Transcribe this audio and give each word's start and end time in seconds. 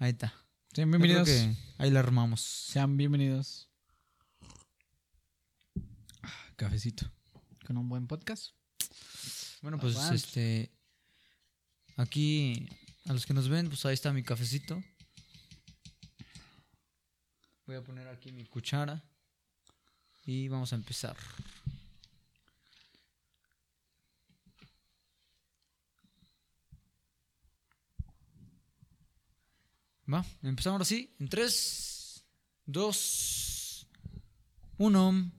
Ahí 0.00 0.10
está. 0.10 0.32
Sean 0.72 0.90
bienvenidos. 0.92 1.26
que 1.26 1.56
ahí 1.78 1.90
la 1.90 1.98
armamos. 1.98 2.40
Sean 2.40 2.96
bienvenidos. 2.96 3.68
Ah, 6.22 6.52
Cafecito. 6.54 7.10
Con 7.66 7.76
un 7.78 7.88
buen 7.88 8.06
podcast. 8.06 8.52
Bueno, 9.60 9.78
pues 9.80 9.96
este. 10.12 10.70
Aquí, 11.96 12.68
a 13.06 13.12
los 13.12 13.26
que 13.26 13.34
nos 13.34 13.48
ven, 13.48 13.66
pues 13.68 13.84
ahí 13.86 13.94
está 13.94 14.12
mi 14.12 14.22
cafecito. 14.22 14.80
Voy 17.66 17.74
a 17.74 17.82
poner 17.82 18.06
aquí 18.06 18.30
mi 18.30 18.44
cuchara. 18.44 19.02
Y 20.24 20.46
vamos 20.46 20.72
a 20.72 20.76
empezar. 20.76 21.16
Va, 30.10 30.24
empezamos 30.42 30.76
ahora 30.76 30.84
sí. 30.86 31.14
En 31.20 31.28
3, 31.28 32.24
2, 32.64 33.88
1. 34.78 35.32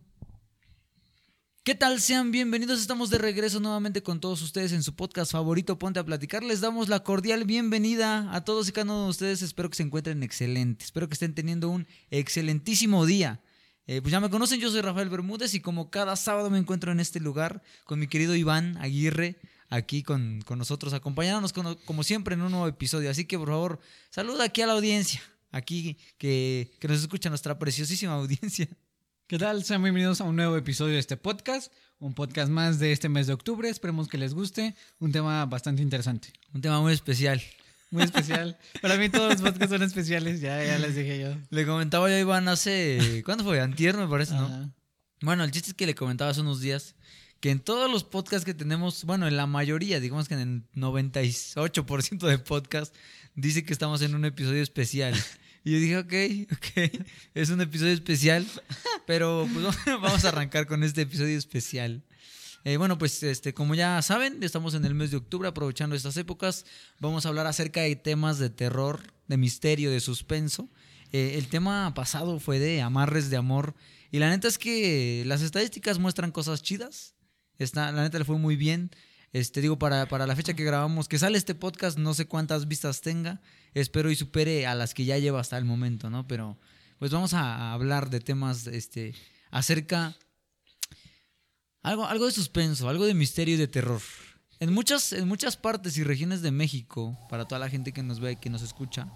¿Qué 1.63 1.73
tal? 1.73 1.99
Sean 1.99 2.29
bienvenidos. 2.31 2.79
Estamos 2.79 3.09
de 3.09 3.17
regreso 3.17 3.59
nuevamente 3.59 4.03
con 4.03 4.19
todos 4.19 4.43
ustedes 4.43 4.71
en 4.71 4.83
su 4.83 4.95
podcast 4.95 5.31
favorito, 5.31 5.79
Ponte 5.79 5.99
a 5.99 6.05
Platicar. 6.05 6.43
Les 6.43 6.61
damos 6.61 6.87
la 6.87 6.99
cordial 6.99 7.45
bienvenida 7.45 8.31
a 8.31 8.43
todos 8.43 8.69
y 8.69 8.71
cada 8.71 8.83
uno 8.85 9.05
de 9.05 9.09
ustedes. 9.09 9.41
Espero 9.41 9.71
que 9.71 9.75
se 9.75 9.83
encuentren 9.83 10.21
excelentes. 10.21 10.85
Espero 10.85 11.07
que 11.07 11.13
estén 11.13 11.33
teniendo 11.33 11.69
un 11.69 11.87
excelentísimo 12.11 13.07
día. 13.07 13.41
Eh, 13.87 14.03
pues 14.03 14.11
ya 14.11 14.19
me 14.19 14.29
conocen, 14.29 14.59
yo 14.59 14.69
soy 14.69 14.81
Rafael 14.81 15.09
Bermúdez 15.09 15.55
y 15.55 15.61
como 15.61 15.89
cada 15.89 16.15
sábado 16.15 16.51
me 16.51 16.59
encuentro 16.59 16.91
en 16.91 16.99
este 16.99 17.19
lugar 17.19 17.63
con 17.85 17.97
mi 17.97 18.05
querido 18.05 18.35
Iván 18.35 18.77
Aguirre, 18.77 19.39
aquí 19.69 20.03
con, 20.03 20.41
con 20.41 20.57
nosotros, 20.59 20.93
acompañándonos 20.93 21.53
con- 21.53 21.75
como 21.85 22.03
siempre 22.03 22.35
en 22.35 22.41
un 22.41 22.51
nuevo 22.51 22.67
episodio. 22.67 23.09
Así 23.09 23.25
que 23.25 23.37
por 23.37 23.49
favor, 23.49 23.79
saluda 24.09 24.43
aquí 24.45 24.61
a 24.61 24.67
la 24.67 24.73
audiencia, 24.73 25.21
aquí 25.51 25.97
que, 26.17 26.71
que 26.79 26.87
nos 26.87 26.99
escucha 26.99 27.29
nuestra 27.29 27.57
preciosísima 27.59 28.13
audiencia. 28.15 28.67
¿Qué 29.27 29.37
tal? 29.37 29.63
Sean 29.63 29.83
bienvenidos 29.83 30.21
a 30.21 30.23
un 30.23 30.35
nuevo 30.35 30.57
episodio 30.57 30.93
de 30.93 30.99
este 30.99 31.15
podcast. 31.15 31.71
Un 31.99 32.13
podcast 32.15 32.49
más 32.49 32.79
de 32.79 32.91
este 32.91 33.09
mes 33.09 33.27
de 33.27 33.33
octubre. 33.33 33.69
Esperemos 33.69 34.07
que 34.07 34.17
les 34.17 34.33
guste. 34.33 34.73
Un 34.99 35.11
tema 35.11 35.45
bastante 35.45 35.81
interesante. 35.83 36.33
Un 36.53 36.61
tema 36.61 36.81
muy 36.81 36.93
especial. 36.93 37.39
Muy 37.91 38.03
especial. 38.03 38.57
Para 38.81 38.97
mí 38.97 39.09
todos 39.09 39.33
los 39.33 39.41
podcasts 39.41 39.69
son 39.73 39.83
especiales. 39.83 40.41
Ya, 40.41 40.63
ya 40.63 40.79
les 40.79 40.95
dije 40.95 41.19
yo. 41.19 41.35
Le 41.51 41.65
comentaba 41.67 42.09
yo 42.09 42.15
a 42.15 42.19
Iván 42.19 42.47
hace. 42.47 43.21
¿Cuándo 43.25 43.43
fue? 43.43 43.59
Antier, 43.61 43.97
me 43.97 44.07
parece, 44.07 44.33
¿no? 44.33 44.45
Ajá. 44.45 44.69
Bueno, 45.21 45.43
el 45.43 45.51
chiste 45.51 45.69
es 45.71 45.73
que 45.75 45.85
le 45.85 45.93
comentaba 45.93 46.31
hace 46.31 46.41
unos 46.41 46.61
días 46.61 46.95
que 47.39 47.51
en 47.51 47.59
todos 47.59 47.89
los 47.89 48.03
podcasts 48.03 48.45
que 48.45 48.53
tenemos, 48.53 49.05
bueno, 49.05 49.27
en 49.27 49.37
la 49.37 49.47
mayoría, 49.47 49.99
digamos 49.99 50.27
que 50.27 50.33
en 50.35 50.39
el 50.39 50.81
98% 50.81 52.27
de 52.27 52.39
podcasts, 52.39 52.97
dice 53.35 53.63
que 53.63 53.73
estamos 53.73 54.01
en 54.01 54.15
un 54.15 54.25
episodio 54.25 54.61
especial. 54.61 55.13
Y 55.61 55.73
yo 55.73 55.79
dije, 55.79 56.47
ok, 56.47 56.53
ok, 56.53 57.05
es 57.33 57.49
un 57.49 57.59
episodio 57.59 57.91
especial, 57.91 58.47
pero 59.05 59.45
pues 59.53 59.75
vamos 60.01 60.23
a 60.23 60.29
arrancar 60.29 60.67
con 60.67 60.85
este 60.85 61.01
episodio 61.01 61.37
especial. 61.37 62.01
Eh, 62.63 62.77
bueno, 62.77 62.97
pues 62.97 63.21
este, 63.23 63.53
como 63.53 63.75
ya 63.75 64.01
saben, 64.01 64.41
estamos 64.41 64.73
en 64.73 64.85
el 64.85 64.95
mes 64.95 65.11
de 65.11 65.17
octubre, 65.17 65.49
aprovechando 65.49 65.97
estas 65.97 66.15
épocas, 66.15 66.65
vamos 66.99 67.25
a 67.25 67.29
hablar 67.29 67.45
acerca 67.45 67.81
de 67.81 67.95
temas 67.97 68.39
de 68.39 68.49
terror, 68.49 69.01
de 69.27 69.35
misterio, 69.35 69.91
de 69.91 69.99
suspenso. 69.99 70.69
Eh, 71.11 71.33
el 71.35 71.47
tema 71.47 71.93
pasado 71.93 72.39
fue 72.39 72.57
de 72.57 72.81
amarres 72.81 73.29
de 73.29 73.35
amor, 73.35 73.75
y 74.11 74.19
la 74.19 74.29
neta 74.29 74.47
es 74.47 74.57
que 74.57 75.23
las 75.25 75.41
estadísticas 75.41 75.99
muestran 75.99 76.31
cosas 76.31 76.63
chidas. 76.63 77.15
Está, 77.59 77.91
la 77.91 78.03
neta 78.03 78.17
le 78.17 78.25
fue 78.25 78.37
muy 78.37 78.55
bien. 78.55 78.89
Este, 79.31 79.61
digo, 79.61 79.77
para, 79.77 80.07
para 80.07 80.25
la 80.25 80.35
fecha 80.35 80.55
que 80.55 80.63
grabamos, 80.63 81.07
que 81.07 81.19
sale 81.19 81.37
este 81.37 81.53
podcast, 81.53 81.99
no 81.99 82.13
sé 82.13 82.25
cuántas 82.25 82.67
vistas 82.67 83.01
tenga. 83.01 83.41
Espero 83.73 84.09
y 84.09 84.15
supere 84.15 84.65
a 84.65 84.73
las 84.73 84.93
que 84.93 85.05
ya 85.05 85.19
lleva 85.19 85.39
hasta 85.39 85.57
el 85.57 85.65
momento, 85.65 86.09
¿no? 86.09 86.27
Pero, 86.27 86.57
pues 86.97 87.11
vamos 87.11 87.33
a, 87.33 87.73
hablar 87.73 88.09
de 88.09 88.21
temas, 88.21 88.65
este, 88.65 89.13
acerca. 89.51 90.15
Algo, 91.83 92.05
algo 92.07 92.25
de 92.25 92.31
suspenso, 92.31 92.89
algo 92.89 93.05
de 93.05 93.13
misterio 93.13 93.55
y 93.55 93.57
de 93.57 93.67
terror. 93.67 94.01
En 94.59 94.73
muchas, 94.73 95.13
en 95.13 95.27
muchas 95.27 95.55
partes 95.55 95.97
y 95.97 96.03
regiones 96.03 96.41
de 96.41 96.51
México, 96.51 97.17
para 97.29 97.45
toda 97.45 97.59
la 97.59 97.69
gente 97.69 97.93
que 97.93 98.03
nos 98.03 98.19
ve 98.19 98.33
y 98.33 98.35
que 98.35 98.49
nos 98.49 98.61
escucha, 98.61 99.07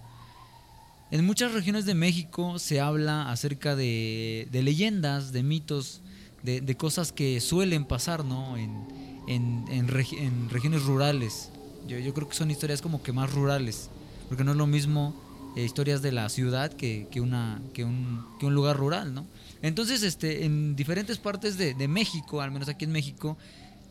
en 1.10 1.24
muchas 1.26 1.52
regiones 1.52 1.84
de 1.84 1.94
México 1.94 2.58
se 2.58 2.80
habla 2.80 3.30
acerca 3.30 3.76
de, 3.76 4.48
de 4.50 4.62
leyendas, 4.62 5.32
de 5.32 5.42
mitos, 5.42 6.02
de, 6.44 6.76
cosas 6.76 7.10
que 7.10 7.40
suelen 7.40 7.84
pasar, 7.84 8.24
¿no? 8.24 8.56
En, 8.56 8.70
en, 9.26 9.64
en 9.70 9.88
regi- 9.88 10.18
en 10.18 10.50
regiones 10.50 10.84
rurales. 10.84 11.50
Yo, 11.88 11.98
yo 11.98 12.14
creo 12.14 12.28
que 12.28 12.34
son 12.34 12.50
historias 12.50 12.80
como 12.82 13.02
que 13.02 13.12
más 13.12 13.32
rurales, 13.32 13.90
porque 14.28 14.44
no 14.44 14.52
es 14.52 14.56
lo 14.56 14.66
mismo 14.66 15.14
eh, 15.56 15.64
historias 15.64 16.02
de 16.02 16.12
la 16.12 16.28
ciudad 16.28 16.72
que, 16.72 17.08
que 17.10 17.20
una, 17.20 17.60
que, 17.72 17.84
un, 17.84 18.24
que 18.38 18.46
un 18.46 18.54
lugar 18.54 18.76
rural, 18.76 19.14
¿no? 19.14 19.26
Entonces, 19.62 20.02
este, 20.02 20.44
en 20.44 20.76
diferentes 20.76 21.18
partes 21.18 21.56
de, 21.56 21.74
de 21.74 21.88
México, 21.88 22.40
al 22.42 22.50
menos 22.50 22.68
aquí 22.68 22.84
en 22.84 22.92
México, 22.92 23.36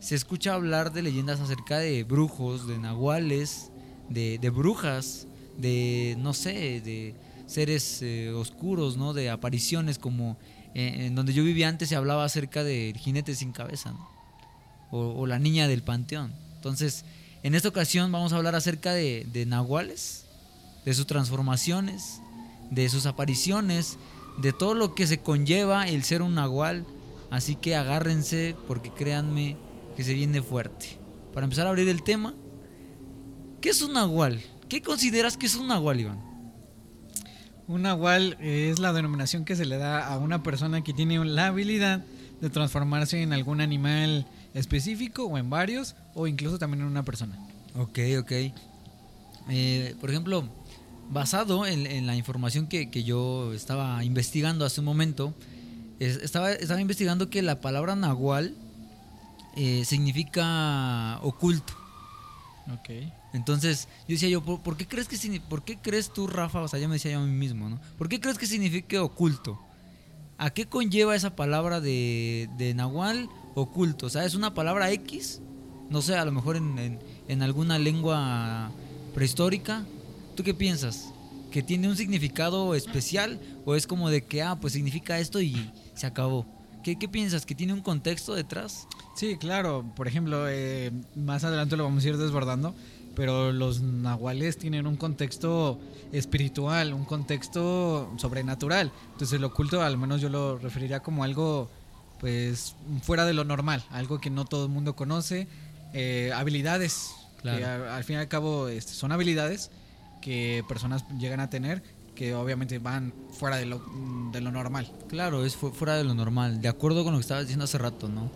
se 0.00 0.14
escucha 0.14 0.54
hablar 0.54 0.92
de 0.92 1.02
leyendas 1.02 1.40
acerca 1.40 1.78
de 1.78 2.04
brujos, 2.04 2.66
de 2.68 2.78
nahuales, 2.78 3.70
de, 4.08 4.38
de 4.38 4.50
brujas, 4.50 5.26
de, 5.58 6.16
no 6.18 6.34
sé, 6.34 6.80
de 6.80 7.14
seres 7.46 8.00
eh, 8.02 8.30
oscuros, 8.32 8.96
¿no? 8.96 9.14
De 9.14 9.30
apariciones 9.30 9.98
como 9.98 10.36
eh, 10.74 11.06
en 11.06 11.14
donde 11.14 11.32
yo 11.32 11.44
vivía 11.44 11.68
antes 11.68 11.88
se 11.88 11.96
hablaba 11.96 12.24
acerca 12.24 12.64
del 12.64 12.96
jinete 12.96 13.34
sin 13.34 13.52
cabeza. 13.52 13.94
O, 14.90 15.26
la 15.26 15.40
niña 15.40 15.66
del 15.66 15.82
panteón. 15.82 16.32
Entonces, 16.54 17.04
en 17.42 17.56
esta 17.56 17.68
ocasión 17.68 18.12
vamos 18.12 18.32
a 18.32 18.36
hablar 18.36 18.54
acerca 18.54 18.92
de, 18.92 19.26
de 19.32 19.44
de 20.84 20.94
sus 20.94 21.06
transformaciones, 21.06 22.20
de 22.70 22.88
sus 22.88 23.06
apariciones, 23.06 23.98
de 24.38 24.52
todo 24.52 24.74
lo 24.74 24.94
que 24.94 25.08
se 25.08 25.18
conlleva 25.18 25.88
el 25.88 26.04
ser 26.04 26.22
un 26.22 26.34
nahual. 26.34 26.86
Así 27.30 27.56
que 27.56 27.74
agárrense 27.74 28.54
porque 28.68 28.90
créanme 28.90 29.56
que 29.96 30.04
se 30.04 30.14
viene 30.14 30.42
fuerte. 30.42 30.98
Para 31.32 31.44
empezar 31.44 31.66
a 31.66 31.70
abrir 31.70 31.88
el 31.88 32.04
tema, 32.04 32.34
¿qué 33.60 33.70
es 33.70 33.82
un 33.82 33.94
nahual? 33.94 34.40
¿Qué 34.68 34.80
consideras 34.82 35.36
que 35.36 35.46
es 35.46 35.56
un 35.56 35.66
nahual, 35.66 36.00
Iván? 36.00 36.33
Un 37.66 37.82
nahual 37.82 38.36
es 38.40 38.78
la 38.78 38.92
denominación 38.92 39.44
que 39.44 39.56
se 39.56 39.64
le 39.64 39.78
da 39.78 40.06
a 40.06 40.18
una 40.18 40.42
persona 40.42 40.82
que 40.84 40.92
tiene 40.92 41.22
la 41.24 41.46
habilidad 41.46 42.04
de 42.40 42.50
transformarse 42.50 43.22
en 43.22 43.32
algún 43.32 43.60
animal 43.60 44.26
específico 44.52 45.24
o 45.24 45.38
en 45.38 45.48
varios 45.48 45.96
o 46.14 46.26
incluso 46.26 46.58
también 46.58 46.82
en 46.82 46.88
una 46.88 47.04
persona. 47.04 47.38
Ok, 47.76 47.98
ok. 48.20 48.32
Eh, 49.48 49.94
por 50.00 50.10
ejemplo, 50.10 50.44
basado 51.10 51.66
en, 51.66 51.86
en 51.86 52.06
la 52.06 52.16
información 52.16 52.66
que, 52.66 52.90
que 52.90 53.02
yo 53.02 53.52
estaba 53.54 54.04
investigando 54.04 54.64
hace 54.66 54.80
un 54.80 54.86
momento, 54.86 55.32
es- 56.00 56.16
estaba, 56.18 56.52
estaba 56.52 56.80
investigando 56.80 57.30
que 57.30 57.40
la 57.40 57.60
palabra 57.62 57.96
nahual 57.96 58.54
eh, 59.56 59.84
significa 59.86 61.18
oculto. 61.22 61.72
Ok. 62.72 62.90
Entonces, 63.34 63.88
yo 64.08 64.14
decía 64.14 64.28
yo, 64.30 64.42
¿por, 64.42 64.62
por 64.62 64.76
qué 64.78 64.86
crees 64.86 65.08
que 65.08 65.40
por 65.40 65.62
qué 65.64 65.76
crees 65.76 66.10
tú, 66.12 66.26
Rafa? 66.26 66.62
O 66.62 66.68
sea, 66.68 66.78
yo 66.80 66.88
me 66.88 66.94
decía 66.94 67.12
yo 67.12 67.18
a 67.20 67.24
mí 67.26 67.32
mismo, 67.32 67.68
¿no? 67.68 67.78
¿Por 67.98 68.08
qué 68.08 68.20
crees 68.20 68.38
que 68.38 68.46
signifique 68.46 68.98
oculto? 68.98 69.60
¿A 70.38 70.50
qué 70.50 70.66
conlleva 70.66 71.14
esa 71.14 71.36
palabra 71.36 71.80
de, 71.80 72.48
de 72.56 72.72
nahual 72.74 73.28
oculto? 73.54 74.06
O 74.06 74.10
sea, 74.10 74.24
¿es 74.24 74.34
una 74.34 74.54
palabra 74.54 74.90
X? 74.92 75.40
No 75.90 76.00
sé, 76.00 76.16
a 76.16 76.24
lo 76.24 76.32
mejor 76.32 76.56
en, 76.56 76.78
en- 76.78 76.98
en 77.28 77.42
alguna 77.42 77.78
lengua 77.78 78.70
prehistórica. 79.14 79.84
¿Tú 80.34 80.42
qué 80.42 80.54
piensas? 80.54 81.10
¿Que 81.50 81.62
tiene 81.62 81.88
un 81.88 81.96
significado 81.96 82.74
especial? 82.74 83.38
¿O 83.64 83.74
es 83.74 83.86
como 83.86 84.10
de 84.10 84.24
que, 84.24 84.42
ah, 84.42 84.56
pues 84.60 84.72
significa 84.72 85.18
esto 85.18 85.40
y 85.40 85.70
se 85.94 86.06
acabó? 86.06 86.46
¿Qué, 86.82 86.96
qué 86.98 87.08
piensas? 87.08 87.46
¿Que 87.46 87.54
tiene 87.54 87.72
un 87.72 87.80
contexto 87.80 88.34
detrás? 88.34 88.86
Sí, 89.16 89.36
claro. 89.38 89.84
Por 89.96 90.08
ejemplo, 90.08 90.46
eh, 90.48 90.90
más 91.14 91.44
adelante 91.44 91.76
lo 91.76 91.84
vamos 91.84 92.04
a 92.04 92.08
ir 92.08 92.16
desbordando, 92.18 92.74
pero 93.14 93.52
los 93.52 93.80
nahuales 93.80 94.58
tienen 94.58 94.86
un 94.86 94.96
contexto 94.96 95.78
espiritual, 96.12 96.92
un 96.94 97.04
contexto 97.04 98.10
sobrenatural. 98.16 98.90
Entonces 99.12 99.36
el 99.38 99.44
oculto, 99.44 99.82
al 99.82 99.96
menos 99.98 100.20
yo 100.20 100.28
lo 100.28 100.58
referiría 100.58 101.00
como 101.00 101.24
algo, 101.24 101.68
pues, 102.20 102.74
fuera 103.02 103.24
de 103.24 103.34
lo 103.34 103.44
normal, 103.44 103.84
algo 103.90 104.20
que 104.20 104.30
no 104.30 104.44
todo 104.44 104.64
el 104.66 104.70
mundo 104.70 104.94
conoce, 104.96 105.46
eh, 105.92 106.32
habilidades, 106.34 107.10
Claro. 107.42 107.58
que 107.58 107.64
a- 107.64 107.96
al 107.96 108.04
fin 108.04 108.16
y 108.16 108.18
al 108.20 108.28
cabo 108.28 108.68
este, 108.68 108.92
son 108.94 109.12
habilidades 109.12 109.70
que 110.22 110.64
personas 110.68 111.04
llegan 111.18 111.40
a 111.40 111.50
tener 111.50 111.82
que 112.14 112.32
obviamente 112.34 112.78
van 112.78 113.12
fuera 113.32 113.56
de 113.56 113.66
lo, 113.66 113.82
de 114.32 114.40
lo 114.40 114.52
normal. 114.52 114.90
Claro, 115.08 115.44
es 115.44 115.56
fu- 115.56 115.72
fuera 115.72 115.96
de 115.96 116.04
lo 116.04 116.14
normal, 116.14 116.60
de 116.62 116.68
acuerdo 116.68 117.02
con 117.02 117.12
lo 117.12 117.18
que 117.18 117.22
estabas 117.22 117.42
diciendo 117.44 117.64
hace 117.64 117.76
rato, 117.76 118.08
¿no? 118.08 118.30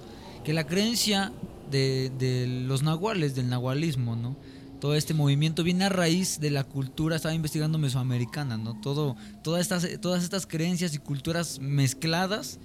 Que 0.44 0.52
la 0.52 0.66
creencia 0.66 1.30
de, 1.70 2.10
de 2.18 2.46
los 2.66 2.82
nahuales, 2.82 3.36
del 3.36 3.48
nahualismo, 3.48 4.16
¿no? 4.16 4.36
Todo 4.80 4.94
este 4.94 5.14
movimiento 5.14 5.64
viene 5.64 5.84
a 5.84 5.88
raíz 5.88 6.38
de 6.40 6.50
la 6.50 6.64
cultura, 6.64 7.16
estaba 7.16 7.34
investigando 7.34 7.78
mesoamericana, 7.78 8.56
¿no? 8.56 8.80
Todo, 8.80 9.16
todas, 9.42 9.60
estas, 9.62 10.00
todas 10.00 10.22
estas 10.22 10.46
creencias 10.46 10.94
y 10.94 10.98
culturas 10.98 11.58
mezcladas 11.60 12.58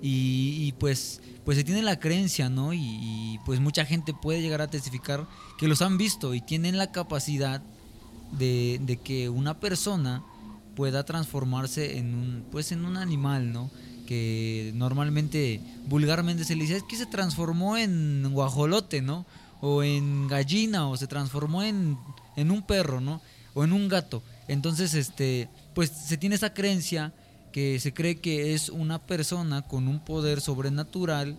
y, 0.00 0.72
pues, 0.78 1.20
pues 1.44 1.58
se 1.58 1.64
tiene 1.64 1.82
la 1.82 1.98
creencia, 1.98 2.48
¿no? 2.48 2.72
Y, 2.72 2.78
y, 2.80 3.40
pues 3.44 3.60
mucha 3.60 3.84
gente 3.84 4.14
puede 4.14 4.40
llegar 4.40 4.60
a 4.60 4.68
testificar 4.68 5.26
que 5.58 5.68
los 5.68 5.82
han 5.82 5.98
visto 5.98 6.34
y 6.34 6.40
tienen 6.40 6.78
la 6.78 6.92
capacidad 6.92 7.62
de, 8.32 8.80
de 8.82 8.96
que 8.98 9.28
una 9.28 9.58
persona 9.58 10.22
pueda 10.78 11.04
transformarse 11.04 11.98
en 11.98 12.14
un, 12.14 12.44
pues 12.52 12.70
en 12.70 12.84
un 12.84 12.96
animal, 12.96 13.52
¿no? 13.52 13.70
Que 14.06 14.72
normalmente, 14.76 15.60
vulgarmente 15.86 16.44
se 16.44 16.54
le 16.54 16.62
dice, 16.62 16.76
es 16.76 16.82
que 16.84 16.96
se 16.96 17.06
transformó 17.06 17.76
en 17.76 18.30
guajolote, 18.32 19.02
¿no? 19.02 19.26
O 19.60 19.82
en 19.82 20.28
gallina, 20.28 20.88
o 20.88 20.96
se 20.96 21.06
transformó 21.06 21.62
en, 21.62 21.98
en 22.36 22.50
un 22.50 22.62
perro, 22.62 23.00
¿no? 23.00 23.20
O 23.54 23.64
en 23.64 23.72
un 23.72 23.88
gato. 23.88 24.22
Entonces, 24.46 24.94
este, 24.94 25.48
pues 25.74 25.90
se 25.90 26.16
tiene 26.16 26.36
esa 26.36 26.54
creencia 26.54 27.12
que 27.52 27.80
se 27.80 27.92
cree 27.92 28.20
que 28.20 28.54
es 28.54 28.68
una 28.68 28.98
persona 28.98 29.62
con 29.62 29.88
un 29.88 30.00
poder 30.00 30.40
sobrenatural 30.40 31.36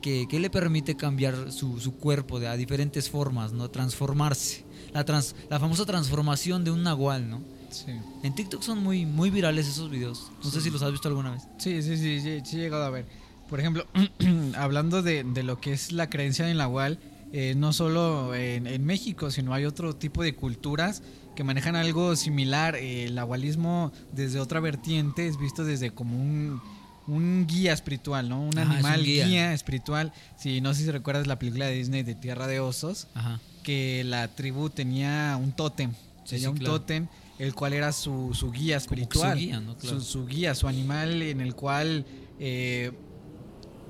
que, 0.00 0.26
que 0.28 0.40
le 0.40 0.50
permite 0.50 0.96
cambiar 0.96 1.52
su, 1.52 1.78
su 1.80 1.94
cuerpo 1.96 2.40
de, 2.40 2.48
a 2.48 2.56
diferentes 2.56 3.08
formas, 3.08 3.52
¿no? 3.52 3.70
Transformarse. 3.70 4.64
La, 4.92 5.04
trans- 5.04 5.34
la 5.48 5.60
famosa 5.60 5.86
transformación 5.86 6.64
de 6.64 6.70
un 6.72 6.82
nahual, 6.82 7.30
¿no? 7.30 7.40
Sí. 7.70 7.92
En 8.22 8.34
TikTok 8.34 8.62
son 8.62 8.82
muy, 8.82 9.06
muy 9.06 9.30
virales 9.30 9.66
esos 9.68 9.90
videos. 9.90 10.30
No 10.42 10.50
sé 10.50 10.60
si 10.60 10.70
los 10.70 10.82
has 10.82 10.90
visto 10.90 11.08
alguna 11.08 11.30
vez. 11.30 11.42
Sí, 11.58 11.82
sí, 11.82 11.96
sí, 11.96 12.20
sí, 12.20 12.40
sí 12.44 12.56
he 12.58 12.62
llegado 12.62 12.84
a 12.84 12.90
ver. 12.90 13.06
Por 13.48 13.60
ejemplo, 13.60 13.86
hablando 14.56 15.02
de, 15.02 15.24
de 15.24 15.42
lo 15.42 15.60
que 15.60 15.72
es 15.72 15.92
la 15.92 16.10
creencia 16.10 16.50
en 16.50 16.58
la 16.58 16.64
Nahual, 16.64 16.98
eh, 17.32 17.54
no 17.56 17.72
solo 17.72 18.34
en, 18.34 18.66
en 18.66 18.84
México, 18.84 19.30
sino 19.30 19.54
hay 19.54 19.64
otro 19.64 19.94
tipo 19.96 20.22
de 20.22 20.34
culturas 20.34 21.02
que 21.34 21.44
manejan 21.44 21.76
algo 21.76 22.14
similar. 22.16 22.76
Eh, 22.76 23.04
el 23.04 23.14
nahualismo 23.14 23.90
desde 24.12 24.38
otra 24.40 24.60
vertiente 24.60 25.26
es 25.26 25.38
visto 25.38 25.64
desde 25.64 25.90
como 25.90 26.16
un, 26.20 26.60
un 27.06 27.46
guía 27.46 27.72
espiritual, 27.72 28.28
¿no? 28.28 28.42
Un 28.42 28.58
Ajá, 28.58 28.62
es 28.62 28.68
un 28.68 28.72
animal 28.86 29.04
guía. 29.04 29.26
guía. 29.26 29.54
espiritual. 29.54 30.12
Si 30.38 30.60
no 30.60 30.74
sé 30.74 30.84
si 30.84 30.90
recuerdas 30.90 31.26
la 31.26 31.38
película 31.38 31.66
de 31.66 31.74
Disney 31.74 32.02
de 32.02 32.14
Tierra 32.14 32.46
de 32.46 32.60
Osos, 32.60 33.08
Ajá. 33.14 33.40
que 33.62 34.04
la 34.04 34.28
tribu 34.28 34.68
tenía 34.70 35.38
un 35.40 35.52
tótem. 35.52 35.92
Sí, 36.24 36.36
tenía 36.36 36.40
sí, 36.40 36.46
un 36.48 36.56
claro. 36.58 36.80
tótem, 36.80 37.06
el 37.38 37.54
cual 37.54 37.72
era 37.72 37.92
su, 37.92 38.30
su 38.34 38.52
guía 38.52 38.76
que 38.76 38.80
su 38.80 38.84
espiritual. 38.84 39.38
guía, 39.38 39.58
¿no? 39.60 39.76
Claro. 39.78 40.00
su, 40.00 40.06
su 40.06 40.26
guía, 40.26 40.54
su 40.54 40.68
animal 40.68 41.22
en 41.22 41.40
el 41.40 41.54
cual 41.54 42.04
eh, 42.38 42.92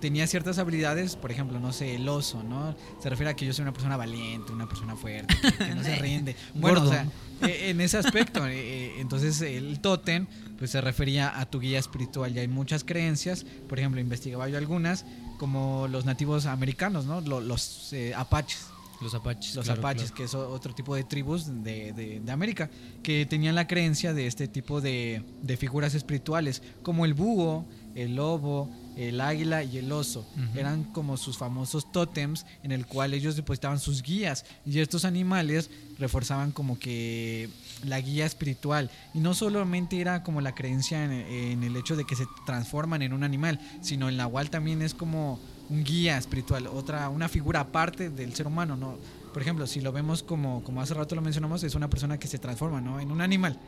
tenía 0.03 0.27
ciertas 0.27 0.59
habilidades, 0.59 1.17
por 1.17 1.31
ejemplo, 1.31 1.59
no 1.61 1.73
sé, 1.73 1.95
el 1.95 2.07
oso, 2.09 2.43
¿no? 2.43 2.77
Se 3.01 3.09
refiere 3.09 3.31
a 3.31 3.35
que 3.37 3.47
yo 3.47 3.55
soy 3.55 3.63
una 3.63 3.73
persona 3.73 3.97
valiente, 3.97 4.53
una 4.53 4.69
persona 4.69 4.97
fuerte, 4.97 5.35
que, 5.41 5.53
que 5.65 5.75
no 5.75 5.83
se 5.83 5.97
rinde. 6.03 6.37
Bueno, 6.55 6.81
Gordo. 6.81 6.91
o 6.91 6.93
sea, 6.93 7.07
eh, 7.49 7.71
en 7.71 7.81
ese 7.81 7.97
aspecto, 7.99 8.47
eh, 8.47 8.53
eh, 8.55 8.95
entonces 8.99 9.41
el 9.41 9.81
tótem 9.81 10.27
pues 10.59 10.71
se 10.73 10.81
refería 10.81 11.39
a 11.41 11.47
tu 11.47 11.61
guía 11.61 11.79
espiritual 11.79 12.35
y 12.37 12.41
hay 12.41 12.49
muchas 12.49 12.85
creencias, 12.85 13.47
por 13.69 13.79
ejemplo, 13.79 14.01
investigaba 14.01 14.49
yo 14.49 14.59
algunas, 14.59 15.07
como 15.39 15.89
los 15.89 16.05
nativos 16.05 16.47
americanos, 16.47 17.07
¿no? 17.07 17.21
Lo- 17.21 17.41
Los, 17.41 17.93
eh, 17.93 18.13
apaches. 18.15 18.67
Los 19.01 19.15
apaches. 19.15 19.57
Los 19.57 19.65
claro, 19.65 19.81
apaches, 19.81 20.03
claro. 20.11 20.15
que 20.17 20.25
es 20.25 20.35
otro 20.35 20.75
tipo 20.75 20.95
de 20.95 21.03
tribus 21.05 21.47
de, 21.65 21.93
de- 21.93 22.21
de 22.21 22.33
América, 22.33 22.71
que 23.03 23.27
tenían 23.27 23.55
la 23.57 23.67
creencia 23.67 24.15
de 24.15 24.27
este 24.29 24.47
tipo 24.47 24.81
de, 24.81 25.25
de 25.43 25.57
figuras 25.57 25.95
espirituales, 25.95 26.63
como 26.83 27.05
el 27.05 27.15
búho, 27.15 27.67
el 27.97 28.15
lobo, 28.15 28.71
el 28.97 29.21
águila 29.21 29.65
y 29.65 29.79
el 29.79 29.91
oso. 29.93 30.27
Eran 30.55 30.85
como 30.85 31.17
sus 31.17 31.39
famosos 31.39 31.91
tótems 31.93 32.47
en 32.63 32.73
el 32.73 32.87
cual 32.87 33.15
ellos 33.15 33.37
depositaban 33.37 33.79
sus 33.79 34.03
guías 34.03 34.45
y 34.67 34.79
estos 34.81 35.05
animales 35.05 35.71
reforzaban 35.99 36.53
como 36.53 36.79
que 36.79 37.49
la 37.85 38.01
guía 38.01 38.27
espiritual. 38.27 38.91
Y 39.15 39.21
no 39.21 39.35
solamente 39.35 40.01
era 40.01 40.23
como 40.23 40.41
la 40.41 40.55
creencia 40.55 41.05
en, 41.05 41.13
en 41.13 41.63
el 41.63 41.77
hecho 41.77 41.97
de 41.97 42.05
que 42.05 42.17
se 42.17 42.27
transforman 42.47 43.03
en 43.03 43.13
un 43.13 43.25
animal, 43.25 43.61
sino 43.81 44.09
el 44.09 44.17
nahual 44.17 44.51
también 44.51 44.83
es 44.83 44.95
como 44.95 45.39
un 45.71 45.85
guía 45.85 46.19
espiritual, 46.19 46.67
otra, 46.67 47.09
una 47.09 47.29
figura 47.29 47.61
aparte 47.61 48.11
del 48.11 48.35
ser 48.35 48.47
humano, 48.47 48.77
¿no? 48.77 48.99
Por 49.33 49.41
ejemplo, 49.41 49.67
si 49.67 49.81
lo 49.81 49.93
vemos 49.93 50.23
como, 50.23 50.63
como 50.63 50.83
hace 50.83 50.93
rato 50.93 51.15
lo 51.15 51.23
mencionamos, 51.23 51.63
es 51.65 51.75
una 51.75 51.89
persona 51.89 52.19
que 52.19 52.29
se 52.29 52.39
transforma, 52.39 52.81
¿no? 52.81 53.01
En 53.01 53.11
un 53.11 53.23
animal. 53.23 53.59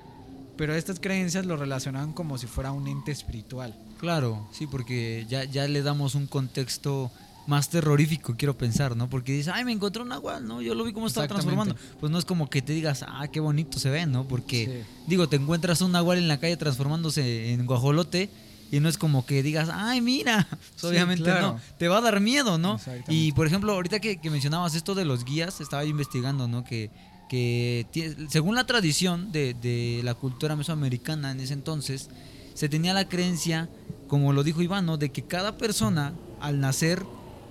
Pero 0.56 0.74
estas 0.74 1.00
creencias 1.00 1.46
lo 1.46 1.56
relacionaban 1.56 2.12
como 2.12 2.38
si 2.38 2.46
fuera 2.46 2.72
un 2.72 2.86
ente 2.86 3.10
espiritual. 3.12 3.74
Claro, 3.98 4.46
sí, 4.52 4.66
porque 4.66 5.26
ya, 5.28 5.44
ya 5.44 5.66
le 5.66 5.82
damos 5.82 6.14
un 6.14 6.26
contexto 6.26 7.10
más 7.46 7.68
terrorífico, 7.68 8.34
quiero 8.38 8.56
pensar, 8.56 8.96
¿no? 8.96 9.10
Porque 9.10 9.32
dices, 9.32 9.52
ay, 9.54 9.64
me 9.64 9.72
encontré 9.72 10.02
un 10.02 10.08
nahual, 10.08 10.46
¿no? 10.46 10.62
Yo 10.62 10.74
lo 10.74 10.84
vi 10.84 10.92
cómo 10.92 11.06
estaba 11.06 11.28
transformando. 11.28 11.76
Pues 12.00 12.10
no 12.10 12.18
es 12.18 12.24
como 12.24 12.48
que 12.48 12.62
te 12.62 12.72
digas, 12.72 13.04
ah, 13.06 13.26
qué 13.28 13.40
bonito 13.40 13.78
se 13.78 13.90
ve, 13.90 14.06
¿no? 14.06 14.24
Porque, 14.24 14.64
Sí. 14.86 14.94
digo, 15.08 15.28
te 15.28 15.36
encuentras 15.36 15.80
un 15.82 15.92
nahual 15.92 16.18
en 16.18 16.28
la 16.28 16.38
calle 16.38 16.56
transformándose 16.56 17.52
en 17.52 17.66
guajolote 17.66 18.30
y 18.72 18.80
no 18.80 18.88
es 18.88 18.96
como 18.96 19.26
que 19.26 19.42
digas, 19.42 19.68
ay, 19.72 20.00
mira. 20.00 20.46
Sí, 20.76 20.86
obviamente 20.86 21.24
claro. 21.24 21.54
no. 21.54 21.60
Te 21.78 21.88
va 21.88 21.98
a 21.98 22.00
dar 22.00 22.20
miedo, 22.20 22.56
¿no? 22.56 22.80
Y, 23.08 23.32
por 23.32 23.46
ejemplo, 23.46 23.72
ahorita 23.72 24.00
que, 24.00 24.16
que 24.18 24.30
mencionabas 24.30 24.74
esto 24.74 24.94
de 24.94 25.04
los 25.04 25.24
guías, 25.24 25.60
estaba 25.60 25.84
yo 25.84 25.90
investigando, 25.90 26.48
¿no? 26.48 26.64
Que, 26.64 26.90
que 27.28 27.86
según 28.28 28.54
la 28.54 28.66
tradición 28.66 29.32
de, 29.32 29.54
de 29.54 30.00
la 30.04 30.14
cultura 30.14 30.56
mesoamericana 30.56 31.32
en 31.32 31.40
ese 31.40 31.54
entonces, 31.54 32.10
se 32.54 32.68
tenía 32.68 32.94
la 32.94 33.08
creencia, 33.08 33.68
como 34.08 34.32
lo 34.32 34.44
dijo 34.44 34.62
Iván, 34.62 34.86
¿no? 34.86 34.96
de 34.96 35.10
que 35.10 35.22
cada 35.22 35.58
persona 35.58 36.14
al 36.40 36.60
nacer 36.60 37.04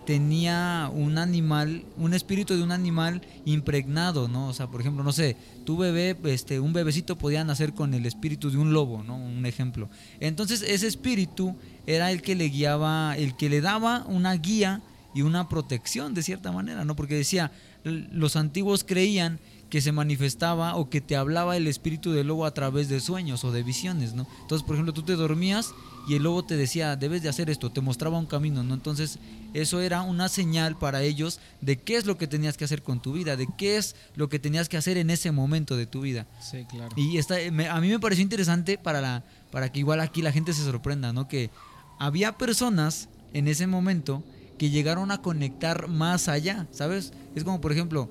tenía 0.05 0.89
un 0.93 1.17
animal, 1.17 1.85
un 1.97 2.13
espíritu 2.13 2.55
de 2.55 2.63
un 2.63 2.71
animal 2.71 3.21
impregnado, 3.45 4.27
¿no? 4.27 4.49
O 4.49 4.53
sea, 4.53 4.67
por 4.67 4.81
ejemplo, 4.81 5.03
no 5.03 5.11
sé, 5.11 5.37
tu 5.65 5.77
bebé, 5.77 6.17
este, 6.25 6.59
un 6.59 6.73
bebecito 6.73 7.17
podía 7.17 7.43
nacer 7.43 7.73
con 7.73 7.93
el 7.93 8.05
espíritu 8.05 8.51
de 8.51 8.57
un 8.57 8.73
lobo, 8.73 9.03
¿no? 9.03 9.15
Un 9.15 9.45
ejemplo. 9.45 9.89
Entonces, 10.19 10.61
ese 10.61 10.87
espíritu 10.87 11.55
era 11.87 12.11
el 12.11 12.21
que 12.21 12.35
le 12.35 12.49
guiaba, 12.49 13.15
el 13.17 13.35
que 13.35 13.49
le 13.49 13.61
daba 13.61 14.05
una 14.07 14.33
guía 14.33 14.81
y 15.15 15.21
una 15.21 15.47
protección 15.47 16.13
de 16.13 16.23
cierta 16.23 16.51
manera, 16.51 16.85
¿no? 16.85 16.95
Porque 16.95 17.15
decía, 17.15 17.51
los 17.83 18.35
antiguos 18.35 18.83
creían 18.83 19.39
que 19.73 19.81
se 19.81 19.91
manifestaba 19.91 20.75
o 20.75 20.87
que 20.91 21.01
te 21.01 21.15
hablaba 21.15 21.57
el 21.57 21.65
espíritu 21.65 22.11
del 22.11 22.27
lobo 22.27 22.45
a 22.45 22.53
través 22.53 22.89
de 22.89 22.99
sueños 22.99 23.43
o 23.43 23.51
de 23.51 23.63
visiones, 23.63 24.13
¿no? 24.13 24.27
Entonces, 24.43 24.63
por 24.63 24.75
ejemplo, 24.75 24.93
tú 24.93 25.01
te 25.01 25.15
dormías 25.15 25.73
y 26.07 26.13
el 26.13 26.21
lobo 26.21 26.43
te 26.45 26.55
decía, 26.55 26.95
debes 26.95 27.23
de 27.23 27.29
hacer 27.29 27.49
esto, 27.49 27.71
te 27.71 27.81
mostraba 27.81 28.19
un 28.19 28.27
camino, 28.27 28.61
¿no? 28.61 28.75
Entonces, 28.75 29.17
eso 29.55 29.81
era 29.81 30.03
una 30.03 30.29
señal 30.29 30.77
para 30.77 31.01
ellos 31.01 31.39
de 31.61 31.77
qué 31.79 31.95
es 31.97 32.05
lo 32.05 32.19
que 32.19 32.27
tenías 32.27 32.55
que 32.55 32.65
hacer 32.65 32.83
con 32.83 33.01
tu 33.01 33.13
vida, 33.13 33.35
de 33.35 33.47
qué 33.57 33.77
es 33.77 33.95
lo 34.15 34.29
que 34.29 34.37
tenías 34.37 34.69
que 34.69 34.77
hacer 34.77 34.95
en 34.97 35.09
ese 35.09 35.31
momento 35.31 35.75
de 35.75 35.87
tu 35.87 36.01
vida. 36.01 36.27
Sí, 36.39 36.65
claro. 36.69 36.93
Y 36.95 37.17
esta, 37.17 37.37
me- 37.51 37.67
a 37.67 37.81
mí 37.81 37.89
me 37.89 37.99
pareció 37.99 38.21
interesante 38.21 38.77
para, 38.77 39.01
la, 39.01 39.23
para 39.51 39.71
que 39.71 39.79
igual 39.79 40.01
aquí 40.01 40.21
la 40.21 40.31
gente 40.31 40.53
se 40.53 40.63
sorprenda, 40.63 41.13
¿no? 41.13 41.27
Que 41.27 41.49
había 41.97 42.37
personas 42.37 43.09
en 43.33 43.47
ese 43.47 43.65
momento 43.65 44.23
que 44.59 44.69
llegaron 44.69 45.09
a 45.09 45.23
conectar 45.23 45.87
más 45.87 46.27
allá, 46.27 46.67
¿sabes? 46.69 47.11
Es 47.33 47.43
como, 47.43 47.59
por 47.59 47.71
ejemplo, 47.71 48.07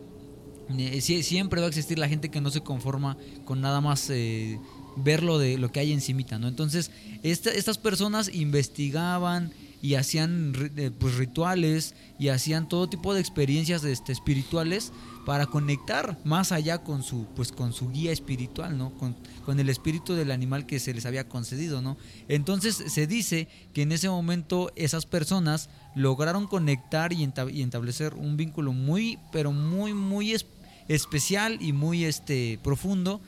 eh, 0.71 1.01
sie- 1.01 1.23
siempre 1.23 1.61
va 1.61 1.67
a 1.67 1.69
existir 1.69 1.99
la 1.99 2.09
gente 2.09 2.31
que 2.31 2.41
no 2.41 2.51
se 2.51 2.61
conforma 2.63 3.17
con 3.45 3.61
nada 3.61 3.81
más 3.81 4.09
eh, 4.11 4.59
ver 4.97 5.23
lo, 5.23 5.39
de, 5.39 5.59
lo 5.59 5.73
que 5.73 5.81
hay 5.81 5.93
encimita, 5.93 6.39
¿no? 6.39 6.49
Entonces, 6.49 6.91
esta- 7.23 7.51
estas 7.51 7.79
personas 7.79 8.31
investigaban 8.35 9.53
y 9.81 9.95
hacían 9.97 10.53
eh, 10.77 10.91
pues, 10.97 11.17
rituales 11.17 11.95
y 12.19 12.29
hacían 12.29 12.69
todo 12.69 12.89
tipo 12.89 13.15
de 13.15 13.21
experiencias 13.21 13.83
este, 13.85 14.13
espirituales 14.13 14.93
para 15.27 15.47
conectar 15.47 16.19
más 16.25 16.53
allá 16.53 16.79
con 16.83 17.03
su 17.03 17.27
pues 17.37 17.51
con 17.53 17.73
su 17.73 17.91
guía 17.91 18.13
espiritual, 18.13 18.77
¿no? 18.79 18.91
Con, 18.99 19.17
con 19.45 19.59
el 19.59 19.69
espíritu 19.69 20.15
del 20.15 20.31
animal 20.31 20.67
que 20.67 20.79
se 20.81 20.95
les 20.95 21.05
había 21.07 21.29
concedido, 21.29 21.81
¿no? 21.83 21.97
Entonces 22.29 22.77
se 22.77 23.07
dice 23.09 23.49
que 23.73 23.83
en 23.83 23.91
ese 23.93 24.09
momento 24.09 24.71
esas 24.77 25.05
personas 25.07 25.69
lograron 25.95 26.47
conectar 26.47 27.13
y, 27.13 27.25
enta- 27.25 27.53
y 27.53 27.63
establecer 27.63 28.15
un 28.15 28.37
vínculo 28.37 28.73
muy 28.73 29.19
pero 29.31 29.53
muy 29.53 29.93
muy 29.95 30.33
es- 30.33 30.47
especial 30.89 31.59
y 31.61 31.73
muy 31.73 32.05
este 32.05 32.59
profundo 32.63 33.21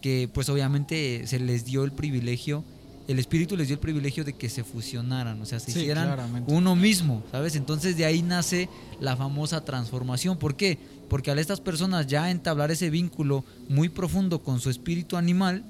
que 0.00 0.28
pues 0.32 0.48
obviamente 0.48 1.26
se 1.26 1.38
les 1.38 1.64
dio 1.64 1.84
el 1.84 1.92
privilegio 1.92 2.64
el 3.08 3.18
espíritu 3.18 3.56
les 3.56 3.66
dio 3.66 3.74
el 3.74 3.80
privilegio 3.80 4.24
de 4.24 4.32
que 4.34 4.48
se 4.48 4.62
fusionaran, 4.62 5.42
o 5.42 5.44
sea, 5.44 5.58
se 5.58 5.72
Sí, 5.72 5.80
hicieran 5.80 6.06
claramente. 6.06 6.52
uno 6.52 6.76
mismo, 6.76 7.24
¿sabes? 7.32 7.56
Entonces 7.56 7.96
de 7.96 8.04
ahí 8.04 8.22
nace 8.22 8.68
la 9.00 9.16
famosa 9.16 9.64
transformación. 9.64 10.38
¿Por 10.38 10.54
qué? 10.54 10.78
Porque 11.08 11.32
al 11.32 11.40
estas 11.40 11.60
personas 11.60 12.06
ya 12.06 12.30
entablar 12.30 12.70
ese 12.70 12.90
vínculo 12.90 13.44
muy 13.68 13.88
profundo 13.88 14.38
con 14.38 14.60
su 14.60 14.70
espíritu 14.70 15.16
animal, 15.16 15.64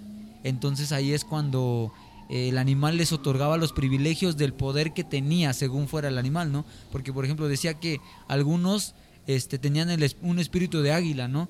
entonces 0.44 0.92
ahí 0.92 1.12
es 1.14 1.25
cuando 1.25 1.90
el 2.29 2.59
animal 2.59 2.97
les 2.97 3.12
otorgaba 3.12 3.57
los 3.57 3.73
privilegios 3.73 4.37
del 4.37 4.55
poder 4.55 4.93
que 4.93 5.05
tenía 5.05 5.52
según 5.52 5.88
fuera 5.88 6.09
el 6.09 6.19
animal, 6.19 6.52
¿no? 6.52 6.64
Porque 6.91 7.12
por 7.12 7.25
ejemplo 7.25 7.49
decía 7.49 7.75
que 7.75 8.00
algunos 8.29 8.95
este, 9.26 9.59
tenían 9.59 9.91
el 9.91 10.14
un 10.23 10.38
espíritu 10.38 10.83
de 10.83 10.93
águila, 10.93 11.29
¿no? 11.29 11.49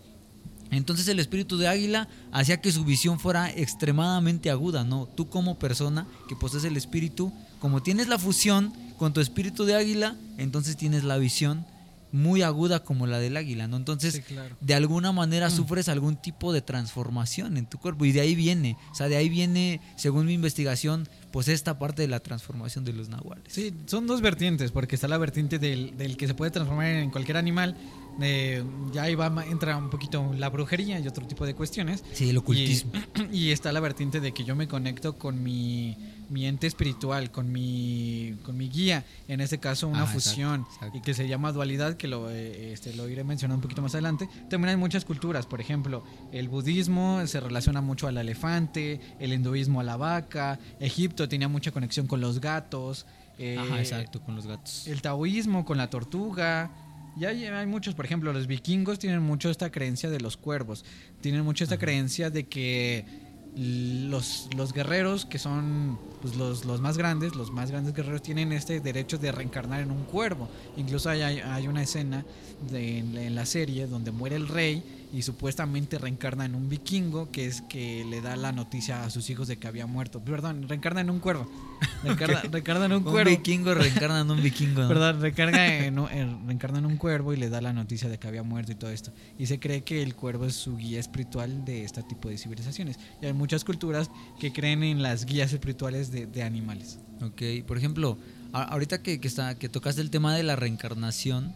Entonces 0.71 1.07
el 1.09 1.21
espíritu 1.21 1.59
de 1.59 1.69
águila 1.69 2.09
hacía 2.33 2.61
que 2.61 2.73
su 2.73 2.85
visión 2.85 3.21
fuera 3.21 3.51
extremadamente 3.51 4.51
aguda, 4.51 4.85
¿no? 4.85 5.07
Tú 5.07 5.29
como 5.29 5.59
persona 5.59 6.07
que 6.29 6.37
posees 6.37 6.65
el 6.65 6.79
espíritu, 6.79 7.31
como 7.61 7.83
tienes 7.83 8.09
la 8.09 8.19
fusión 8.19 8.73
con 8.97 9.13
tu 9.13 9.21
espíritu 9.21 9.65
de 9.65 9.75
águila, 9.75 10.17
entonces 10.39 10.77
tienes 10.77 11.05
la 11.05 11.19
visión 11.19 11.67
muy 12.13 12.43
aguda 12.43 12.85
como 12.85 13.07
la 13.07 13.19
del 13.19 13.37
águila, 13.37 13.67
¿no? 13.69 13.77
Entonces, 13.77 14.15
Sí, 14.15 14.23
claro. 14.23 14.55
de 14.61 14.75
alguna 14.75 15.13
manera 15.13 15.49
sufres 15.51 15.89
algún 15.89 16.17
tipo 16.17 16.53
de 16.53 16.61
transformación 16.63 17.57
en 17.57 17.67
tu 17.67 17.79
cuerpo 17.79 18.05
y 18.05 18.13
de 18.13 18.21
ahí 18.21 18.35
viene, 18.35 18.77
o 18.91 18.95
sea, 18.95 19.09
de 19.09 19.17
ahí 19.17 19.29
viene, 19.29 19.81
según 19.97 20.27
mi 20.27 20.35
investigación, 20.35 21.09
pues 21.31 21.49
esta 21.49 21.79
parte 21.79 22.03
de 22.03 22.09
la 22.09 22.21
transformación 22.21 22.85
de 22.85 22.93
los 22.93 23.09
nahuales. 23.09 23.45
Sí, 23.49 23.73
son 23.87 24.07
dos 24.07 24.21
vertientes, 24.21 24.71
porque 24.71 24.95
está 24.95 25.09
la 25.09 25.17
vertiente 25.19 25.59
del, 25.59 25.97
del 25.97 26.17
que 26.19 26.27
se 26.27 26.35
puede 26.35 26.51
transformar 26.51 26.87
en 26.89 27.11
cualquier 27.11 27.39
animal. 27.39 27.77
eh, 28.21 28.63
ya 28.93 29.05
ahí 29.05 29.15
va, 29.15 29.33
entra 29.49 29.77
un 29.79 29.89
poquito 29.89 30.33
la 30.37 30.51
brujería 30.51 31.01
y 31.01 31.09
otro 31.09 31.27
tipo 31.27 31.47
de 31.47 31.55
cuestiones. 31.55 32.05
Sí, 32.13 32.29
el 32.29 32.37
ocultismo. 32.37 32.93
Y, 33.33 33.37
y 33.49 33.51
está 33.53 33.73
la 33.73 33.81
vertiente 33.81 34.21
de 34.21 34.33
que 34.35 34.45
yo 34.45 34.55
me 34.55 34.69
conecto 34.69 35.17
con 35.17 35.43
mi, 35.43 35.97
mi 36.33 36.47
ente 36.47 36.67
espiritual, 36.67 37.31
con 37.31 37.53
mi, 37.53 38.35
con 38.45 38.57
mi 38.57 38.69
guía, 38.69 39.05
en 39.29 39.41
este 39.41 39.59
caso 39.59 39.87
una 39.89 40.03
Ajá, 40.05 40.13
fusión, 40.15 40.61
exacto, 40.63 40.75
exacto. 40.75 40.99
y 40.99 41.01
que 41.03 41.15
se 41.15 41.29
llama 41.29 41.53
dualidad, 41.53 41.97
que 41.97 42.09
lo, 42.09 42.31
eh, 42.31 42.73
este, 42.73 42.95
lo 42.95 43.09
iré 43.09 43.23
mencionando 43.25 43.57
un 43.59 43.63
poquito 43.63 43.83
más 43.83 43.95
adelante. 43.95 44.29
También 44.51 44.71
hay 44.71 44.77
muchas 44.77 45.05
culturas, 45.05 45.47
por 45.47 45.61
ejemplo, 45.61 46.03
el 46.33 46.49
budismo 46.49 47.27
se 47.27 47.39
relaciona 47.41 47.81
mucho 47.81 48.07
al 48.09 48.17
elefante, 48.19 49.01
el 49.21 49.33
hinduismo 49.33 49.81
a 49.81 49.85
la 49.85 49.97
vaca, 49.97 50.59
Egipto 50.81 51.29
tenía 51.29 51.49
mucha 51.49 51.71
conexión 51.71 52.07
con 52.07 52.21
los 52.21 52.41
gatos. 52.41 53.07
eh, 53.39 53.57
Ajá, 53.59 53.79
exacto, 53.81 54.21
con 54.23 54.35
los 54.37 54.47
gatos. 54.47 54.87
el 54.87 55.01
taoísmo 55.03 55.65
con 55.65 55.79
la 55.79 55.89
tortuga. 55.91 56.71
Y 57.15 57.27
hay, 57.27 57.45
hay 57.45 57.67
muchos, 57.67 57.95
por 57.95 58.07
ejemplo, 58.07 58.33
los 58.33 58.47
vikingos 58.47 58.99
tienen 58.99 59.21
mucho 59.21 59.51
esta 59.51 59.71
creencia 59.71 60.09
de 60.09 60.19
los 60.19 60.39
cuervos. 60.39 60.83
Tienen 61.21 61.45
mucho 61.45 61.63
esta 61.65 61.75
Ajá. 61.75 61.81
creencia 61.85 62.31
de 62.31 62.47
que 62.47 63.05
los, 63.55 64.49
los 64.57 64.73
guerreros, 64.73 65.27
que 65.27 65.39
son 65.39 65.99
pues, 66.23 66.37
los, 66.37 66.65
los 66.65 66.81
más 66.81 66.97
grandes, 66.97 67.35
los 67.35 67.51
más 67.51 67.71
grandes 67.71 67.95
guerreros, 67.95 68.23
tienen 68.23 68.53
este 68.53 68.81
derecho 68.81 69.19
de 69.19 69.31
reencarnar 69.31 69.81
en 69.81 69.91
un 69.91 70.05
cuervo. 70.05 70.49
Incluso 70.77 71.11
hay, 71.11 71.23
hay, 71.23 71.69
una 71.69 71.83
escena 71.83 72.25
de, 72.71 72.99
en 72.99 73.35
la 73.35 73.45
serie 73.45 73.87
donde 73.87 74.11
muere 74.11 74.37
el 74.37 74.49
rey 74.49 75.02
y 75.13 75.23
supuestamente 75.23 75.99
reencarna 75.99 76.47
en 76.47 76.55
un 76.55 76.69
vikingo, 76.71 77.31
que 77.31 77.45
es 77.47 77.61
que 77.63 78.05
le 78.09 78.21
da 78.23 78.35
la 78.37 78.51
noticia 78.53 79.05
a 79.05 79.11
sus 79.11 79.29
hijos 79.29 79.47
de 79.47 79.59
que 79.59 79.67
había 79.69 79.87
muerto. 79.87 80.21
Perdón, 80.25 80.67
reencarna 80.69 81.03
en 81.03 81.11
un 81.11 81.19
cuervo. 81.21 81.47
Reencarna, 82.03 82.39
Ok. 82.39 82.53
reencarna 82.53 82.85
en 82.87 82.93
un 82.93 82.99
Un 83.07 83.13
cuervo. 83.13 83.31
vikingo 83.31 83.75
reencarna 83.75 84.21
en 84.21 84.31
un 84.31 84.43
vikingo. 84.43 84.83
¿no? 84.83 84.89
¿Verdad? 84.89 85.21
Recarga 85.21 85.77
en, 85.85 85.99
un- 85.99 86.11
en- 86.11 86.47
reencarna 86.47 86.79
en 86.79 86.87
un 86.87 86.97
cuervo 86.97 87.33
y 87.35 87.37
le 87.37 87.49
da 87.51 87.61
la 87.61 87.73
noticia 87.73 88.09
de 88.09 88.19
que 88.19 88.27
había 88.27 88.43
muerto 88.43 88.73
y 88.73 88.75
todo 88.75 88.91
esto. 88.91 89.13
Y 89.39 89.47
se 89.47 89.61
cree 89.61 89.83
que 89.83 90.03
el 90.03 90.15
cuervo 90.15 90.47
es 90.47 90.55
su 90.55 90.77
guía 90.77 90.99
espiritual 90.99 91.65
de 91.65 91.85
este 91.85 92.03
tipo 92.03 92.29
de 92.29 92.39
civilizaciones. 92.39 92.99
Y 93.21 93.27
hay 93.27 93.33
muchas 93.35 93.65
culturas 93.65 94.11
que 94.41 94.53
creen 94.53 94.83
en 94.83 95.03
las 95.03 95.27
guías 95.27 95.53
espirituales 95.53 96.11
de, 96.11 96.27
de 96.27 96.43
animales. 96.43 96.99
Ok, 97.21 97.43
por 97.67 97.77
ejemplo, 97.79 98.17
ahorita 98.53 99.03
que, 99.03 99.21
que, 99.21 99.29
está, 99.29 99.57
que 99.59 99.69
tocaste 99.69 100.01
el 100.01 100.11
tema 100.11 100.35
de 100.35 100.43
la 100.43 100.57
reencarnación, 100.57 101.55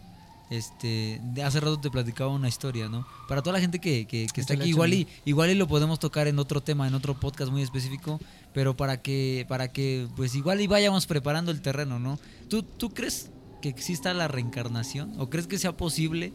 este, 0.49 1.19
de 1.23 1.43
hace 1.43 1.59
rato 1.59 1.79
te 1.79 1.89
platicaba 1.91 2.31
una 2.31 2.47
historia, 2.47 2.87
¿no? 2.89 3.05
Para 3.27 3.41
toda 3.41 3.53
la 3.53 3.59
gente 3.59 3.79
que, 3.79 4.05
que- 4.07 4.27
que 4.33 4.41
está 4.41 4.53
aquí, 4.53 4.69
igual 4.69 4.93
y, 4.93 5.07
igual 5.25 5.49
y 5.49 5.55
lo 5.55 5.67
podemos 5.67 5.99
tocar 5.99 6.27
en 6.27 6.39
otro 6.39 6.61
tema, 6.61 6.87
en 6.87 6.93
otro 6.93 7.19
podcast 7.19 7.51
muy 7.51 7.61
específico, 7.61 8.19
pero 8.53 8.75
para 8.77 9.01
que, 9.01 9.45
para 9.49 9.71
que, 9.71 10.07
pues 10.15 10.35
igual 10.35 10.61
y 10.61 10.67
vayamos 10.67 11.05
preparando 11.05 11.51
el 11.51 11.61
terreno, 11.61 11.99
¿no? 11.99 12.17
¿Tú, 12.49 12.63
tú 12.63 12.91
crees 12.93 13.29
que 13.61 13.69
exista 13.69 14.13
la 14.13 14.27
reencarnación? 14.27 15.13
¿O 15.19 15.29
crees 15.29 15.47
que 15.47 15.57
sea 15.57 15.75
posible? 15.75 16.31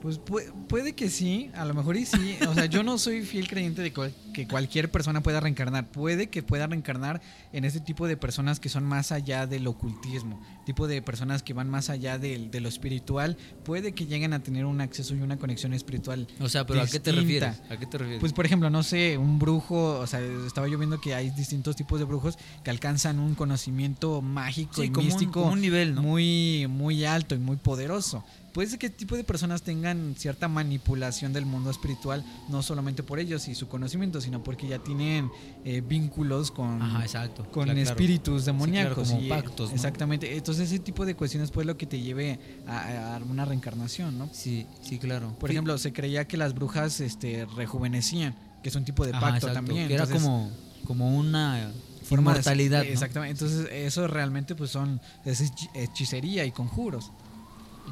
Pues 0.00 0.20
pu- 0.20 0.44
puede 0.68 0.94
que 0.94 1.10
sí, 1.10 1.50
a 1.54 1.64
lo 1.64 1.74
mejor 1.74 1.96
y 1.96 2.06
sí. 2.06 2.36
O 2.48 2.54
sea, 2.54 2.66
yo 2.66 2.82
no 2.84 2.98
soy 2.98 3.22
fiel 3.22 3.48
creyente 3.48 3.82
de 3.82 3.92
cual- 3.92 4.14
que 4.32 4.46
cualquier 4.46 4.90
persona 4.92 5.22
pueda 5.22 5.40
reencarnar. 5.40 5.90
Puede 5.90 6.28
que 6.28 6.42
pueda 6.44 6.68
reencarnar 6.68 7.20
en 7.52 7.64
este 7.64 7.80
tipo 7.80 8.06
de 8.06 8.16
personas 8.16 8.60
que 8.60 8.68
son 8.68 8.84
más 8.84 9.10
allá 9.10 9.46
del 9.48 9.66
ocultismo, 9.66 10.40
tipo 10.64 10.86
de 10.86 11.02
personas 11.02 11.42
que 11.42 11.52
van 11.52 11.68
más 11.68 11.90
allá 11.90 12.16
del- 12.18 12.50
de 12.52 12.60
lo 12.60 12.68
espiritual. 12.68 13.36
Puede 13.64 13.92
que 13.92 14.06
lleguen 14.06 14.32
a 14.34 14.40
tener 14.42 14.64
un 14.66 14.80
acceso 14.80 15.16
y 15.16 15.20
una 15.20 15.36
conexión 15.36 15.72
espiritual 15.74 16.28
O 16.40 16.48
sea, 16.48 16.64
pero 16.64 16.80
¿a 16.82 16.86
qué 16.86 17.00
te 17.00 17.10
refieres? 17.10 17.60
¿A 17.68 17.76
qué 17.76 17.86
te 17.86 17.98
refieres? 17.98 18.20
Pues 18.20 18.32
por 18.32 18.46
ejemplo, 18.46 18.70
no 18.70 18.84
sé, 18.84 19.18
un 19.18 19.38
brujo, 19.40 19.98
o 19.98 20.06
sea, 20.06 20.20
estaba 20.46 20.68
yo 20.68 20.78
viendo 20.78 21.00
que 21.00 21.14
hay 21.14 21.30
distintos 21.30 21.74
tipos 21.74 21.98
de 21.98 22.04
brujos 22.04 22.38
que 22.62 22.70
alcanzan 22.70 23.18
un 23.18 23.34
conocimiento 23.34 24.22
mágico 24.22 24.74
Sí, 24.76 24.82
y 24.84 24.88
como 24.90 25.00
un- 25.00 25.06
místico 25.06 25.32
como 25.40 25.52
un 25.54 25.60
nivel, 25.60 25.94
¿no? 25.96 26.02
muy 26.02 26.66
muy 26.68 27.04
alto 27.04 27.34
y 27.34 27.38
muy 27.38 27.56
poderoso. 27.56 28.24
Puede 28.52 28.68
ser 28.70 28.78
que 28.78 28.90
tipo 28.90 29.16
de 29.16 29.24
personas 29.24 29.62
tengan 29.62 30.14
cierta 30.16 30.48
manipulación 30.48 31.32
del 31.32 31.46
mundo 31.46 31.70
espiritual, 31.70 32.24
no 32.48 32.62
solamente 32.62 33.02
por 33.02 33.18
ellos 33.18 33.46
y 33.48 33.54
su 33.54 33.68
conocimiento, 33.68 34.20
sino 34.20 34.42
porque 34.42 34.66
ya 34.66 34.78
tienen 34.78 35.30
eh, 35.64 35.80
vínculos 35.86 36.50
con, 36.50 36.80
Ajá, 36.82 37.02
exacto. 37.02 37.44
con 37.50 37.64
claro, 37.64 37.78
espíritus 37.80 38.44
demoníacos. 38.46 39.08
como 39.10 39.20
y, 39.20 39.26
eh, 39.26 39.28
pactos, 39.28 39.70
¿no? 39.70 39.74
Exactamente. 39.76 40.36
Entonces 40.36 40.66
ese 40.70 40.78
tipo 40.80 41.04
de 41.06 41.14
cuestiones 41.14 41.50
pues 41.50 41.66
lo 41.66 41.76
que 41.76 41.86
te 41.86 42.00
lleve 42.00 42.38
a, 42.66 43.16
a 43.16 43.18
una 43.18 43.44
reencarnación, 43.44 44.18
¿no? 44.18 44.28
Sí, 44.32 44.66
sí, 44.82 44.98
claro. 44.98 45.36
Por 45.38 45.50
Sí. 45.50 45.54
ejemplo, 45.54 45.76
se 45.78 45.92
creía 45.92 46.26
que 46.26 46.36
las 46.36 46.54
brujas 46.54 47.00
este, 47.00 47.46
rejuvenecían, 47.56 48.34
que 48.62 48.70
es 48.70 48.74
un 48.76 48.84
tipo 48.84 49.04
de 49.04 49.12
Ajá, 49.12 49.20
pacto 49.20 49.46
exacto, 49.46 49.54
también. 49.54 49.88
Que 49.88 49.94
era 49.94 50.04
Entonces, 50.04 50.26
como, 50.26 50.50
como 50.86 51.16
una 51.16 51.70
forma 52.02 52.32
de- 52.32 52.38
inmortalidad. 52.38 52.82
¿no? 52.84 52.90
Exactamente. 52.90 53.32
Entonces, 53.44 53.68
eso 53.72 54.08
realmente 54.08 54.54
pues 54.54 54.70
son 54.70 55.00
es 55.24 55.42
hechi- 55.42 55.68
hechicería 55.74 56.44
y 56.46 56.50
conjuros. 56.52 57.12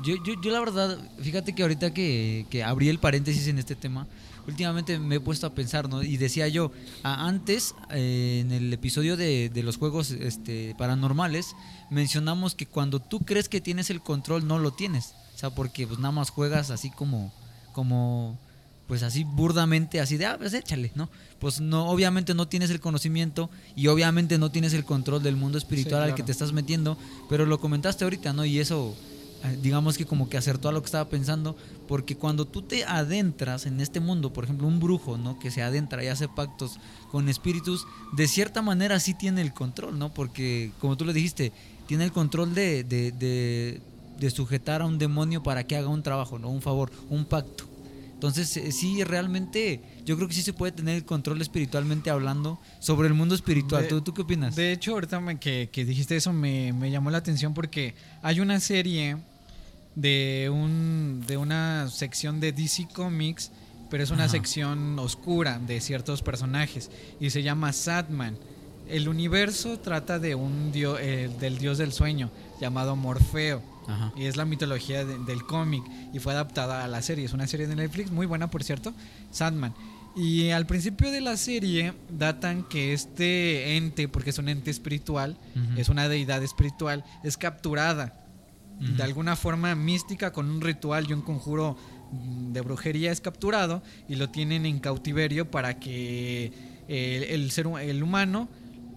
Yo, 0.05 0.17
yo, 0.25 0.41
yo 0.41 0.51
la 0.51 0.61
verdad, 0.61 0.99
fíjate 1.21 1.55
que 1.55 1.63
ahorita 1.63 1.93
que, 1.93 2.47
que 2.51 2.63
abrí 2.63 2.89
el 2.89 2.99
paréntesis 2.99 3.47
en 3.49 3.59
este 3.59 3.75
tema, 3.75 4.07
últimamente 4.47 4.99
me 4.99 5.17
he 5.17 5.21
puesto 5.21 5.47
a 5.47 5.55
pensar, 5.55 5.89
¿no? 5.89 6.03
Y 6.03 6.17
decía 6.17 6.49
yo, 6.49 6.71
antes, 7.03 7.75
eh, 7.91 8.43
en 8.45 8.53
el 8.53 8.73
episodio 8.73 9.17
de, 9.17 9.49
de 9.49 9.63
los 9.63 9.77
juegos 9.77 10.11
este, 10.11 10.75
paranormales, 10.79 11.55
mencionamos 11.91 12.55
que 12.55 12.67
cuando 12.67 13.01
tú 13.01 13.21
crees 13.21 13.49
que 13.49 13.61
tienes 13.61 13.91
el 13.91 14.01
control, 14.01 14.47
no 14.47 14.59
lo 14.59 14.73
tienes. 14.73 15.15
O 15.35 15.39
sea, 15.39 15.51
porque 15.51 15.87
pues 15.87 15.99
nada 15.99 16.13
más 16.13 16.31
juegas 16.31 16.71
así 16.71 16.91
como, 16.91 17.33
como, 17.73 18.39
pues 18.87 19.03
así 19.03 19.25
burdamente, 19.25 20.01
así 20.01 20.17
de, 20.17 20.27
ah, 20.27 20.37
pues 20.39 20.55
échale, 20.55 20.93
¿no? 20.95 21.11
Pues 21.39 21.61
no, 21.61 21.91
obviamente 21.91 22.33
no 22.33 22.49
tienes 22.49 22.71
el 22.71 22.81
conocimiento 22.81 23.51
y 23.75 23.89
obviamente 23.89 24.39
no 24.39 24.51
tienes 24.51 24.73
el 24.73 24.85
control 24.85 25.23
del 25.23 25.37
mundo 25.37 25.59
espiritual 25.59 26.03
al 26.03 26.15
que 26.15 26.23
te 26.23 26.33
estás 26.33 26.53
metiendo, 26.53 26.97
pero 27.29 27.45
lo 27.45 27.61
comentaste 27.61 28.05
ahorita, 28.05 28.33
¿no? 28.33 28.45
Y 28.45 28.61
eso 28.61 28.97
digamos 29.53 29.97
que 29.99 30.07
como 30.07 30.29
que 30.29 30.37
acertó 30.37 30.69
a 30.69 30.73
lo 30.73 30.81
que 30.83 30.87
estaba 30.87 31.09
pensando, 31.09 31.57
porque 31.89 32.17
cuando 32.17 32.47
tú 32.47 32.63
te 32.63 32.85
adentras 32.85 33.67
en 33.67 33.81
este 33.81 34.01
mundo, 34.01 34.33
por 34.33 34.45
ejemplo, 34.45 34.67
un 34.67 34.81
brujo, 34.81 35.17
¿no? 35.19 35.39
Que 35.39 35.51
se 35.51 35.63
adentra 35.63 36.03
y 36.03 36.09
hace 36.09 36.29
pactos 36.29 36.79
con 37.11 37.29
espíritus, 37.29 37.87
de 38.13 38.27
cierta 38.29 38.63
manera 38.63 38.99
sí 39.01 39.15
tiene 39.15 39.41
el 39.43 39.53
control, 39.53 39.99
¿no? 39.99 40.13
Porque, 40.13 40.73
como 40.81 40.97
tú 40.97 41.05
lo 41.05 41.13
dijiste, 41.13 41.53
tiene 41.87 42.05
el 42.05 42.13
control 42.13 42.55
de, 42.55 42.85
de, 42.85 43.13
de- 43.13 43.81
de 44.19 44.31
sujetar 44.31 44.81
a 44.81 44.87
un 44.87 44.97
demonio 44.99 45.43
para 45.43 45.65
que 45.65 45.77
haga 45.77 45.89
un 45.89 46.03
trabajo, 46.03 46.39
¿no? 46.39 46.49
Un 46.49 46.63
favor, 46.63 46.91
un 47.11 47.27
pacto. 47.27 47.65
Entonces, 48.15 48.57
eh, 48.57 48.73
sí, 48.73 49.05
realmente, 49.05 49.83
yo 50.07 50.17
creo 50.17 50.27
que 50.27 50.33
sí 50.33 50.41
se 50.41 50.55
puede 50.55 50.73
tener 50.73 50.97
el 50.97 51.05
control 51.05 51.43
espiritualmente 51.43 52.09
hablando 52.09 52.59
sobre 52.81 53.09
el 53.09 53.15
mundo 53.15 53.35
espiritual. 53.35 53.83
De- 53.83 53.89
¿Tú, 53.91 54.01
¿Tú 54.01 54.15
qué 54.15 54.23
opinas? 54.23 54.57
De 54.57 54.73
hecho, 54.73 54.93
ahorita 54.93 55.21
me- 55.21 55.39
que, 55.39 55.69
que 55.71 55.85
dijiste 55.85 56.17
eso 56.17 56.33
me, 56.33 56.73
me 56.73 56.91
llamó 56.91 57.11
la 57.11 57.19
atención 57.19 57.53
porque 57.53 57.95
hay 58.23 58.41
una 58.41 58.59
serie 58.59 59.19
de, 59.97 60.49
un, 60.53 61.25
de 61.27 61.37
una 61.37 61.89
sección 61.89 62.39
de 62.39 62.53
DC 62.53 62.87
Comics, 62.95 63.51
pero 63.91 64.05
es 64.05 64.11
una 64.11 64.25
Ajá. 64.25 64.33
sección 64.33 64.99
oscura 64.99 65.59
de 65.59 65.81
ciertos 65.81 66.23
personajes 66.23 66.91
y 67.21 67.31
se 67.31 67.43
llama 67.43 67.73
Sadman. 67.73 68.37
El 68.89 69.09
universo 69.09 69.79
trata 69.81 70.19
de 70.21 70.35
un 70.37 70.71
dio- 70.71 70.99
eh, 70.99 71.29
del 71.41 71.59
dios 71.59 71.79
del 71.79 71.93
sueño 71.93 72.31
llamado 72.61 72.95
Morfeo. 72.95 73.61
Ajá. 73.89 74.13
Y 74.17 74.27
es 74.27 74.37
la 74.37 74.45
mitología 74.45 75.05
de- 75.05 75.19
del 75.19 75.45
cómic 75.45 75.83
y 76.13 76.19
fue 76.21 76.33
adaptada 76.33 76.85
a 76.85 76.89
la 76.89 77.03
serie. 77.03 77.25
Es 77.25 77.33
una 77.33 77.47
serie 77.47 77.67
de 77.67 77.75
Netflix 77.77 78.11
muy 78.11 78.27
buena, 78.27 78.49
por 78.51 78.63
cierto, 78.65 78.93
Sandman. 79.31 79.75
Y 80.17 80.51
al 80.51 80.67
principio 80.67 81.11
de 81.11 81.21
la 81.21 81.37
serie 81.37 81.93
datan 82.11 82.63
que 82.65 82.93
este 82.93 83.77
ente, 83.77 84.09
porque 84.09 84.31
es 84.31 84.39
un 84.39 84.49
ente 84.49 84.71
espiritual, 84.71 85.37
es 85.77 85.89
una 85.89 86.09
deidad 86.09 86.43
espiritual, 86.43 87.05
es 87.23 87.37
capturada 87.37 88.26
De 88.79 89.03
alguna 89.03 89.37
forma 89.37 89.75
mística 89.75 90.33
con 90.33 90.51
un 90.51 90.61
ritual 90.61 91.07
y 91.09 91.13
un 91.15 91.23
conjuro 91.23 91.77
mm, 92.13 92.53
de 92.53 92.61
brujería 92.61 93.11
es 93.11 93.21
capturado 93.23 93.83
y 94.09 94.17
lo 94.17 94.29
tienen 94.29 94.67
en 94.67 94.81
cautiverio 94.81 95.51
para 95.51 95.79
que 95.81 96.53
eh, 96.89 97.27
el, 97.31 97.51
ser 97.51 97.67
el 97.81 98.03
humano 98.03 98.49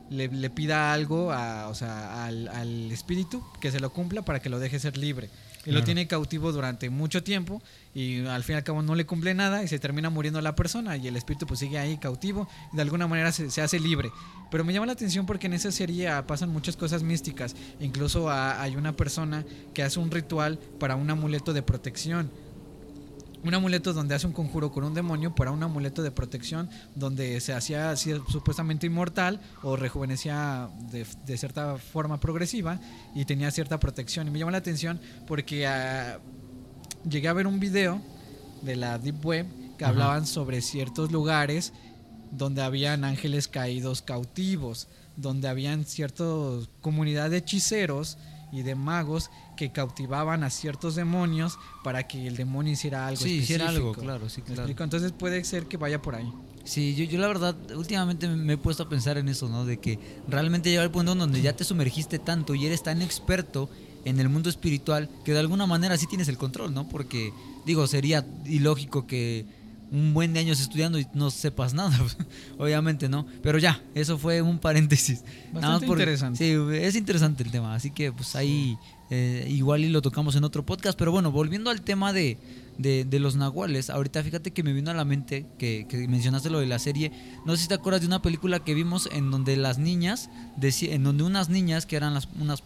le, 0.09 0.27
le 0.27 0.49
pida 0.49 0.91
algo 0.91 1.31
a- 1.31 1.69
o 1.69 1.75
sea, 1.75 2.25
al, 2.25 2.47
al 2.49 2.91
espíritu 2.91 3.41
que 3.61 3.71
se 3.71 3.79
lo 3.79 3.91
cumpla 3.91 4.21
para 4.21 4.39
que 4.41 4.49
lo 4.49 4.59
deje 4.59 4.79
ser 4.79 4.97
libre. 4.97 5.29
Y 5.69 5.71
lo 5.71 5.83
tiene 5.83 6.07
cautivo 6.07 6.51
durante 6.51 6.89
mucho 6.89 7.23
tiempo 7.23 7.61
y 7.93 8.25
al 8.25 8.43
fin 8.43 8.53
y 8.53 8.57
al 8.57 8.63
cabo 8.63 8.81
no 8.81 8.95
le 8.95 9.05
cumple 9.05 9.33
nada 9.33 9.63
y 9.63 9.67
se 9.67 9.79
termina 9.79 10.09
muriendo 10.09 10.41
la 10.41 10.55
persona 10.55 10.97
y 10.97 11.07
el 11.07 11.15
espíritu 11.15 11.45
pues 11.47 11.59
sigue 11.59 11.77
ahí 11.77 11.97
cautivo 11.97 12.47
y 12.73 12.75
de 12.75 12.81
alguna 12.81 13.07
manera 13.07 13.31
se, 13.31 13.49
se 13.49 13.61
hace 13.61 13.79
libre. 13.79 14.11
Pero 14.51 14.63
me 14.63 14.73
llama 14.73 14.87
la 14.87 14.93
atención 14.93 15.25
porque 15.25 15.47
en 15.47 15.53
esa 15.53 15.71
serie 15.71 16.09
pasan 16.23 16.49
muchas 16.49 16.75
cosas 16.75 17.03
místicas. 17.03 17.55
Incluso 17.79 18.29
ah, 18.29 18.61
hay 18.61 18.75
una 18.75 18.93
persona 18.93 19.45
que 19.73 19.83
hace 19.83 19.99
un 19.99 20.11
ritual 20.11 20.59
para 20.79 20.95
un 20.95 21.09
amuleto 21.09 21.53
de 21.53 21.61
protección. 21.61 22.31
Un 23.41 23.53
amuleto 23.53 23.93
donde 23.93 24.15
hace 24.15 24.27
un 24.27 24.33
conjuro 24.33 24.71
con 24.71 24.83
un 24.83 24.93
demonio 24.93 25.33
para 25.33 25.51
un 25.51 25.63
amuleto 25.63 26.03
de 26.03 26.11
protección 26.11 26.69
donde 26.95 27.39
se 27.39 27.53
hacía 27.53 27.95
supuestamente 27.95 28.85
inmortal 28.85 29.39
o 29.63 29.77
rejuvenecía 29.77 30.69
de, 30.91 31.05
de 31.25 31.37
cierta 31.37 31.77
forma 31.77 32.19
progresiva 32.19 32.79
y 33.15 33.23
tenía 33.23 33.49
cierta 33.51 33.79
protección. 33.79 34.27
Y 34.27 34.31
me 34.31 34.39
llama 34.39 34.51
la 34.51 34.57
atención 34.57 34.99
porque 35.25 35.65
ah, 35.65 36.19
llegué 37.09 37.29
a 37.29 37.33
ver 37.33 37.47
un 37.47 37.59
video 37.59 38.01
de 38.61 38.75
la 38.75 38.97
Deep 38.97 39.25
Web 39.25 39.47
que 39.77 39.85
Ajá. 39.85 39.93
hablaban 39.93 40.27
sobre 40.27 40.61
ciertos 40.61 41.11
lugares 41.11 41.71
donde 42.31 42.61
habían 42.61 43.03
ángeles 43.03 43.47
caídos 43.47 44.01
cautivos, 44.01 44.87
donde 45.15 45.47
habían 45.47 45.85
cierta 45.85 46.25
comunidad 46.81 47.29
de 47.29 47.37
hechiceros 47.37 48.17
y 48.51 48.61
de 48.63 48.75
magos 48.75 49.29
que 49.55 49.71
cautivaban 49.71 50.43
a 50.43 50.49
ciertos 50.49 50.95
demonios 50.95 51.59
para 51.83 52.07
que 52.07 52.27
el 52.27 52.35
demonio 52.35 52.73
hiciera 52.73 53.07
algo 53.07 53.21
Sí, 53.21 53.33
hiciera 53.33 53.69
algo, 53.69 53.93
claro, 53.93 54.29
sí, 54.29 54.43
¿Me 54.47 54.53
claro. 54.55 54.69
Entonces 54.69 55.11
puede 55.11 55.43
ser 55.43 55.67
que 55.67 55.77
vaya 55.77 56.01
por 56.01 56.15
ahí. 56.15 56.31
Sí, 56.63 56.95
yo, 56.95 57.03
yo 57.05 57.19
la 57.19 57.27
verdad, 57.27 57.55
últimamente 57.75 58.27
me 58.27 58.53
he 58.53 58.57
puesto 58.57 58.83
a 58.83 58.89
pensar 58.89 59.17
en 59.17 59.29
eso, 59.29 59.49
¿no? 59.49 59.65
De 59.65 59.79
que 59.79 59.99
realmente 60.27 60.69
llega 60.69 60.83
el 60.83 60.91
punto 60.91 61.13
en 61.13 61.19
donde 61.19 61.41
ya 61.41 61.55
te 61.55 61.63
sumergiste 61.63 62.19
tanto 62.19 62.53
y 62.55 62.65
eres 62.65 62.83
tan 62.83 63.01
experto 63.01 63.69
en 64.05 64.19
el 64.19 64.29
mundo 64.29 64.49
espiritual 64.49 65.09
que 65.25 65.33
de 65.33 65.39
alguna 65.39 65.65
manera 65.65 65.97
sí 65.97 66.07
tienes 66.07 66.27
el 66.27 66.37
control, 66.37 66.73
¿no? 66.73 66.87
Porque, 66.87 67.33
digo, 67.65 67.87
sería 67.87 68.25
ilógico 68.45 69.07
que 69.07 69.45
un 69.91 70.13
buen 70.13 70.33
de 70.33 70.39
años 70.39 70.59
estudiando 70.61 70.99
y 70.99 71.07
no 71.13 71.31
sepas 71.31 71.73
nada, 71.73 71.97
obviamente, 72.57 73.09
¿no? 73.09 73.25
Pero 73.41 73.57
ya, 73.57 73.81
eso 73.95 74.17
fue 74.17 74.41
un 74.41 74.59
paréntesis. 74.59 75.23
Bastante 75.51 75.87
por- 75.87 75.97
interesante. 75.97 76.37
Sí, 76.37 76.75
es 76.75 76.95
interesante 76.95 77.43
el 77.43 77.51
tema, 77.51 77.73
así 77.75 77.89
que 77.91 78.11
pues 78.11 78.35
ahí 78.35 78.77
eh, 79.09 79.47
igual 79.49 79.83
y 79.83 79.89
lo 79.89 80.01
tocamos 80.01 80.35
en 80.35 80.43
otro 80.43 80.65
podcast, 80.65 80.97
pero 80.97 81.11
bueno, 81.11 81.31
volviendo 81.31 81.71
al 81.71 81.81
tema 81.81 82.13
de, 82.13 82.37
de, 82.77 83.03
de 83.05 83.19
los 83.19 83.35
nahuales, 83.35 83.89
ahorita 83.89 84.23
fíjate 84.23 84.51
que 84.51 84.61
me 84.61 84.73
vino 84.73 84.91
a 84.91 84.93
la 84.93 85.05
mente 85.05 85.47
que, 85.57 85.87
que 85.89 86.07
mencionaste 86.07 86.49
lo 86.51 86.59
de 86.59 86.67
la 86.67 86.77
serie, 86.77 87.11
no 87.45 87.55
sé 87.55 87.63
si 87.63 87.67
te 87.69 87.73
acuerdas 87.73 88.01
de 88.01 88.07
una 88.07 88.21
película 88.21 88.59
que 88.59 88.75
vimos 88.75 89.09
en 89.11 89.31
donde 89.31 89.57
las 89.57 89.79
niñas, 89.79 90.29
en 90.61 91.03
donde 91.03 91.23
unas 91.23 91.49
niñas 91.49 91.85
que 91.87 91.95
eran 91.95 92.13
las, 92.13 92.27
unas 92.39 92.61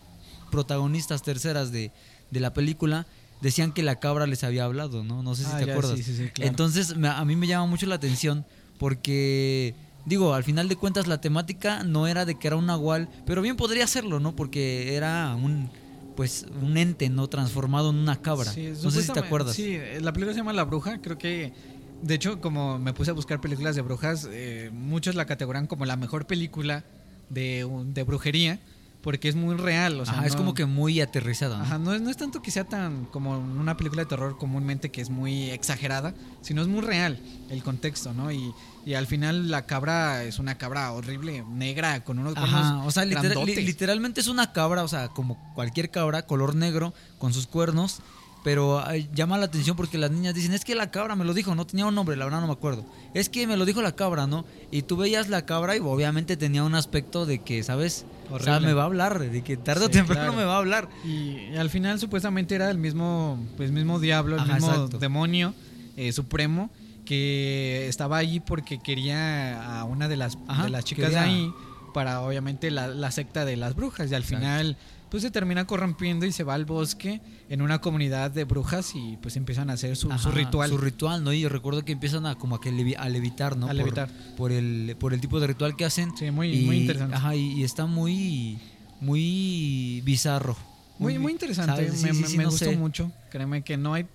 protagonistas 0.52 1.24
terceras 1.24 1.72
de, 1.72 1.92
de 2.32 2.40
la 2.40 2.54
película, 2.54 3.08
decían 3.44 3.72
que 3.74 3.84
la 3.84 4.00
cabra 4.00 4.26
les 4.26 4.44
había 4.44 4.64
hablado, 4.66 5.04
¿no? 5.04 5.22
No 5.22 5.36
sé 5.36 5.44
si 5.44 5.52
Ah, 5.52 5.60
te 5.60 5.66
ya, 5.68 5.74
acuerdas. 5.74 5.98
sí, 6.00 6.04
sí, 6.04 6.16
sí, 6.18 6.30
claro. 6.30 6.50
Entonces 6.50 6.96
me- 6.98 7.10
a 7.10 7.24
mí 7.26 7.36
me 7.36 7.46
llama 7.46 7.68
mucho 7.68 7.86
la 7.86 7.96
atención 7.96 8.46
porque, 8.80 9.76
digo, 10.06 10.34
al 10.34 10.44
final 10.44 10.70
de 10.70 10.76
cuentas 10.76 11.08
la 11.08 11.20
temática 11.22 11.84
no 11.84 12.08
era 12.08 12.26
de 12.26 12.36
que 12.36 12.48
era 12.48 12.56
un 12.56 12.66
nahual, 12.66 13.10
pero 13.26 13.42
bien 13.42 13.56
podría 13.58 13.86
serlo, 13.88 14.20
¿no? 14.20 14.36
Porque 14.36 14.96
era 14.96 15.36
un, 15.36 15.70
pues, 16.16 16.46
un 16.62 16.78
ente, 16.78 17.10
¿no? 17.10 17.28
Transformado 17.28 17.90
en 17.90 17.98
una 17.98 18.22
cabra. 18.22 18.52
Sí, 18.52 18.72
no 18.82 18.92
sé 18.92 19.02
si 19.04 19.12
te 19.12 19.20
acuerdas. 19.20 19.56
Sí, 19.56 19.78
la 20.02 20.14
película 20.14 20.34
se 20.34 20.40
llama 20.40 20.54
La 20.54 20.64
Bruja. 20.64 21.00
Creo 21.02 21.18
que, 21.18 21.54
de 22.02 22.14
hecho, 22.16 22.40
como 22.40 22.80
me 22.80 22.94
puse 22.94 23.12
a 23.12 23.14
buscar 23.14 23.42
películas 23.42 23.76
de 23.76 23.82
brujas, 23.82 24.28
eh, 24.32 24.70
muchos 24.74 25.16
la 25.16 25.26
categoran 25.26 25.68
como 25.68 25.86
la 25.86 25.96
mejor 25.98 26.28
película 26.28 26.86
de, 27.30 27.68
de 27.88 28.04
brujería, 28.04 28.60
porque 29.04 29.30
es 29.30 29.36
muy 29.36 29.56
real. 29.56 30.00
O 30.00 30.06
sea, 30.06 30.16
Ajá, 30.16 30.26
es 30.26 30.36
como 30.36 30.56
que 30.56 30.66
muy 30.66 31.00
aterrizada, 31.02 31.58
¿no? 31.60 31.64
Ajá, 31.64 31.78
no 31.78 31.94
es, 31.94 32.02
no 32.02 32.10
es 32.10 32.18
tanto 32.18 32.42
que 32.42 32.50
sea 32.50 32.64
tan 32.64 33.06
como 33.06 33.36
en 33.36 33.60
una 33.60 33.78
película 33.78 34.02
de 34.02 34.08
terror 34.08 34.38
comúnmente 34.38 34.90
que 34.90 35.02
es 35.02 35.10
muy 35.12 35.52
exagerada, 35.52 36.16
sino 36.42 36.62
es 36.62 36.68
muy 36.68 36.82
real 36.82 37.20
el 37.50 37.62
contexto, 37.62 38.14
¿no? 38.14 38.32
Y, 38.32 38.52
y 38.86 38.96
al 38.96 39.06
final 39.06 39.52
la 39.52 39.66
cabra 39.66 40.24
es 40.24 40.40
una 40.40 40.58
cabra 40.58 40.92
horrible, 40.94 41.44
negra, 41.52 42.04
con 42.04 42.18
unos 42.18 42.36
Ajá, 42.36 42.48
cuernos 42.50 42.88
o 42.88 42.92
sea, 42.92 43.06
literal- 43.06 43.24
li- 43.28 43.34
grandotes. 43.36 43.66
literalmente 43.66 44.22
es 44.22 44.28
una 44.28 44.52
cabra, 44.54 44.84
o 44.84 44.88
sea, 44.88 45.10
como 45.10 45.38
cualquier 45.54 45.92
cabra, 45.92 46.26
color 46.26 46.56
negro, 46.56 46.94
con 47.20 47.34
sus 47.34 47.46
cuernos, 47.46 48.00
pero 48.44 48.86
ay, 48.86 49.10
llama 49.14 49.38
la 49.38 49.46
atención 49.46 49.76
porque 49.78 49.98
las 49.98 50.12
niñas 50.12 50.34
dicen, 50.34 50.54
es 50.54 50.66
que 50.66 50.76
la 50.76 50.92
cabra 50.92 51.16
me 51.16 51.24
lo 51.24 51.34
dijo, 51.34 51.56
no 51.56 51.66
tenía 51.66 51.86
un 51.86 51.96
nombre, 51.96 52.18
la 52.18 52.26
verdad 52.26 52.42
no 52.42 52.48
me 52.48 52.54
acuerdo. 52.54 52.86
Es 53.14 53.30
que 53.30 53.48
me 53.48 53.56
lo 53.56 53.66
dijo 53.66 53.82
la 53.82 53.94
cabra, 53.96 54.28
¿no? 54.28 54.46
Y 54.70 54.82
tú 54.82 54.98
veías 54.98 55.30
la 55.30 55.46
cabra 55.46 55.76
y 55.78 55.80
obviamente 55.80 56.36
tenía 56.36 56.64
un 56.64 56.76
aspecto 56.76 57.26
de 57.26 57.40
que, 57.40 57.64
¿sabes? 57.64 58.06
O 58.30 58.40
sea, 58.40 58.60
me 58.60 58.74
va 58.74 58.84
a 58.84 58.86
hablar, 58.86 59.20
de 59.20 59.44
que 59.44 59.56
tarde 59.56 59.86
o 59.86 59.90
temprano 59.90 60.22
claro. 60.22 60.38
me 60.38 60.44
va 60.44 60.56
a 60.56 60.58
hablar. 60.58 60.90
Y, 61.06 61.56
al 61.56 61.70
final 61.70 62.00
supuestamente 62.00 62.56
era 62.56 62.70
el 62.70 62.78
mismo, 62.78 63.40
pues 63.56 63.72
mismo 63.72 64.00
diablo, 64.00 64.36
el 64.36 64.42
Ajá, 64.42 64.56
mismo 64.56 64.70
exacto. 64.72 64.98
demonio 64.98 65.54
eh, 65.96 66.12
supremo 66.12 66.70
que 67.06 67.88
estaba 67.88 68.18
allí 68.18 68.40
porque 68.40 68.80
quería 68.82 69.80
a 69.80 69.84
una 69.86 70.08
de 70.08 70.18
las, 70.18 70.38
Ajá, 70.48 70.64
de 70.64 70.70
las 70.70 70.84
chicas 70.86 71.06
quería- 71.06 71.24
de 71.24 71.30
ahí 71.30 71.54
para 71.94 72.22
obviamente 72.22 72.72
la, 72.72 72.88
la 72.88 73.12
secta 73.12 73.46
de 73.46 73.56
las 73.56 73.76
brujas 73.76 74.10
y 74.12 74.16
al 74.16 74.24
Exacto. 74.24 74.76
Pues 75.14 75.22
se 75.22 75.30
termina 75.30 75.68
corrompiendo 75.68 76.26
y 76.26 76.32
se 76.32 76.44
va 76.44 76.56
al 76.56 76.66
bosque 76.66 77.22
en 77.48 77.62
una 77.62 77.80
comunidad 77.82 78.32
de 78.32 78.46
brujas 78.46 78.94
y 78.96 79.16
pues 79.22 79.36
empiezan 79.38 79.70
a 79.70 79.74
hacer 79.74 79.96
su, 79.96 80.10
ritual. 80.32 80.72
Su 80.72 80.80
ritual, 80.80 81.24
¿no? 81.24 81.32
Y 81.32 81.42
yo 81.42 81.50
recuerdo 81.50 81.86
que 81.86 81.92
empiezan 81.92 82.26
a 82.26 82.34
como 82.34 82.56
a, 82.56 82.60
que 82.62 82.72
levi- 82.72 82.96
a 82.98 83.08
levitar, 83.10 83.56
¿no? 83.56 83.68
A 83.68 83.70
Por- 83.70 83.76
levitar. 83.78 84.10
Por, 84.36 84.52
el, 84.52 84.96
por 85.00 85.14
el 85.14 85.22
tipo 85.22 85.40
de 85.40 85.46
ritual 85.46 85.76
que 85.76 85.86
hacen. 85.86 86.18
Sí, 86.18 86.32
muy, 86.32 86.52
y, 86.52 86.66
muy 86.66 86.78
interesante. 86.78 87.16
Ajá, 87.16 87.36
y, 87.36 87.54
y 87.60 87.64
está 87.64 87.86
muy, 87.86 88.58
muy 89.02 90.02
bizarro. 90.04 90.58
Muy, 90.98 91.20
muy 91.20 91.32
interesante, 91.32 91.84
me, 91.84 91.92
Sí, 91.92 91.98
sí, 91.98 92.22
me- 92.22 92.28
sí, 92.28 92.38
me 92.38 92.44
no 92.46 92.50
gustó 92.50 92.66
sé. 92.66 92.76
mucho. 92.78 93.12
Créeme 93.30 93.62
que 93.64 93.78
no 93.78 93.94
hay. 93.94 94.08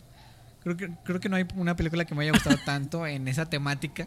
Creo 0.64 0.76
que, 0.76 0.90
creo 1.04 1.20
que 1.20 1.28
no 1.28 1.36
hay 1.36 1.46
una 1.54 1.76
película 1.76 2.04
que 2.06 2.14
me 2.16 2.22
haya 2.24 2.32
gustado 2.32 2.56
tanto 2.66 3.06
en 3.06 3.28
esa 3.28 3.46
temática. 3.46 4.04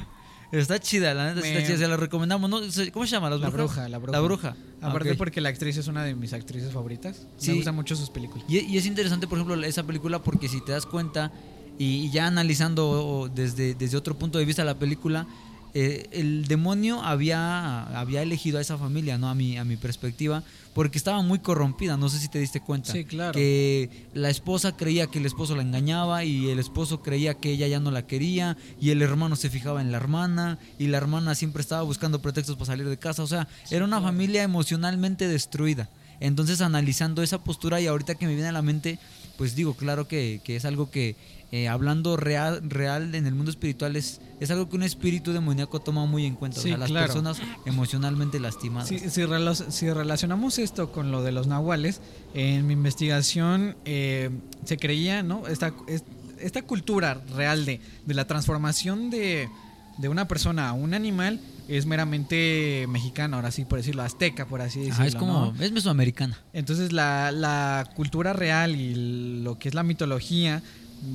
Está 0.51 0.79
chida, 0.79 1.13
la 1.13 1.29
neta 1.29 1.41
Me- 1.41 1.49
está 1.53 1.65
chida, 1.67 1.77
se 1.77 1.87
la 1.87 1.97
recomendamos. 1.97 2.49
¿no? 2.49 2.59
¿Cómo 2.91 3.05
se 3.05 3.11
llama? 3.11 3.29
¿Las 3.29 3.39
La 3.39 3.49
bruja, 3.49 3.87
la 3.87 3.97
bruja. 3.97 4.11
La 4.11 4.19
bruja. 4.23 4.55
Aparte 4.81 5.15
porque 5.15 5.39
la 5.41 5.49
actriz 5.49 5.77
es 5.77 5.87
una 5.87 6.03
de 6.03 6.15
mis 6.15 6.33
actrices 6.33 6.71
favoritas. 6.73 7.27
Sí. 7.37 7.51
Me 7.51 7.57
gustan 7.57 7.75
mucho 7.75 7.95
sus 7.95 8.09
películas. 8.09 8.43
Y, 8.49 8.59
y 8.59 8.77
es 8.77 8.85
interesante, 8.85 9.27
por 9.27 9.37
ejemplo, 9.37 9.63
esa 9.63 9.83
película 9.83 10.21
porque 10.21 10.47
si 10.49 10.59
te 10.65 10.71
das 10.73 10.85
cuenta 10.85 11.31
y, 11.79 11.85
y 12.05 12.11
ya 12.11 12.27
analizando 12.27 13.29
desde, 13.33 13.75
desde 13.75 13.95
otro 13.97 14.17
punto 14.17 14.39
de 14.39 14.45
vista 14.45 14.63
la 14.65 14.77
película, 14.77 15.25
eh, 15.73 16.07
el 16.11 16.47
demonio 16.47 17.01
había, 17.01 17.83
había 17.97 18.21
elegido 18.21 18.57
a 18.57 18.61
esa 18.61 18.77
familia, 18.77 19.17
¿no? 19.17 19.29
A 19.29 19.35
mi, 19.35 19.57
a 19.57 19.63
mi 19.63 19.77
perspectiva, 19.77 20.43
porque 20.73 20.97
estaba 20.97 21.21
muy 21.21 21.39
corrompida, 21.39 21.97
no 21.97 22.09
sé 22.09 22.19
si 22.19 22.27
te 22.27 22.39
diste 22.39 22.61
cuenta. 22.61 22.91
Sí, 22.91 23.05
claro. 23.05 23.33
Que 23.33 24.07
la 24.13 24.29
esposa 24.29 24.75
creía 24.75 25.07
que 25.07 25.19
el 25.19 25.25
esposo 25.25 25.55
la 25.55 25.61
engañaba 25.61 26.23
y 26.23 26.49
el 26.49 26.59
esposo 26.59 27.01
creía 27.01 27.35
que 27.35 27.51
ella 27.51 27.67
ya 27.67 27.79
no 27.79 27.91
la 27.91 28.05
quería 28.05 28.57
y 28.79 28.89
el 28.89 29.01
hermano 29.01 29.35
se 29.35 29.49
fijaba 29.49 29.81
en 29.81 29.91
la 29.91 29.97
hermana 29.97 30.59
y 30.77 30.87
la 30.87 30.97
hermana 30.97 31.35
siempre 31.35 31.61
estaba 31.61 31.81
buscando 31.83 32.21
pretextos 32.21 32.55
para 32.55 32.67
salir 32.67 32.87
de 32.87 32.97
casa, 32.97 33.23
o 33.23 33.27
sea, 33.27 33.47
era 33.69 33.85
una 33.85 34.01
familia 34.01 34.43
emocionalmente 34.43 35.27
destruida. 35.27 35.89
Entonces 36.19 36.61
analizando 36.61 37.23
esa 37.23 37.43
postura 37.43 37.81
y 37.81 37.87
ahorita 37.87 38.15
que 38.15 38.27
me 38.27 38.35
viene 38.35 38.49
a 38.49 38.53
la 38.53 38.61
mente, 38.61 38.99
pues 39.41 39.55
digo, 39.55 39.73
claro 39.73 40.07
que, 40.07 40.39
que 40.43 40.55
es 40.55 40.65
algo 40.65 40.91
que 40.91 41.15
eh, 41.51 41.67
hablando 41.67 42.15
real, 42.15 42.61
real 42.69 43.15
en 43.15 43.25
el 43.25 43.33
mundo 43.33 43.49
espiritual 43.49 43.95
es, 43.95 44.21
es 44.39 44.51
algo 44.51 44.69
que 44.69 44.75
un 44.75 44.83
espíritu 44.83 45.33
demoníaco 45.33 45.79
toma 45.79 46.05
muy 46.05 46.27
en 46.27 46.35
cuenta. 46.35 46.59
o 46.59 46.61
Sí, 46.61 46.69
sea, 46.69 46.77
las 46.77 46.89
claro. 46.91 47.07
personas 47.07 47.39
emocionalmente 47.65 48.39
lastimadas. 48.39 48.87
Si, 48.89 48.99
si, 48.99 49.21
rela- 49.23 49.55
si 49.55 49.89
relacionamos 49.89 50.59
esto 50.59 50.91
con 50.91 51.09
lo 51.11 51.23
de 51.23 51.31
los 51.31 51.47
nahuales, 51.47 52.01
en 52.35 52.67
mi 52.67 52.73
investigación 52.73 53.75
eh, 53.85 54.29
se 54.63 54.77
creía, 54.77 55.23
¿no? 55.23 55.47
Esta, 55.47 55.73
es- 55.87 56.03
esta 56.39 56.61
cultura 56.61 57.15
real 57.35 57.65
de, 57.65 57.81
de 58.05 58.13
la 58.13 58.27
transformación 58.27 59.09
de, 59.09 59.49
de 59.97 60.09
una 60.09 60.27
persona 60.27 60.69
a 60.69 60.73
un 60.73 60.93
animal 60.93 61.39
es 61.67 61.85
meramente 61.85 62.85
mexicana, 62.89 63.37
ahora 63.37 63.51
sí 63.51 63.65
por 63.65 63.79
decirlo, 63.79 64.03
azteca, 64.03 64.45
por 64.45 64.61
así 64.61 64.79
decirlo. 64.79 64.95
Ajá, 64.95 65.07
es 65.07 65.15
como, 65.15 65.53
¿no? 65.57 65.63
es 65.63 65.71
mesoamericana. 65.71 66.37
Entonces 66.53 66.91
la, 66.91 67.31
la 67.31 67.89
cultura 67.95 68.33
real 68.33 68.75
y 68.75 69.41
lo 69.43 69.57
que 69.57 69.69
es 69.69 69.75
la 69.75 69.83
mitología 69.83 70.61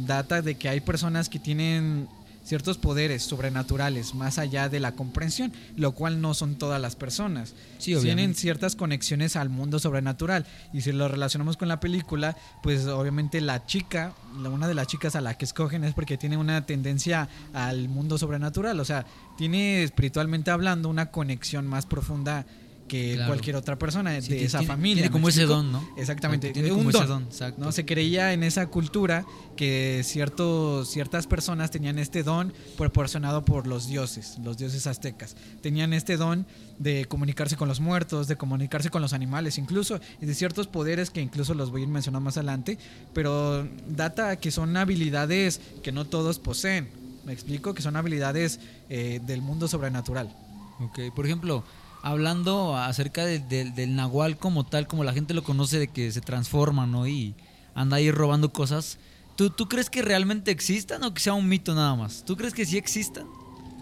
data 0.07 0.43
de 0.43 0.57
que 0.57 0.69
hay 0.69 0.81
personas 0.81 1.29
que 1.29 1.39
tienen 1.39 2.09
ciertos 2.47 2.79
poderes 2.79 3.25
sobrenaturales 3.25 4.15
más 4.15 4.39
allá 4.39 4.69
de 4.69 4.79
la 4.79 4.93
comprensión, 4.93 5.53
lo 5.77 5.93
cual 5.93 6.21
no 6.21 6.33
son 6.33 6.55
todas 6.55 6.81
las 6.81 6.95
personas. 6.95 7.55
Sí, 7.79 7.97
Tienen 7.97 8.35
ciertas 8.35 8.77
conexiones 8.77 9.35
al 9.35 9.49
mundo 9.49 9.79
sobrenatural. 9.81 10.47
Y 10.73 10.83
si 10.83 10.93
lo 10.93 11.09
relacionamos 11.09 11.57
con 11.57 11.69
la 11.69 11.81
película, 11.81 12.37
pues 12.63 12.87
obviamente 12.87 13.41
la 13.41 13.67
chica, 13.67 14.15
una 14.35 14.69
de 14.69 14.75
las 14.75 14.87
chicas 14.87 15.17
a 15.17 15.21
la 15.21 15.35
que 15.35 15.45
escogen 15.45 15.83
es 15.83 15.93
porque 15.93 16.17
tiene 16.17 16.37
una 16.37 16.65
tendencia 16.67 17.29
al 17.53 17.89
mundo 17.89 18.17
sobrenatural, 18.17 18.79
o 18.79 18.85
sea, 18.85 19.07
tiene 19.37 19.83
espiritualmente 19.83 20.51
hablando 20.51 20.89
una 20.89 21.11
conexión 21.11 21.67
más 21.67 21.85
profunda 21.85 22.47
que 22.89 23.15
Claro. 23.15 23.31
cualquier 23.33 23.57
otra 23.57 23.77
persona 23.77 24.13
de 24.13 24.23
Sí, 24.23 24.29
tiene- 24.29 24.45
esa 24.45 24.59
tiene- 24.61 24.73
familia. 24.73 24.95
Tiene 25.03 25.09
¿me 25.09 25.13
como 25.13 25.29
ese 25.29 25.43
don, 25.45 25.73
¿no? 25.73 25.89
Exactamente, 25.97 26.51
Tiene 26.53 26.71
un 26.71 26.79
como 26.79 26.91
ese 26.91 26.99
don, 27.01 27.09
don, 27.09 27.23
exacto. 27.25 27.61
¿no? 27.65 27.73
Se 27.73 27.85
creía 27.85 28.33
en 28.33 28.43
esa 28.45 28.67
cultura 28.69 29.25
que 29.57 30.03
ciertos, 30.05 30.89
ciertas 30.91 31.27
personas 31.27 31.71
tenían 31.71 31.99
este 31.99 32.23
don 32.23 32.53
proporcionado 32.77 33.45
por 33.45 33.67
los 33.67 33.89
dioses, 33.89 34.39
los 34.45 34.57
dioses 34.57 34.87
aztecas. 34.87 35.37
Tenían 35.63 35.93
este 35.93 36.17
don 36.17 36.47
de 36.79 37.07
comunicarse 37.07 37.57
con 37.57 37.69
los 37.69 37.81
muertos, 37.81 38.29
de 38.29 38.37
comunicarse 38.37 38.91
con 38.91 39.03
los 39.03 39.13
animales 39.13 39.59
incluso, 39.59 39.99
y 40.21 40.27
de 40.27 40.35
ciertos 40.35 40.67
poderes 40.67 41.11
que 41.11 41.21
incluso 41.21 41.55
los 41.55 41.71
voy 41.71 41.81
a 41.81 41.85
ir 41.85 41.91
mencionando 41.91 42.25
más 42.25 42.37
adelante, 42.37 42.79
pero 43.15 43.67
data 43.89 44.37
que 44.37 44.51
son 44.51 44.77
habilidades 44.77 45.61
que 45.83 45.91
no 45.93 46.05
todos 46.05 46.39
poseen. 46.39 46.89
Me 47.25 47.33
explico 47.33 47.75
que 47.75 47.83
son 47.83 47.97
habilidades 47.97 48.61
eh, 48.89 49.21
del 49.27 49.43
mundo 49.43 49.67
sobrenatural. 49.67 50.33
Ok, 50.79 51.01
por 51.15 51.27
ejemplo, 51.27 51.65
hablando 52.03 52.77
acerca 52.77 53.25
de- 53.25 53.39
de- 53.41 53.71
del 53.71 53.97
nahual 53.97 54.37
como 54.39 54.65
tal, 54.65 54.87
como 54.87 55.05
la 55.05 55.13
gente 55.13 55.35
lo 55.35 55.43
conoce, 55.45 55.79
de 55.79 55.89
que 55.89 56.11
se 56.13 56.21
transforma, 56.21 56.87
¿no? 56.87 57.07
Y 57.07 57.35
anda 57.75 57.97
ahí 57.97 58.11
robando 58.11 58.53
cosas. 58.53 58.99
¿Tú, 59.37 59.51
¿Tú 59.51 59.69
crees 59.69 59.91
que 59.91 60.03
realmente 60.03 60.51
existan 60.51 61.03
o 61.05 61.13
que 61.13 61.21
sea 61.21 61.35
un 61.35 61.49
mito 61.49 61.75
nada 61.75 61.95
más? 61.95 62.25
¿Tú 62.25 62.37
crees 62.37 62.55
que 62.55 62.65
sí 62.65 62.79
existan? 62.79 63.27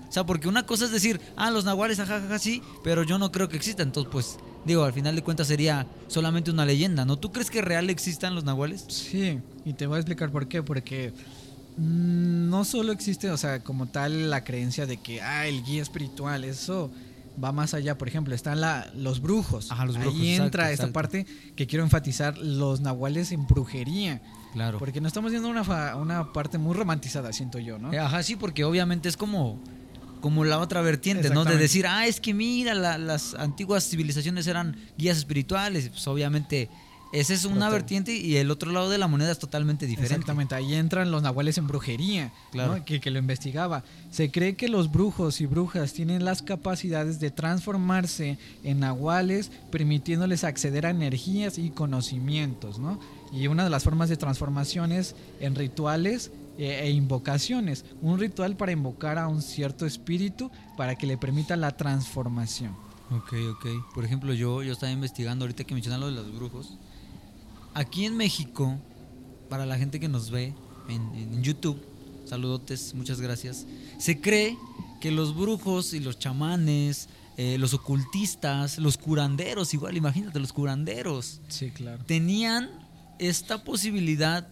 O 0.08 0.12
sea, 0.14 0.24
porque 0.24 0.48
una 0.48 0.64
cosa 0.64 0.84
es 0.84 0.90
decir, 0.92 1.20
ah, 1.36 1.50
los 1.50 1.64
nahuales, 1.64 1.98
ajajaja, 1.98 2.38
sí, 2.38 2.62
pero 2.82 3.02
yo 3.02 3.18
no 3.18 3.30
creo 3.32 3.48
que 3.48 3.56
existan. 3.56 3.88
Entonces, 3.88 4.10
pues, 4.12 4.36
digo, 4.64 4.84
al 4.84 4.92
final 4.92 5.14
de 5.16 5.22
cuentas 5.22 5.46
sería 5.48 5.86
solamente 6.08 6.50
una 6.50 6.64
leyenda, 6.64 7.04
¿no? 7.04 7.16
¿Tú 7.18 7.30
crees 7.32 7.50
que 7.50 7.62
real 7.62 7.90
existan 7.90 8.34
los 8.34 8.44
nahuales? 8.44 8.84
Sí, 8.88 9.38
y 9.64 9.72
te 9.74 9.86
voy 9.86 9.96
a 9.96 9.98
explicar 10.00 10.30
por 10.30 10.46
qué. 10.48 10.62
Porque 10.62 11.12
Mm, 11.76 12.50
No 12.50 12.64
solo 12.64 12.92
existe, 12.92 13.30
o 13.32 13.36
sea, 13.36 13.58
como 13.64 13.86
tal 13.86 14.30
la 14.30 14.44
creencia 14.44 14.86
de 14.86 14.98
que, 14.98 15.20
ah, 15.20 15.46
el 15.48 15.64
guía 15.64 15.82
espiritual, 15.82 16.44
eso 16.44 16.88
va 17.42 17.52
más 17.52 17.74
allá. 17.74 17.96
Por 17.98 18.08
ejemplo, 18.08 18.34
están 18.34 18.60
la, 18.60 18.90
los 18.94 19.20
brujos. 19.20 19.70
Ajá, 19.72 19.84
los 19.86 19.96
brujos, 19.98 20.14
Ahí 20.20 20.28
exacto, 20.30 20.44
entra 20.44 20.70
esta 20.72 20.92
parte 20.92 21.26
que 21.56 21.66
quiero 21.66 21.84
enfatizar, 21.84 22.36
los 22.38 22.80
nahuales 22.80 23.32
en 23.32 23.46
brujería. 23.46 24.20
Claro. 24.52 24.78
Porque 24.78 25.00
nos 25.00 25.08
estamos 25.10 25.30
viendo 25.32 25.48
una, 25.48 25.64
fa- 25.64 25.96
una 25.96 26.32
parte 26.32 26.58
muy 26.58 26.74
romantizada, 26.74 27.32
siento 27.32 27.58
yo, 27.58 27.78
¿no? 27.78 27.92
Eh, 27.92 27.98
Ajá, 27.98 28.22
sí, 28.22 28.36
porque 28.36 28.64
obviamente 28.64 29.08
es 29.08 29.16
como, 29.16 29.60
como 30.20 30.44
la 30.44 30.58
otra 30.60 30.80
vertiente, 30.80 31.30
¿no? 31.30 31.44
De 31.44 31.56
decir, 31.56 31.86
ah, 31.88 32.06
es 32.06 32.20
que 32.20 32.32
mira, 32.34 32.74
la- 32.74 32.98
las 32.98 33.34
antiguas 33.34 33.88
civilizaciones 33.88 34.46
eran 34.46 34.76
guías 34.96 35.16
espirituales. 35.18 35.88
Pues 35.88 36.06
obviamente, 36.06 36.68
esa 37.20 37.32
es 37.32 37.44
una 37.44 37.70
vertiente 37.70 38.12
y 38.16 38.36
el 38.36 38.50
otro 38.50 38.72
lado 38.72 38.90
de 38.90 38.98
la 38.98 39.06
moneda 39.06 39.30
es 39.30 39.38
totalmente 39.38 39.86
diferente. 39.86 40.14
Exactamente, 40.14 40.54
ahí 40.54 40.74
entran 40.74 41.10
los 41.10 41.22
nahuales 41.22 41.56
en 41.58 41.66
brujería, 41.66 42.32
Claro. 42.50 42.76
¿no? 42.76 42.84
que, 42.84 43.00
que 43.00 43.10
lo 43.10 43.18
investigaba. 43.18 43.84
Se 44.10 44.30
cree 44.30 44.56
que 44.56 44.68
los 44.68 44.90
brujos 44.90 45.40
y 45.40 45.46
brujas 45.46 45.92
tienen 45.92 46.24
las 46.24 46.42
capacidades 46.42 47.20
de 47.20 47.30
transformarse 47.30 48.38
en 48.62 48.80
nahuales, 48.80 49.50
permitiéndoles 49.70 50.44
acceder 50.44 50.86
a 50.86 50.90
energías 50.90 51.58
y 51.58 51.70
conocimientos, 51.70 52.78
¿no? 52.78 52.98
Y 53.32 53.46
una 53.48 53.64
de 53.64 53.70
las 53.70 53.82
formas 53.84 54.08
de 54.08 54.16
transformación 54.16 54.92
es 54.92 55.16
en 55.40 55.54
rituales 55.54 56.30
eh, 56.58 56.80
e 56.84 56.90
invocaciones. 56.90 57.84
Un 58.00 58.18
ritual 58.20 58.56
para 58.56 58.70
invocar 58.72 59.18
a 59.18 59.26
un 59.28 59.42
cierto 59.42 59.86
espíritu 59.86 60.50
para 60.76 60.94
que 60.96 61.06
le 61.06 61.16
permita 61.18 61.56
la 61.56 61.76
transformación. 61.76 62.72
Ok, 63.10 63.32
ok. 63.52 63.66
Por 63.94 64.04
ejemplo, 64.04 64.32
yo, 64.34 64.62
yo 64.62 64.72
estaba 64.72 64.92
investigando 64.92 65.44
ahorita 65.44 65.64
que 65.64 65.74
mencionan 65.74 66.00
lo 66.00 66.06
de 66.06 66.12
los 66.12 66.34
brujos. 66.34 66.74
Aquí 67.74 68.04
en 68.04 68.16
México, 68.16 68.78
para 69.48 69.66
la 69.66 69.76
gente 69.76 69.98
que 70.00 70.08
nos 70.08 70.30
ve 70.30 70.54
en, 70.88 71.02
en 71.14 71.42
YouTube, 71.42 71.80
saludotes, 72.24 72.94
muchas 72.94 73.20
gracias. 73.20 73.66
Se 73.98 74.20
cree 74.20 74.56
que 75.00 75.10
los 75.10 75.36
brujos 75.36 75.92
y 75.92 76.00
los 76.00 76.18
chamanes, 76.18 77.08
eh, 77.36 77.58
los 77.58 77.74
ocultistas, 77.74 78.78
los 78.78 78.96
curanderos, 78.96 79.74
igual, 79.74 79.96
imagínate, 79.96 80.38
los 80.38 80.52
curanderos, 80.52 81.40
Sí, 81.48 81.70
claro. 81.70 82.04
tenían 82.06 82.70
esta 83.18 83.64
posibilidad 83.64 84.46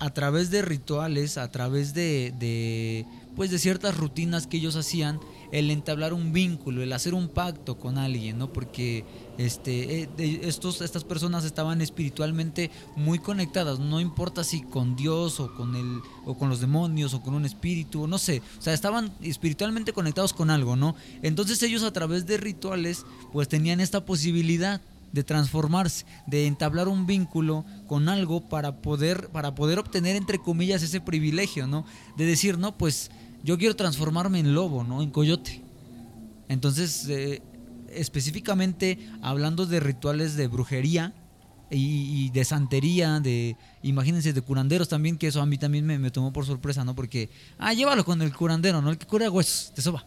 a 0.00 0.10
través 0.10 0.50
de 0.50 0.62
rituales, 0.62 1.38
a 1.38 1.50
través 1.50 1.92
de, 1.92 2.32
de, 2.38 3.04
pues 3.34 3.50
de 3.50 3.58
ciertas 3.58 3.96
rutinas 3.96 4.46
que 4.46 4.58
ellos 4.58 4.76
hacían, 4.76 5.18
el 5.52 5.70
entablar 5.70 6.12
un 6.12 6.32
vínculo, 6.32 6.82
el 6.82 6.92
hacer 6.92 7.14
un 7.14 7.28
pacto 7.28 7.78
con 7.78 7.98
alguien, 7.98 8.38
¿no? 8.38 8.52
Porque 8.52 9.04
este, 9.38 10.02
eh, 10.02 10.40
estos, 10.42 10.80
estas 10.80 11.04
personas 11.04 11.44
estaban 11.44 11.80
espiritualmente 11.80 12.70
muy 12.96 13.18
conectadas, 13.18 13.78
no 13.78 14.00
importa 14.00 14.44
si 14.44 14.62
con 14.62 14.96
Dios 14.96 15.40
o 15.40 15.54
con 15.54 15.76
el, 15.76 16.00
o 16.26 16.36
con 16.36 16.48
los 16.48 16.60
demonios 16.60 17.14
o 17.14 17.22
con 17.22 17.34
un 17.34 17.44
espíritu, 17.44 18.06
no 18.06 18.18
sé, 18.18 18.42
o 18.58 18.62
sea, 18.62 18.74
estaban 18.74 19.12
espiritualmente 19.22 19.92
conectados 19.92 20.32
con 20.32 20.50
algo, 20.50 20.76
¿no? 20.76 20.94
Entonces 21.22 21.62
ellos 21.62 21.82
a 21.82 21.92
través 21.92 22.26
de 22.26 22.36
rituales, 22.36 23.04
pues 23.32 23.48
tenían 23.48 23.80
esta 23.80 24.04
posibilidad 24.04 24.80
de 25.12 25.24
transformarse, 25.24 26.04
de 26.26 26.46
entablar 26.46 26.88
un 26.88 27.06
vínculo 27.06 27.64
con 27.86 28.08
algo 28.08 28.48
para 28.48 28.76
poder, 28.76 29.28
para 29.30 29.54
poder 29.54 29.78
obtener, 29.78 30.16
entre 30.16 30.38
comillas, 30.38 30.82
ese 30.82 31.00
privilegio, 31.00 31.66
¿no? 31.66 31.86
De 32.16 32.26
decir, 32.26 32.58
no, 32.58 32.76
pues 32.76 33.10
yo 33.42 33.58
quiero 33.58 33.76
transformarme 33.76 34.40
en 34.40 34.54
lobo, 34.54 34.84
¿no? 34.84 35.02
En 35.02 35.10
coyote. 35.10 35.62
Entonces, 36.48 37.06
eh, 37.08 37.42
específicamente 37.90 38.98
hablando 39.22 39.66
de 39.66 39.80
rituales 39.80 40.36
de 40.36 40.46
brujería 40.48 41.14
y, 41.70 42.30
de 42.30 42.44
santería, 42.44 43.20
de, 43.20 43.56
imagínense, 43.82 44.32
de 44.32 44.40
curanderos 44.40 44.88
también, 44.88 45.18
que 45.18 45.26
eso 45.26 45.42
a 45.42 45.46
mí 45.46 45.58
también 45.58 45.84
me, 45.84 45.98
me 45.98 46.10
tomó 46.10 46.32
por 46.32 46.46
sorpresa, 46.46 46.84
¿no? 46.84 46.94
Porque, 46.94 47.28
ah, 47.58 47.74
llévalo 47.74 48.04
con 48.04 48.22
el 48.22 48.34
curandero, 48.34 48.80
¿no? 48.80 48.90
El 48.90 48.98
que 48.98 49.06
cura 49.06 49.30
huesos, 49.30 49.72
te 49.74 49.82
soba. 49.82 50.06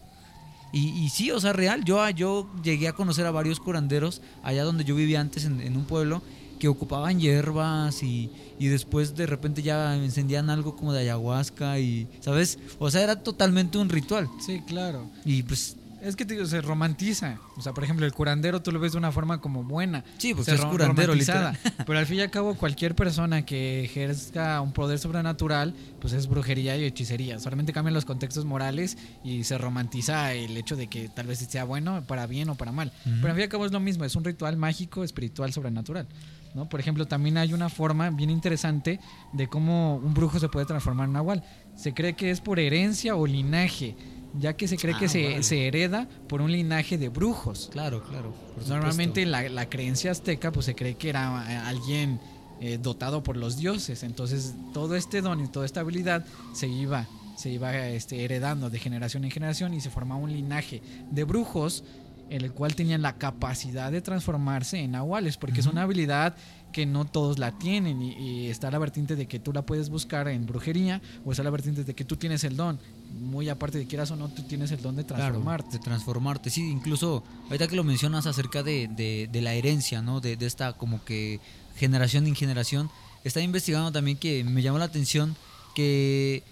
Y, 0.74 1.10
sí, 1.10 1.30
o 1.32 1.39
sea, 1.39 1.52
real, 1.52 1.84
yo, 1.84 2.10
yo 2.12 2.50
llegué 2.63 2.88
a 2.88 2.94
conocer 2.94 3.26
a 3.26 3.32
varios 3.32 3.60
curanderos 3.60 4.22
allá 4.41 4.63
donde 4.63 4.86
yo 4.86 4.96
vivía 4.96 5.20
antes, 5.20 5.44
en 5.44 5.76
un 5.76 5.84
pueblo, 5.84 6.22
que 6.62 6.67
ocupaban 6.67 7.19
hierbas 7.19 8.04
y, 8.04 8.30
y 8.60 8.67
después 8.67 9.15
de 9.15 9.26
repente 9.26 9.63
ya 9.63 9.95
encendían 9.95 10.52
algo 10.52 10.76
como 10.76 10.93
de 10.93 11.00
ayahuasca 11.00 11.80
y, 11.80 12.08
¿sabes? 12.19 12.60
O 12.78 12.91
sea, 12.91 13.02
era 13.02 13.15
totalmente 13.24 13.80
un 13.80 13.89
ritual. 13.89 14.30
Sí, 14.39 14.62
claro. 14.67 15.10
Y 15.26 15.41
pues, 15.41 15.76
Es 16.04 16.15
que 16.15 16.24
te 16.24 16.36
digo, 16.36 16.45
se 16.45 16.62
romantiza. 16.62 17.39
O 17.58 17.62
sea, 17.62 17.74
por 17.74 17.84
ejemplo, 17.84 18.06
el 18.06 18.12
curandero 18.13 18.62
tú 18.62 18.71
lo 18.71 18.80
ves 18.80 18.91
de 18.91 18.97
una 19.00 19.12
forma 19.12 19.41
como 19.41 19.63
buena. 19.63 20.04
sí, 20.19 20.34
pues 20.36 20.45
se 20.45 20.54
es 20.56 20.60
ro- 20.62 20.69
curandero, 20.69 21.13
literal. 21.15 21.58
Pero 21.86 21.97
al 22.00 22.06
fin 22.08 22.17
y 22.17 22.21
al 22.21 22.30
cabo, 22.32 22.54
cualquier 22.56 22.93
persona 22.95 23.43
que 23.45 23.84
ejerza 23.86 24.62
un 24.62 24.71
poder 24.71 24.97
sobrenatural, 25.00 25.74
pues 26.00 26.13
es 26.13 26.28
brujería 26.28 26.78
y 26.78 26.84
hechicería. 26.86 27.39
Solamente 27.39 27.74
cambian 27.74 27.93
los 27.95 28.06
contextos 28.06 28.45
morales 28.45 28.97
y 29.24 29.43
se 29.45 29.58
romantiza 29.58 30.34
el 30.34 30.56
hecho 30.58 30.76
de 30.76 30.88
que 30.88 31.10
tal 31.10 31.26
vez 31.28 31.39
sea 31.39 31.63
bueno 31.65 32.04
para 32.08 32.26
bien 32.28 32.50
o 32.50 32.56
para 32.56 32.71
mal. 32.71 32.91
Pero 33.04 33.28
al 33.28 33.34
fin 33.34 33.39
y 33.41 33.43
al 33.43 33.50
cabo 33.50 33.65
es 33.67 33.71
lo 33.71 33.80
mismo, 33.80 34.04
es 34.06 34.15
un 34.15 34.24
ritual 34.24 34.58
mágico, 34.58 35.04
espiritual, 35.04 35.52
sobrenatural. 35.54 36.08
¿No? 36.54 36.68
Por 36.70 36.80
ejemplo, 36.80 37.06
también 37.08 37.38
hay 37.38 37.54
una 37.54 37.70
forma 37.70 38.10
bien 38.10 38.30
interesante 38.30 39.00
de 39.34 39.48
cómo 39.48 39.96
un 39.98 40.14
brujo 40.14 40.40
se 40.40 40.50
puede 40.50 40.66
transformar 40.66 41.08
en 41.08 41.14
nahual. 41.14 41.44
Se 41.76 41.94
cree 41.94 42.14
que 42.14 42.32
es 42.32 42.42
por 42.42 42.60
herencia 42.60 43.16
o 43.16 43.26
linaje, 43.26 43.96
ya 44.38 44.54
que 44.56 44.68
se 44.68 44.78
cree 44.78 44.96
Ah, 44.96 45.00
que 45.00 45.08
se, 45.10 45.26
órale. 45.28 45.44
se 45.44 45.68
hereda 45.68 46.08
por 46.28 46.42
un 46.42 46.52
linaje 46.52 46.98
de 46.98 47.10
brujos. 47.10 47.70
Claro, 47.72 48.04
claro. 48.04 48.34
Normalmente 48.68 49.26
la 49.26 49.70
creencia 49.70 50.12
azteca 50.12 50.52
pues 50.52 50.66
se 50.66 50.76
cree 50.76 50.96
que 50.96 51.10
era 51.10 51.46
eh, 51.50 51.56
alguien 51.58 52.20
eh, 52.60 52.78
dotado 52.82 53.24
por 53.24 53.38
los 53.38 53.58
dioses. 53.58 54.04
Entonces 54.04 54.54
todo 54.74 54.96
este 54.96 55.22
don 55.22 55.44
y 55.44 55.48
toda 55.48 55.66
esta 55.66 55.80
habilidad 55.80 56.26
se 56.54 56.68
iba, 56.68 57.08
se 57.36 57.50
iba 57.50 57.76
este, 57.88 58.24
heredando 58.24 58.70
de 58.70 58.78
generación 58.78 59.24
en 59.26 59.32
generación 59.32 59.74
y 59.74 59.82
se 59.82 59.90
formaba 59.90 60.22
un 60.22 60.32
linaje 60.32 60.82
de 61.10 61.24
brujos 61.24 61.84
en 62.32 62.41
el 62.44 62.52
cual 62.54 62.76
tenían 62.76 63.02
la 63.02 63.17
capacidad 63.17 63.91
de 63.91 64.02
transformarse 64.02 64.80
en 64.80 64.91
nahuales, 64.91 65.38
porque 65.38 65.60
es 65.60 65.65
una 65.67 65.84
habilidad 65.84 66.36
que 66.72 66.86
no 66.86 67.04
todos 67.06 67.38
la 67.38 67.52
tienen 67.60 68.02
y, 68.02 68.13
y 68.13 68.48
está 68.48 68.72
la 68.72 68.80
vertiente 68.80 69.17
de 69.17 69.28
que 69.28 69.39
tú 69.39 69.52
la 69.52 69.62
puedes 69.63 69.89
buscar 69.89 70.28
en 70.30 70.46
brujería 70.46 71.02
o 71.26 71.32
está 71.32 71.44
la 71.44 71.50
vertiente 71.50 71.84
de 71.84 71.94
que 71.94 72.06
tú 72.06 72.15
tienes 72.15 72.44
el 72.46 72.56
don. 72.56 72.80
Muy 73.20 73.50
aparte 73.50 73.78
de 73.78 73.86
quieras 73.88 74.10
o 74.12 74.15
no, 74.15 74.30
tú 74.30 74.44
tienes 74.44 74.72
el 74.72 74.82
don 74.82 74.96
de 74.96 75.06
Claro, 75.06 75.22
transformarte. 75.24 75.78
de 75.78 75.84
transformarte. 75.84 76.50
Sí, 76.50 76.70
incluso 76.70 77.24
ahorita 77.48 77.67
que 77.67 77.76
lo 77.76 77.84
mencionas 77.84 78.26
acerca 78.26 78.63
de, 78.63 78.88
de- 78.88 79.28
de 79.30 79.41
la 79.41 79.54
herencia, 79.54 80.02
¿no? 80.02 80.22
De, 80.22 80.38
de 80.38 80.46
esta 80.46 80.72
como 80.74 81.04
que 81.04 81.41
generación 81.76 82.26
en 82.28 82.36
generación. 82.36 82.89
Estaba 83.26 83.44
investigando 83.44 83.91
también 83.91 84.17
que 84.17 84.44
me 84.46 84.62
llamó 84.62 84.80
la 84.80 84.86
atención 84.86 85.36
que, 85.76 86.44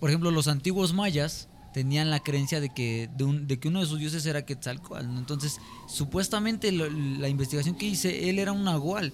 por 0.00 0.08
ejemplo, 0.08 0.30
los 0.30 0.48
antiguos 0.48 0.94
mayas 0.94 1.48
tenían 1.72 2.10
la 2.10 2.20
creencia 2.20 2.60
de 2.60 2.70
que, 2.70 3.08
de, 3.16 3.24
un- 3.24 3.46
de 3.46 3.58
que 3.58 3.68
uno 3.68 3.80
de 3.80 3.86
sus 3.86 3.98
dioses 3.98 4.26
era 4.26 4.44
Quetzalcóatl. 4.44 5.06
¿no? 5.06 5.18
Entonces, 5.18 5.58
supuestamente 5.88 6.72
la 6.72 7.28
investigación 7.28 7.76
que 7.76 7.86
hice, 7.86 8.28
él 8.30 8.38
era 8.38 8.52
un 8.52 8.64
nahual 8.64 9.12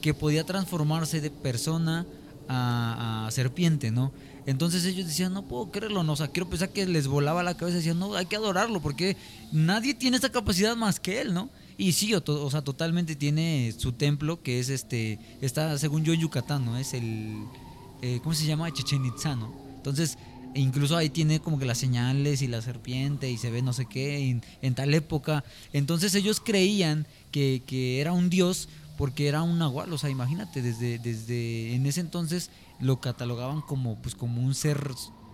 que 0.00 0.14
podía 0.14 0.44
transformarse 0.44 1.20
de 1.20 1.30
persona 1.30 2.06
a, 2.48 3.28
serpiente, 3.30 3.90
¿no? 3.90 4.12
Entonces 4.46 4.84
ellos 4.84 5.06
decían, 5.06 5.32
no 5.32 5.46
puedo 5.46 5.70
creerlo, 5.70 6.02
no, 6.02 6.14
o 6.14 6.16
sea, 6.16 6.28
quiero 6.28 6.48
pensar 6.48 6.70
que 6.70 6.86
les 6.86 7.06
volaba 7.06 7.42
la 7.42 7.56
cabeza, 7.56 7.76
decían, 7.76 7.98
no, 7.98 8.14
hay 8.14 8.26
que 8.26 8.36
adorarlo, 8.36 8.80
porque 8.80 9.16
nadie 9.52 9.94
tiene 9.94 10.16
esa 10.16 10.30
capacidad 10.32 10.74
más 10.74 10.98
que 10.98 11.20
él, 11.20 11.34
¿no? 11.34 11.50
Y 11.76 11.92
sí, 11.92 12.12
o, 12.14 12.22
o 12.26 12.50
sea, 12.50 12.62
totalmente 12.62 13.14
tiene 13.14 13.72
su 13.76 13.92
templo, 13.92 14.42
que 14.42 14.58
es 14.58 14.68
este, 14.68 15.18
está, 15.40 15.78
según 15.78 16.04
yo, 16.04 16.12
en 16.14 16.20
Yucatán, 16.20 16.64
¿no? 16.64 16.76
Es 16.76 16.94
el, 16.94 17.44
eh, 18.02 18.18
¿cómo 18.22 18.34
se 18.34 18.46
llama? 18.46 18.72
Chichen 18.72 19.04
Itza, 19.04 19.36
¿no? 19.36 19.52
Entonces, 19.76 20.18
incluso 20.54 20.96
ahí 20.96 21.10
tiene 21.10 21.40
como 21.40 21.58
que 21.58 21.64
las 21.64 21.78
señales 21.78 22.42
y 22.42 22.48
la 22.48 22.62
serpiente 22.62 23.30
y 23.30 23.36
se 23.38 23.50
ve 23.50 23.62
no 23.62 23.72
sé 23.72 23.86
qué 23.86 24.40
en, 24.62 24.74
tal 24.74 24.94
época. 24.94 25.44
Entonces 25.72 26.14
ellos 26.14 26.40
creían 26.40 27.06
que, 27.30 27.62
que 27.66 28.00
era 28.00 28.12
un 28.12 28.30
dios 28.30 28.68
porque 28.96 29.28
era 29.28 29.42
un 29.42 29.58
nahual, 29.58 29.92
o 29.92 29.98
sea, 29.98 30.10
imagínate, 30.10 30.60
desde, 30.60 30.98
desde 30.98 31.74
en 31.74 31.86
ese 31.86 32.00
entonces 32.00 32.50
lo 32.78 33.00
catalogaban 33.00 33.62
como, 33.62 34.00
pues, 34.02 34.14
como 34.14 34.42
un 34.42 34.54
ser 34.54 34.78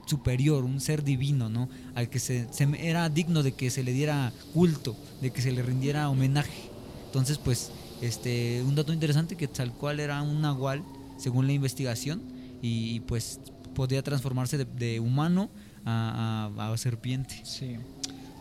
superior, 0.06 0.64
un 0.64 0.80
ser 0.80 1.02
divino, 1.02 1.48
¿no? 1.48 1.68
Al 1.94 2.08
que 2.08 2.20
se, 2.20 2.46
se- 2.52 2.68
era 2.88 3.08
digno 3.08 3.42
de 3.42 3.54
que 3.54 3.70
se 3.70 3.82
le 3.82 3.92
diera 3.92 4.32
culto, 4.52 4.96
de 5.20 5.32
que 5.32 5.42
se 5.42 5.50
le 5.50 5.62
rindiera 5.62 6.08
homenaje. 6.08 6.70
Entonces, 7.06 7.38
pues, 7.38 7.72
este, 8.00 8.62
un 8.62 8.76
dato 8.76 8.92
interesante 8.92 9.36
que 9.36 9.48
tal 9.48 9.72
cual 9.72 9.98
era 9.98 10.22
un 10.22 10.40
nahual, 10.42 10.84
según 11.16 11.46
la 11.48 11.52
investigación, 11.52 12.22
y 12.62 13.00
pues 13.00 13.40
podía 13.76 14.02
transformarse 14.02 14.56
de, 14.58 14.64
de 14.64 14.98
humano 14.98 15.50
a, 15.84 16.50
a- 16.58 16.72
a 16.72 16.76
serpiente. 16.78 17.40
Sí. 17.44 17.76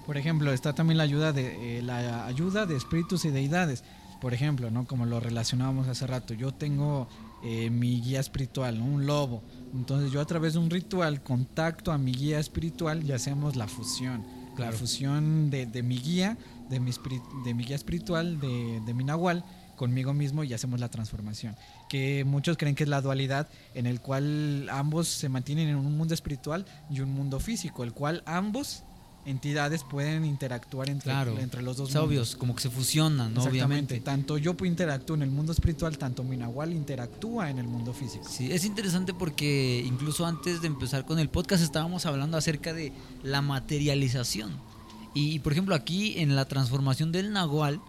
Por 0.07 0.17
ejemplo, 0.17 0.51
está 0.53 0.73
también 0.73 0.97
la 0.97 1.03
ayuda 1.03 1.33
de 1.33 1.77
eh, 1.79 1.81
la 1.81 2.25
ayuda 2.25 2.65
de 2.65 2.75
espíritus 2.75 3.25
y 3.25 3.29
deidades. 3.29 3.83
Por 4.21 4.33
ejemplo, 4.33 4.71
¿no? 4.71 4.85
Como 4.87 5.05
lo 5.05 5.19
relacionábamos 5.19 5.87
hace 5.87 6.07
rato, 6.07 6.33
yo 6.33 6.51
tengo 6.53 7.07
eh, 7.43 7.69
mi 7.69 8.01
guía 8.01 8.19
espiritual, 8.19 8.79
¿no? 8.79 8.85
un 8.85 9.05
lobo. 9.05 9.43
Entonces 9.73 10.11
yo 10.11 10.21
a 10.21 10.25
través 10.25 10.53
de 10.53 10.59
un 10.59 10.69
ritual 10.69 11.21
contacto 11.21 11.91
a 11.91 11.97
mi 11.97 12.11
guía 12.13 12.39
espiritual 12.39 13.03
y 13.03 13.11
hacemos 13.11 13.55
la 13.55 13.67
fusión. 13.67 14.23
La 14.51 14.55
Claro. 14.55 14.77
fusión 14.77 15.49
de, 15.49 15.65
de 15.65 15.83
mi 15.83 15.97
guía, 15.97 16.37
de 16.69 16.79
mi, 16.79 16.91
de 17.43 17.53
mi 17.53 17.65
guía 17.65 17.75
espiritual, 17.75 18.39
de, 18.39 18.81
de 18.85 18.93
mi 18.93 19.03
nahual, 19.03 19.43
conmigo 19.75 20.13
mismo 20.13 20.43
y 20.43 20.53
hacemos 20.53 20.79
la 20.79 20.89
transformación. 20.89 21.55
Que 21.89 22.23
muchos 22.25 22.57
creen 22.57 22.75
que 22.75 22.83
es 22.83 22.89
la 22.89 23.01
dualidad 23.01 23.47
en 23.73 23.85
el 23.85 24.01
cual 24.01 24.67
ambos 24.69 25.07
se 25.07 25.29
mantienen 25.29 25.69
en 25.69 25.75
un 25.75 25.97
mundo 25.97 26.13
espiritual 26.13 26.65
y 26.89 27.01
un 27.01 27.11
mundo 27.11 27.39
físico, 27.39 27.83
el 27.83 27.93
cual 27.93 28.23
ambos 28.25 28.83
entidades 29.25 29.83
pueden 29.83 30.23
interactuar 30.23 30.89
entre, 30.89 31.13
entre 31.41 31.61
los 31.63 31.77
dos. 31.77 31.89
Es 31.89 31.95
obvios, 31.95 32.35
como 32.35 32.55
que 32.55 32.61
se 32.61 32.69
fusionan, 32.69 33.33
¿no? 33.33 33.43
obviamente. 33.43 33.99
Tanto 33.99 34.37
yo 34.37 34.55
interactúo 34.63 35.15
en 35.15 35.23
el 35.23 35.31
mundo 35.31 35.51
espiritual, 35.51 35.97
tanto 35.97 36.23
mi 36.23 36.37
Nahual 36.37 36.71
interactúa 36.71 37.49
en 37.49 37.57
el 37.57 37.67
mundo 37.67 37.93
físico. 37.93 38.25
Sí, 38.29 38.51
es 38.51 38.65
interesante 38.65 39.13
porque 39.13 39.83
incluso 39.85 40.25
antes 40.25 40.61
de 40.61 40.67
empezar 40.67 41.05
con 41.05 41.19
el 41.19 41.29
podcast 41.29 41.63
estábamos 41.63 42.05
hablando 42.05 42.37
acerca 42.37 42.73
de 42.73 42.93
la 43.23 43.41
materialización. 43.41 44.51
Y, 45.13 45.39
por 45.39 45.53
ejemplo, 45.53 45.75
aquí 45.75 46.19
en 46.19 46.35
la 46.35 46.45
transformación 46.45 47.11
del 47.11 47.31
Nahual 47.31 47.79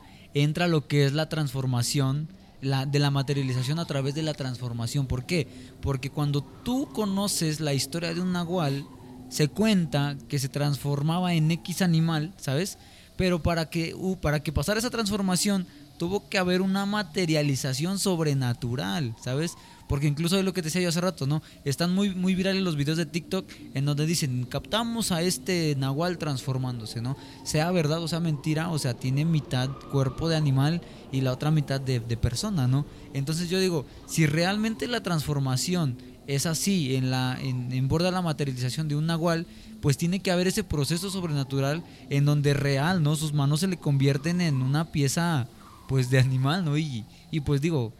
entra 0.43 0.69
lo 0.69 0.87
que 0.87 1.07
es 1.07 1.15
la 1.15 1.31
transformación 1.31 2.29
la, 2.61 2.85
de 2.85 2.99
la 2.99 3.11
materialización 3.11 3.79
a 3.79 3.87
través 3.87 4.15
de 4.15 4.23
la 4.23 4.35
transformación. 4.35 5.07
¿Por 5.07 5.25
qué? 5.25 5.49
Porque 5.81 6.11
cuando 6.11 6.43
tú 6.43 6.89
conoces 6.93 7.61
la 7.61 7.73
historia 7.73 8.13
de 8.13 8.21
un 8.21 8.33
Nahual, 8.33 8.87
se 9.31 9.49
cuenta 9.49 10.17
que 10.29 10.39
se 10.39 10.49
transformaba 10.49 11.33
en 11.33 11.51
X 11.51 11.81
animal, 11.81 12.35
¿sabes? 12.37 12.79
Pero 13.17 13.43
para 13.43 13.71
que, 13.71 13.95
uh, 13.95 14.17
para 14.17 14.43
que 14.43 14.53
pasara 14.53 14.79
esa 14.79 14.91
transformación 14.91 15.67
tuvo 15.99 16.29
que 16.29 16.37
haber 16.37 16.61
una 16.61 16.85
materialización 16.85 17.99
sobrenatural, 17.99 19.15
¿sabes? 19.23 19.55
Porque 19.89 20.07
incluso 20.07 20.39
es 20.39 20.45
lo 20.45 20.53
que 20.53 20.63
te 20.63 20.67
decía 20.67 20.81
yo 20.81 20.89
hace 20.89 21.01
rato, 21.01 21.27
¿no? 21.27 21.43
Están 21.65 21.95
muy, 21.95 22.15
muy 22.15 22.35
virales 22.35 22.63
los 22.63 22.77
videos 22.77 22.99
de 22.99 23.07
TikTok 23.07 23.49
en 23.75 23.85
donde 23.85 24.07
dicen, 24.07 24.45
captamos 24.45 25.13
a 25.13 25.23
este 25.23 25.77
nahual 25.79 26.19
transformándose, 26.19 27.01
¿no? 27.01 27.17
Sea 27.45 27.71
verdad 27.71 28.03
o 28.03 28.09
sea 28.09 28.21
mentira, 28.21 28.71
o 28.71 28.79
sea, 28.79 28.95
tiene 28.95 29.25
mitad 29.25 29.71
cuerpo 29.93 30.29
de 30.29 30.37
animal 30.37 30.81
y 31.13 31.21
la 31.21 31.33
otra 31.33 31.51
mitad 31.51 31.81
de, 31.81 32.01
de 32.01 32.17
persona, 32.17 32.67
¿no? 32.67 32.85
Entonces 33.15 33.49
yo 33.49 33.61
digo, 33.61 33.87
si 34.07 34.27
realmente 34.27 34.89
la 34.89 35.03
transformación 35.03 35.97
es 36.27 36.47
así, 36.47 36.97
en, 36.97 37.11
la, 37.11 37.39
en, 37.41 37.89
borda 37.89 38.11
la 38.11 38.23
materialización 38.23 38.89
de 38.89 38.97
un 38.97 39.07
nahual, 39.07 39.47
pues 39.81 39.97
tiene 39.97 40.21
que 40.21 40.31
haber 40.31 40.49
ese 40.49 40.65
proceso 40.65 41.11
sobrenatural 41.11 41.85
en 42.11 42.25
donde 42.25 42.55
real, 42.55 43.03
¿no? 43.03 43.17
Sus 43.17 43.33
manos 43.33 43.61
se 43.61 43.69
le 43.69 43.77
convierten 43.77 44.41
en 44.41 44.63
una 44.63 44.91
pieza, 44.91 45.49
pues, 45.89 46.11
de 46.11 46.19
animal, 46.19 46.65
¿no? 46.65 46.77
Y, 46.77 47.05
y 47.31 47.41
pues 47.41 47.61
digo, 47.61 47.93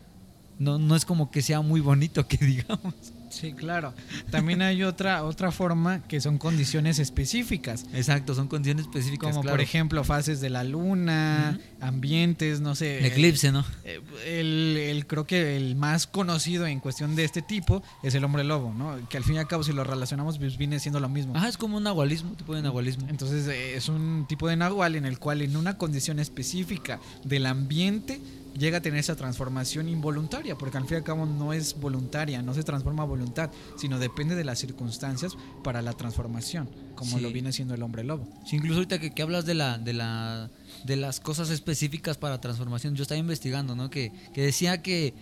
no, 0.59 0.79
no 0.79 0.97
es 0.97 1.05
como 1.05 1.31
que 1.31 1.43
sea 1.43 1.61
muy 1.61 1.81
bonito 1.81 2.27
que 2.27 2.37
digamos. 2.45 2.95
Sí, 3.29 3.53
claro. 3.53 3.93
También 4.31 4.63
hay 4.63 4.83
otra 4.83 5.25
otra 5.25 5.51
forma 5.53 6.03
que 6.09 6.21
son 6.21 6.39
condiciones 6.39 6.99
específicas. 6.99 7.85
Exacto, 7.93 8.35
son 8.35 8.49
condiciones 8.49 8.87
específicas. 8.87 9.35
Como 9.37 9.47
por 9.47 9.61
ejemplo 9.61 10.05
fases 10.05 10.41
de 10.41 10.49
la 10.49 10.65
luna, 10.65 11.59
ambientes, 11.81 12.61
no 12.61 12.75
sé. 12.75 13.07
eclipse, 13.07 13.53
¿no? 13.53 13.65
Eh, 13.85 14.01
el, 14.25 14.77
el, 14.79 15.07
creo 15.07 15.27
que 15.27 15.57
el 15.57 15.77
más 15.77 16.07
conocido 16.07 16.67
en 16.67 16.81
cuestión 16.81 17.15
de 17.15 17.25
este 17.25 17.43
tipo 17.43 17.83
es 18.03 18.15
el 18.15 18.25
hombre 18.25 18.43
lobo, 18.45 18.73
¿no? 18.73 18.97
Que 19.09 19.19
al 19.19 19.25
fin 19.25 19.35
y 19.35 19.39
al 19.39 19.49
cabo 19.49 19.65
si 19.65 19.73
lo 19.73 19.85
relacionamos 19.85 20.39
pues 20.39 20.57
viene 20.57 20.81
siendo 20.81 21.01
lo 21.01 21.09
mismo. 21.09 21.37
Ajá, 21.37 21.49
es 21.49 21.59
como 21.59 21.77
un 21.77 21.83
nahualismo, 21.83 22.33
tipo 22.37 22.55
de 22.55 22.63
nahualismo. 22.63 23.07
Entonces 23.11 23.47
eh, 23.49 23.77
es 23.77 23.89
un 23.89 24.25
tipo 24.27 24.49
de 24.49 24.57
nahual 24.57 24.95
en 24.95 25.05
el 25.05 25.19
cual 25.19 25.43
en 25.43 25.57
una 25.57 25.77
condición 25.77 26.21
específica 26.21 27.01
del 27.25 27.45
ambiente 27.45 28.21
llega 28.59 28.79
a 28.79 28.81
tener 28.81 29.01
esa 29.01 29.17
transformación 29.17 29.89
involuntaria, 29.89 30.57
porque 30.57 30.79
al 30.79 30.85
fin 30.85 30.95
y 30.95 30.97
al 30.97 31.05
cabo 31.05 31.27
no 31.27 31.53
es 31.53 31.79
voluntaria, 31.79 32.43
no 32.43 32.55
se 32.55 32.63
transforma 32.63 33.03
a 33.03 33.07
voluntad, 33.07 33.51
sino 33.77 33.99
depende 33.99 34.35
de 34.35 34.45
las 34.45 34.59
circunstancias 34.59 35.37
para 35.63 35.83
la 35.83 35.93
transformación, 35.93 36.69
como 36.95 37.19
lo 37.19 37.31
viene 37.31 37.53
siendo 37.53 37.75
el 37.75 37.83
hombre 37.83 38.05
lobo. 38.05 38.29
Sí, 38.47 38.57
incluso 38.57 38.77
ahorita 38.77 38.99
que, 38.99 39.23
hablas 39.23 39.47
de 39.47 39.55
la, 39.55 39.79
de 39.79 39.93
la 39.93 40.51
de 40.85 40.97
las 40.97 41.21
cosas 41.21 41.51
específicas 41.51 42.17
para 42.17 42.41
transformación, 42.41 42.95
yo 42.95 43.03
estaba 43.03 43.19
investigando, 43.19 43.75
¿no? 43.75 43.91
Que, 43.91 44.13
que 44.33 44.43
decía 44.43 44.83
que 44.83 45.15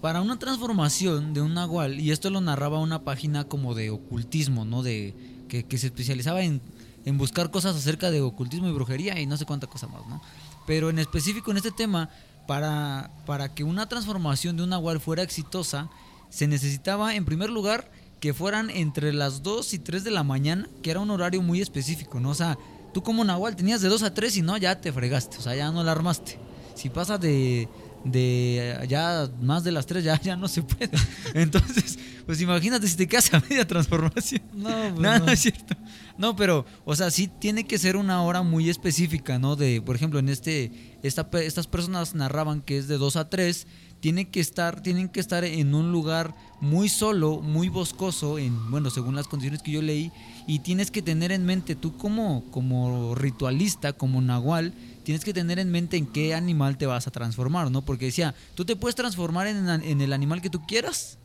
para 0.00 0.20
una 0.20 0.38
transformación 0.38 1.32
de 1.34 1.40
un 1.40 1.54
nahual, 1.54 2.00
y 2.00 2.10
esto 2.10 2.30
lo 2.30 2.40
narraba 2.40 2.78
una 2.78 3.04
página 3.04 3.44
como 3.44 3.74
de 3.74 3.90
ocultismo, 3.90 4.64
¿no? 4.64 4.82
De, 4.82 5.14
que, 5.48 5.64
que 5.64 5.78
se 5.78 5.86
especializaba 5.86 6.42
en, 6.42 6.60
en 7.04 7.18
buscar 7.18 7.50
cosas 7.50 7.76
acerca 7.76 8.10
de 8.10 8.20
ocultismo 8.20 8.68
y 8.68 8.72
brujería 8.72 9.20
y 9.20 9.26
no 9.26 9.36
sé 9.36 9.44
cuánta 9.46 9.66
cosa 9.66 9.86
más, 9.86 10.06
¿no? 10.06 10.20
Pero 10.66 10.90
en 10.90 10.98
específico 10.98 11.50
en 11.50 11.58
este 11.58 11.70
tema 11.70 12.10
para, 12.46 13.10
para 13.26 13.54
que 13.54 13.64
una 13.64 13.88
transformación 13.88 14.56
de 14.56 14.62
un 14.62 14.70
nahual 14.70 15.00
fuera 15.00 15.22
exitosa, 15.22 15.88
se 16.30 16.46
necesitaba 16.46 17.14
en 17.14 17.24
primer 17.24 17.50
lugar 17.50 17.90
que 18.20 18.34
fueran 18.34 18.70
entre 18.70 19.12
las 19.12 19.42
2 19.42 19.74
y 19.74 19.78
3 19.78 20.02
de 20.04 20.10
la 20.10 20.22
mañana, 20.22 20.68
que 20.82 20.90
era 20.90 21.00
un 21.00 21.10
horario 21.10 21.42
muy 21.42 21.60
específico, 21.60 22.20
¿no? 22.20 22.30
O 22.30 22.34
sea, 22.34 22.58
tú 22.92 23.02
como 23.02 23.22
nahual 23.22 23.54
tenías 23.54 23.82
de 23.82 23.88
2 23.88 24.02
a 24.02 24.14
3 24.14 24.38
y 24.38 24.42
no, 24.42 24.56
ya 24.56 24.80
te 24.80 24.92
fregaste, 24.92 25.38
o 25.38 25.40
sea, 25.42 25.54
ya 25.54 25.70
no 25.70 25.84
la 25.84 25.92
armaste. 25.92 26.38
Si 26.74 26.90
pasa 26.90 27.18
de, 27.18 27.68
de 28.04 28.86
ya 28.88 29.30
más 29.40 29.64
de 29.64 29.72
las 29.72 29.86
3 29.86 30.04
ya, 30.04 30.20
ya 30.20 30.36
no 30.36 30.48
se 30.48 30.62
puede. 30.62 30.90
Entonces, 31.34 31.98
pues 32.26 32.40
imagínate 32.40 32.86
si 32.86 32.96
te 32.96 33.06
quedas 33.06 33.32
a 33.34 33.40
media 33.40 33.66
transformación. 33.66 34.42
No, 34.52 34.68
pues 34.68 35.00
no, 35.00 35.18
no, 35.18 35.32
es 35.32 35.40
cierto. 35.40 35.74
No, 36.16 36.36
pero, 36.36 36.64
o 36.84 36.94
sea, 36.94 37.10
sí 37.10 37.28
tiene 37.28 37.66
que 37.66 37.78
ser 37.78 37.96
una 37.96 38.22
hora 38.22 38.42
muy 38.42 38.68
específica, 38.70 39.38
¿no? 39.38 39.56
De, 39.56 39.82
por 39.82 39.96
ejemplo, 39.96 40.18
en 40.18 40.28
este, 40.28 40.98
esta, 41.02 41.28
estas 41.40 41.66
personas 41.66 42.14
narraban 42.14 42.60
que 42.60 42.78
es 42.78 42.88
de 42.88 42.98
2 42.98 43.16
a 43.16 43.28
3, 43.28 43.66
tienen 44.00 44.26
que 44.26 44.40
estar, 44.40 44.82
tienen 44.82 45.08
que 45.08 45.18
estar 45.18 45.44
en 45.44 45.74
un 45.74 45.90
lugar 45.90 46.34
muy 46.60 46.90
solo, 46.90 47.40
muy 47.40 47.68
boscoso, 47.68 48.38
en, 48.38 48.70
bueno, 48.70 48.90
según 48.90 49.16
las 49.16 49.26
condiciones 49.28 49.62
que 49.62 49.72
yo 49.72 49.80
leí, 49.80 50.12
y 50.46 50.58
tienes 50.58 50.90
que 50.90 51.00
tener 51.00 51.32
en 51.32 51.46
mente, 51.46 51.74
tú 51.74 51.96
como, 51.96 52.44
como 52.50 53.14
ritualista, 53.14 53.94
como 53.94 54.20
nahual, 54.20 54.74
tienes 55.04 55.24
que 55.24 55.32
tener 55.32 55.58
en 55.58 55.70
mente 55.70 55.96
en 55.96 56.06
qué 56.06 56.34
animal 56.34 56.76
te 56.76 56.86
vas 56.86 57.06
a 57.06 57.10
transformar, 57.10 57.70
¿no? 57.70 57.82
Porque 57.82 58.06
decía, 58.06 58.34
tú 58.54 58.64
te 58.64 58.76
puedes 58.76 58.96
transformar 58.96 59.46
en, 59.46 59.68
en 59.68 60.00
el 60.00 60.12
animal 60.12 60.42
que 60.42 60.50
tú 60.50 60.66
quieras, 60.66 61.18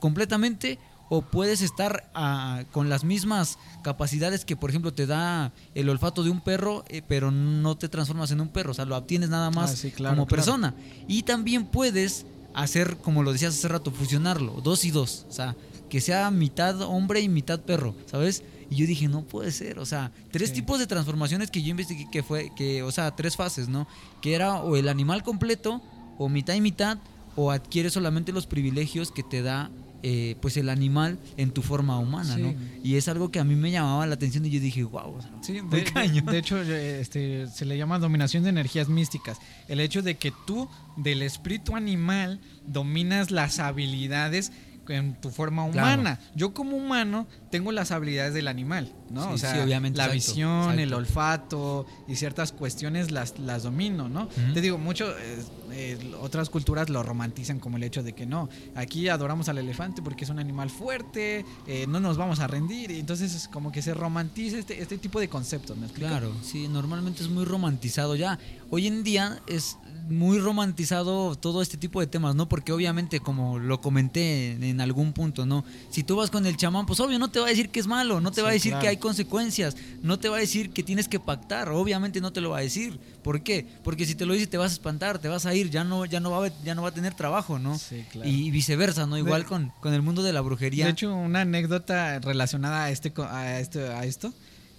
completamente, 0.00 0.78
o 1.08 1.22
puedes 1.22 1.62
estar 1.62 2.10
ah, 2.14 2.64
con 2.72 2.88
las 2.88 3.04
mismas 3.04 3.58
capacidades 3.82 4.44
que, 4.44 4.56
por 4.56 4.70
ejemplo, 4.70 4.92
te 4.92 5.06
da 5.06 5.52
el 5.74 5.88
olfato 5.88 6.22
de 6.22 6.30
un 6.30 6.40
perro, 6.40 6.84
eh, 6.88 7.02
pero 7.06 7.30
no 7.30 7.76
te 7.76 7.88
transformas 7.88 8.30
en 8.30 8.40
un 8.40 8.48
perro, 8.48 8.72
o 8.72 8.74
sea, 8.74 8.84
lo 8.84 8.96
obtienes 8.96 9.28
nada 9.28 9.50
más 9.50 9.84
ah, 9.84 10.08
como 10.10 10.26
persona. 10.26 10.74
Y 11.06 11.22
también 11.22 11.66
puedes 11.66 12.26
hacer, 12.54 12.96
como 12.96 13.22
lo 13.22 13.32
decías 13.32 13.54
hace 13.54 13.68
rato, 13.68 13.90
fusionarlo, 13.90 14.60
dos 14.62 14.84
y 14.84 14.90
dos, 14.90 15.26
o 15.28 15.32
sea, 15.32 15.54
que 15.88 16.00
sea 16.00 16.30
mitad 16.30 16.80
hombre 16.82 17.20
y 17.20 17.28
mitad 17.28 17.60
perro, 17.60 17.94
¿sabes? 18.06 18.42
Y 18.70 18.76
yo 18.76 18.86
dije, 18.86 19.08
no 19.08 19.22
puede 19.22 19.52
ser, 19.52 19.78
o 19.78 19.86
sea, 19.86 20.12
tres 20.30 20.52
tipos 20.52 20.78
de 20.78 20.86
transformaciones 20.86 21.50
que 21.50 21.62
yo 21.62 21.70
investigué 21.70 22.08
que 22.10 22.22
fue, 22.22 22.50
que, 22.56 22.82
o 22.82 22.90
sea, 22.90 23.14
tres 23.14 23.36
fases, 23.36 23.68
¿no? 23.68 23.86
Que 24.20 24.34
era 24.34 24.56
o 24.56 24.76
el 24.76 24.88
animal 24.88 25.22
completo, 25.22 25.82
o 26.18 26.28
mitad 26.28 26.54
y 26.54 26.60
mitad, 26.60 26.98
o 27.36 27.50
adquiere 27.50 27.90
solamente 27.90 28.32
los 28.32 28.46
privilegios 28.46 29.12
que 29.12 29.22
te 29.22 29.42
da 29.42 29.70
eh, 30.02 30.36
pues 30.40 30.56
el 30.56 30.68
animal 30.68 31.18
en 31.36 31.50
tu 31.50 31.62
forma 31.62 31.98
humana, 31.98 32.36
¿no? 32.36 32.54
Y 32.84 32.96
es 32.96 33.08
algo 33.08 33.30
que 33.30 33.40
a 33.40 33.44
mí 33.44 33.56
me 33.56 33.70
llamaba 33.70 34.06
la 34.06 34.14
atención 34.14 34.44
y 34.44 34.50
yo 34.50 34.60
dije, 34.60 34.84
wow, 34.84 35.18
sí, 35.40 35.60
de, 35.68 36.22
de, 36.22 36.38
hecho 36.38 36.60
este, 36.60 37.46
se 37.48 37.64
le 37.64 37.76
llama 37.76 37.98
dominación 37.98 38.44
de 38.44 38.50
energías 38.50 38.88
místicas. 38.88 39.38
El 39.68 39.80
hecho 39.80 40.02
de 40.02 40.16
que 40.16 40.32
tú 40.46 40.68
del 40.96 41.22
espíritu 41.22 41.76
animal 41.76 42.40
dominas 42.66 43.30
las 43.30 43.58
habilidades 43.58 44.52
en 44.88 45.14
tu 45.14 45.30
forma 45.30 45.64
humana. 45.64 46.20
Yo 46.34 46.54
como 46.54 46.76
humano 46.76 47.26
tengo 47.56 47.72
las 47.72 47.90
habilidades 47.90 48.34
del 48.34 48.48
animal, 48.48 48.92
¿no? 49.08 49.30
o 49.30 49.38
sea, 49.38 49.64
obviamente, 49.64 49.96
la 49.96 50.08
visión, 50.08 50.78
el 50.78 50.92
olfato 50.92 51.86
y 52.06 52.14
ciertas 52.14 52.52
cuestiones 52.52 53.10
las, 53.10 53.38
las 53.38 53.62
domino, 53.62 54.10
¿no? 54.10 54.28
Te 54.52 54.60
digo, 54.60 54.76
mucho, 54.76 55.10
eh, 55.10 55.42
eh, 55.72 56.14
otras 56.20 56.50
culturas 56.50 56.90
lo 56.90 57.02
romantizan 57.02 57.58
como 57.58 57.78
el 57.78 57.84
hecho 57.84 58.02
de 58.02 58.12
que 58.12 58.26
no, 58.26 58.50
aquí 58.74 59.08
adoramos 59.08 59.48
al 59.48 59.56
elefante 59.56 60.02
porque 60.02 60.24
es 60.24 60.30
un 60.30 60.38
animal 60.38 60.68
fuerte, 60.68 61.46
eh, 61.66 61.86
no 61.88 61.98
nos 61.98 62.18
vamos 62.18 62.40
a 62.40 62.46
rendir, 62.46 62.90
y 62.90 63.00
entonces 63.00 63.34
es 63.34 63.48
como 63.48 63.72
que 63.72 63.80
se 63.80 63.94
romantiza 63.94 64.58
este, 64.58 64.82
este 64.82 64.98
tipo 64.98 65.18
de 65.18 65.30
conceptos, 65.30 65.78
¿me 65.78 65.86
Claro, 65.86 66.34
sí, 66.42 66.68
normalmente 66.68 67.22
es 67.22 67.30
muy 67.30 67.46
romantizado 67.46 68.16
ya. 68.16 68.38
Hoy 68.68 68.86
en 68.86 69.02
día 69.02 69.40
es 69.46 69.78
muy 70.08 70.38
romantizado 70.38 71.34
todo 71.34 71.62
este 71.62 71.76
tipo 71.76 72.00
de 72.00 72.06
temas, 72.06 72.34
¿no? 72.34 72.48
Porque 72.48 72.72
obviamente, 72.72 73.20
como 73.20 73.58
lo 73.58 73.80
comenté 73.80 74.52
en, 74.52 74.80
algún 74.80 75.12
punto, 75.12 75.46
¿no? 75.46 75.64
Si 75.90 76.02
tú 76.02 76.16
vas 76.16 76.30
con 76.30 76.46
el 76.46 76.56
chamán, 76.56 76.86
pues 76.86 77.00
obvio 77.00 77.18
no 77.18 77.30
te 77.30 77.40
va 77.40 77.45
a 77.48 77.50
decir 77.50 77.70
que 77.70 77.80
es 77.80 77.86
malo, 77.86 78.20
no 78.20 78.32
te 78.32 78.42
va 78.42 78.50
a 78.50 78.52
decir 78.52 78.74
que 78.80 78.88
hay 78.88 78.96
consecuencias, 78.96 79.76
no 80.02 80.18
te 80.18 80.28
va 80.28 80.36
a 80.36 80.40
decir 80.40 80.70
que 80.70 80.82
tienes 80.82 81.08
que 81.08 81.20
pactar, 81.20 81.68
obviamente 81.70 82.20
no 82.20 82.32
te 82.32 82.40
lo 82.40 82.50
va 82.50 82.58
a 82.58 82.62
decir. 82.62 82.98
¿Por 83.22 83.42
qué? 83.42 83.66
Porque 83.82 84.06
si 84.06 84.14
te 84.14 84.26
lo 84.26 84.34
dice 84.34 84.46
te 84.46 84.58
vas 84.58 84.72
a 84.72 84.74
espantar, 84.74 85.18
te 85.18 85.28
vas 85.28 85.46
a 85.46 85.54
ir, 85.54 85.70
ya 85.70 85.84
no, 85.84 86.04
ya 86.04 86.20
no, 86.20 86.30
va, 86.30 86.46
a, 86.46 86.62
ya 86.64 86.74
no 86.74 86.82
va 86.82 86.88
a 86.88 86.94
tener 86.94 87.14
trabajo, 87.14 87.58
¿no? 87.58 87.78
Sí, 87.78 88.04
claro. 88.10 88.28
Y 88.28 88.50
viceversa, 88.50 89.06
¿no? 89.06 89.18
Igual 89.18 89.44
con, 89.44 89.72
con 89.80 89.94
el 89.94 90.02
mundo 90.02 90.22
de 90.22 90.32
la 90.32 90.40
brujería. 90.40 90.84
De 90.84 90.92
hecho, 90.92 91.14
una 91.14 91.42
anécdota 91.42 92.18
relacionada 92.20 92.84
a 92.84 92.90
este, 92.90 93.12
a 93.18 93.60
este, 93.60 93.88
a 93.88 94.04
esto. 94.04 94.32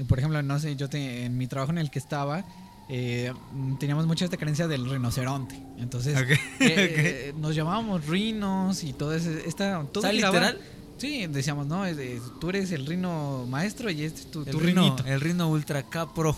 Por 0.08 0.20
ejemplo, 0.20 0.42
no 0.44 0.60
sé, 0.60 0.76
yo 0.76 0.88
en 0.92 1.38
mi 1.38 1.48
trabajo 1.48 1.72
en 1.72 1.80
el 1.80 1.90
que 1.90 1.98
estaba, 1.98 2.46
eh, 2.90 3.34
teníamos 3.80 4.06
mucha 4.06 4.26
esta 4.26 4.38
creencia 4.38 4.68
del 4.68 4.90
rinoceronte. 4.90 5.56
Entonces, 5.78 6.18
eh, 6.30 6.38
eh, 6.60 7.34
nos 7.38 7.56
llamábamos 7.56 8.06
rinos 8.06 8.84
y 8.84 8.94
todo 8.94 9.14
eso. 9.14 9.30
Esta, 9.30 9.84
todo 9.92 10.12
literal? 10.12 10.60
Sí, 10.98 11.28
decíamos, 11.28 11.68
no, 11.68 11.84
tú 12.40 12.50
eres 12.50 12.72
el 12.72 12.86
rino 12.86 13.46
maestro 13.50 13.90
y 13.92 14.04
este 14.04 14.22
es 14.22 14.32
tu, 14.32 14.42
el 14.44 14.60
rinito. 14.60 15.04
El 15.06 15.22
rino 15.22 15.50
ultra 15.50 15.84
capro. 15.84 16.38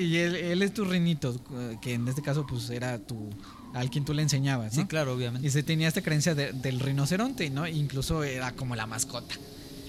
y 0.00 0.16
él, 0.16 0.62
es 0.62 0.72
tu 0.74 0.84
rinito, 0.84 1.38
que 1.80 1.94
en 1.94 2.08
este 2.08 2.22
caso 2.22 2.46
pues 2.46 2.70
era 2.70 2.98
tu, 2.98 3.30
al 3.74 3.90
quien 3.90 4.04
tú 4.04 4.14
le 4.14 4.22
enseñabas, 4.22 4.74
¿no? 4.74 4.82
Sí, 4.82 4.88
claro, 4.88 5.14
obviamente. 5.14 5.46
Y 5.46 5.50
se 5.50 5.62
tenía 5.62 5.88
esta 5.88 6.02
creencia 6.02 6.34
de- 6.34 6.52
del 6.52 6.80
rinoceronte, 6.80 7.50
¿no? 7.50 7.66
Incluso 7.68 8.24
era 8.24 8.52
como 8.52 8.74
la 8.76 8.86
mascota. 8.86 9.34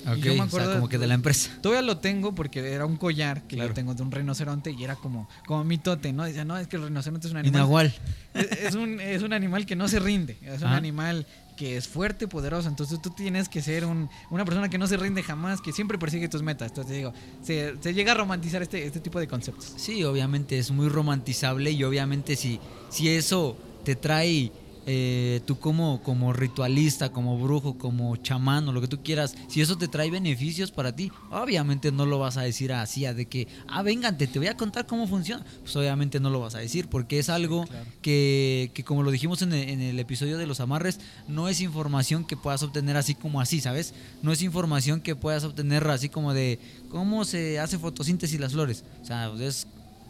Ok, 0.07 0.17
yo 0.17 0.33
me 0.35 0.41
o 0.41 0.43
acuerdo 0.43 0.67
sea, 0.67 0.75
como 0.75 0.87
que 0.87 0.99
de 0.99 1.07
la 1.07 1.15
empresa. 1.15 1.49
Todavía 1.63 1.81
lo 1.81 1.97
tengo 1.97 2.35
porque 2.35 2.59
era 2.73 2.85
un 2.85 2.95
collar 2.95 3.41
que 3.47 3.55
Claro. 3.55 3.69
yo 3.69 3.73
tengo 3.73 3.95
de 3.95 4.03
un 4.03 4.11
rinoceronte 4.11 4.69
y 4.71 4.83
era 4.83 4.95
como, 4.95 5.27
como 5.47 5.63
mi 5.63 5.79
tote, 5.79 6.13
¿no? 6.13 6.23
Decía, 6.25 6.45
no, 6.45 6.57
es 6.59 6.67
que 6.67 6.75
el 6.75 6.83
rinoceronte 6.83 7.25
es 7.25 7.31
un 7.31 7.37
animal. 7.39 7.61
Nahual. 7.61 7.95
Es, 8.35 8.51
es 8.51 8.75
un, 8.75 8.99
es 8.99 9.23
un 9.23 9.33
animal 9.33 9.65
que 9.65 9.75
no 9.75 9.87
se 9.87 9.99
rinde. 9.99 10.37
Es 10.43 10.61
un 10.61 10.67
Ajá. 10.67 10.75
animal 10.77 11.25
que 11.55 11.77
es 11.77 11.87
fuerte, 11.87 12.27
poderoso. 12.27 12.67
Entonces 12.69 13.01
tú 13.01 13.09
tienes 13.11 13.49
que 13.49 13.61
ser 13.61 13.85
un- 13.85 14.09
una 14.29 14.45
persona 14.45 14.69
que 14.69 14.77
no 14.77 14.87
se 14.87 14.97
rinde 14.97 15.23
jamás, 15.23 15.61
que 15.61 15.71
siempre 15.71 15.97
persigue 15.97 16.27
tus 16.27 16.41
metas. 16.43 16.69
Entonces 16.71 16.95
digo, 16.95 17.13
se, 17.41 17.75
se 17.81 17.93
llega 17.93 18.11
a 18.11 18.15
romantizar 18.15 18.61
este, 18.61 18.85
este 18.85 18.99
tipo 18.99 19.19
de 19.19 19.27
conceptos. 19.27 19.73
Sí, 19.77 20.03
obviamente 20.03 20.57
es 20.57 20.71
muy 20.71 20.89
romantizable 20.89 21.71
y 21.71 21.83
obviamente 21.83 22.35
si, 22.35 22.59
si 22.89 23.09
eso 23.09 23.57
te 23.83 23.95
trae 23.95 24.51
eh, 24.87 25.41
tú 25.45 25.57
como, 25.57 26.01
como 26.03 26.31
ritualista, 26.31 27.11
como 27.11 27.39
brujo, 27.39 27.77
como 27.77 28.15
chamán 28.17 28.67
o 28.67 28.71
lo 28.71 28.81
que 28.81 28.87
tú 28.87 29.01
quieras, 29.01 29.35
si 29.47 29.61
eso 29.61 29.77
te 29.77 29.87
trae 29.87 30.11
beneficios 30.11 30.71
para 30.71 30.95
ti, 30.95 31.11
obviamente 31.31 31.91
no 31.91 32.05
lo 32.05 32.19
vas 32.19 32.37
a 32.37 32.41
decir 32.41 32.71
así, 32.71 33.05
a 33.05 33.13
de 33.13 33.25
que, 33.25 33.47
ah, 33.67 33.81
véngate, 33.81 34.27
te 34.27 34.37
voy 34.37 34.47
a 34.47 34.57
contar 34.57 34.85
cómo 34.85 35.07
funciona. 35.07 35.43
Pues 35.61 35.75
obviamente 35.75 36.19
no 36.19 36.29
lo 36.29 36.39
vas 36.39 36.55
a 36.55 36.59
decir 36.59 36.87
porque 36.87 37.17
es 37.17 37.29
algo 37.29 37.65
claro. 37.65 37.85
que, 38.01 38.71
que 38.73 38.83
como 38.83 39.01
lo 39.01 39.11
dijimos 39.11 39.41
en 39.41 39.53
el, 39.53 39.69
en 39.69 39.81
el 39.81 39.99
episodio 39.99 40.37
de 40.37 40.45
los 40.45 40.59
amarres, 40.59 40.99
no 41.27 41.49
es 41.49 41.61
información 41.61 42.25
que 42.25 42.37
puedas 42.37 42.61
obtener 42.61 42.95
así 42.95 43.15
como 43.15 43.41
así, 43.41 43.61
¿sabes? 43.61 43.93
No 44.21 44.31
es 44.31 44.41
información 44.41 45.01
que 45.01 45.15
puedas 45.15 45.43
obtener 45.43 45.87
así 45.87 46.09
como 46.09 46.33
de 46.33 46.59
cómo 46.89 47.25
se 47.25 47.59
hace 47.59 47.79
fotosíntesis 47.79 48.39
las 48.39 48.53
flores. 48.53 48.83
O 49.01 49.05
sea, 49.05 49.31
es, 49.39 49.67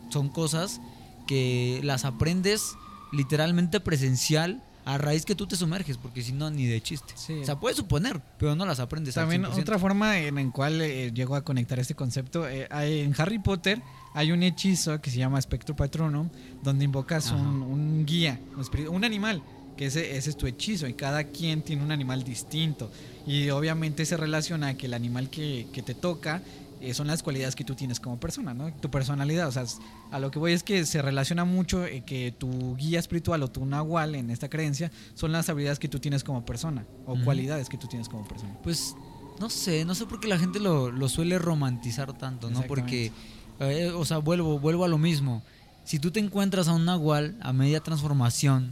son 0.09 0.29
cosas 0.29 0.81
que 1.27 1.79
las 1.83 2.05
aprendes 2.05 2.75
literalmente 3.15 3.80
presencial 3.80 4.62
a 4.86 4.99
raíz 4.99 5.25
que 5.25 5.34
tú 5.34 5.47
te 5.47 5.56
sumerges, 5.56 5.97
porque 5.97 6.21
si 6.21 6.32
no, 6.32 6.51
ni 6.51 6.67
de 6.67 6.80
chiste. 6.80 7.13
Sí. 7.15 7.34
O 7.41 7.45
sea, 7.45 7.60
puedes 7.60 7.75
suponer, 7.75 8.21
pero 8.38 8.56
no 8.56 8.65
las 8.67 8.80
aprendes. 8.80 9.17
al 9.17 9.23
También 9.23 9.43
100%. 9.43 9.62
otra 9.62 9.80
forma 9.80 10.19
en 10.19 10.36
la 10.36 10.51
cual 10.51 10.80
eh, 10.80 11.12
llego 11.12 11.36
a 11.36 11.43
conectar 11.43 11.80
este 11.80 11.95
concepto, 11.95 12.47
eh, 12.47 12.67
en 12.69 13.15
Harry 13.17 13.39
Potter 13.39 13.82
hay 14.13 14.32
un 14.32 14.43
hechizo 14.43 15.01
que 15.01 15.10
se 15.10 15.17
llama 15.17 15.41
Spectro 15.41 15.75
Patronum, 15.75 16.30
donde 16.63 16.86
invocas 16.86 17.32
un, 17.32 17.63
un 17.63 18.06
guía, 18.06 18.39
un, 18.56 18.88
un 18.88 19.04
animal, 19.04 19.41
que 19.75 19.88
ese, 19.88 20.15
ese 20.15 20.30
es 20.30 20.38
tu 20.38 20.45
hechizo, 20.45 20.88
y 20.88 20.93
cada 20.93 21.23
quien 21.25 21.63
tiene 21.63 21.84
un 21.84 21.91
animal 21.91 22.23
distinto. 22.23 22.91
Y 23.25 23.49
obviamente 23.49 24.06
se 24.06 24.15
relaciona 24.17 24.67
a 24.69 24.73
que 24.75 24.86
el 24.86 24.93
animal 24.93 25.32
que, 25.32 25.67
que 25.73 25.82
te 25.82 25.95
toca 25.95 26.43
eh, 26.89 26.93
son 26.93 27.08
las 27.08 27.24
cualidades 27.24 27.56
que 27.56 27.63
tú 27.63 27.76
tienes 27.76 28.00
como 28.00 28.19
persona, 28.19 28.54
¿no? 28.54 28.71
Tu 28.74 28.89
personalidad, 28.91 29.48
o 29.48 29.52
sea, 29.52 29.65
a 30.12 30.19
lo 30.19 30.32
que 30.32 30.39
voy 30.39 30.54
es 30.54 30.63
que 30.63 30.86
se 30.86 31.02
relaciona 31.02 31.45
mucho 31.45 31.86
eh, 31.86 32.04
que 32.06 32.32
tu 32.38 32.76
guía 32.78 33.00
espiritual 33.00 33.43
o 33.43 33.48
tu 33.50 33.65
nahual 33.65 34.15
en 34.15 34.30
esta 34.30 34.50
creencia 34.50 34.91
son 35.13 35.32
las 35.32 35.50
habilidades 35.50 35.80
que 35.80 35.88
tú 35.88 36.00
tienes 36.00 36.24
como 36.24 36.45
persona, 36.45 36.86
o 37.06 37.15
cualidades 37.24 37.69
que 37.69 37.78
tú 37.78 37.88
tienes 37.88 38.08
como 38.10 38.28
persona. 38.28 38.56
Pues 38.63 38.95
no 39.39 39.50
sé, 39.50 39.84
no 39.86 39.95
sé 39.95 40.06
por 40.06 40.19
qué 40.19 40.28
la 40.28 40.38
gente 40.39 40.60
lo, 40.60 40.91
lo 40.91 41.10
suele 41.10 41.38
romantizar 41.39 42.13
tanto, 42.13 42.50
¿no? 42.50 42.60
Porque, 42.67 43.12
eh, 43.60 43.89
o 43.89 44.06
sea, 44.06 44.19
vuelvo, 44.19 44.60
vuelvo 44.60 44.86
a 44.86 44.88
lo 44.88 44.98
mismo. 44.98 45.41
Si 45.84 46.00
tú 46.00 46.12
te 46.12 46.19
encuentras 46.19 46.67
a 46.67 46.74
un 46.74 46.86
nahual 46.86 47.36
a 47.41 47.52
media 47.54 47.80
transformación 47.82 48.71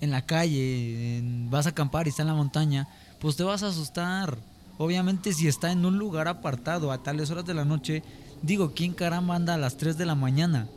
en 0.00 0.10
la 0.10 0.22
calle, 0.26 1.18
en- 1.18 1.50
vas 1.50 1.66
a 1.66 1.70
acampar 1.70 2.06
y 2.06 2.10
está 2.10 2.22
en 2.22 2.28
la 2.28 2.34
montaña, 2.34 2.86
pues 3.20 3.36
te 3.36 3.42
vas 3.42 3.62
a 3.62 3.68
asustar. 3.68 4.36
Obviamente 4.78 5.32
si 5.32 5.48
está 5.48 5.72
en 5.72 5.84
un 5.84 5.98
lugar 5.98 6.28
apartado 6.28 6.92
a 6.92 7.02
tales 7.02 7.30
horas 7.30 7.46
de 7.46 7.54
la 7.54 7.64
noche, 7.64 8.02
digo, 8.42 8.72
¿quién 8.74 8.92
caramba 8.92 9.34
anda 9.34 9.54
a 9.54 9.58
las 9.58 9.76
3 9.76 9.96
de 9.96 10.06
la 10.06 10.14
mañana 10.14 10.68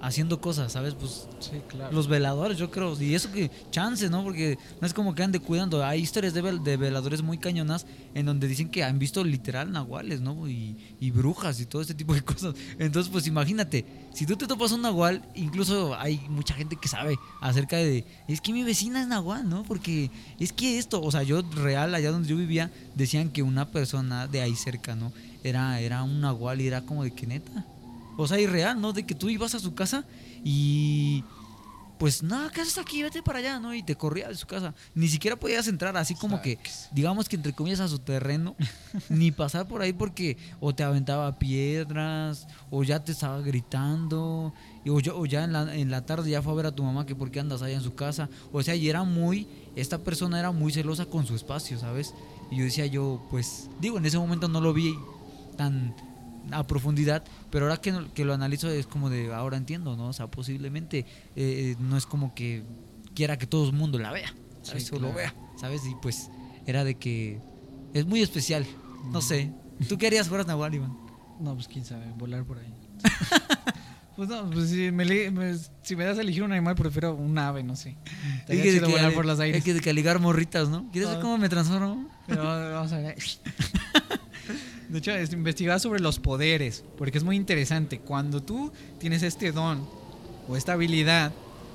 haciendo 0.00 0.40
cosas, 0.40 0.72
sabes? 0.72 0.94
Pues 0.94 1.26
Sí, 1.40 1.60
claro. 1.68 1.92
los 1.94 2.08
veladores, 2.08 2.58
yo 2.58 2.70
creo. 2.70 3.00
Y 3.00 3.14
eso 3.14 3.30
que 3.32 3.50
chance, 3.70 4.08
¿no? 4.10 4.22
Porque 4.24 4.58
no 4.80 4.86
es 4.86 4.92
como 4.94 5.14
que 5.14 5.22
ande 5.22 5.38
cuidando. 5.40 5.84
Hay 5.84 6.00
historias 6.00 6.34
de, 6.34 6.42
vel- 6.42 6.62
de 6.62 6.76
veladores 6.76 7.22
muy 7.22 7.38
cañonas 7.38 7.86
en 8.14 8.26
donde 8.26 8.48
dicen 8.48 8.68
que 8.70 8.82
han 8.84 8.98
visto 8.98 9.22
literal 9.24 9.70
nahuales, 9.72 10.20
¿no? 10.20 10.48
Y, 10.48 10.76
y 11.00 11.10
brujas 11.10 11.60
y 11.60 11.66
todo 11.66 11.82
este 11.82 11.94
tipo 11.94 12.14
de 12.14 12.22
cosas. 12.24 12.54
Entonces, 12.78 13.10
pues 13.12 13.26
imagínate, 13.26 13.84
si 14.14 14.26
tú 14.26 14.36
te 14.36 14.46
topas 14.46 14.72
un 14.72 14.82
nahual, 14.82 15.22
incluso 15.34 15.94
hay 15.98 16.18
mucha 16.28 16.54
gente 16.54 16.76
que 16.76 16.88
sabe 16.88 17.16
acerca 17.40 17.76
de. 17.76 18.04
Es 18.28 18.40
que 18.40 18.52
mi 18.52 18.62
vecina 18.64 19.00
es 19.02 19.08
nahual, 19.08 19.48
¿no? 19.48 19.62
Porque 19.64 20.10
es 20.38 20.52
que 20.52 20.78
esto, 20.78 21.02
o 21.02 21.10
sea, 21.10 21.22
yo 21.22 21.42
real, 21.42 21.94
allá 21.94 22.10
donde 22.10 22.28
yo 22.28 22.36
vivía, 22.36 22.70
decían 22.94 23.30
que 23.30 23.42
una 23.42 23.70
persona 23.70 24.26
de 24.26 24.40
ahí 24.42 24.54
cerca, 24.56 24.94
¿no? 24.94 25.12
Era, 25.44 25.80
era 25.80 26.02
un 26.02 26.20
nahual 26.20 26.60
y 26.60 26.66
era 26.66 26.82
como 26.82 27.04
de 27.04 27.12
que 27.12 27.26
neta. 27.26 27.64
O 28.16 28.26
sea, 28.26 28.40
irreal, 28.40 28.80
¿no? 28.80 28.92
De 28.92 29.04
que 29.04 29.14
tú 29.14 29.28
ibas 29.28 29.54
a 29.54 29.58
su 29.58 29.74
casa 29.74 30.04
y 30.44 31.24
pues 31.98 32.22
nada, 32.22 32.50
¿qué 32.50 32.60
haces 32.60 32.76
aquí? 32.76 33.02
Vete 33.02 33.22
para 33.22 33.38
allá, 33.38 33.58
¿no? 33.58 33.74
Y 33.74 33.82
te 33.82 33.96
corría 33.96 34.28
de 34.28 34.34
su 34.34 34.46
casa. 34.46 34.74
Ni 34.94 35.08
siquiera 35.08 35.36
podías 35.36 35.66
entrar 35.66 35.96
así 35.96 36.14
como 36.14 36.42
que, 36.42 36.58
digamos 36.92 37.28
que 37.28 37.36
entre 37.36 37.54
comillas 37.54 37.80
a 37.80 37.88
su 37.88 37.98
terreno, 37.98 38.54
ni 39.08 39.30
pasar 39.30 39.66
por 39.66 39.80
ahí 39.80 39.92
porque 39.92 40.36
o 40.60 40.74
te 40.74 40.82
aventaba 40.82 41.38
piedras, 41.38 42.46
o 42.70 42.82
ya 42.84 43.02
te 43.02 43.12
estaba 43.12 43.40
gritando, 43.40 44.52
y 44.84 44.90
o, 44.90 45.00
ya, 45.00 45.14
o 45.14 45.24
ya 45.24 45.44
en, 45.44 45.52
la, 45.52 45.74
en 45.74 45.90
la 45.90 46.04
tarde 46.04 46.30
ya 46.30 46.42
fue 46.42 46.52
a 46.52 46.56
ver 46.56 46.66
a 46.66 46.74
tu 46.74 46.82
mamá 46.82 47.06
que 47.06 47.14
por 47.14 47.30
qué 47.30 47.40
andas 47.40 47.62
allá 47.62 47.76
en 47.76 47.82
su 47.82 47.94
casa. 47.94 48.28
O 48.52 48.62
sea, 48.62 48.74
y 48.74 48.88
era 48.90 49.02
muy, 49.02 49.48
esta 49.74 49.98
persona 49.98 50.38
era 50.38 50.52
muy 50.52 50.72
celosa 50.72 51.06
con 51.06 51.26
su 51.26 51.34
espacio, 51.34 51.78
¿sabes? 51.78 52.12
Y 52.50 52.58
yo 52.58 52.64
decía 52.64 52.86
yo, 52.86 53.26
pues, 53.30 53.70
digo, 53.80 53.96
en 53.96 54.04
ese 54.04 54.18
momento 54.18 54.48
no 54.48 54.60
lo 54.60 54.74
vi 54.74 54.94
tan 55.56 55.94
a 56.52 56.66
profundidad, 56.66 57.24
pero 57.50 57.66
ahora 57.66 57.80
que, 57.80 57.92
no- 57.92 58.12
que 58.14 58.24
lo 58.24 58.34
analizo 58.34 58.68
es 58.70 58.86
como 58.86 59.10
de, 59.10 59.32
ahora 59.34 59.56
entiendo, 59.56 59.96
¿no? 59.96 60.08
O 60.08 60.12
sea, 60.12 60.26
posiblemente 60.28 61.04
eh, 61.34 61.76
no 61.78 61.96
es 61.96 62.06
como 62.06 62.34
que 62.34 62.62
quiera 63.14 63.36
que 63.38 63.46
todo 63.46 63.66
el 63.66 63.72
mundo 63.72 63.98
la 63.98 64.12
vea, 64.12 64.32
¿sabes? 64.62 64.84
Sí, 64.84 64.90
O 64.92 64.94
lo 65.00 65.12
claro. 65.12 65.16
vea, 65.16 65.34
¿sabes? 65.60 65.82
Y 65.86 65.94
pues 66.02 66.30
era 66.66 66.84
de 66.84 66.94
que 66.96 67.40
es 67.94 68.06
muy 68.06 68.20
especial, 68.22 68.66
no 69.10 69.20
sé. 69.20 69.52
¿Tú 69.88 69.98
qué 69.98 70.06
harías 70.06 70.28
fueras 70.28 70.46
Nahual, 70.46 70.74
Iván? 70.74 70.96
No, 71.40 71.54
pues 71.54 71.68
quién 71.68 71.84
sabe, 71.84 72.06
volar 72.16 72.44
por 72.44 72.58
ahí. 72.58 72.72
pues 74.16 74.28
no, 74.28 74.48
pues 74.50 74.70
si 74.70 74.90
me, 74.90 75.04
me- 75.30 75.56
si 75.82 75.96
me 75.96 76.04
das 76.04 76.16
a 76.18 76.22
elegir 76.22 76.42
un 76.42 76.52
animal, 76.52 76.74
prefiero 76.74 77.14
un 77.14 77.36
ave, 77.38 77.62
no 77.62 77.76
sé. 77.76 77.96
Es 78.48 78.62
que, 78.62 78.80
volar 78.80 79.12
por 79.12 79.26
los 79.26 79.38
aires. 79.40 79.58
es 79.58 79.64
que 79.64 79.74
de 79.74 79.80
que 79.80 79.92
ligar 79.92 80.18
morritas, 80.20 80.68
¿no? 80.68 80.88
¿Quieres 80.92 81.10
ver 81.10 81.18
Ah. 81.18 81.22
cómo 81.22 81.36
me 81.38 81.48
transformo? 81.48 82.08
Pero 82.26 82.42
vamos 82.44 82.92
a 82.92 82.98
ver. 82.98 83.16
De 84.88 84.98
hecho, 84.98 85.10
es 85.12 85.32
investigar 85.32 85.80
sobre 85.80 86.00
los 86.00 86.18
poderes, 86.18 86.84
porque 86.98 87.18
es 87.18 87.24
muy 87.24 87.36
interesante. 87.36 87.98
Cuando 88.00 88.42
tú 88.42 88.72
tienes 88.98 89.22
este 89.22 89.52
don 89.52 89.86
o 90.48 90.56
esta 90.56 90.72
habilidad, 90.74 91.32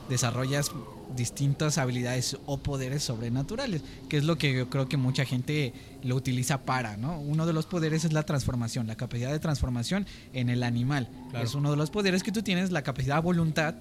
desarrollas 0.09 0.71
distintas 1.15 1.77
habilidades 1.77 2.37
o 2.45 2.57
poderes 2.57 3.03
sobrenaturales, 3.03 3.81
que 4.07 4.15
es 4.17 4.23
lo 4.23 4.37
que 4.37 4.53
yo 4.53 4.69
creo 4.69 4.87
que 4.87 4.95
mucha 4.95 5.25
gente 5.25 5.73
lo 6.03 6.15
utiliza 6.15 6.61
para, 6.61 6.95
¿no? 6.95 7.19
Uno 7.19 7.45
de 7.45 7.51
los 7.51 7.65
poderes 7.65 8.05
es 8.05 8.13
la 8.13 8.23
transformación, 8.23 8.87
la 8.87 8.95
capacidad 8.95 9.29
de 9.31 9.39
transformación 9.39 10.05
en 10.33 10.49
el 10.49 10.63
animal. 10.63 11.09
Claro. 11.31 11.45
Es 11.45 11.53
uno 11.53 11.69
de 11.69 11.75
los 11.77 11.89
poderes 11.91 12.23
que 12.23 12.31
tú 12.31 12.41
tienes, 12.43 12.71
la 12.71 12.81
capacidad 12.81 13.15
de 13.15 13.21
voluntad 13.21 13.75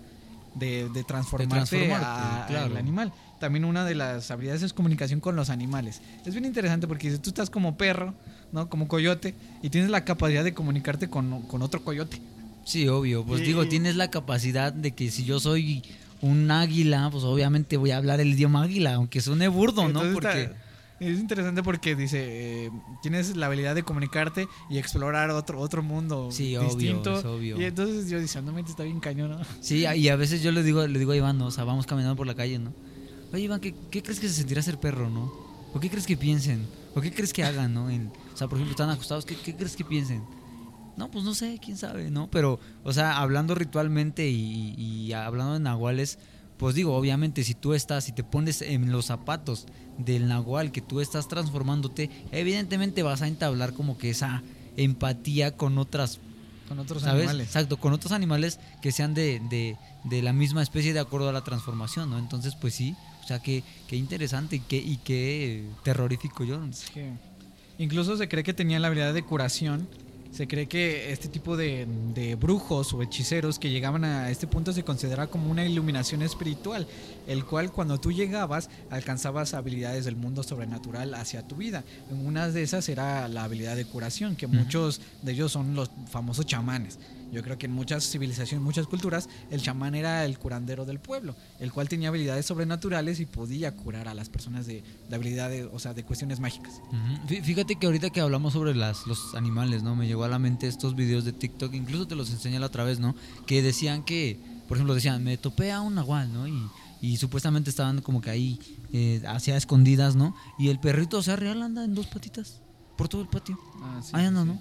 de, 0.56 0.88
de 0.88 1.04
transformarte, 1.04 1.76
transformarte, 1.76 2.04
a- 2.04 2.46
claro. 2.48 2.66
al 2.66 2.76
animal. 2.76 3.12
También 3.38 3.64
una 3.64 3.84
de 3.84 3.94
las 3.94 4.30
habilidades 4.32 4.62
es 4.64 4.72
comunicación 4.72 5.20
con 5.20 5.36
los 5.36 5.50
animales. 5.50 6.02
Es 6.26 6.34
bien 6.34 6.44
interesante 6.44 6.88
porque 6.88 7.12
si 7.12 7.18
tú 7.18 7.30
estás 7.30 7.48
como 7.48 7.76
perro, 7.76 8.12
¿no? 8.52 8.68
Como 8.68 8.88
coyote, 8.88 9.34
y 9.62 9.70
tienes 9.70 9.90
la 9.90 10.04
capacidad 10.04 10.44
de 10.44 10.54
comunicarte 10.54 11.08
con, 11.08 11.42
con 11.42 11.62
otro 11.62 11.82
coyote. 11.84 12.20
Sí, 12.64 12.88
obvio. 12.88 13.24
Pues 13.24 13.40
digo, 13.42 13.66
tienes 13.66 13.96
la 13.96 14.10
capacidad 14.10 14.72
de 14.72 14.92
que 14.92 15.10
si 15.10 15.24
yo 15.24 15.40
soy 15.40 15.82
un 16.20 16.50
águila, 16.50 17.08
pues 17.10 17.24
obviamente 17.24 17.76
voy 17.76 17.90
a 17.92 17.96
hablar 17.96 18.20
el 18.20 18.28
idioma 18.34 18.62
águila, 18.64 18.94
aunque 18.94 19.20
suene 19.20 19.48
burdo, 19.48 19.82
¿no? 19.82 19.88
Entonces 19.88 20.12
Porque... 20.14 20.42
está- 20.42 20.56
es 21.00 21.18
interesante 21.18 21.62
porque 21.62 21.96
dice, 21.96 22.66
eh, 22.66 22.70
tienes 23.00 23.34
la 23.34 23.46
habilidad 23.46 23.74
de 23.74 23.82
comunicarte 23.82 24.46
y 24.68 24.76
explorar 24.76 25.30
otro, 25.30 25.58
otro 25.58 25.82
mundo 25.82 26.28
Sí, 26.30 26.54
obvio, 26.58 26.68
distinto. 26.68 27.18
es 27.18 27.24
obvio. 27.24 27.58
Y 27.58 27.64
entonces 27.64 28.10
yo 28.10 28.20
diciendo, 28.20 28.52
"No, 28.52 28.58
está 28.58 28.82
bien 28.82 29.00
cañón, 29.00 29.30
¿no? 29.30 29.40
Sí, 29.62 29.86
y 29.96 30.08
a 30.10 30.16
veces 30.16 30.42
yo 30.42 30.52
le 30.52 30.62
digo, 30.62 30.86
le 30.86 30.98
digo 30.98 31.12
a 31.12 31.16
Iván, 31.16 31.38
¿no? 31.38 31.46
o 31.46 31.50
sea, 31.50 31.64
vamos 31.64 31.86
caminando 31.86 32.16
por 32.16 32.26
la 32.26 32.34
calle, 32.34 32.58
¿no? 32.58 32.74
Oye, 33.32 33.44
Iván, 33.44 33.60
¿qué, 33.60 33.74
qué 33.90 34.02
crees 34.02 34.20
que 34.20 34.28
se 34.28 34.34
sentirá 34.34 34.60
ser 34.60 34.76
perro, 34.78 35.08
no? 35.08 35.32
¿O 35.72 35.80
qué 35.80 35.88
crees 35.88 36.06
que 36.06 36.18
piensen? 36.18 36.66
¿O 36.94 37.00
qué 37.00 37.12
crees 37.12 37.32
que 37.32 37.44
hagan, 37.44 37.72
no? 37.74 37.88
En- 37.90 38.12
o 38.32 38.36
sea, 38.36 38.48
por 38.48 38.58
ejemplo, 38.58 38.72
están 38.72 38.90
acostados, 38.90 39.24
¿qué, 39.24 39.36
qué 39.36 39.54
crees 39.54 39.76
que 39.76 39.84
piensen? 39.84 40.22
No, 40.96 41.10
pues 41.10 41.24
no 41.24 41.34
sé, 41.34 41.58
quién 41.62 41.76
sabe, 41.76 42.10
¿no? 42.10 42.28
Pero, 42.30 42.58
o 42.82 42.92
sea, 42.92 43.18
hablando 43.20 43.54
ritualmente 43.54 44.28
y, 44.28 44.74
y 44.76 45.12
hablando 45.12 45.54
de 45.54 45.60
nahuales, 45.60 46.18
pues 46.58 46.74
digo, 46.74 46.94
obviamente, 46.94 47.42
si 47.44 47.54
tú 47.54 47.72
estás, 47.74 48.04
si 48.04 48.12
te 48.12 48.22
pones 48.24 48.60
en 48.60 48.90
los 48.92 49.06
zapatos 49.06 49.66
del 49.98 50.28
nahual 50.28 50.72
que 50.72 50.82
tú 50.82 51.00
estás 51.00 51.26
transformándote, 51.28 52.10
evidentemente 52.32 53.02
vas 53.02 53.22
a 53.22 53.28
entablar 53.28 53.72
como 53.72 53.96
que 53.96 54.10
esa 54.10 54.42
empatía 54.76 55.56
con 55.56 55.78
otras 55.78 56.18
Con 56.68 56.78
otros 56.80 57.02
¿sabes? 57.02 57.22
animales. 57.28 57.46
Exacto, 57.46 57.78
con 57.78 57.92
otros 57.92 58.12
animales 58.12 58.58
que 58.82 58.92
sean 58.92 59.14
de, 59.14 59.40
de, 59.48 59.76
de 60.04 60.22
la 60.22 60.32
misma 60.32 60.62
especie 60.62 60.92
de 60.92 61.00
acuerdo 61.00 61.28
a 61.28 61.32
la 61.32 61.44
transformación, 61.44 62.10
¿no? 62.10 62.18
Entonces, 62.18 62.56
pues 62.56 62.74
sí, 62.74 62.94
sea, 63.30 63.42
qué, 63.42 63.62
qué 63.88 63.96
interesante 63.96 64.56
y 64.56 64.60
qué, 64.60 64.76
y 64.76 64.96
qué 64.98 65.64
terrorífico 65.84 66.44
yo. 66.44 66.64
Es 66.64 66.90
que 66.90 67.12
incluso 67.78 68.16
se 68.16 68.28
cree 68.28 68.44
que 68.44 68.54
tenía 68.54 68.78
la 68.78 68.88
habilidad 68.88 69.14
de 69.14 69.22
curación 69.22 69.88
se 70.30 70.46
cree 70.46 70.66
que 70.66 71.12
este 71.12 71.28
tipo 71.28 71.56
de, 71.56 71.86
de, 72.14 72.36
brujos 72.36 72.92
o 72.94 73.02
hechiceros 73.02 73.58
que 73.58 73.70
llegaban 73.70 74.04
a 74.04 74.30
este 74.30 74.46
punto 74.46 74.72
se 74.72 74.84
considera 74.84 75.26
como 75.26 75.50
una 75.50 75.64
iluminación 75.64 76.22
espiritual, 76.22 76.86
el 77.26 77.44
cual 77.44 77.72
cuando 77.72 77.98
tú 77.98 78.12
llegabas 78.12 78.70
alcanzabas 78.90 79.54
habilidades 79.54 80.04
del 80.04 80.16
mundo 80.16 80.42
sobrenatural 80.42 81.14
hacia 81.14 81.46
tu 81.46 81.56
vida. 81.56 81.84
Una 82.10 82.48
de 82.48 82.62
esas 82.62 82.88
era 82.88 83.26
la 83.28 83.44
habilidad 83.44 83.76
de 83.76 83.84
curación, 83.84 84.36
que 84.36 84.46
muchos 84.46 85.00
de 85.22 85.32
ellos 85.32 85.50
son 85.52 85.74
los 85.74 85.90
famosos 86.08 86.46
chamanes. 86.46 86.98
Yo 87.32 87.42
creo 87.42 87.58
que 87.58 87.66
en 87.66 87.72
muchas 87.72 88.10
civilizaciones, 88.10 88.64
muchas 88.64 88.86
culturas, 88.86 89.28
el 89.50 89.62
chamán 89.62 89.94
era 89.94 90.24
el 90.24 90.38
curandero 90.38 90.84
del 90.84 90.98
pueblo, 90.98 91.36
el 91.58 91.72
cual 91.72 91.88
tenía 91.88 92.08
habilidades 92.08 92.46
sobrenaturales 92.46 93.20
y 93.20 93.26
podía 93.26 93.74
curar 93.74 94.08
a 94.08 94.14
las 94.14 94.28
personas 94.28 94.66
de, 94.66 94.82
habilidades, 95.12 95.68
o 95.72 95.78
sea, 95.78 95.94
de 95.94 96.04
cuestiones 96.04 96.40
mágicas. 96.40 96.80
Fíjate 97.26 97.76
que 97.76 97.86
ahorita 97.86 98.10
que 98.10 98.20
hablamos 98.20 98.52
sobre 98.52 98.74
las, 98.74 99.06
los 99.06 99.34
animales, 99.34 99.82
¿no? 99.82 99.94
Me 99.94 100.06
llegó 100.06 100.24
a 100.24 100.28
la 100.28 100.38
mente 100.38 100.66
estos 100.66 100.96
videos 100.96 101.24
de 101.24 101.32
TikTok, 101.32 101.74
incluso 101.74 102.06
te 102.06 102.16
los 102.16 102.30
enseñé 102.30 102.58
la 102.58 102.66
otra 102.66 102.84
vez, 102.84 102.98
¿no? 102.98 103.14
Que 103.46 103.62
decían 103.62 104.02
que, 104.02 104.40
por 104.68 104.76
ejemplo, 104.76 104.94
decían, 104.94 105.22
me 105.22 105.36
topé 105.36 105.72
a 105.72 105.80
un 105.80 105.94
nahual, 105.94 106.32
¿no? 106.32 106.48
Y, 106.48 106.68
y 107.00 107.16
supuestamente 107.16 107.70
estaban 107.70 108.02
como 108.02 108.20
que 108.20 108.30
ahí, 108.30 108.58
eh, 108.92 109.22
hacia 109.26 109.56
escondidas, 109.56 110.16
¿no? 110.16 110.34
Y 110.58 110.68
el 110.68 110.78
perrito, 110.78 111.18
o 111.18 111.22
sea, 111.22 111.36
real 111.36 111.62
anda 111.62 111.84
en 111.84 111.94
dos 111.94 112.06
patitas 112.06 112.60
por 112.96 113.08
todo 113.08 113.22
el 113.22 113.28
patio. 113.28 113.58
Ah, 113.80 114.00
ahí 114.12 114.26
anda, 114.26 114.44
¿no? 114.44 114.58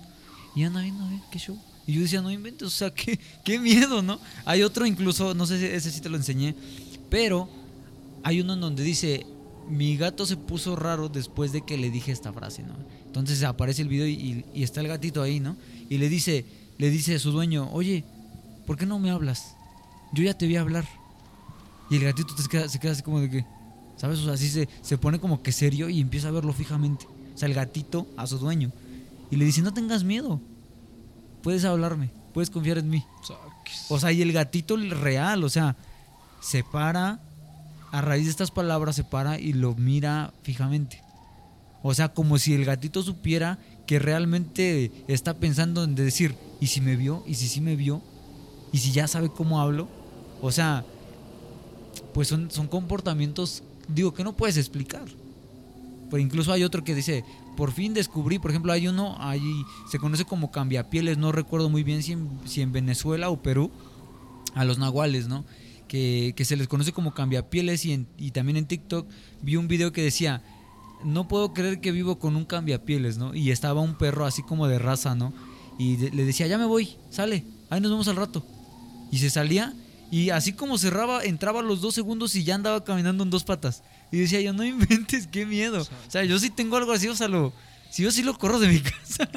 Y 0.55 0.63
anda 0.63 0.81
viendo, 0.81 1.03
a 1.03 1.09
ver, 1.09 1.19
qué 1.31 1.39
show. 1.39 1.59
Y 1.89 1.93
yo 1.93 2.01
decía, 2.01 2.21
no 2.21 2.29
inventes, 2.29 2.67
o 2.67 2.69
sea, 2.69 2.91
qué, 2.93 3.19
qué 3.43 3.57
miedo, 3.57 4.03
¿no? 4.03 4.19
Hay 4.45 4.61
otro 4.61 4.85
incluso, 4.85 5.33
no 5.33 5.47
sé 5.47 5.57
si 5.57 5.65
ese 5.65 5.89
sí 5.89 6.01
te 6.01 6.09
lo 6.09 6.17
enseñé, 6.17 6.53
pero 7.09 7.49
hay 8.21 8.41
uno 8.41 8.53
en 8.53 8.61
donde 8.61 8.83
dice, 8.83 9.25
mi 9.67 9.97
gato 9.97 10.27
se 10.27 10.37
puso 10.37 10.75
raro 10.75 11.09
después 11.09 11.51
de 11.51 11.61
que 11.61 11.79
le 11.79 11.89
dije 11.89 12.11
esta 12.11 12.31
frase, 12.31 12.61
¿no? 12.61 12.75
Entonces 13.07 13.41
aparece 13.41 13.81
el 13.81 13.87
video 13.87 14.05
y, 14.05 14.45
está 14.53 14.81
el 14.81 14.87
gatito 14.87 15.23
ahí, 15.23 15.39
¿no? 15.39 15.57
Y 15.89 15.97
le 15.97 16.09
dice, 16.09 16.45
le 16.77 16.91
dice 16.91 17.15
a 17.15 17.19
su 17.19 17.31
dueño, 17.31 17.67
oye, 17.71 18.03
¿por 18.67 18.77
qué 18.77 18.85
no 18.85 18.99
me 18.99 19.09
hablas? 19.09 19.55
Yo 20.13 20.23
ya 20.23 20.37
te 20.37 20.45
vi 20.45 20.57
hablar. 20.57 20.87
Y 21.89 21.95
el 21.95 22.03
gatito 22.03 22.37
se 22.37 22.47
queda, 22.47 22.69
se 22.69 22.79
queda 22.79 22.91
así 22.91 23.01
como 23.01 23.19
de 23.19 23.31
que, 23.31 23.45
¿sabes? 23.97 24.19
O 24.19 24.25
sea, 24.25 24.33
así 24.33 24.47
se, 24.47 24.69
se 24.83 24.99
pone 24.99 25.19
como 25.19 25.41
que 25.41 25.51
serio 25.51 25.89
y 25.89 26.01
empieza 26.01 26.27
a 26.27 26.31
verlo 26.31 26.53
fijamente. 26.53 27.07
O 27.33 27.37
sea, 27.39 27.47
el 27.47 27.55
gatito 27.55 28.05
a 28.15 28.27
su 28.27 28.37
dueño. 28.37 28.71
Y 29.31 29.37
le 29.37 29.45
dice, 29.45 29.63
no 29.63 29.73
tengas 29.73 30.03
miedo 30.03 30.39
puedes 31.41 31.65
hablarme, 31.65 32.09
puedes 32.33 32.49
confiar 32.49 32.77
en 32.77 32.89
mí. 32.89 33.03
O 33.89 33.99
sea, 33.99 34.11
y 34.11 34.21
el 34.21 34.31
gatito 34.31 34.77
real, 34.77 35.43
o 35.43 35.49
sea, 35.49 35.75
se 36.41 36.63
para, 36.63 37.19
a 37.91 38.01
raíz 38.01 38.25
de 38.25 38.31
estas 38.31 38.51
palabras 38.51 38.95
se 38.95 39.03
para 39.03 39.39
y 39.39 39.53
lo 39.53 39.75
mira 39.75 40.33
fijamente. 40.43 41.01
O 41.81 41.93
sea, 41.93 42.09
como 42.09 42.37
si 42.37 42.53
el 42.53 42.65
gatito 42.65 43.01
supiera 43.03 43.57
que 43.85 43.99
realmente 43.99 44.91
está 45.07 45.35
pensando 45.35 45.83
en 45.83 45.95
decir, 45.95 46.35
¿y 46.59 46.67
si 46.67 46.81
me 46.81 46.95
vio? 46.95 47.23
¿Y 47.25 47.35
si 47.35 47.47
sí 47.47 47.61
me 47.61 47.75
vio? 47.75 48.01
¿Y 48.71 48.79
si 48.79 48.91
ya 48.91 49.07
sabe 49.07 49.29
cómo 49.29 49.61
hablo? 49.61 49.87
O 50.41 50.51
sea, 50.51 50.85
pues 52.13 52.27
son, 52.27 52.51
son 52.51 52.67
comportamientos, 52.67 53.63
digo, 53.87 54.13
que 54.13 54.23
no 54.23 54.35
puedes 54.35 54.57
explicar. 54.57 55.05
Pero 56.09 56.21
incluso 56.21 56.51
hay 56.51 56.63
otro 56.63 56.83
que 56.83 56.95
dice, 56.95 57.23
por 57.59 57.73
fin 57.73 57.93
descubrí, 57.93 58.39
por 58.39 58.51
ejemplo, 58.51 58.71
hay 58.71 58.87
uno, 58.87 59.17
se 59.91 59.99
conoce 59.99 60.23
como 60.23 60.49
cambiapieles, 60.49 61.17
no 61.17 61.33
recuerdo 61.33 61.69
muy 61.69 61.83
bien 61.83 62.01
si 62.01 62.13
en, 62.61 62.71
Venezuela 62.71 63.29
o 63.29 63.41
Perú, 63.41 63.69
a 64.55 64.63
los 64.63 64.77
nahuales, 64.77 65.27
¿no? 65.27 65.43
Que, 65.89 66.33
se 66.41 66.55
les 66.55 66.69
conoce 66.69 66.93
como 66.93 67.13
cambiapieles 67.13 67.83
y, 67.83 68.07
y 68.17 68.31
también 68.31 68.55
en 68.55 68.65
TikTok 68.65 69.09
vi 69.41 69.57
un 69.57 69.67
video 69.67 69.91
que 69.91 70.01
decía, 70.01 70.41
no 71.03 71.27
puedo 71.27 71.53
creer 71.53 71.81
que 71.81 71.91
vivo 71.91 72.17
con 72.17 72.37
un 72.37 72.45
cambiapieles, 72.45 73.17
¿no? 73.17 73.35
Y 73.35 73.51
estaba 73.51 73.81
un 73.81 73.97
perro 73.97 74.25
así 74.25 74.41
como 74.41 74.69
de 74.69 74.79
raza, 74.79 75.13
¿no? 75.13 75.33
Y 75.77 75.97
le 75.97 76.23
decía, 76.23 76.47
ya 76.47 76.57
me 76.57 76.65
voy, 76.65 76.95
sale, 77.09 77.43
ahí 77.69 77.81
nos 77.81 77.91
vemos 77.91 78.07
al 78.07 78.15
rato. 78.15 78.45
Y 79.11 79.17
se 79.17 79.29
salía 79.29 79.73
y 80.11 80.29
así 80.29 80.53
como 80.53 80.77
cerraba, 80.77 81.25
entraba 81.25 81.61
los 81.61 81.81
dos 81.81 81.93
segundos 81.93 82.35
y 82.35 82.45
ya 82.45 82.55
andaba 82.55 82.85
caminando 82.85 83.25
en 83.25 83.29
dos 83.29 83.43
patas. 83.43 83.83
Y 84.11 84.17
decía 84.17 84.41
yo, 84.41 84.53
no 84.53 84.63
inventes, 84.63 85.27
qué 85.27 85.45
miedo. 85.45 85.81
O 85.81 86.11
sea, 86.11 86.23
yo 86.23 86.39
sí 86.39 86.49
tengo 86.49 86.77
algo 86.77 86.91
así, 86.91 87.07
o 87.07 87.15
sea, 87.15 87.27
lo, 87.27 87.53
si 87.89 88.03
yo 88.03 88.11
sí 88.11 88.23
lo 88.23 88.37
corro 88.37 88.59
de 88.59 88.67
mi 88.67 88.79
casa. 88.81 89.29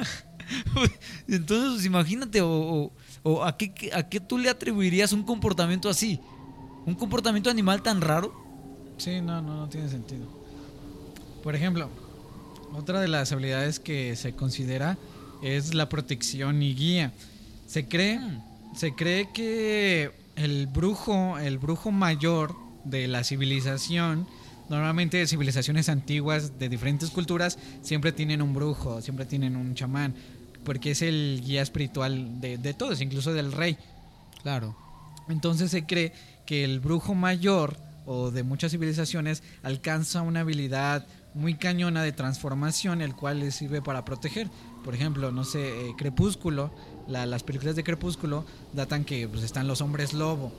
Entonces, 1.27 1.71
pues, 1.73 1.85
imagínate, 1.85 2.41
o, 2.41 2.91
o, 3.23 3.43
a, 3.43 3.57
qué, 3.57 3.91
a 3.93 4.03
qué 4.03 4.19
tú 4.19 4.37
le 4.37 4.49
atribuirías 4.49 5.13
un 5.13 5.23
comportamiento 5.23 5.89
así. 5.89 6.19
Un 6.85 6.95
comportamiento 6.95 7.49
animal 7.49 7.81
tan 7.81 8.01
raro. 8.01 8.33
Sí, 8.97 9.21
no, 9.21 9.41
no, 9.41 9.57
no 9.57 9.69
tiene 9.69 9.89
sentido. 9.89 10.27
Por 11.41 11.55
ejemplo, 11.55 11.89
otra 12.73 12.99
de 12.99 13.07
las 13.07 13.31
habilidades 13.31 13.79
que 13.79 14.15
se 14.15 14.33
considera 14.33 14.97
es 15.41 15.73
la 15.73 15.89
protección 15.89 16.61
y 16.61 16.73
guía. 16.73 17.13
Se 17.67 17.87
cree, 17.87 18.19
mm. 18.19 18.41
se 18.75 18.95
cree 18.95 19.29
que 19.33 20.11
el 20.35 20.67
brujo, 20.67 21.37
el 21.37 21.57
brujo 21.57 21.91
mayor 21.91 22.55
de 22.83 23.07
la 23.07 23.23
civilización, 23.23 24.27
normalmente 24.69 25.25
civilizaciones 25.27 25.89
antiguas 25.89 26.57
de 26.59 26.69
diferentes 26.69 27.09
culturas 27.09 27.57
siempre 27.81 28.11
tienen 28.11 28.41
un 28.41 28.53
brujo, 28.53 29.01
siempre 29.01 29.25
tienen 29.25 29.55
un 29.55 29.75
chamán, 29.75 30.15
porque 30.63 30.91
es 30.91 31.01
el 31.01 31.41
guía 31.43 31.61
espiritual 31.61 32.39
de, 32.39 32.57
de 32.57 32.73
todos, 32.73 33.01
incluso 33.01 33.33
del 33.33 33.51
rey. 33.51 33.77
Claro. 34.41 34.75
Entonces 35.29 35.71
se 35.71 35.85
cree 35.85 36.13
que 36.45 36.63
el 36.63 36.79
brujo 36.79 37.13
mayor 37.13 37.77
o 38.05 38.31
de 38.31 38.43
muchas 38.43 38.71
civilizaciones 38.71 39.43
alcanza 39.63 40.21
una 40.21 40.41
habilidad 40.41 41.05
muy 41.33 41.55
cañona 41.55 42.03
de 42.03 42.11
transformación, 42.11 43.01
el 43.01 43.15
cual 43.15 43.39
le 43.39 43.51
sirve 43.51 43.81
para 43.81 44.05
proteger. 44.05 44.49
Por 44.83 44.93
ejemplo, 44.93 45.31
no 45.31 45.45
sé, 45.45 45.89
eh, 45.89 45.93
Crepúsculo, 45.97 46.73
las 47.07 47.43
películas 47.43 47.75
de 47.75 47.83
Crepúsculo 47.83 48.45
datan 48.73 49.05
que 49.05 49.27
pues, 49.27 49.43
están 49.43 49.67
los 49.67 49.81
hombres 49.81 50.13
lobo 50.13 50.51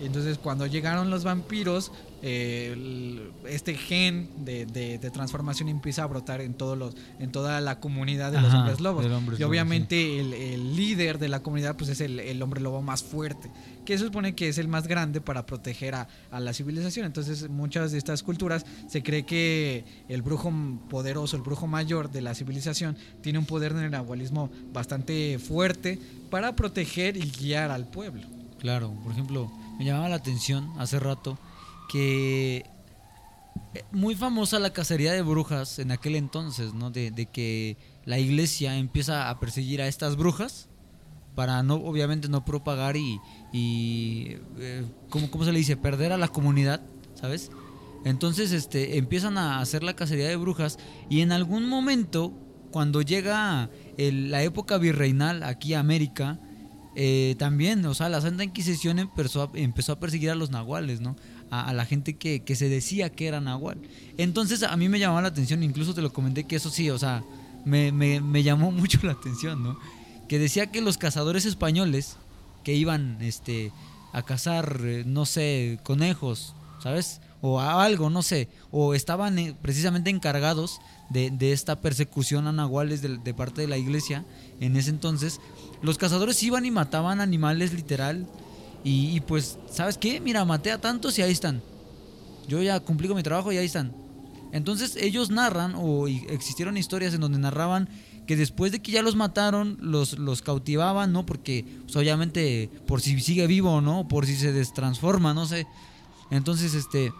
entonces 0.00 0.38
cuando 0.38 0.66
llegaron 0.66 1.10
los 1.10 1.24
vampiros, 1.24 1.92
eh, 2.24 3.32
este 3.48 3.74
gen 3.74 4.44
de, 4.44 5.10
transformación 5.12 5.68
empieza 5.68 6.04
a 6.04 6.06
brotar 6.06 6.40
en 6.40 6.54
todos 6.54 6.78
los, 6.78 6.94
en 7.18 7.32
toda 7.32 7.60
la 7.60 7.80
comunidad 7.80 8.30
de 8.30 8.40
los 8.40 8.54
hombres 8.54 8.80
lobos. 8.80 9.04
y 9.38 9.42
obviamente 9.42 10.20
el, 10.20 10.76
líder 10.76 11.18
de 11.18 11.28
la 11.28 11.42
comunidad 11.42 11.76
pues 11.76 11.90
es 11.90 12.00
el, 12.00 12.40
hombre 12.40 12.60
lobo 12.60 12.80
más 12.80 13.02
fuerte, 13.02 13.50
que 13.84 13.98
se 13.98 14.04
supone 14.04 14.36
que 14.36 14.48
es 14.48 14.58
el 14.58 14.68
más 14.68 14.86
grande 14.86 15.20
para 15.20 15.44
proteger 15.46 15.96
a, 15.96 16.08
la 16.30 16.52
civilización. 16.52 17.06
Entonces 17.06 17.50
muchas 17.50 17.90
de 17.90 17.98
estas 17.98 18.22
culturas 18.22 18.64
se 18.88 19.02
cree 19.02 19.24
que 19.24 19.84
el 20.08 20.22
brujo 20.22 20.52
poderoso, 20.88 21.36
el 21.36 21.42
brujo 21.42 21.66
mayor 21.66 22.10
de 22.12 22.22
la 22.22 22.36
civilización, 22.36 22.96
tiene 23.20 23.40
un 23.40 23.46
poder 23.46 23.74
de 23.74 23.90
nahualismo 23.90 24.48
bastante 24.72 25.40
fuerte 25.40 25.98
para 26.30 26.54
proteger 26.54 27.16
y 27.16 27.30
guiar 27.30 27.72
al 27.72 27.88
pueblo. 27.88 28.22
Claro, 28.60 28.94
por 29.02 29.10
ejemplo, 29.10 29.50
me 29.76 29.84
llamaba 29.84 30.08
la 30.08 30.16
atención 30.16 30.70
hace 30.78 31.00
rato 31.00 31.36
que 31.88 32.64
eh, 33.74 33.84
muy 33.92 34.14
famosa 34.14 34.58
la 34.58 34.72
cacería 34.72 35.12
de 35.12 35.22
brujas 35.22 35.78
en 35.78 35.90
aquel 35.90 36.16
entonces, 36.16 36.74
¿no? 36.74 36.90
De, 36.90 37.28
que 37.32 37.76
la 38.04 38.18
iglesia 38.18 38.76
empieza 38.76 39.30
a 39.30 39.40
perseguir 39.40 39.80
a 39.80 39.88
estas 39.88 40.16
brujas 40.16 40.68
para 41.34 41.62
no, 41.62 41.76
obviamente, 41.76 42.28
no 42.28 42.44
propagar 42.44 42.96
y, 42.96 43.20
y 43.52 44.36
eh, 44.58 44.84
¿cómo, 45.08 45.44
se 45.44 45.52
le 45.52 45.58
dice? 45.58 45.76
Perder 45.76 46.12
a 46.12 46.18
la 46.18 46.28
comunidad, 46.28 46.82
¿sabes? 47.14 47.50
Entonces, 48.04 48.52
este, 48.52 48.98
empiezan 48.98 49.38
a 49.38 49.60
hacer 49.60 49.82
la 49.82 49.94
cacería 49.94 50.28
de 50.28 50.36
brujas 50.36 50.78
y 51.08 51.20
en 51.20 51.32
algún 51.32 51.68
momento, 51.68 52.32
cuando 52.70 53.00
llega 53.00 53.70
la 53.96 54.42
época 54.42 54.76
virreinal 54.78 55.42
aquí 55.42 55.74
a 55.74 55.80
América, 55.80 56.38
eh, 56.94 57.36
también, 57.38 57.84
o 57.86 57.94
sea, 57.94 58.08
la 58.08 58.20
Santa 58.20 58.44
Inquisición 58.44 58.98
empezó 58.98 59.42
a, 59.42 59.50
empezó 59.54 59.92
a 59.92 60.00
perseguir 60.00 60.30
a 60.30 60.34
los 60.34 60.50
nahuales, 60.50 61.00
¿no? 61.00 61.16
A, 61.54 61.74
la 61.74 61.84
gente 61.84 62.16
que, 62.16 62.56
se 62.56 62.70
decía 62.70 63.10
que 63.10 63.26
era 63.26 63.42
nahual. 63.42 63.76
Entonces 64.16 64.62
a 64.62 64.74
mí 64.78 64.88
me 64.88 64.98
llamaba 64.98 65.20
la 65.20 65.28
atención, 65.28 65.62
incluso 65.62 65.92
te 65.92 66.00
lo 66.00 66.10
comenté 66.10 66.44
que 66.44 66.56
eso 66.56 66.70
sí, 66.70 66.88
o 66.88 66.98
sea, 66.98 67.22
me, 67.66 67.92
me, 67.92 68.42
llamó 68.42 68.72
mucho 68.72 68.98
la 69.02 69.12
atención, 69.12 69.62
¿no? 69.62 69.78
Que 70.28 70.38
decía 70.38 70.70
que 70.70 70.80
los 70.80 70.96
cazadores 70.96 71.44
españoles 71.44 72.16
que 72.64 72.74
iban 72.74 73.18
este, 73.20 73.70
a 74.14 74.22
cazar, 74.22 74.80
eh, 74.82 75.04
no 75.06 75.26
sé, 75.26 75.78
conejos, 75.82 76.54
¿sabes? 76.82 77.20
O 77.42 77.60
algo, 77.60 78.08
no 78.08 78.22
sé, 78.22 78.48
o 78.70 78.94
estaban 78.94 79.38
eh, 79.38 79.54
precisamente 79.60 80.08
encargados 80.08 80.80
de, 81.10 81.30
de, 81.30 81.52
esta 81.52 81.82
persecución 81.82 82.46
a 82.46 82.52
nahuales 82.52 83.02
de, 83.02 83.18
de 83.18 83.34
parte 83.34 83.60
de 83.60 83.68
la 83.68 83.76
iglesia 83.76 84.24
en 84.60 84.76
ese 84.76 84.88
entonces, 84.90 85.40
los 85.82 85.98
cazadores 85.98 86.42
iban 86.42 86.64
y 86.64 86.70
mataban 86.70 87.20
animales 87.20 87.74
literal. 87.74 88.26
Y, 88.84 89.20
pues, 89.20 89.58
¿sabes 89.70 89.96
qué? 89.96 90.20
Mira, 90.20 90.44
maté 90.44 90.72
a 90.72 90.80
tantos 90.80 91.18
y 91.18 91.22
ahí 91.22 91.32
están. 91.32 91.62
Yo 92.48 92.60
ya 92.62 92.80
cumplí 92.80 93.06
con 93.06 93.16
mi 93.16 93.22
trabajo 93.22 93.52
y 93.52 93.56
ahí 93.56 93.66
están. 93.66 93.92
Entonces 94.52 94.96
ellos 94.96 95.30
narran, 95.30 95.74
o 95.76 96.08
existieron 96.08 96.76
historias 96.76 97.14
en 97.14 97.20
donde 97.20 97.38
narraban 97.38 97.88
que 98.26 98.36
después 98.36 98.70
de 98.72 98.82
que 98.82 98.92
ya 98.92 99.02
los 99.02 99.16
mataron, 99.16 99.78
los, 99.80 100.18
los 100.18 100.42
cautivaban, 100.42 101.12
¿no? 101.12 101.24
Porque, 101.24 101.64
pues, 101.84 101.96
obviamente, 101.96 102.70
por 102.86 103.00
si 103.00 103.20
sigue 103.20 103.46
vivo, 103.46 103.80
¿no? 103.80 104.08
Por 104.08 104.26
si 104.26 104.36
se 104.36 104.52
destransforma, 104.52 105.32
no 105.32 105.46
sé. 105.46 105.66
Entonces, 106.30 106.74
este, 106.74 107.12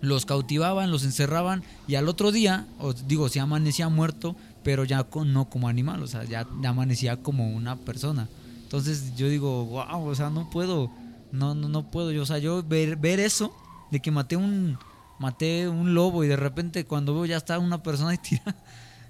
los 0.00 0.26
cautivaban, 0.26 0.90
los 0.90 1.04
encerraban 1.04 1.62
y 1.86 1.94
al 1.94 2.08
otro 2.08 2.32
día, 2.32 2.66
o 2.78 2.92
digo, 2.92 3.28
si 3.28 3.38
amanecía 3.38 3.88
muerto, 3.88 4.34
pero 4.62 4.84
ya 4.84 5.04
con, 5.04 5.32
no 5.32 5.48
como 5.48 5.68
animal, 5.68 6.02
o 6.02 6.06
sea, 6.06 6.24
ya 6.24 6.46
amanecía 6.64 7.18
como 7.18 7.50
una 7.50 7.76
persona. 7.76 8.28
Entonces 8.66 9.14
yo 9.16 9.28
digo, 9.28 9.64
wow, 9.66 10.06
o 10.08 10.14
sea, 10.14 10.28
no 10.28 10.50
puedo, 10.50 10.90
no, 11.30 11.54
no, 11.54 11.68
no 11.68 11.88
puedo, 11.90 12.10
yo, 12.10 12.22
o 12.22 12.26
sea, 12.26 12.38
yo 12.38 12.62
ver, 12.64 12.96
ver 12.96 13.20
eso, 13.20 13.52
de 13.92 14.00
que 14.00 14.10
maté 14.10 14.36
un, 14.36 14.76
maté 15.20 15.68
un 15.68 15.94
lobo 15.94 16.24
y 16.24 16.28
de 16.28 16.36
repente 16.36 16.84
cuando 16.84 17.14
veo 17.14 17.26
ya 17.26 17.36
está 17.36 17.58
una 17.60 17.82
persona 17.82 18.10
ahí 18.10 18.18
tirada, 18.22 18.56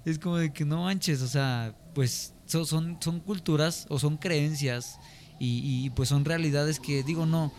es 0.05 0.19
como 0.19 0.37
de 0.37 0.53
que 0.53 0.63
no 0.63 0.83
manches, 0.83 1.21
o 1.23 1.27
sea, 1.27 1.73
pues 1.95 2.33
so- 2.45 2.65
son, 2.65 2.97
son 3.01 3.19
culturas 3.19 3.87
o 3.89 3.97
son 3.97 4.17
creencias 4.17 4.99
y, 5.39 5.85
y, 5.85 5.89
pues 5.89 6.09
son 6.09 6.23
realidades 6.23 6.79
que 6.79 7.01
digo, 7.03 7.25
no, 7.25 7.51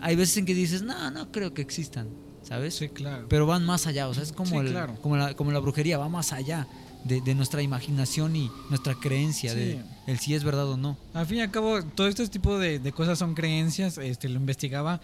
hay 0.00 0.16
veces 0.16 0.38
en 0.38 0.46
que 0.46 0.54
dices, 0.54 0.80
no, 0.82 1.10
no 1.10 1.30
creo 1.30 1.52
que 1.52 1.60
existan, 1.60 2.08
¿sabes? 2.42 2.74
Sí, 2.74 2.88
claro. 2.88 3.26
Pero 3.28 3.44
van 3.46 3.66
más 3.66 3.86
allá, 3.86 4.08
o 4.08 4.14
sea, 4.14 4.22
es 4.22 4.32
como, 4.32 4.50
Sí, 4.50 4.56
el- 4.56 4.70
claro. 4.70 4.94
como, 5.02 5.16
la, 5.18 5.34
como 5.34 5.52
la 5.52 5.58
brujería, 5.58 5.98
va 5.98 6.08
más 6.08 6.32
allá 6.32 6.66
de, 7.04 7.20
de 7.20 7.34
nuestra 7.34 7.62
imaginación 7.62 8.36
y 8.36 8.50
nuestra 8.68 8.94
creencia 8.94 9.54
de 9.54 9.72
Sí. 9.74 9.80
el 10.06 10.18
si 10.18 10.34
es 10.34 10.44
verdad 10.44 10.68
o 10.68 10.76
no. 10.76 10.96
Al 11.14 11.26
fin 11.26 11.38
y 11.38 11.40
al 11.42 11.50
cabo, 11.50 11.82
todo 11.82 12.06
este 12.08 12.26
tipo 12.28 12.58
de, 12.58 12.78
de 12.78 12.92
cosas 12.92 13.18
son 13.18 13.34
creencias. 13.34 13.98
Este, 13.98 14.28
lo 14.28 14.38
investigaba. 14.38 15.00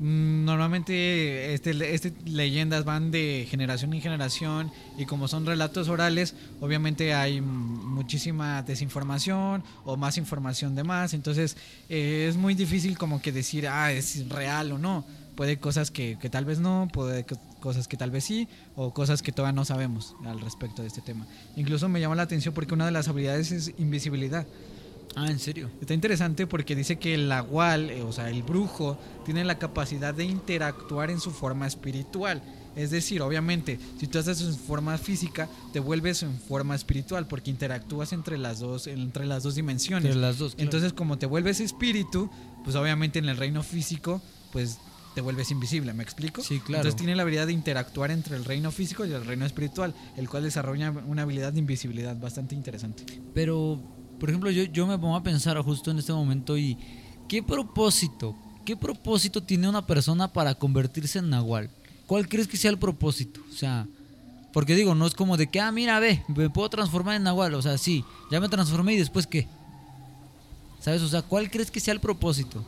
Mm, 0.00 0.44
Normalmente 0.44 1.54
este, 1.54 1.94
este, 1.94 2.12
leyendas 2.24 2.84
van 2.84 3.10
de 3.10 3.46
generación 3.50 3.92
en 3.94 4.00
generación 4.00 4.70
y 4.96 5.06
como 5.06 5.26
son 5.26 5.44
relatos 5.44 5.88
orales, 5.88 6.34
obviamente 6.60 7.14
hay 7.14 7.40
muchísima 7.40 8.62
desinformación 8.62 9.64
o 9.84 9.96
más 9.96 10.16
información 10.18 10.74
de 10.76 10.84
más. 10.84 11.14
Entonces 11.14 11.56
eh, 11.88 12.26
es 12.28 12.36
muy 12.36 12.54
difícil 12.54 12.96
como 12.96 13.20
que 13.20 13.32
decir, 13.32 13.66
ah, 13.66 13.92
es 13.92 14.28
real 14.28 14.72
o 14.72 14.78
no. 14.78 15.04
Puede 15.34 15.58
cosas 15.58 15.90
que, 15.90 16.18
que 16.20 16.28
tal 16.30 16.44
vez 16.44 16.58
no, 16.58 16.88
puede 16.92 17.24
cosas 17.60 17.88
que 17.88 17.96
tal 17.96 18.10
vez 18.10 18.24
sí, 18.24 18.48
o 18.76 18.92
cosas 18.92 19.22
que 19.22 19.32
todavía 19.32 19.54
no 19.54 19.64
sabemos 19.64 20.14
al 20.24 20.40
respecto 20.40 20.82
de 20.82 20.88
este 20.88 21.00
tema. 21.00 21.26
Incluso 21.56 21.88
me 21.88 22.00
llama 22.00 22.14
la 22.14 22.22
atención 22.22 22.54
porque 22.54 22.74
una 22.74 22.86
de 22.86 22.92
las 22.92 23.08
habilidades 23.08 23.52
es 23.52 23.74
invisibilidad. 23.78 24.46
Ah, 25.16 25.30
¿en 25.30 25.38
serio? 25.38 25.70
Está 25.80 25.94
interesante 25.94 26.46
porque 26.46 26.76
dice 26.76 26.96
que 26.96 27.14
el 27.14 27.28
nahual, 27.28 27.90
eh, 27.90 28.02
o 28.02 28.12
sea, 28.12 28.30
el 28.30 28.42
brujo, 28.42 28.98
tiene 29.24 29.44
la 29.44 29.58
capacidad 29.58 30.14
de 30.14 30.24
interactuar 30.24 31.10
en 31.10 31.20
su 31.20 31.30
forma 31.30 31.66
espiritual. 31.66 32.42
Es 32.76 32.90
decir, 32.90 33.22
obviamente, 33.22 33.80
si 33.98 34.06
tú 34.06 34.18
haces 34.18 34.40
en 34.40 34.54
forma 34.54 34.96
física, 34.98 35.48
te 35.72 35.80
vuelves 35.80 36.22
en 36.22 36.38
forma 36.38 36.76
espiritual 36.76 37.26
porque 37.26 37.50
interactúas 37.50 38.12
entre 38.12 38.38
las 38.38 38.60
dos, 38.60 38.86
entre 38.86 39.26
las 39.26 39.42
dos 39.42 39.56
dimensiones. 39.56 40.04
Entre 40.04 40.20
las 40.20 40.38
dos. 40.38 40.54
claro. 40.54 40.64
Entonces, 40.64 40.92
como 40.92 41.18
te 41.18 41.26
vuelves 41.26 41.58
espíritu, 41.58 42.30
pues 42.62 42.76
obviamente 42.76 43.18
en 43.18 43.28
el 43.28 43.36
reino 43.36 43.64
físico, 43.64 44.22
pues 44.52 44.78
te 45.18 45.22
vuelves 45.22 45.50
invisible, 45.50 45.92
¿me 45.94 46.04
explico? 46.04 46.44
Sí, 46.44 46.60
claro. 46.60 46.82
Entonces 46.82 46.94
tiene 46.94 47.16
la 47.16 47.22
habilidad 47.22 47.48
de 47.48 47.52
interactuar 47.52 48.12
entre 48.12 48.36
el 48.36 48.44
reino 48.44 48.70
físico 48.70 49.04
y 49.04 49.12
el 49.12 49.26
reino 49.26 49.44
espiritual, 49.44 49.92
el 50.16 50.28
cual 50.28 50.44
desarrolla 50.44 50.92
una 50.92 51.22
habilidad 51.22 51.52
de 51.52 51.58
invisibilidad 51.58 52.16
bastante 52.16 52.54
interesante. 52.54 53.04
Pero, 53.34 53.80
por 54.20 54.28
ejemplo, 54.28 54.48
yo, 54.52 54.62
yo 54.62 54.86
me 54.86 54.96
pongo 54.96 55.16
a 55.16 55.22
pensar 55.24 55.58
justo 55.58 55.90
en 55.90 55.98
este 55.98 56.12
momento 56.12 56.56
y 56.56 56.78
¿qué 57.28 57.42
propósito? 57.42 58.36
¿Qué 58.64 58.76
propósito 58.76 59.42
tiene 59.42 59.68
una 59.68 59.84
persona 59.84 60.32
para 60.32 60.54
convertirse 60.54 61.18
en 61.18 61.30
nahual? 61.30 61.68
¿Cuál 62.06 62.28
crees 62.28 62.46
que 62.46 62.56
sea 62.56 62.70
el 62.70 62.78
propósito? 62.78 63.40
O 63.52 63.56
sea, 63.56 63.88
porque 64.52 64.76
digo, 64.76 64.94
no 64.94 65.04
es 65.04 65.14
como 65.14 65.36
de 65.36 65.48
que, 65.48 65.60
ah, 65.60 65.72
mira, 65.72 65.98
ve, 65.98 66.22
me 66.28 66.48
puedo 66.48 66.70
transformar 66.70 67.16
en 67.16 67.24
nahual. 67.24 67.54
O 67.54 67.62
sea, 67.62 67.76
sí, 67.76 68.04
ya 68.30 68.38
me 68.38 68.48
transformé 68.48 68.94
y 68.94 68.98
después 68.98 69.26
qué. 69.26 69.48
¿Sabes? 70.78 71.02
O 71.02 71.08
sea, 71.08 71.22
¿cuál 71.22 71.50
crees 71.50 71.72
que 71.72 71.80
sea 71.80 71.92
el 71.92 71.98
propósito? 71.98 72.64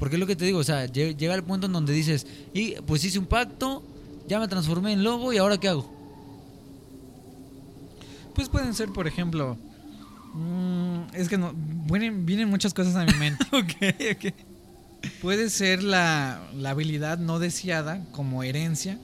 Porque 0.00 0.16
es 0.16 0.20
lo 0.20 0.26
que 0.26 0.34
te 0.34 0.44
digo, 0.46 0.58
o 0.58 0.64
sea, 0.64 0.86
lle- 0.86 1.16
llega 1.16 1.34
el 1.36 1.44
punto 1.44 1.66
en 1.68 1.72
donde 1.72 1.92
dices, 1.92 2.26
y 2.52 2.72
pues 2.86 3.04
hice 3.04 3.18
un 3.20 3.26
pacto, 3.26 3.84
ya 4.26 4.40
me 4.40 4.48
transformé 4.48 4.92
en 4.94 5.04
lobo 5.04 5.32
y 5.32 5.38
ahora 5.38 5.58
qué 5.58 5.68
hago. 5.68 5.88
Pues 8.34 8.48
pueden 8.48 8.74
ser, 8.74 8.88
por 8.90 9.06
ejemplo. 9.06 9.56
mm, 10.34 11.14
es 11.14 11.28
que 11.28 11.38
no. 11.38 11.52
Vienen, 11.54 12.24
vienen 12.26 12.48
muchas 12.48 12.72
cosas 12.74 12.96
a 12.96 13.04
mi 13.04 13.12
mente. 13.14 13.44
ok, 13.52 14.16
ok. 14.16 14.34
Puede 15.22 15.50
ser 15.50 15.82
la, 15.82 16.40
la 16.56 16.70
habilidad 16.70 17.18
no 17.18 17.38
deseada 17.38 18.04
como 18.12 18.42
herencia. 18.42 18.98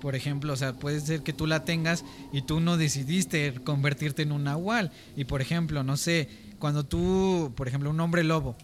Por 0.00 0.14
ejemplo, 0.14 0.52
o 0.52 0.56
sea, 0.56 0.74
puede 0.74 1.00
ser 1.00 1.22
que 1.22 1.32
tú 1.32 1.46
la 1.46 1.64
tengas 1.64 2.04
y 2.32 2.42
tú 2.42 2.60
no 2.60 2.76
decidiste 2.76 3.54
convertirte 3.64 4.22
en 4.22 4.30
un 4.32 4.44
nahual. 4.44 4.92
Y 5.16 5.24
por 5.24 5.42
ejemplo, 5.42 5.82
no 5.82 5.96
sé, 5.96 6.28
cuando 6.60 6.84
tú, 6.84 7.52
por 7.56 7.66
ejemplo, 7.66 7.90
un 7.90 7.98
hombre 7.98 8.22
lobo, 8.22 8.56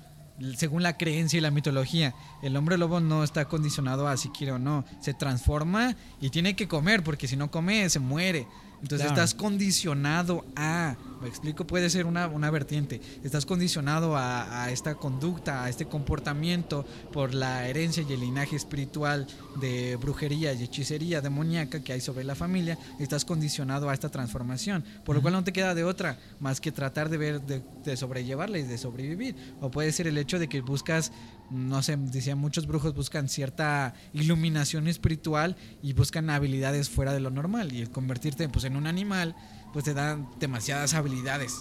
según 0.57 0.83
la 0.83 0.97
creencia 0.97 1.39
y 1.39 1.41
la 1.41 1.51
mitología, 1.51 2.15
el 2.43 2.57
hombre 2.57 2.79
lobo 2.79 3.01
no 3.01 3.25
está 3.25 3.47
condicionado 3.47 4.09
a 4.09 4.17
si 4.17 4.31
quiere 4.31 4.53
o 4.53 4.59
no. 4.59 4.85
Se 5.01 5.15
transforma 5.15 5.97
y 6.21 6.31
tiene 6.31 6.57
que 6.57 6.69
comer, 6.69 7.03
porque 7.03 7.29
si 7.29 7.37
no 7.37 7.51
come, 7.51 7.89
se 7.89 8.01
muere. 8.01 8.47
Entonces 8.83 9.07
Claro. 9.07 9.23
estás 9.23 9.35
condicionado 9.35 10.45
a, 10.57 10.97
me 11.23 11.29
explico, 11.29 11.67
puede 11.67 11.89
ser 11.91 12.07
una, 12.07 12.27
una 12.29 12.51
vertiente, 12.51 13.01
estás 13.23 13.47
condicionado 13.47 14.17
a, 14.17 14.65
a 14.65 14.71
esta 14.71 14.95
conducta, 14.95 15.65
a 15.65 15.69
este 15.69 15.87
comportamiento 15.87 16.85
por 17.13 17.33
la 17.35 17.67
herencia 17.69 18.05
y 18.09 18.13
el 18.13 18.21
linaje 18.21 18.57
espiritual 18.57 19.27
de 19.61 19.97
brujería 19.97 20.53
y 20.53 20.65
hechicería 20.65 21.21
demoníaca 21.21 21.83
que 21.83 21.93
hay 21.95 22.01
sobre 22.01 22.25
la 22.25 22.35
familia, 22.35 22.79
estás 22.99 23.25
condicionado 23.25 23.89
a 23.89 23.95
esta 23.95 24.11
transformación, 24.11 24.85
por 25.05 25.17
lo 25.17 25.23
cual 25.23 25.35
no 25.35 25.45
te 25.45 25.53
queda 25.53 25.75
de 25.75 25.85
otra 25.85 26.19
más 26.41 26.61
que 26.61 26.73
tratar 26.73 27.09
de 27.09 27.17
ver, 27.17 27.41
de, 27.43 27.63
de 27.85 27.97
sobrellevarla 27.97 28.59
y 28.59 28.63
de 28.65 28.77
sobrevivir. 28.79 29.35
O 29.61 29.71
puede 29.71 29.93
ser 29.93 30.07
el 30.07 30.19
hecho 30.19 30.39
de 30.39 30.49
que 30.49 30.61
buscas, 30.61 31.11
no 31.51 31.83
sé, 31.83 31.97
decían 31.97 32.39
muchos 32.39 32.67
brujos 32.67 32.95
buscan 32.95 33.29
cierta 33.29 33.95
iluminación 34.13 34.89
espiritual 34.89 35.57
y 35.83 35.93
buscan 35.93 36.31
habilidades 36.31 36.89
fuera 36.89 37.13
de 37.13 37.21
lo 37.21 37.31
normal. 37.31 37.73
Y 37.73 37.81
el 37.81 37.91
convertirte 37.91 38.49
pues 38.49 38.65
en 38.65 38.77
un 38.77 38.87
animal 38.87 39.37
pues 39.73 39.85
te 39.85 39.95
dan 39.95 40.29
demasiadas 40.39 40.95
habilidades. 40.95 41.55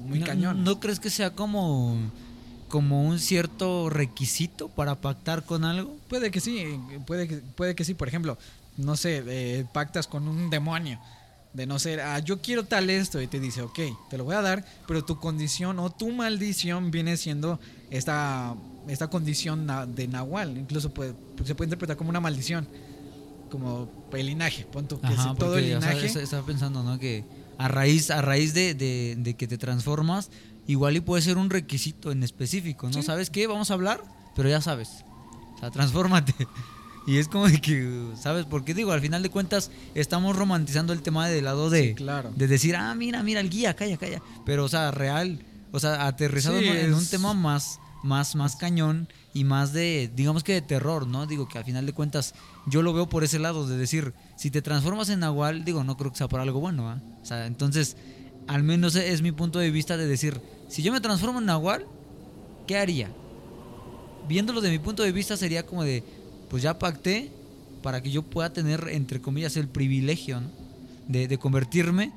Muy 0.00 0.20
no, 0.20 0.26
cañón. 0.26 0.64
¿No 0.64 0.80
crees 0.80 1.00
que 1.00 1.10
sea 1.10 1.34
como, 1.34 1.96
como 2.68 3.04
un 3.04 3.18
cierto 3.18 3.90
requisito 3.90 4.68
para 4.68 5.00
pactar 5.00 5.44
con 5.44 5.64
algo? 5.64 5.96
puede 6.08 6.30
que 6.30 6.40
sí 6.40 6.78
puede 7.06 7.28
que 7.28 7.36
puede 7.38 7.74
que 7.74 7.84
sí. 7.84 7.94
Por 7.94 8.08
ejemplo 8.08 8.38
no 8.76 8.96
sé 8.96 9.22
eh, 9.26 9.64
pactas 9.72 10.06
con 10.06 10.26
un 10.28 10.50
demonio 10.50 10.98
de 11.52 11.66
no 11.66 11.78
ser 11.78 12.00
ah 12.00 12.18
yo 12.18 12.40
quiero 12.40 12.64
tal 12.64 12.90
esto 12.90 13.22
y 13.22 13.26
te 13.28 13.38
dice 13.38 13.62
ok 13.62 13.78
te 14.10 14.18
lo 14.18 14.24
voy 14.24 14.34
a 14.34 14.42
dar 14.42 14.64
pero 14.88 15.04
tu 15.04 15.20
condición 15.20 15.78
o 15.78 15.90
tu 15.90 16.10
maldición 16.10 16.90
viene 16.90 17.16
siendo 17.16 17.60
esta 17.90 18.56
esta 18.88 19.08
condición 19.08 19.66
de 19.94 20.08
nahual 20.08 20.56
incluso 20.58 20.92
puede, 20.92 21.14
se 21.44 21.54
puede 21.54 21.66
interpretar 21.68 21.96
como 21.96 22.10
una 22.10 22.20
maldición 22.20 22.66
como 23.50 23.88
el 24.12 24.26
linaje 24.26 24.64
pon 24.70 24.86
tú, 24.88 25.00
que 25.00 25.06
Ajá, 25.06 25.34
todo 25.34 25.56
el 25.58 25.64
porque, 25.64 25.76
o 25.76 25.80
sea, 25.80 25.90
linaje 25.90 26.06
es- 26.06 26.16
estaba 26.16 26.44
pensando, 26.44 26.82
¿no? 26.82 26.98
Que 26.98 27.24
a 27.58 27.68
raíz, 27.68 28.10
a 28.10 28.20
raíz 28.22 28.52
de, 28.54 28.74
de- 28.74 29.14
de 29.18 29.34
que 29.34 29.46
te 29.46 29.58
transformas, 29.58 30.30
igual 30.66 30.96
y 30.96 31.00
puede 31.00 31.22
ser 31.22 31.36
un 31.38 31.50
requisito 31.50 32.10
en 32.10 32.22
específico, 32.24 32.88
¿no? 32.88 32.94
Sí. 32.94 33.02
¿Sabes 33.02 33.30
qué? 33.30 33.46
Vamos 33.46 33.70
a 33.70 33.74
hablar, 33.74 34.02
pero 34.34 34.48
ya 34.48 34.60
sabes. 34.60 35.04
O 35.56 35.58
sea, 35.60 35.70
transfórmate. 35.70 36.34
Y 37.06 37.18
es 37.18 37.28
como 37.28 37.46
de 37.46 37.60
que, 37.60 38.06
¿sabes? 38.18 38.46
Porque 38.46 38.72
digo, 38.72 38.90
al 38.92 39.02
final 39.02 39.22
de 39.22 39.28
cuentas, 39.28 39.70
estamos 39.94 40.34
romantizando 40.34 40.94
el 40.94 41.02
tema 41.02 41.28
del 41.28 41.44
lado 41.44 41.68
de, 41.68 41.88
Sí, 41.88 41.94
claro. 41.94 42.32
de 42.34 42.46
decir, 42.46 42.76
ah, 42.76 42.94
mira, 42.94 43.22
mira, 43.22 43.40
el 43.40 43.50
guía, 43.50 43.76
calla, 43.76 43.98
calla. 43.98 44.22
Pero, 44.46 44.64
o 44.64 44.68
sea, 44.70 44.90
real, 44.90 45.44
o 45.70 45.78
sea, 45.78 46.06
aterrizado 46.06 46.58
Sí, 46.58 46.66
en, 46.66 46.94
un 46.94 47.06
tema 47.06 47.34
más, 47.34 47.78
más, 48.04 48.36
más 48.36 48.54
cañón 48.56 49.08
y 49.32 49.44
más 49.44 49.72
de, 49.72 50.10
digamos 50.14 50.44
que 50.44 50.52
de 50.52 50.62
terror, 50.62 51.06
¿no? 51.06 51.26
Digo 51.26 51.48
que 51.48 51.58
al 51.58 51.64
final 51.64 51.86
de 51.86 51.92
cuentas, 51.92 52.34
yo 52.66 52.82
lo 52.82 52.92
veo 52.92 53.08
por 53.08 53.24
ese 53.24 53.38
lado, 53.38 53.66
de 53.66 53.76
decir, 53.76 54.12
si 54.36 54.50
te 54.50 54.62
transformas 54.62 55.08
en 55.08 55.20
Nahual, 55.20 55.64
digo, 55.64 55.82
no 55.82 55.96
creo 55.96 56.12
que 56.12 56.18
sea 56.18 56.28
por 56.28 56.40
algo 56.40 56.60
bueno, 56.60 56.88
¿ah? 56.88 57.00
O 57.22 57.26
sea, 57.26 57.46
entonces, 57.46 57.96
al 58.46 58.62
menos 58.62 58.94
es 58.94 59.22
mi 59.22 59.32
punto 59.32 59.58
de 59.58 59.70
vista 59.70 59.96
de 59.96 60.06
decir, 60.06 60.40
si 60.68 60.82
yo 60.82 60.92
me 60.92 61.00
transformo 61.00 61.38
en 61.40 61.46
Nahual, 61.46 61.86
¿qué 62.66 62.76
haría? 62.78 63.10
Viéndolo 64.28 64.60
de 64.60 64.70
mi 64.70 64.78
punto 64.78 65.02
de 65.02 65.12
vista 65.12 65.36
sería 65.36 65.66
como 65.66 65.82
de, 65.84 66.02
pues 66.48 66.62
ya 66.62 66.78
pacté 66.78 67.30
para 67.82 68.02
que 68.02 68.10
yo 68.10 68.22
pueda 68.22 68.52
tener, 68.52 68.88
entre 68.90 69.20
comillas, 69.20 69.56
el 69.56 69.68
privilegio, 69.68 70.40
¿no? 70.40 70.48
De, 71.08 71.28
de 71.28 71.38
convertirme, 71.38 72.12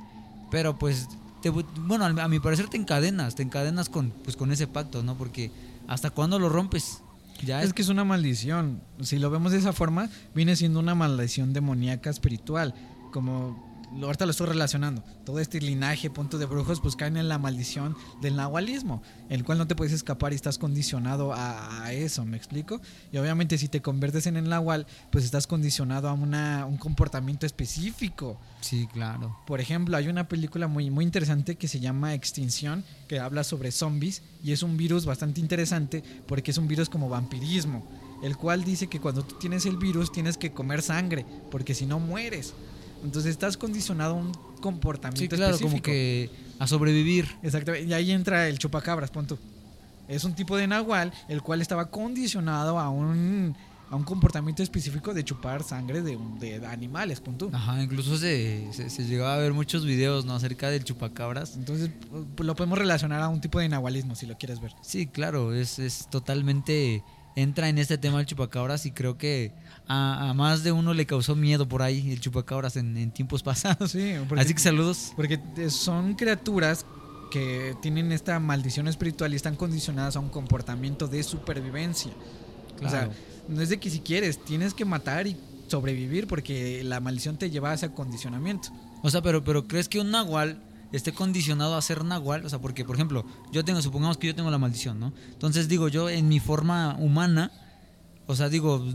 pero 0.50 0.78
pues, 0.80 1.08
te- 1.42 1.50
bueno, 1.50 2.06
a, 2.06 2.08
a 2.24 2.28
mi 2.30 2.40
parecer 2.40 2.70
te 2.70 2.78
encadenas, 2.78 3.36
te 3.36 3.44
encadenas 3.44 3.90
con, 3.90 4.12
pues, 4.24 4.38
con 4.38 4.52
ese 4.54 4.68
pacto, 4.68 5.04
¿no? 5.04 5.18
Porque 5.18 5.52
hasta 5.88 6.10
cuándo 6.10 6.40
lo 6.40 6.50
rompes. 6.50 7.02
Ya 7.44 7.62
Es 7.62 7.74
que 7.74 7.82
es 7.82 7.90
una 7.90 8.04
maldición. 8.04 8.82
Si 9.02 9.20
lo 9.20 9.30
vemos 9.30 9.52
de 9.52 9.60
esa 9.60 9.74
forma, 9.74 10.10
viene 10.34 10.56
siendo 10.56 10.80
una 10.80 10.96
maldición 10.96 11.54
demoníaca 11.54 12.10
espiritual. 12.10 12.74
Como 13.12 13.66
ahorita 14.02 14.26
lo 14.26 14.32
estoy 14.32 14.48
relacionando. 14.48 15.04
Todo 15.26 15.40
este 15.40 15.62
linaje, 15.62 16.10
punto 16.10 16.38
de 16.38 16.46
brujos, 16.46 16.82
pues 16.82 16.96
caen 16.96 17.18
en 17.18 17.28
la 17.28 17.38
maldición 17.38 17.96
del 18.22 18.36
nahualismo, 18.36 19.02
el 19.30 19.44
cual 19.44 19.58
no 19.58 19.68
te 19.68 19.76
puedes 19.76 19.94
escapar 19.94 20.34
y 20.34 20.36
estás 20.36 20.58
condicionado 20.58 21.34
a, 21.34 21.84
a 21.84 21.94
eso, 21.94 22.26
¿me 22.26 22.38
explico? 22.38 22.82
Y 23.12 23.18
obviamente 23.18 23.58
si 23.58 23.68
te 23.68 23.82
conviertes 23.82 24.28
en 24.28 24.38
el 24.38 24.50
nahual, 24.50 24.88
pues 25.12 25.24
estás 25.24 25.48
condicionado 25.48 26.10
a 26.10 26.14
una, 26.14 26.66
un 26.66 26.78
comportamiento 26.78 27.46
específico. 27.46 28.40
Sí, 28.62 28.88
claro. 28.92 29.38
Por 29.46 29.62
ejemplo, 29.62 29.98
hay 29.98 30.08
una 30.08 30.28
película 30.28 30.68
muy, 30.68 30.90
muy 30.90 31.06
interesante 31.06 31.56
que 31.56 31.68
se 31.68 31.80
llama 31.80 32.14
Extinción, 32.14 32.84
que 33.08 33.20
habla 33.20 33.44
sobre 33.44 33.72
zombies 33.72 34.24
y 34.44 34.52
es 34.52 34.64
un 34.64 34.78
virus 34.78 35.06
bastante 35.06 35.40
interesante 35.40 36.04
porque 36.28 36.52
es 36.52 36.58
un 36.58 36.68
virus 36.68 36.90
como 36.90 37.10
vampirismo, 37.10 37.88
el 38.24 38.38
cual 38.38 38.64
dice 38.64 38.88
que 38.88 39.00
cuando 39.00 39.24
tú 39.24 39.36
tienes 39.36 39.66
el 39.66 39.78
virus 39.78 40.12
tienes 40.12 40.38
que 40.38 40.52
comer 40.52 40.82
sangre, 40.82 41.26
porque 41.52 41.74
si 41.74 41.86
no 41.86 42.00
mueres. 42.00 42.54
Entonces 43.04 43.32
estás 43.32 43.58
condicionado 43.58 44.14
a 44.16 44.18
un 44.18 44.32
comportamiento 44.62 45.20
Sí, 45.22 45.28
claro, 45.30 45.58
como 45.58 45.78
específico. 45.78 45.86
que 45.86 46.30
a 46.60 46.68
sobrevivir. 46.68 47.28
Exactamente. 47.43 47.88
Y 47.88 47.93
ahí 47.93 48.12
entra 48.12 48.48
el 48.48 48.58
chupacabras, 48.58 49.12
pon 49.12 49.28
tú. 49.28 49.38
Es 50.08 50.24
un 50.24 50.34
tipo 50.34 50.56
de 50.58 50.68
nahual 50.68 51.14
el 51.28 51.41
cual 51.41 51.62
estaba 51.62 51.89
condicionado 51.91 52.80
a 52.80 52.89
un, 52.89 53.56
a 53.89 53.95
un 53.95 54.04
comportamiento 54.04 54.64
específico 54.64 55.14
de 55.14 55.24
chupar 55.24 55.64
sangre 55.64 56.02
de, 56.02 56.18
de 56.39 56.66
animales, 56.66 57.20
pon 57.20 57.38
tú. 57.38 57.50
Ajá, 57.54 57.82
incluso 57.84 58.18
se, 58.18 58.68
se, 58.72 58.89
se 58.89 59.04
llegaba 59.06 59.36
a 59.36 59.38
ver 59.38 59.54
muchos 59.54 59.86
videos, 59.86 60.26
¿no? 60.26 60.34
Acerca 60.34 60.70
del 60.70 60.84
chupacabras. 60.86 61.56
Entonces 61.56 61.91
lo 62.38 62.56
podemos 62.56 62.78
relacionar 62.78 63.22
a 63.22 63.28
un 63.28 63.41
tipo 63.41 63.60
de 63.60 63.70
nahualismo, 63.70 64.16
si 64.16 64.26
lo 64.26 64.38
quieres 64.38 64.60
ver. 64.62 64.74
Sí, 64.82 65.08
claro, 65.08 65.54
es, 65.54 65.78
es 65.80 66.08
totalmente... 66.10 67.04
Entra 67.40 67.70
en 67.70 67.78
este 67.78 68.00
tema 68.00 68.20
el 68.20 68.26
chupacabras 68.26 68.88
y 68.88 68.92
creo 68.92 69.16
que 69.18 69.52
a, 69.88 70.32
a 70.32 70.34
más 70.34 70.64
de 70.64 70.72
uno 70.72 70.96
le 70.96 71.06
causó 71.06 71.36
miedo 71.36 71.68
por 71.70 71.84
ahí 71.84 72.12
el 72.12 72.20
chupacabras 72.20 72.78
en, 72.78 72.98
en 72.98 73.12
tiempos 73.12 73.44
pasados. 73.50 73.92
Sí, 73.92 74.16
porque, 74.28 74.44
Así 74.44 74.54
que 74.56 74.60
saludos. 74.60 75.14
porque 75.16 75.40
son 75.70 76.16
criaturas 76.16 76.84
que 77.30 77.76
tienen 77.82 78.12
esta 78.12 78.40
maldición 78.40 78.88
espiritual 78.88 79.34
y 79.34 79.36
están 79.36 79.56
condicionadas 79.56 80.16
a 80.16 80.20
un 80.20 80.30
comportamiento 80.30 81.08
de 81.08 81.22
supervivencia. 81.22 82.12
O 82.78 82.90
sea, 82.90 83.06
Claro. 83.06 83.12
no 83.50 83.62
es 83.62 83.70
de 83.70 83.78
que 83.80 83.90
si 83.92 84.00
quieres, 84.00 84.44
tienes 84.44 84.74
que 84.74 84.86
matar 84.86 85.28
y 85.28 85.38
sobrevivir 85.68 86.26
porque 86.26 86.84
la 86.84 87.00
maldición 87.02 87.38
te 87.38 87.50
lleva 87.52 87.70
a 87.72 87.74
ese 87.76 87.86
acondicionamiento. 87.86 88.70
O 89.04 89.10
sea, 89.12 89.22
pero, 89.22 89.44
pero 89.44 89.68
¿crees 89.68 89.88
que 89.88 90.00
un 90.00 90.10
nahual 90.10 90.60
esté 90.92 91.14
condicionado 91.14 91.76
a 91.76 91.82
ser 91.82 92.04
nahual? 92.06 92.46
O 92.46 92.50
sea, 92.50 92.60
porque, 92.60 92.86
por 92.86 92.96
ejemplo, 92.96 93.26
yo 93.52 93.64
tengo, 93.66 93.82
supongamos 93.82 94.18
que 94.18 94.28
yo 94.28 94.36
tengo 94.36 94.52
la 94.52 94.58
maldición, 94.58 95.00
¿no? 95.00 95.14
Entonces 95.32 95.68
digo, 95.68 95.88
yo 95.88 96.10
en 96.10 96.28
mi 96.28 96.40
forma 96.40 96.96
humana, 97.00 97.52
o 98.26 98.36
sea, 98.36 98.50
digo, 98.50 98.86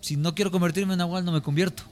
si 0.00 0.16
no 0.16 0.34
quiero 0.34 0.50
convertirme 0.50 0.94
en 0.94 0.98
nahual, 0.98 1.24
no 1.24 1.32
me 1.32 1.42
convierto. 1.42 1.84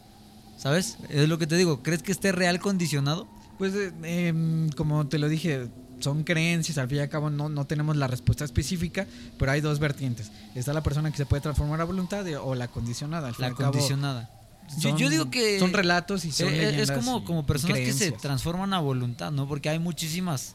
¿Sabes? 0.58 0.98
Es 1.08 1.28
lo 1.28 1.38
que 1.38 1.46
te 1.46 1.56
digo. 1.56 1.82
¿Crees 1.82 2.02
que 2.02 2.12
esté 2.12 2.32
real 2.32 2.60
condicionado? 2.60 3.26
Pues, 3.56 3.74
eh, 3.74 3.92
em, 4.04 4.68
como 4.70 5.06
te 5.08 5.18
lo 5.18 5.28
dije, 5.28 5.68
son 6.00 6.22
creencias, 6.24 6.76
al 6.76 6.88
fin 6.88 6.98
y 6.98 7.00
al 7.00 7.08
cabo 7.08 7.30
no, 7.30 7.48
no 7.48 7.66
tenemos 7.66 7.96
la 7.96 8.06
respuesta 8.06 8.44
específica, 8.44 9.06
pero 9.38 9.52
hay 9.52 9.60
dos 9.62 9.78
vertientes. 9.78 10.30
Está 10.54 10.72
la 10.74 10.82
persona 10.82 11.10
que 11.10 11.16
se 11.16 11.24
puede 11.26 11.40
transformar 11.40 11.80
a 11.80 11.84
voluntad 11.84 12.26
y- 12.26 12.34
o 12.34 12.54
la 12.54 12.68
condicionada. 12.68 13.28
Al 13.28 13.34
fin 13.34 13.42
La 13.42 13.46
al 13.48 13.54
condicionada. 13.54 14.30
Son- 14.78 14.96
yo 14.96 15.08
digo 15.10 15.30
que... 15.30 15.58
Son 15.58 15.72
relatos 15.72 16.24
y 16.24 16.32
son 16.32 16.48
Eh, 16.52 16.80
es 16.80 16.90
como, 16.90 17.24
como 17.24 17.44
personas 17.46 17.78
que 17.78 17.92
se 17.92 18.12
transforman 18.12 18.72
a 18.72 18.80
voluntad, 18.80 19.30
¿no? 19.32 19.48
Porque 19.48 19.68
hay 19.68 19.78
muchísimas, 19.78 20.54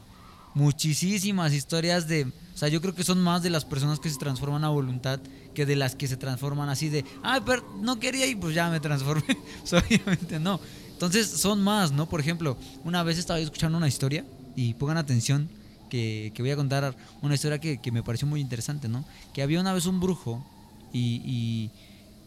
muchísimas 0.54 1.52
historias 1.52 2.08
de... 2.08 2.24
O 2.54 2.58
sea, 2.58 2.68
yo 2.68 2.80
creo 2.80 2.94
que 2.94 3.04
son 3.04 3.20
más 3.20 3.42
de 3.42 3.50
las 3.50 3.64
personas 3.64 4.00
que 4.00 4.08
se 4.08 4.16
transforman 4.16 4.64
a 4.64 4.70
voluntad 4.70 5.20
que 5.54 5.66
de 5.66 5.76
las 5.76 5.94
que 5.94 6.08
se 6.08 6.16
transforman 6.16 6.68
así 6.68 6.88
de... 6.88 7.04
Ay, 7.22 7.40
pero 7.44 7.62
no 7.80 7.98
quería 8.00 8.26
y 8.26 8.34
pues 8.34 8.54
ya 8.54 8.70
me 8.70 8.80
transformé. 8.80 9.36
Obviamente 9.72 10.38
no. 10.40 10.60
Entonces 10.92 11.28
son 11.28 11.62
más, 11.62 11.92
¿no? 11.92 12.08
Por 12.08 12.20
ejemplo, 12.20 12.56
una 12.84 13.02
vez 13.02 13.18
estaba 13.18 13.38
yo 13.38 13.44
escuchando 13.44 13.76
una 13.76 13.88
historia 13.88 14.24
y 14.54 14.72
pongan 14.74 14.96
atención 14.96 15.48
que, 15.90 16.32
que 16.34 16.42
voy 16.42 16.50
a 16.50 16.56
contar 16.56 16.96
una 17.20 17.34
historia 17.34 17.58
que, 17.58 17.78
que 17.80 17.92
me 17.92 18.02
pareció 18.02 18.26
muy 18.26 18.40
interesante, 18.40 18.88
¿no? 18.88 19.04
Que 19.34 19.42
había 19.42 19.60
una 19.60 19.74
vez 19.74 19.84
un 19.86 20.00
brujo 20.00 20.44
y, 20.92 21.20
y, 21.24 21.70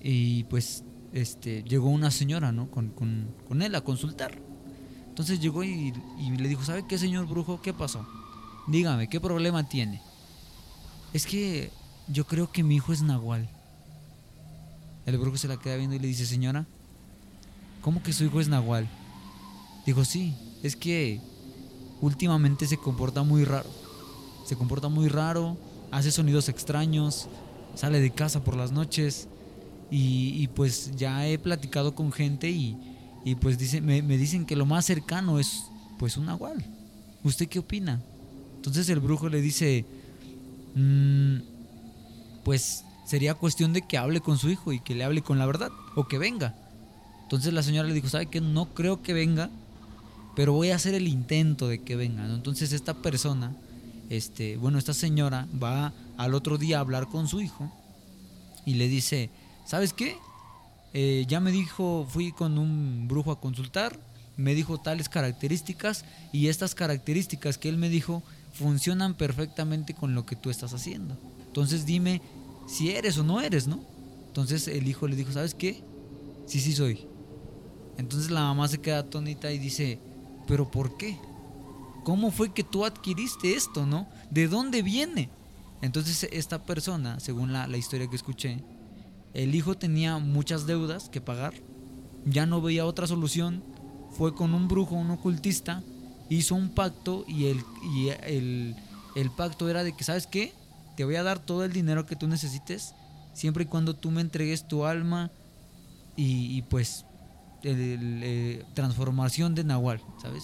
y, 0.01 0.43
pues 0.45 0.83
este, 1.13 1.63
llegó 1.63 1.89
una 1.89 2.11
señora, 2.11 2.51
¿no? 2.51 2.69
Con, 2.69 2.89
con, 2.89 3.27
con 3.47 3.61
él 3.61 3.75
a 3.75 3.81
consultar. 3.81 4.37
Entonces 5.07 5.39
llegó 5.39 5.63
y, 5.63 5.93
y 6.19 6.29
le 6.37 6.49
dijo, 6.49 6.63
¿sabe 6.63 6.85
qué, 6.87 6.97
señor 6.97 7.27
brujo? 7.27 7.61
¿Qué 7.61 7.73
pasó? 7.73 8.07
Dígame, 8.67 9.09
¿qué 9.09 9.19
problema 9.19 9.67
tiene? 9.67 10.01
Es 11.13 11.25
que 11.25 11.71
yo 12.07 12.25
creo 12.25 12.51
que 12.51 12.63
mi 12.63 12.75
hijo 12.75 12.93
es 12.93 13.01
nahual. 13.01 13.49
El 15.05 15.17
brujo 15.17 15.37
se 15.37 15.47
la 15.47 15.57
queda 15.57 15.75
viendo 15.75 15.95
y 15.95 15.99
le 15.99 16.07
dice, 16.07 16.25
señora, 16.25 16.65
¿cómo 17.81 18.03
que 18.03 18.13
su 18.13 18.23
hijo 18.23 18.39
es 18.39 18.47
nahual? 18.47 18.87
Dijo, 19.85 20.05
sí, 20.05 20.35
es 20.61 20.75
que 20.75 21.19
últimamente 21.99 22.67
se 22.67 22.77
comporta 22.77 23.23
muy 23.23 23.43
raro. 23.43 23.69
Se 24.45 24.55
comporta 24.55 24.87
muy 24.87 25.07
raro, 25.07 25.57
hace 25.91 26.11
sonidos 26.11 26.47
extraños, 26.49 27.27
sale 27.75 27.99
de 27.99 28.11
casa 28.11 28.43
por 28.43 28.55
las 28.55 28.71
noches 28.71 29.27
y, 29.91 30.47
pues 30.49 30.91
ya 30.95 31.27
he 31.27 31.39
platicado 31.39 31.95
con 31.95 32.11
gente 32.11 32.49
y, 32.49 32.77
y 33.25 33.35
pues 33.35 33.57
dice, 33.57 33.81
me, 33.81 34.01
me 34.01 34.17
dicen 34.17 34.45
que 34.45 34.55
lo 34.55 34.65
más 34.65 34.85
cercano 34.85 35.39
es 35.39 35.63
pues 35.97 36.17
un 36.17 36.27
nahual. 36.27 36.63
¿Usted 37.23 37.47
qué 37.47 37.59
opina? 37.59 38.01
Entonces 38.55 38.87
el 38.89 38.99
brujo 38.99 39.29
le 39.29 39.41
dice, 39.41 39.85
"Mm, 40.75 41.37
pues 42.43 42.83
sería 43.09 43.33
cuestión 43.33 43.73
de 43.73 43.81
que 43.81 43.97
hable 43.97 44.21
con 44.21 44.37
su 44.37 44.49
hijo 44.49 44.71
y 44.71 44.79
que 44.79 44.93
le 44.93 45.03
hable 45.03 45.23
con 45.23 45.39
la 45.39 45.47
verdad 45.47 45.71
o 45.95 46.07
que 46.07 46.19
venga. 46.19 46.53
Entonces 47.23 47.53
la 47.53 47.63
señora 47.63 47.87
le 47.87 47.93
dijo, 47.95 48.07
¿sabe 48.07 48.27
qué? 48.27 48.39
No 48.39 48.73
creo 48.73 49.01
que 49.01 49.13
venga, 49.13 49.49
pero 50.35 50.53
voy 50.53 50.69
a 50.69 50.75
hacer 50.75 50.93
el 50.93 51.07
intento 51.07 51.67
de 51.67 51.81
que 51.81 51.95
venga. 51.95 52.25
Entonces 52.25 52.71
esta 52.71 52.93
persona, 52.93 53.55
este, 54.09 54.57
bueno, 54.57 54.77
esta 54.77 54.93
señora 54.93 55.47
va 55.61 55.91
al 56.17 56.35
otro 56.35 56.59
día 56.59 56.77
a 56.77 56.81
hablar 56.81 57.07
con 57.07 57.27
su 57.27 57.41
hijo 57.41 57.71
y 58.65 58.75
le 58.75 58.87
dice, 58.87 59.31
¿sabes 59.69 59.93
qué? 59.93 60.17
Eh, 60.95 61.25
ya 61.27 61.39
me 61.39 61.51
dijo, 61.51 62.07
fui 62.09 62.31
con 62.31 62.57
un 62.57 63.07
brujo 63.07 63.31
a 63.31 63.39
consultar, 63.39 63.99
me 64.35 64.55
dijo 64.55 64.79
tales 64.79 65.09
características 65.09 66.05
y 66.33 66.47
estas 66.47 66.73
características 66.73 67.59
que 67.59 67.69
él 67.69 67.77
me 67.77 67.87
dijo 67.87 68.23
funcionan 68.51 69.13
perfectamente 69.13 69.93
con 69.93 70.15
lo 70.15 70.25
que 70.25 70.35
tú 70.35 70.49
estás 70.49 70.73
haciendo. 70.73 71.19
Entonces 71.45 71.85
dime 71.85 72.19
si 72.67 72.89
eres 72.89 73.19
o 73.19 73.23
no 73.23 73.41
eres, 73.41 73.67
¿no? 73.67 73.79
Entonces 74.25 74.67
el 74.67 74.87
hijo 74.87 75.07
le 75.07 75.15
dijo, 75.15 75.31
¿sabes 75.31 75.53
qué? 75.53 75.83
Sí, 76.47 76.59
sí 76.59 76.73
soy. 76.73 77.05
Entonces 77.99 78.31
la 78.31 78.41
mamá 78.41 78.67
se 78.67 78.81
queda 78.81 78.99
atónita 78.99 79.51
y 79.51 79.59
dice, 79.59 79.99
¿pero 80.47 80.71
por 80.71 80.97
qué? 80.97 81.19
¿Cómo 82.03 82.31
fue 82.31 82.55
que 82.55 82.63
tú 82.63 82.85
adquiriste 82.85 83.53
esto, 83.53 83.85
no? 83.85 84.09
¿De 84.31 84.47
dónde 84.47 84.81
viene? 84.81 85.29
Entonces 85.83 86.27
esta 86.31 86.63
persona, 86.63 87.19
según 87.19 87.53
la, 87.53 87.67
la 87.67 87.77
historia 87.77 88.09
que 88.09 88.15
escuché, 88.15 88.63
el 89.33 89.55
hijo 89.55 89.75
tenía 89.77 90.17
muchas 90.17 90.65
deudas 90.65 91.09
que 91.09 91.21
pagar, 91.21 91.53
ya 92.25 92.45
no 92.45 92.61
veía 92.61 92.85
otra 92.85 93.07
solución, 93.07 93.63
fue 94.11 94.33
con 94.33 94.53
un 94.53 94.67
brujo, 94.67 94.95
un 94.95 95.11
ocultista, 95.11 95.83
hizo 96.29 96.55
un 96.55 96.69
pacto 96.69 97.25
y 97.27 97.45
el, 97.45 97.61
y 97.95 98.09
el, 98.23 98.75
el 99.15 99.31
pacto 99.31 99.69
era 99.69 99.83
de 99.83 99.93
que, 99.95 100.03
¿sabes 100.03 100.27
qué? 100.27 100.53
Te 100.95 101.05
voy 101.05 101.15
a 101.15 101.23
dar 101.23 101.39
todo 101.39 101.63
el 101.63 101.73
dinero 101.73 102.05
que 102.05 102.15
tú 102.15 102.27
necesites, 102.27 102.93
siempre 103.33 103.63
y 103.63 103.67
cuando 103.67 103.95
tú 103.95 104.11
me 104.11 104.21
entregues 104.21 104.67
tu 104.67 104.85
alma 104.85 105.31
y, 106.17 106.61
pues 106.63 107.05
el- 107.63 108.21
eh, 108.23 108.65
transformación 108.73 109.55
de 109.55 109.63
Nahual, 109.63 110.01
¿sabes? 110.21 110.43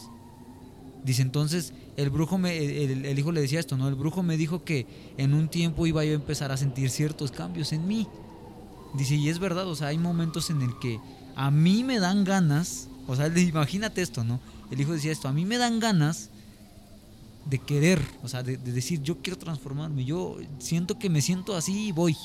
Dice 1.03 1.21
entonces, 1.21 1.73
el 1.97 2.09
brujo 2.09 2.37
el, 2.37 3.05
el 3.05 3.19
hijo 3.19 3.31
le 3.31 3.41
decía 3.41 3.59
esto, 3.59 3.77
¿no? 3.77 3.87
El 3.87 3.95
brujo 3.95 4.23
me 4.23 4.37
dijo 4.37 4.63
que 4.63 4.87
en 5.17 5.33
un 5.33 5.49
tiempo 5.49 5.85
iba 5.85 6.03
yo 6.03 6.11
a 6.11 6.15
empezar 6.15 6.51
a 6.51 6.57
sentir 6.57 6.89
ciertos 6.89 7.31
cambios 7.31 7.73
en 7.73 7.87
mí. 7.87 8.07
Dice, 8.97 9.15
y 9.15 9.29
es 9.29 9.39
verdad, 9.39 9.67
o 9.67 9.75
sea, 9.75 9.87
hay 9.87 9.97
momentos 9.97 10.49
en 10.49 10.61
el 10.61 10.77
que 10.79 10.99
a 11.35 11.51
mí 11.51 11.83
me 11.83 11.99
dan 11.99 12.23
ganas, 12.23 12.87
o 13.07 13.15
sea, 13.15 13.27
imagínate 13.27 14.01
esto, 14.01 14.23
¿no? 14.23 14.39
El 14.71 14.79
hijo 14.79 14.93
decía 14.93 15.11
esto, 15.11 15.27
a 15.27 15.33
mí 15.33 15.45
me 15.45 15.57
dan 15.57 15.79
ganas 15.79 16.29
de 17.45 17.59
querer, 17.59 18.01
o 18.23 18.27
sea, 18.27 18.41
de, 18.41 18.57
de 18.57 18.71
decir, 18.71 19.01
yo 19.01 19.21
quiero 19.21 19.37
transformarme, 19.37 20.05
yo 20.05 20.37
siento 20.59 20.97
que 20.97 21.09
me 21.09 21.21
siento 21.21 21.55
así 21.55 21.87
y 21.87 21.91
voy. 21.91 22.15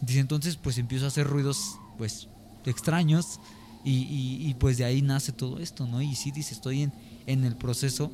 Dice, 0.00 0.20
entonces 0.20 0.56
pues 0.56 0.78
empiezo 0.78 1.04
a 1.04 1.08
hacer 1.08 1.26
ruidos, 1.26 1.78
pues, 1.98 2.28
extraños 2.64 3.40
y, 3.84 4.54
pues 4.58 4.76
de 4.76 4.84
ahí 4.84 5.02
nace 5.02 5.32
todo 5.32 5.58
esto, 5.58 5.86
¿no? 5.86 6.02
Y 6.02 6.14
sí, 6.14 6.30
dice, 6.30 6.54
estoy 6.54 6.82
en, 6.82 6.92
en 7.26 7.44
el 7.44 7.56
proceso 7.56 8.12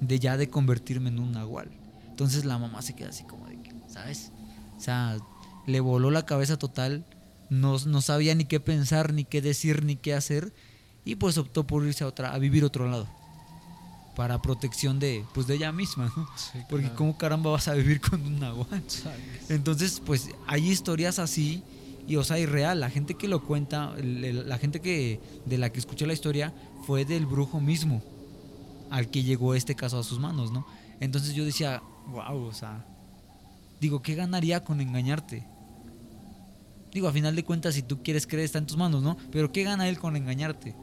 de 0.00 0.18
ya 0.20 0.36
de 0.36 0.48
convertirme 0.48 1.08
en 1.08 1.18
un 1.18 1.32
nahual. 1.32 1.70
Entonces 2.08 2.44
la 2.44 2.58
mamá 2.58 2.82
se 2.82 2.94
queda 2.94 3.08
así 3.08 3.24
como 3.24 3.46
de 3.48 3.60
que, 3.60 3.74
¿sabes? 3.88 4.30
O 4.76 4.80
sea, 4.80 5.18
le 5.68 5.80
voló 5.80 6.10
la 6.10 6.24
cabeza 6.24 6.56
total, 6.56 7.04
no, 7.50 7.76
no 7.78 8.00
sabía 8.00 8.34
ni 8.34 8.46
qué 8.46 8.58
pensar, 8.58 9.12
ni 9.12 9.24
qué 9.24 9.42
decir, 9.42 9.84
ni 9.84 9.96
qué 9.96 10.14
hacer, 10.14 10.54
y 11.04 11.16
pues 11.16 11.36
optó 11.36 11.66
por 11.66 11.86
irse 11.86 12.04
a, 12.04 12.06
otra, 12.06 12.32
a 12.32 12.38
vivir 12.38 12.62
a 12.62 12.66
otro 12.66 12.88
lado, 12.88 13.06
para 14.16 14.40
protección 14.40 14.98
de, 14.98 15.24
pues 15.34 15.46
de 15.46 15.56
ella 15.56 15.70
misma, 15.70 16.10
¿no? 16.16 16.26
Porque 16.70 16.86
claro. 16.86 16.96
cómo 16.96 17.18
caramba 17.18 17.50
vas 17.50 17.68
a 17.68 17.74
vivir 17.74 18.00
con 18.00 18.22
un 18.22 18.40
nahual. 18.40 18.82
Entonces, 19.50 20.02
pues 20.04 20.30
hay 20.46 20.68
historias 20.68 21.18
así 21.18 21.62
y 22.06 22.16
o 22.16 22.24
sea, 22.24 22.38
irreal. 22.38 22.80
La 22.80 22.88
gente 22.88 23.14
que 23.14 23.28
lo 23.28 23.44
cuenta, 23.44 23.94
la 23.98 24.56
gente 24.56 24.80
que 24.80 25.20
de 25.44 25.58
la 25.58 25.70
que 25.70 25.78
escuché 25.78 26.06
la 26.06 26.14
historia 26.14 26.54
fue 26.86 27.04
del 27.04 27.26
brujo 27.26 27.60
mismo 27.60 28.02
al 28.90 29.10
que 29.10 29.22
llegó 29.22 29.54
este 29.54 29.74
caso 29.74 29.98
a 29.98 30.02
sus 30.02 30.18
manos, 30.18 30.50
¿no? 30.50 30.66
Entonces 31.00 31.34
yo 31.34 31.44
decía, 31.44 31.82
wow, 32.08 32.46
o 32.46 32.54
sea, 32.54 32.86
digo, 33.80 34.00
¿qué 34.00 34.14
ganaría 34.14 34.64
con 34.64 34.80
engañarte? 34.80 35.46
Digo, 36.92 37.08
a 37.08 37.12
final 37.12 37.36
de 37.36 37.44
cuentas, 37.44 37.74
si 37.74 37.82
tú 37.82 38.02
quieres 38.02 38.26
creer, 38.26 38.44
está 38.46 38.58
en 38.58 38.66
tus 38.66 38.76
manos, 38.76 39.02
¿no? 39.02 39.16
Pero 39.30 39.52
¿qué 39.52 39.62
gana 39.62 39.88
él 39.88 39.98
con 39.98 40.16
engañarte? 40.16 40.74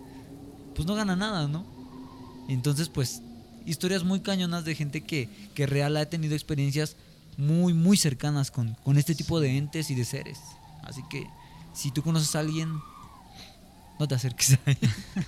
Pues 0.76 0.88
no 0.88 0.96
gana 0.96 1.16
nada, 1.16 1.48
¿no? 1.48 1.66
Entonces, 2.48 2.90
pues, 2.90 3.22
historias 3.66 4.04
muy 4.04 4.20
cañonas 4.20 4.66
de 4.66 4.76
gente 4.76 5.02
que, 5.02 5.30
que 5.56 5.66
real 5.66 5.98
ha 5.98 6.06
tenido 6.06 6.34
experiencias 6.36 6.96
muy, 7.38 7.74
muy 7.74 7.98
cercanas 7.98 8.52
con, 8.52 8.76
con 8.84 8.98
este 8.98 9.16
tipo 9.16 9.40
de 9.40 9.58
entes 9.58 9.90
y 9.90 9.96
de 9.96 10.06
seres. 10.06 10.40
Así 10.84 11.02
que, 11.10 11.28
si 11.74 11.92
tú 11.92 12.02
conoces 12.04 12.36
a 12.36 12.40
alguien, 12.40 12.70
No 13.98 14.08
te 14.10 14.16
acerques 14.16 14.60
ahí. 14.66 14.78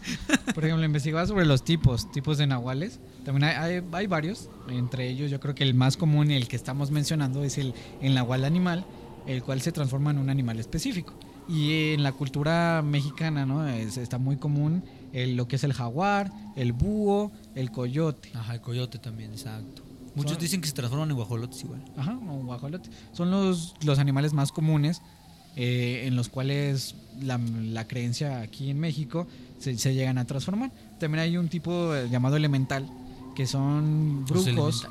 Por 0.53 0.65
ejemplo, 0.65 0.86
investigaba 0.86 1.25
sobre 1.25 1.45
los 1.45 1.63
tipos, 1.63 2.11
tipos 2.11 2.38
de 2.38 2.47
nahuales. 2.47 2.99
También 3.25 3.45
hay, 3.45 3.55
hay- 3.78 3.84
hay 3.93 4.07
varios. 4.07 4.49
Entre 4.69 5.09
ellos, 5.09 5.32
yo 5.32 5.39
creo 5.39 5.55
que 5.55 5.63
el 5.63 5.73
más 5.73 5.95
común 5.97 6.30
y 6.32 6.36
el 6.36 6.47
que 6.49 6.57
estamos 6.57 6.91
mencionando 6.91 7.43
es 7.45 7.57
el, 7.57 7.73
el 8.01 8.13
nahual 8.13 8.43
animal, 8.43 8.86
el 9.28 9.43
cual 9.43 9.61
se 9.61 9.71
transforma 9.71 10.11
en 10.11 10.17
un 10.17 10.30
animal 10.30 10.59
específico. 10.59 11.13
Y 11.49 11.93
en 11.93 12.03
la 12.03 12.11
cultura 12.11 12.82
mexicana, 12.84 13.45
¿no? 13.45 13.67
Es- 13.67 13.97
está 13.97 14.17
muy 14.17 14.38
común 14.38 14.84
el- 15.13 15.36
lo 15.38 15.47
que 15.47 15.55
es 15.57 15.63
el 15.63 15.73
jaguar, 15.73 16.32
el 16.55 16.73
búho, 16.73 17.32
el 17.55 17.71
coyote. 17.71 18.32
Ajá, 18.34 18.55
el 18.55 18.61
coyote 18.61 18.97
también, 18.99 19.32
exacto. 19.32 19.84
Muchos 20.15 20.34
Son- 20.34 20.41
dicen 20.41 20.61
que 20.61 20.67
se 20.67 20.73
transforman 20.73 21.09
en 21.11 21.15
guajolotes 21.15 21.63
igual. 21.63 21.82
Ajá, 21.95 22.17
o 22.28 22.43
guajolote. 22.43 22.89
Son 23.13 23.30
los, 23.32 23.75
los 23.84 23.99
animales 23.99 24.34
más 24.34 24.51
comunes 24.51 25.01
eh, 25.55 26.03
en 26.05 26.15
los 26.15 26.30
cuales 26.30 26.95
la, 27.21 27.38
la 27.39 27.88
creencia 27.88 28.41
aquí 28.41 28.69
en 28.69 28.80
México 28.80 29.25
se, 29.59 29.78
se 29.78 29.93
llegan 29.93 30.17
a 30.17 30.25
transformar. 30.25 30.71
También 30.99 31.21
hay 31.23 31.38
un 31.38 31.47
tipo 31.49 31.95
eh, 31.95 32.09
llamado 32.11 32.36
elemental, 32.36 32.88
que 33.36 33.47
son 33.47 34.25
brujos. 34.25 34.88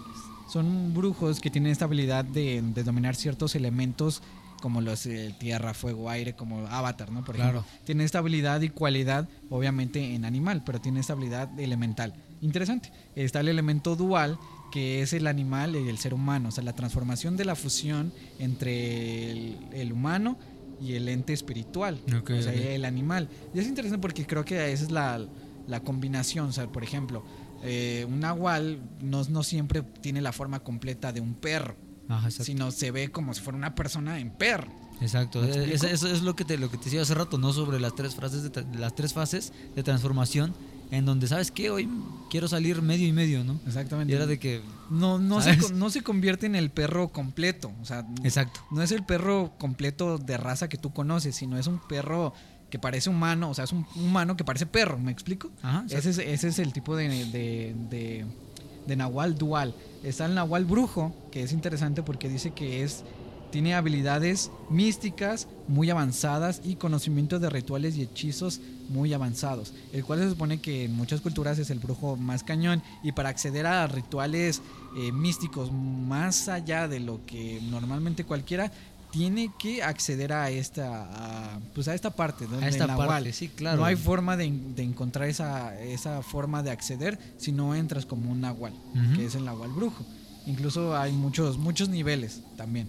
Son 0.48 0.94
brujos 0.94 1.40
que 1.40 1.50
tienen 1.50 1.72
esta 1.72 1.86
habilidad 1.86 2.24
de, 2.24 2.62
de 2.62 2.82
dominar 2.84 3.16
ciertos 3.16 3.54
elementos 3.54 4.22
como 4.60 4.80
los 4.80 5.06
eh, 5.06 5.34
tierra, 5.38 5.74
fuego, 5.74 6.08
aire, 6.10 6.34
como 6.34 6.66
Avatar, 6.66 7.10
¿no? 7.10 7.24
Por 7.24 7.36
ejemplo. 7.36 7.62
Claro. 7.62 7.82
Tiene 7.84 8.04
esta 8.04 8.18
habilidad 8.18 8.60
y 8.62 8.70
cualidad, 8.70 9.28
obviamente, 9.50 10.14
en 10.14 10.24
animal, 10.24 10.62
pero 10.64 10.80
tiene 10.80 11.00
esta 11.00 11.12
habilidad 11.12 11.58
elemental. 11.60 12.14
Interesante. 12.40 12.90
Está 13.14 13.40
el 13.40 13.48
elemento 13.48 13.96
dual, 13.96 14.38
que 14.72 15.02
es 15.02 15.12
el 15.12 15.26
animal 15.26 15.76
y 15.76 15.88
el 15.88 15.98
ser 15.98 16.14
humano. 16.14 16.48
O 16.48 16.52
sea, 16.52 16.64
la 16.64 16.74
transformación 16.74 17.36
de 17.36 17.44
la 17.44 17.54
fusión 17.54 18.12
entre 18.38 19.30
el, 19.30 19.58
el 19.72 19.92
humano 19.92 20.38
y 20.80 20.94
el 20.94 21.08
ente 21.08 21.32
espiritual. 21.32 22.00
Ok, 22.18 22.30
o 22.30 22.42
sea, 22.42 22.52
el 22.52 22.84
animal. 22.84 23.28
Y 23.54 23.58
es 23.58 23.66
interesante 23.66 24.00
porque 24.00 24.26
creo 24.26 24.44
que 24.44 24.72
esa 24.72 24.84
es 24.84 24.90
la, 24.90 25.24
la 25.66 25.80
combinación. 25.80 26.46
O 26.48 26.52
sea, 26.52 26.66
por 26.66 26.82
ejemplo, 26.82 27.24
eh, 27.62 28.06
un 28.08 28.20
nahual 28.20 28.80
no, 29.00 29.22
no 29.24 29.42
siempre 29.42 29.82
tiene 29.82 30.20
la 30.20 30.32
forma 30.32 30.60
completa 30.60 31.12
de 31.12 31.20
un 31.20 31.34
perro, 31.34 31.76
Ajá, 32.08 32.30
sino 32.30 32.70
se 32.70 32.90
ve 32.90 33.10
como 33.10 33.34
si 33.34 33.40
fuera 33.40 33.56
una 33.56 33.74
persona 33.74 34.18
en 34.20 34.30
perro. 34.30 34.70
Exacto. 35.00 35.44
Eso, 35.44 35.86
es 35.86 36.22
lo 36.22 36.36
que 36.36 36.44
te 36.44 36.56
lo 36.56 36.70
que 36.70 36.78
te 36.78 36.84
decía 36.84 37.02
hace 37.02 37.14
rato, 37.14 37.38
¿no? 37.38 37.52
Sobre 37.52 37.78
las 37.80 37.94
tres 37.94 38.14
frases 38.14 38.50
de 38.50 38.64
las 38.78 38.94
tres 38.94 39.12
fases 39.12 39.52
de 39.74 39.82
transformación 39.82 40.54
en 40.90 41.04
donde 41.04 41.26
sabes 41.26 41.50
que 41.50 41.70
hoy 41.70 41.88
quiero 42.30 42.48
salir 42.48 42.80
medio 42.80 43.06
y 43.06 43.12
medio, 43.12 43.44
¿no? 43.44 43.58
Exactamente. 43.66 44.12
Y 44.12 44.16
era 44.16 44.26
de 44.26 44.38
que 44.38 44.62
no, 44.90 45.18
no, 45.18 45.40
se, 45.40 45.56
no 45.74 45.90
se 45.90 46.02
convierte 46.02 46.46
en 46.46 46.54
el 46.54 46.70
perro 46.70 47.08
completo. 47.08 47.72
O 47.82 47.84
sea, 47.84 48.06
exacto. 48.22 48.60
no 48.70 48.82
es 48.82 48.92
el 48.92 49.04
perro 49.04 49.52
completo 49.58 50.18
de 50.18 50.36
raza 50.36 50.68
que 50.68 50.78
tú 50.78 50.92
conoces, 50.92 51.36
sino 51.36 51.58
es 51.58 51.66
un 51.66 51.80
perro 51.80 52.32
que 52.76 52.80
parece 52.80 53.08
humano, 53.08 53.48
o 53.50 53.54
sea, 53.54 53.64
es 53.64 53.72
un 53.72 53.86
humano 53.96 54.36
que 54.36 54.44
parece 54.44 54.66
perro, 54.66 54.98
¿me 54.98 55.10
explico? 55.10 55.50
Ajá. 55.62 55.84
Ese 55.88 56.10
es, 56.10 56.18
ese 56.18 56.48
es 56.48 56.58
el 56.58 56.72
tipo 56.74 56.94
de, 56.94 57.08
de, 57.08 57.74
de- 57.90 58.26
de 58.86 58.96
nahual 58.96 59.36
dual. 59.36 59.74
Está 60.04 60.26
el 60.26 60.34
nahual 60.34 60.64
brujo, 60.66 61.12
que 61.32 61.42
es 61.42 61.52
interesante 61.52 62.02
porque 62.02 62.28
dice 62.28 62.50
que 62.52 62.82
es 62.84 63.02
tiene 63.50 63.74
habilidades 63.74 64.50
místicas 64.70 65.48
muy 65.68 65.88
avanzadas 65.88 66.60
y 66.64 66.74
conocimiento 66.76 67.38
de 67.38 67.48
rituales 67.48 67.96
y 67.96 68.02
hechizos 68.02 68.60
muy 68.88 69.12
avanzados, 69.14 69.72
el 69.92 70.04
cual 70.04 70.18
se 70.20 70.28
supone 70.30 70.60
que 70.60 70.84
en 70.84 70.94
muchas 70.94 71.20
culturas 71.20 71.58
es 71.58 71.70
el 71.70 71.78
brujo 71.78 72.16
más 72.16 72.42
cañón 72.44 72.82
y 73.02 73.12
para 73.12 73.28
acceder 73.30 73.66
a 73.66 73.86
rituales 73.86 74.60
eh, 74.98 75.10
místicos 75.12 75.72
más 75.72 76.48
allá 76.48 76.86
de 76.88 77.00
lo 77.00 77.24
que 77.24 77.60
normalmente 77.70 78.24
cualquiera 78.24 78.70
tiene 79.16 79.50
que 79.58 79.82
acceder 79.82 80.32
a 80.34 80.50
esta 80.50 81.54
a, 81.54 81.60
pues 81.74 81.88
a 81.88 81.94
esta 81.94 82.10
parte 82.10 82.46
¿no? 82.46 82.58
a 82.58 82.68
esta 82.68 82.86
nahual. 82.86 83.08
parte, 83.08 83.32
sí, 83.32 83.48
claro. 83.48 83.78
No 83.78 83.84
hay 83.86 83.96
forma 83.96 84.36
de, 84.36 84.52
de 84.76 84.82
encontrar 84.82 85.26
esa, 85.28 85.80
esa 85.80 86.22
forma 86.22 86.62
de 86.62 86.70
acceder 86.70 87.18
si 87.38 87.50
no 87.50 87.74
entras 87.74 88.04
como 88.04 88.30
un 88.30 88.42
nahual, 88.42 88.74
que 89.14 89.24
es 89.24 89.34
el 89.34 89.44
nahual 89.46 89.70
brujo. 89.70 90.04
Incluso 90.46 90.96
hay 90.96 91.12
muchos, 91.12 91.56
muchos 91.56 91.88
niveles 91.88 92.42
también. 92.56 92.88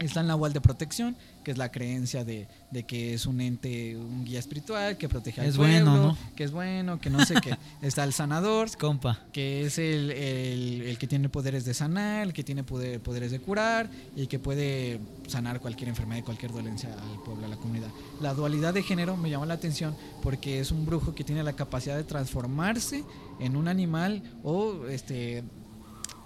Está 0.00 0.20
el 0.20 0.26
nahual 0.26 0.52
de 0.52 0.60
protección, 0.60 1.16
que 1.44 1.50
es 1.52 1.58
la 1.58 1.70
creencia 1.70 2.24
de, 2.24 2.48
de 2.72 2.82
que 2.84 3.14
es 3.14 3.26
un 3.26 3.40
ente, 3.40 3.96
un 3.96 4.24
guía 4.24 4.38
espiritual 4.40 4.96
que 4.96 5.08
protege 5.08 5.40
al 5.40 5.46
Es 5.46 5.56
pueblo, 5.56 5.90
bueno, 5.90 6.06
¿no? 6.08 6.18
que 6.34 6.44
es 6.44 6.50
bueno, 6.50 6.98
que 7.00 7.10
no 7.10 7.24
sé 7.24 7.34
qué. 7.42 7.56
Está 7.82 8.02
el 8.04 8.12
sanador, 8.12 8.76
Compa. 8.76 9.20
que 9.32 9.64
es 9.66 9.78
el, 9.78 10.10
el- 10.10 10.82
el 10.82 10.98
que 10.98 11.06
tiene 11.06 11.28
poderes 11.28 11.64
de 11.64 11.74
sanar, 11.74 12.26
el 12.26 12.32
que 12.32 12.42
tiene 12.42 12.64
poder- 12.64 13.00
poderes 13.00 13.30
de 13.30 13.40
curar 13.40 13.88
y 14.16 14.26
que 14.26 14.38
puede 14.38 14.98
sanar 15.28 15.60
cualquier 15.60 15.88
enfermedad 15.90 16.20
y 16.20 16.22
cualquier 16.22 16.50
dolencia 16.52 16.88
al 16.92 17.22
pueblo, 17.22 17.44
a 17.46 17.48
la 17.48 17.56
comunidad. 17.56 17.88
La 18.20 18.34
dualidad 18.34 18.74
de 18.74 18.82
género 18.82 19.16
me 19.16 19.30
llama 19.30 19.46
la 19.46 19.54
atención 19.54 19.94
porque 20.22 20.58
es 20.60 20.72
un 20.72 20.84
brujo 20.86 21.14
que 21.14 21.22
tiene 21.24 21.42
la 21.44 21.52
capacidad 21.52 21.96
de 21.96 22.04
transformarse 22.04 23.04
en 23.38 23.54
un 23.56 23.68
animal 23.68 24.22
o 24.42 24.86
este 24.88 25.44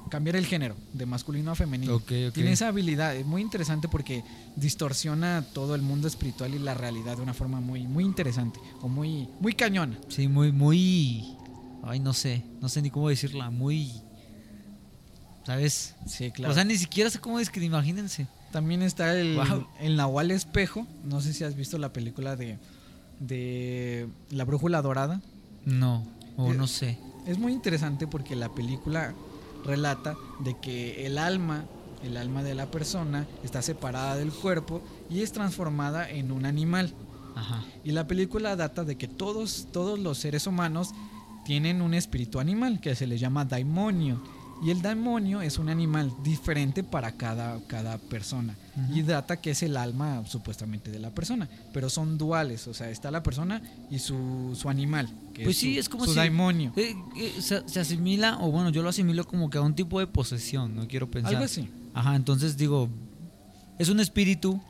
cambiar 0.08 0.36
el 0.36 0.46
género 0.46 0.74
de 0.92 1.06
masculino 1.06 1.50
a 1.50 1.54
femenino. 1.54 1.94
Ok, 1.96 2.12
ok. 2.28 2.34
Tiene 2.34 2.52
esa 2.52 2.68
habilidad, 2.68 3.14
es 3.16 3.26
muy 3.26 3.42
interesante 3.42 3.88
porque 3.88 4.22
distorsiona 4.56 5.44
todo 5.52 5.74
el 5.74 5.82
mundo 5.82 6.08
espiritual 6.08 6.54
y 6.54 6.58
la 6.58 6.74
realidad 6.74 7.16
de 7.16 7.22
una 7.22 7.34
forma 7.34 7.60
muy 7.60 7.86
muy 7.86 8.04
interesante 8.04 8.60
o 8.80 8.88
muy 8.88 9.28
muy 9.40 9.54
cañona. 9.54 9.98
Sí, 10.08 10.28
muy, 10.28 10.52
muy. 10.52 11.36
Ay, 11.82 12.00
no 12.00 12.12
sé. 12.12 12.42
No 12.60 12.68
sé 12.68 12.82
ni 12.82 12.90
cómo 12.90 13.08
decirla. 13.08 13.50
Muy. 13.50 13.90
¿Sabes? 15.46 15.94
Sí, 16.06 16.30
claro. 16.30 16.52
O 16.52 16.54
sea, 16.54 16.64
ni 16.64 16.76
siquiera 16.76 17.08
sé 17.08 17.18
cómo 17.18 17.38
describir. 17.38 17.68
Imagínense. 17.68 18.26
También 18.52 18.82
está 18.82 19.18
el, 19.18 19.36
Wow. 19.36 19.66
el 19.80 19.96
Nahual 19.96 20.30
Espejo. 20.30 20.86
No 21.04 21.20
sé 21.20 21.32
si 21.32 21.44
has 21.44 21.54
visto 21.54 21.78
la 21.78 21.92
película 21.92 22.36
de, 22.36 22.58
de 23.20 24.08
La 24.30 24.44
Brújula 24.44 24.82
Dorada. 24.82 25.20
No. 25.64 26.06
O 26.36 26.52
Eh, 26.52 26.56
no 26.56 26.66
sé. 26.66 26.98
Es 27.26 27.38
muy 27.38 27.52
interesante 27.52 28.06
porque 28.06 28.36
la 28.36 28.48
película 28.50 29.14
relata 29.64 30.16
de 30.40 30.56
que 30.58 31.06
el 31.06 31.18
alma, 31.18 31.64
el 32.02 32.16
alma 32.16 32.42
de 32.42 32.54
la 32.54 32.70
persona, 32.70 33.26
está 33.42 33.62
separada 33.62 34.16
del 34.16 34.32
cuerpo 34.32 34.82
y 35.10 35.22
es 35.22 35.32
transformada 35.32 36.08
en 36.08 36.32
un 36.32 36.46
animal. 36.46 36.94
Ajá. 37.34 37.64
Y 37.84 37.92
la 37.92 38.06
película 38.06 38.56
data 38.56 38.84
de 38.84 38.96
que 38.96 39.08
todos, 39.08 39.68
todos 39.72 39.98
los 39.98 40.18
seres 40.18 40.46
humanos 40.46 40.90
tienen 41.44 41.80
un 41.80 41.94
espíritu 41.94 42.40
animal 42.40 42.80
que 42.80 42.94
se 42.94 43.06
le 43.06 43.16
llama 43.16 43.44
daimonio. 43.44 44.20
Y 44.60 44.70
el 44.70 44.82
demonio 44.82 45.40
es 45.40 45.58
un 45.58 45.68
animal 45.68 46.12
diferente 46.24 46.82
para 46.82 47.12
cada, 47.12 47.60
cada 47.68 47.98
persona. 47.98 48.56
Ujú. 48.76 48.96
Y 48.96 49.02
data 49.02 49.40
que 49.40 49.52
es 49.52 49.62
el 49.62 49.76
alma 49.76 50.22
supuestamente 50.26 50.90
de 50.90 50.98
la 50.98 51.10
persona. 51.10 51.48
Pero 51.72 51.88
son 51.88 52.18
duales, 52.18 52.66
o 52.66 52.74
sea, 52.74 52.90
está 52.90 53.10
la 53.12 53.22
persona 53.22 53.62
y 53.90 54.00
su, 54.00 54.56
su 54.60 54.68
animal. 54.68 55.08
Que 55.32 55.44
Pues 55.44 55.56
es 55.56 55.60
sí, 55.60 55.74
su- 55.74 55.80
es 55.80 55.88
como 55.88 56.04
su 56.06 56.14
si- 56.14 56.20
demonio. 56.20 56.72
Eh, 56.76 56.96
eh, 57.16 57.34
se, 57.40 57.68
se 57.68 57.78
asimila, 57.80 58.38
o 58.40 58.50
bueno, 58.50 58.70
yo 58.70 58.82
lo 58.82 58.88
asimilo 58.88 59.24
como 59.26 59.48
que 59.48 59.58
a 59.58 59.60
un 59.60 59.74
tipo 59.74 60.00
de 60.00 60.08
posesión, 60.08 60.74
no 60.74 60.88
quiero 60.88 61.08
pensar. 61.08 61.34
Algo 61.34 61.44
así. 61.44 61.70
Ajá, 61.94 62.16
entonces 62.16 62.56
digo, 62.56 62.88
es 63.78 63.88
un 63.88 64.00
espíritu, 64.00 64.60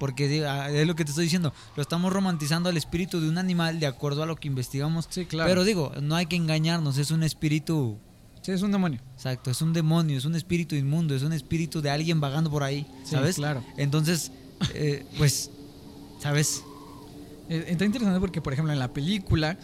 porque 0.00 0.46
ah, 0.46 0.70
es 0.70 0.86
lo 0.86 0.94
que 0.94 1.04
te 1.04 1.10
estoy 1.10 1.24
diciendo, 1.24 1.52
lo 1.76 1.82
estamos 1.82 2.12
romantizando 2.12 2.68
al 2.70 2.76
espíritu 2.78 3.20
de 3.20 3.28
un 3.28 3.36
animal 3.36 3.78
de 3.80 3.86
acuerdo 3.86 4.22
a 4.22 4.26
lo 4.26 4.36
que 4.36 4.48
investigamos. 4.48 5.06
Sí, 5.10 5.26
claro. 5.26 5.48
Pero 5.50 5.64
digo, 5.64 5.92
no 6.00 6.14
hay 6.16 6.26
que 6.26 6.36
engañarnos, 6.36 6.96
es 6.98 7.10
un 7.10 7.22
espíritu, 7.22 7.98
sí, 8.48 8.52
es 8.54 8.62
un 8.62 8.72
demonio. 8.72 9.00
exacto, 9.14 9.50
es 9.50 9.60
un 9.62 9.72
demonio, 9.72 10.16
es 10.18 10.24
un 10.24 10.34
espíritu 10.34 10.74
inmundo, 10.74 11.14
es 11.14 11.22
un 11.22 11.32
espíritu 11.32 11.80
de 11.82 11.90
alguien 11.90 12.20
vagando 12.20 12.50
por 12.50 12.62
ahí, 12.62 12.86
Sí, 13.04 13.10
¿sabes? 13.12 13.36
claro. 13.36 13.62
Entonces, 13.76 14.32
eh, 14.74 15.04
pues, 15.18 15.50
¿sabes? 16.20 16.62
Eh, 17.48 17.64
Está 17.68 17.84
interesante 17.84 18.20
porque, 18.20 18.40
por 18.40 18.52
ejemplo, 18.52 18.72
en 18.72 18.78
la 18.78 18.92
película, 18.92 19.58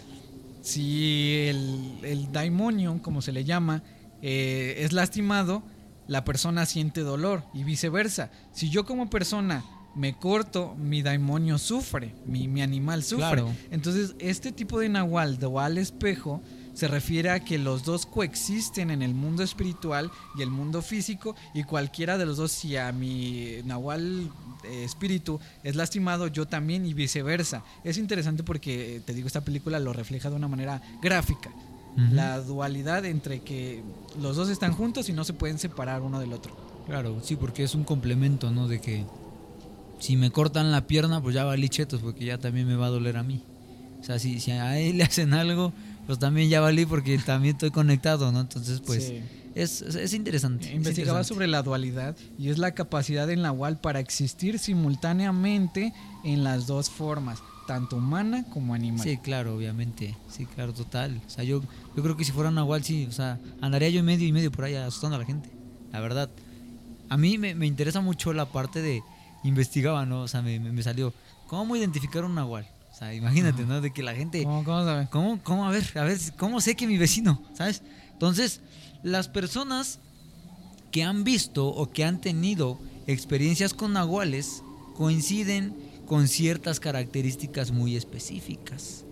si 0.63 1.47
el, 1.49 1.99
el 2.03 2.33
daimonium, 2.33 2.99
como 2.99 3.23
se 3.23 3.33
le 3.33 3.45
llama, 3.45 3.83
eh, 4.23 4.77
es 4.79 4.93
lastimado, 4.93 5.63
la 6.07 6.25
persona 6.25 6.67
siente 6.67 7.01
dolor 7.01 7.45
y 7.55 7.65
viceversa. 7.65 8.31
Si 8.53 8.71
yo 8.71 8.85
como 8.85 9.11
persona 9.11 9.65
me 9.95 10.17
corto, 10.19 10.75
mi 10.77 11.03
daimonio 11.03 11.57
sufre, 11.59 12.15
mi, 12.27 12.49
mi 12.49 12.63
animal 12.63 13.03
sufre. 13.03 13.27
Claro. 13.27 13.51
Entonces, 13.71 14.15
este 14.19 14.53
tipo 14.53 14.79
de 14.79 14.89
nahual, 14.89 15.39
dual 15.39 15.79
espejo, 15.79 16.43
se 16.75 16.89
refiere 16.89 17.31
a 17.31 17.41
que 17.41 17.57
los 17.57 17.85
dos 17.85 18.05
coexisten 18.05 18.91
en 18.91 19.01
el 19.01 19.15
mundo 19.15 19.43
espiritual 19.43 20.11
y 20.37 20.43
el 20.43 20.51
mundo 20.51 20.83
físico 20.83 21.37
y 21.55 21.63
cualquiera 21.63 22.19
de 22.19 22.27
los 22.27 22.37
dos, 22.37 22.53
si 22.53 22.77
a 22.77 22.93
mi 22.93 23.63
nahual 23.65 24.31
eh, 24.65 24.85
espíritu 24.85 25.41
es 25.63 25.77
lastimado, 25.77 26.27
yo 26.27 26.47
también 26.47 26.85
y 26.85 26.95
viceversa. 26.95 27.63
Es 27.85 27.97
interesante 27.97 28.43
porque, 28.43 28.97
eh, 28.97 29.01
te 29.01 29.15
digo, 29.15 29.29
esta 29.29 29.43
película 29.43 29.79
lo 29.79 29.93
refleja 29.93 30.31
de 30.31 30.37
una 30.37 30.49
manera 30.49 30.83
gráfica. 31.01 31.51
La 32.11 32.41
dualidad 32.41 33.05
entre 33.05 33.43
que 33.43 33.81
los 34.21 34.35
dos 34.35 34.49
están 34.49 34.73
juntos 34.73 35.09
y 35.09 35.13
no 35.13 35.23
se 35.23 35.33
pueden 35.33 35.61
separar 35.61 36.03
uno 36.03 36.19
del 36.19 36.33
otro. 36.33 36.57
Claro, 36.89 37.21
sí, 37.23 37.37
porque 37.37 37.63
es 37.63 37.77
un 37.77 37.85
complemento, 37.85 38.51
¿no? 38.51 38.67
De 38.67 38.81
que 38.81 39.05
si 40.01 40.17
me 40.17 40.33
cortan 40.33 40.73
la 40.73 40.89
pierna, 40.89 41.23
pues 41.23 41.37
ya 41.37 41.45
valí 41.45 41.69
chetos, 41.69 42.01
porque 42.01 42.25
ya 42.25 42.39
también 42.39 42.67
me 42.67 42.75
va 42.75 42.87
a 42.87 42.91
doler 42.91 43.17
a 43.17 43.23
mí. 43.23 43.41
O 44.01 44.03
sea, 44.03 44.19
si, 44.19 44.41
si 44.41 44.51
a 44.51 44.77
él 44.77 44.99
le 44.99 45.05
hacen 45.05 45.35
algo, 45.35 45.73
pues 46.07 46.19
también 46.19 46.49
ya 46.51 46.61
valí 46.61 46.87
porque 46.87 47.19
también 47.19 47.55
estoy 47.57 47.71
conectado, 47.71 48.31
¿no? 48.33 48.41
Entonces, 48.41 48.81
pues 48.85 49.05
Sí. 49.09 49.21
es, 49.55 49.83
es, 49.83 49.95
es 49.95 50.13
interesante. 50.15 50.67
es 50.67 50.75
Investigaba 50.75 51.19
interesante. 51.21 51.29
sobre 51.35 51.47
la 51.47 51.63
dualidad 51.63 52.17
y 52.39 52.49
es 52.51 52.59
la 52.59 52.73
capacidad 52.73 53.27
del 53.27 53.43
nahual 53.43 53.79
para 53.81 54.01
existir 54.01 54.59
simultáneamente 54.59 55.93
en 56.25 56.45
las 56.45 56.67
dos 56.67 56.91
formas, 56.91 57.39
tanto 57.67 57.97
humana 57.97 58.45
como 58.53 58.75
animal. 58.75 59.01
Sí, 59.07 59.17
claro, 59.19 59.55
obviamente. 59.57 60.17
Sí, 60.29 60.47
claro, 60.47 60.73
total. 60.73 61.21
O 61.27 61.31
sea, 61.31 61.45
yo, 61.45 61.63
yo 61.97 62.03
creo 62.03 62.17
que 62.17 62.25
si 62.25 62.33
fuera 62.33 62.51
nahual, 62.51 62.83
sí, 62.85 63.07
o 63.09 63.13
sea, 63.13 63.39
andaría 63.61 63.91
yo 63.91 64.01
en 64.01 64.07
medio 64.07 64.27
y 64.27 64.33
medio 64.33 64.51
por 64.51 64.65
ahí 64.65 64.75
asustando 64.75 65.17
a 65.17 65.19
la 65.21 65.25
gente. 65.27 65.49
La 65.93 66.01
verdad. 66.01 66.31
A 67.11 67.17
mí 67.17 67.39
me, 67.39 67.55
me 67.55 67.67
interesa 67.67 68.01
mucho 68.01 68.33
la 68.33 68.47
parte 68.47 68.81
de 68.81 69.03
investigaba, 69.45 70.07
¿no? 70.07 70.23
O 70.23 70.29
sea, 70.29 70.41
me, 70.43 70.59
me- 70.59 70.73
me 70.73 70.83
salió, 70.83 71.13
¿cómo 71.47 71.77
identificar 71.77 72.25
un 72.25 72.35
nahual? 72.35 72.67
O 72.95 72.97
sea, 72.97 73.13
imagínate, 73.13 73.65
¿no? 73.67 73.81
De 73.81 73.93
que 73.93 74.05
la 74.05 74.15
gente... 74.15 74.45
¿Cómo, 74.45 74.63
cómo 74.63 74.85
sabe? 74.85 75.09
¿Cómo, 75.11 75.41
cómo, 75.43 75.67
a 75.67 75.71
ver, 75.73 75.85
a 75.97 76.05
ver, 76.05 76.17
cómo 76.39 76.61
sé 76.61 76.77
que 76.77 76.87
mi 76.87 76.97
vecino, 76.97 77.43
¿sabes? 77.53 77.83
Entonces, 78.13 78.61
las 79.03 79.27
personas 79.27 79.99
que 80.93 81.03
han 81.03 81.25
visto 81.25 81.67
o 81.67 81.91
que 81.91 82.05
han 82.05 82.21
tenido 82.21 82.79
experiencias 83.09 83.75
con 83.75 83.95
nahuales 83.95 84.63
coinciden 84.95 85.75
con 86.07 86.29
ciertas 86.29 86.79
características 86.79 87.73
muy 87.73 87.97
específicas. 87.97 89.05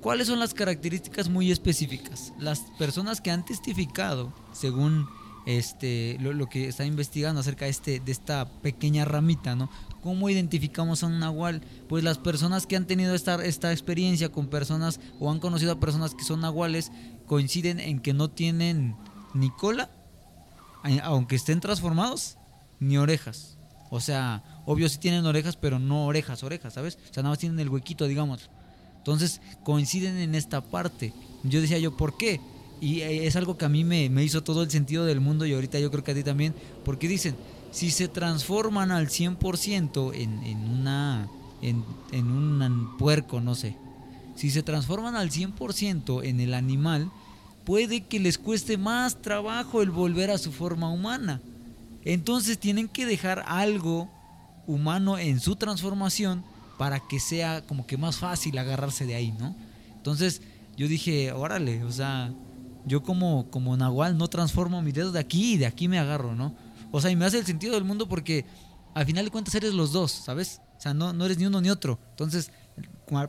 ¿Cuáles 0.00 0.28
son 0.28 0.40
las 0.40 0.54
características 0.54 1.28
muy 1.28 1.52
específicas? 1.52 2.32
Las 2.38 2.60
personas 2.78 3.20
que 3.20 3.30
han 3.30 3.44
testificado, 3.44 4.32
según 4.54 5.10
este 5.44 6.16
lo, 6.20 6.32
lo 6.32 6.48
que 6.48 6.68
está 6.68 6.86
investigando 6.86 7.42
acerca 7.42 7.66
de, 7.66 7.70
este, 7.72 8.00
de 8.00 8.12
esta 8.12 8.48
pequeña 8.62 9.04
ramita, 9.04 9.54
¿no? 9.54 9.68
¿Cómo 10.02 10.28
identificamos 10.28 11.02
a 11.02 11.06
un 11.06 11.20
nahual? 11.20 11.62
Pues 11.88 12.02
las 12.02 12.18
personas 12.18 12.66
que 12.66 12.74
han 12.74 12.86
tenido 12.86 13.14
esta, 13.14 13.36
experiencia 13.72 14.30
con 14.30 14.48
personas 14.48 14.98
o 15.20 15.30
han 15.30 15.38
conocido 15.38 15.70
a 15.72 15.80
personas 15.80 16.14
que 16.14 16.24
son 16.24 16.40
nahuales 16.40 16.90
coinciden 17.26 17.78
en 17.78 18.00
que 18.00 18.12
no 18.12 18.28
tienen 18.28 18.96
ni 19.32 19.48
cola, 19.50 19.90
a- 20.82 20.98
aunque 21.04 21.36
estén 21.36 21.60
transformados, 21.60 22.36
ni 22.80 22.98
orejas. 22.98 23.56
O 23.90 24.00
sea, 24.00 24.42
obvio 24.66 24.88
sí 24.88 24.98
tienen 24.98 25.24
orejas, 25.24 25.56
pero 25.56 25.78
no 25.78 26.06
orejas, 26.06 26.42
orejas, 26.42 26.74
¿sabes? 26.74 26.98
O 27.10 27.14
sea, 27.14 27.22
nada 27.22 27.30
más 27.34 27.38
tienen 27.38 27.60
el 27.60 27.68
huequito, 27.68 28.08
digamos. 28.08 28.50
Entonces 28.98 29.40
coinciden 29.62 30.16
en 30.16 30.34
esta 30.34 30.62
parte. 30.62 31.12
Yo 31.44 31.60
decía 31.60 31.78
yo, 31.78 31.96
¿por 31.96 32.16
qué? 32.16 32.40
Y 32.80 33.02
eh, 33.02 33.28
es 33.28 33.36
algo 33.36 33.56
que 33.56 33.66
a 33.66 33.68
mí 33.68 33.84
me 33.84 34.24
hizo 34.24 34.42
todo 34.42 34.64
el 34.64 34.70
sentido 34.70 35.04
del 35.04 35.20
mundo 35.20 35.46
y 35.46 35.52
ahorita 35.54 35.78
yo 35.78 35.92
creo 35.92 36.02
que 36.02 36.10
a 36.10 36.14
ti 36.14 36.24
también, 36.24 36.54
porque 36.84 37.06
dicen, 37.06 37.36
si 37.72 37.90
se 37.90 38.06
transforman 38.06 38.92
al 38.92 39.08
100% 39.08 40.14
en, 40.14 40.42
en 40.44 40.70
una 40.70 41.28
en, 41.60 41.84
en 42.12 42.30
un 42.30 42.96
puerco, 42.98 43.40
no 43.40 43.54
sé. 43.54 43.76
Si 44.36 44.50
se 44.50 44.62
transforman 44.62 45.16
al 45.16 45.30
100% 45.30 46.24
en 46.24 46.40
el 46.40 46.54
animal, 46.54 47.10
puede 47.64 48.02
que 48.02 48.20
les 48.20 48.38
cueste 48.38 48.76
más 48.76 49.20
trabajo 49.20 49.82
el 49.82 49.90
volver 49.90 50.30
a 50.30 50.38
su 50.38 50.52
forma 50.52 50.90
humana. 50.90 51.40
Entonces 52.04 52.58
tienen 52.58 52.88
que 52.88 53.06
dejar 53.06 53.44
algo 53.46 54.08
humano 54.66 55.18
en 55.18 55.40
su 55.40 55.56
transformación 55.56 56.44
para 56.78 57.00
que 57.00 57.20
sea 57.20 57.62
como 57.62 57.86
que 57.86 57.96
más 57.96 58.16
fácil 58.16 58.58
agarrarse 58.58 59.06
de 59.06 59.14
ahí, 59.14 59.32
¿no? 59.38 59.54
Entonces 59.96 60.42
yo 60.76 60.88
dije, 60.88 61.32
órale, 61.32 61.84
o 61.84 61.92
sea, 61.92 62.32
yo 62.84 63.02
como, 63.02 63.46
como 63.50 63.76
Nahual 63.76 64.18
no 64.18 64.28
transformo 64.28 64.82
mis 64.82 64.94
dedos 64.94 65.12
de 65.12 65.20
aquí 65.20 65.54
y 65.54 65.58
de 65.58 65.66
aquí 65.66 65.86
me 65.86 65.98
agarro, 65.98 66.34
¿no? 66.34 66.54
O 66.92 67.00
sea, 67.00 67.10
y 67.10 67.16
me 67.16 67.24
hace 67.24 67.38
el 67.38 67.46
sentido 67.46 67.74
del 67.74 67.82
mundo 67.84 68.08
porque 68.08 68.44
al 68.94 69.04
final 69.06 69.24
de 69.24 69.30
cuentas 69.32 69.54
eres 69.56 69.74
los 69.74 69.92
dos, 69.92 70.12
¿sabes? 70.12 70.60
O 70.78 70.80
sea, 70.80 70.94
no, 70.94 71.12
no 71.12 71.24
eres 71.24 71.38
ni 71.38 71.46
uno 71.46 71.60
ni 71.60 71.70
otro. 71.70 71.98
Entonces, 72.10 72.50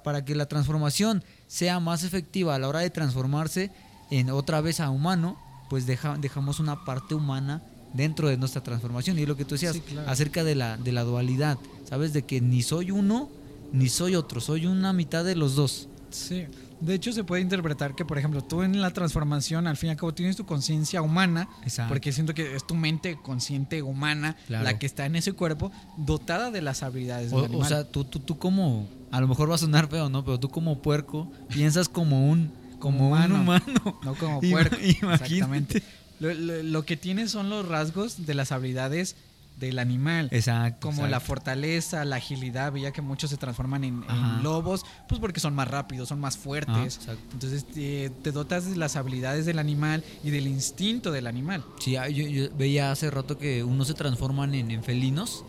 para 0.04 0.24
que 0.26 0.36
la 0.36 0.46
transformación 0.48 1.24
sea 1.48 1.80
más 1.80 2.04
efectiva 2.04 2.56
a 2.56 2.60
la 2.60 2.68
hora 2.68 2.80
de 2.80 2.90
transformarse 2.90 3.72
en 4.12 4.30
otra 4.30 4.62
vez 4.62 4.80
a 4.80 4.90
humano, 4.90 5.38
pues 5.70 5.86
deja- 5.86 6.18
dejamos 6.18 6.60
una 6.60 6.84
parte 6.86 7.16
humana 7.16 7.62
dentro 7.94 8.28
de 8.28 8.38
nuestra 8.38 8.62
transformación. 8.64 9.18
Y 9.18 9.24
es 9.24 9.28
lo 9.28 9.36
que 9.38 9.46
tú 9.46 9.56
decías 9.56 9.74
Sí, 9.74 9.82
claro. 9.82 10.10
acerca 10.10 10.44
de 10.44 10.56
la, 10.56 10.78
de 10.78 10.92
la 10.92 11.04
dualidad, 11.04 11.58
¿sabes? 11.88 12.14
De 12.14 12.24
que 12.24 12.42
ni 12.42 12.62
soy 12.64 12.92
uno 12.92 13.30
ni 13.72 13.90
soy 13.90 14.16
otro, 14.16 14.40
soy 14.42 14.66
una 14.68 14.94
mitad 14.94 15.24
de 15.26 15.36
los 15.36 15.56
dos. 15.56 15.88
Sí. 16.12 16.46
De 16.86 16.94
hecho, 16.96 17.12
se 17.14 17.24
puede 17.24 17.42
interpretar 17.42 17.96
que, 17.96 18.06
por 18.06 18.18
ejemplo, 18.18 18.44
tú 18.44 18.62
en 18.64 18.82
la 18.82 18.92
transformación, 18.92 19.68
al 19.68 19.78
fin 19.78 19.88
y 19.88 19.92
al 19.92 19.98
cabo, 19.98 20.14
tienes 20.14 20.36
tu 20.36 20.46
conciencia 20.46 21.02
humana, 21.02 21.48
Exacto. 21.64 21.90
porque 21.94 22.12
siento 22.12 22.34
que 22.34 22.56
es 22.56 22.66
tu 22.68 22.76
mente 22.76 23.18
consciente 23.22 23.82
humana 23.82 24.36
Claro. 24.48 24.64
la 24.66 24.78
que 24.80 24.86
está 24.86 25.06
en 25.06 25.16
ese 25.16 25.34
cuerpo, 25.34 25.72
dotada 25.98 26.52
de 26.52 26.62
las 26.62 26.84
habilidades 26.84 27.32
O, 27.34 27.38
o 27.58 27.66
sea, 27.66 27.84
tú, 27.90 28.04
tú, 28.04 28.20
tú 28.20 28.38
como, 28.38 28.88
a 29.12 29.22
lo 29.22 29.28
mejor 29.28 29.50
va 29.50 29.56
a 29.56 29.58
sonar 29.60 29.88
feo, 29.88 30.10
¿no? 30.10 30.24
Pero 30.26 30.40
tú 30.40 30.50
como 30.50 30.82
puerco 30.82 31.32
piensas 31.50 31.88
como 31.90 32.30
un, 32.30 32.52
como 32.80 33.08
Humano. 33.10 33.36
un 33.36 33.42
humano. 33.42 34.00
no 34.04 34.16
como 34.16 34.42
puerco. 34.52 34.76
imagínate. 34.76 35.24
Exactamente. 35.24 35.84
Lo, 36.20 36.34
lo- 36.34 36.64
lo 36.64 36.86
que 36.86 36.96
tienes 36.98 37.32
son 37.32 37.50
los 37.50 37.68
rasgos 37.68 38.26
de 38.26 38.34
las 38.34 38.52
habilidades 38.52 39.16
del 39.58 39.80
animal. 39.80 40.28
Exacto. 40.32 40.88
Como 40.88 41.08
la 41.08 41.20
fortaleza, 41.20 42.04
la 42.06 42.18
agilidad, 42.18 42.72
veía 42.72 42.92
que 42.92 43.02
muchos 43.02 43.30
se 43.30 43.38
transforman 43.38 43.84
en, 43.84 44.04
en 44.04 44.10
Ajá. 44.10 44.42
lobos, 44.42 44.84
pues 45.08 45.20
porque 45.22 45.40
son 45.40 45.54
más 45.56 45.68
rápidos, 45.68 46.10
son 46.10 46.20
más 46.20 46.36
Ah, 46.36 46.40
fuertes. 46.40 46.96
exacto. 46.98 47.24
Entonces 47.34 47.66
te, 47.66 48.10
te 48.10 48.32
dotas 48.32 48.70
de 48.70 48.76
las 48.76 48.96
habilidades 48.96 49.46
del 49.46 49.60
animal 49.60 50.04
y 50.24 50.30
del 50.32 50.48
instinto 50.48 51.12
del 51.12 51.28
animal. 51.28 51.64
Sí, 51.80 51.96
ah, 51.96 52.10
yo, 52.10 52.28
yo 52.28 52.50
veía 52.58 52.92
hace 52.92 53.10
rato 53.12 53.38
que 53.38 53.64
unos 53.64 53.88
se 53.88 53.94
transforman 53.94 54.54
en, 54.56 54.72
en 54.72 54.84
felinos 54.84 55.44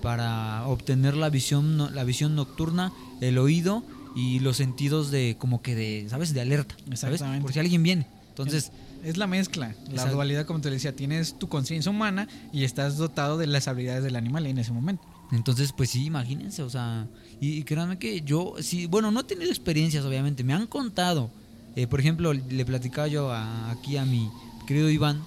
para 0.00 0.66
obtener 0.66 1.14
la 1.16 1.30
visión, 1.30 1.76
no- 1.76 1.90
la 1.90 2.04
visión 2.04 2.34
nocturna, 2.34 2.92
el 3.20 3.38
oído 3.38 3.84
y 4.16 4.40
los 4.40 4.56
sentidos 4.56 5.10
de 5.10 5.36
como 5.38 5.62
que 5.62 5.74
de, 5.74 6.06
¿sabes? 6.10 6.34
De 6.34 6.40
alerta, 6.40 6.74
¿sabes? 6.94 7.22
Por 7.40 7.52
si 7.52 7.60
alguien 7.60 7.82
viene. 7.82 8.06
Entonces, 8.30 8.72
Es 9.02 9.16
la 9.16 9.26
mezcla, 9.26 9.74
la 9.86 9.90
Exacto. 9.92 10.14
dualidad, 10.14 10.46
como 10.46 10.60
te 10.60 10.70
decía, 10.70 10.94
tienes 10.94 11.38
tu 11.38 11.48
conciencia 11.48 11.90
humana 11.90 12.28
y 12.52 12.64
estás 12.64 12.96
dotado 12.96 13.36
de 13.38 13.46
las 13.48 13.66
habilidades 13.68 14.04
del 14.04 14.14
animal 14.16 14.46
en 14.46 14.58
ese 14.58 14.72
momento. 14.72 15.02
Entonces, 15.32 15.72
pues 15.72 15.90
sí, 15.90 16.04
imagínense, 16.04 16.62
o 16.62 16.70
sea, 16.70 17.08
y, 17.40 17.54
y 17.58 17.62
créanme 17.64 17.98
que 17.98 18.20
yo, 18.20 18.54
sí, 18.60 18.86
bueno, 18.86 19.10
no 19.10 19.20
he 19.20 19.24
tenido 19.24 19.50
experiencias, 19.50 20.04
obviamente, 20.04 20.44
me 20.44 20.52
han 20.52 20.66
contado, 20.66 21.30
eh, 21.74 21.86
por 21.86 22.00
ejemplo, 22.00 22.32
le 22.32 22.64
platicaba 22.64 23.08
yo 23.08 23.32
a- 23.32 23.70
aquí 23.70 23.96
a 23.96 24.04
mi 24.04 24.28
querido 24.66 24.88
Iván, 24.90 25.22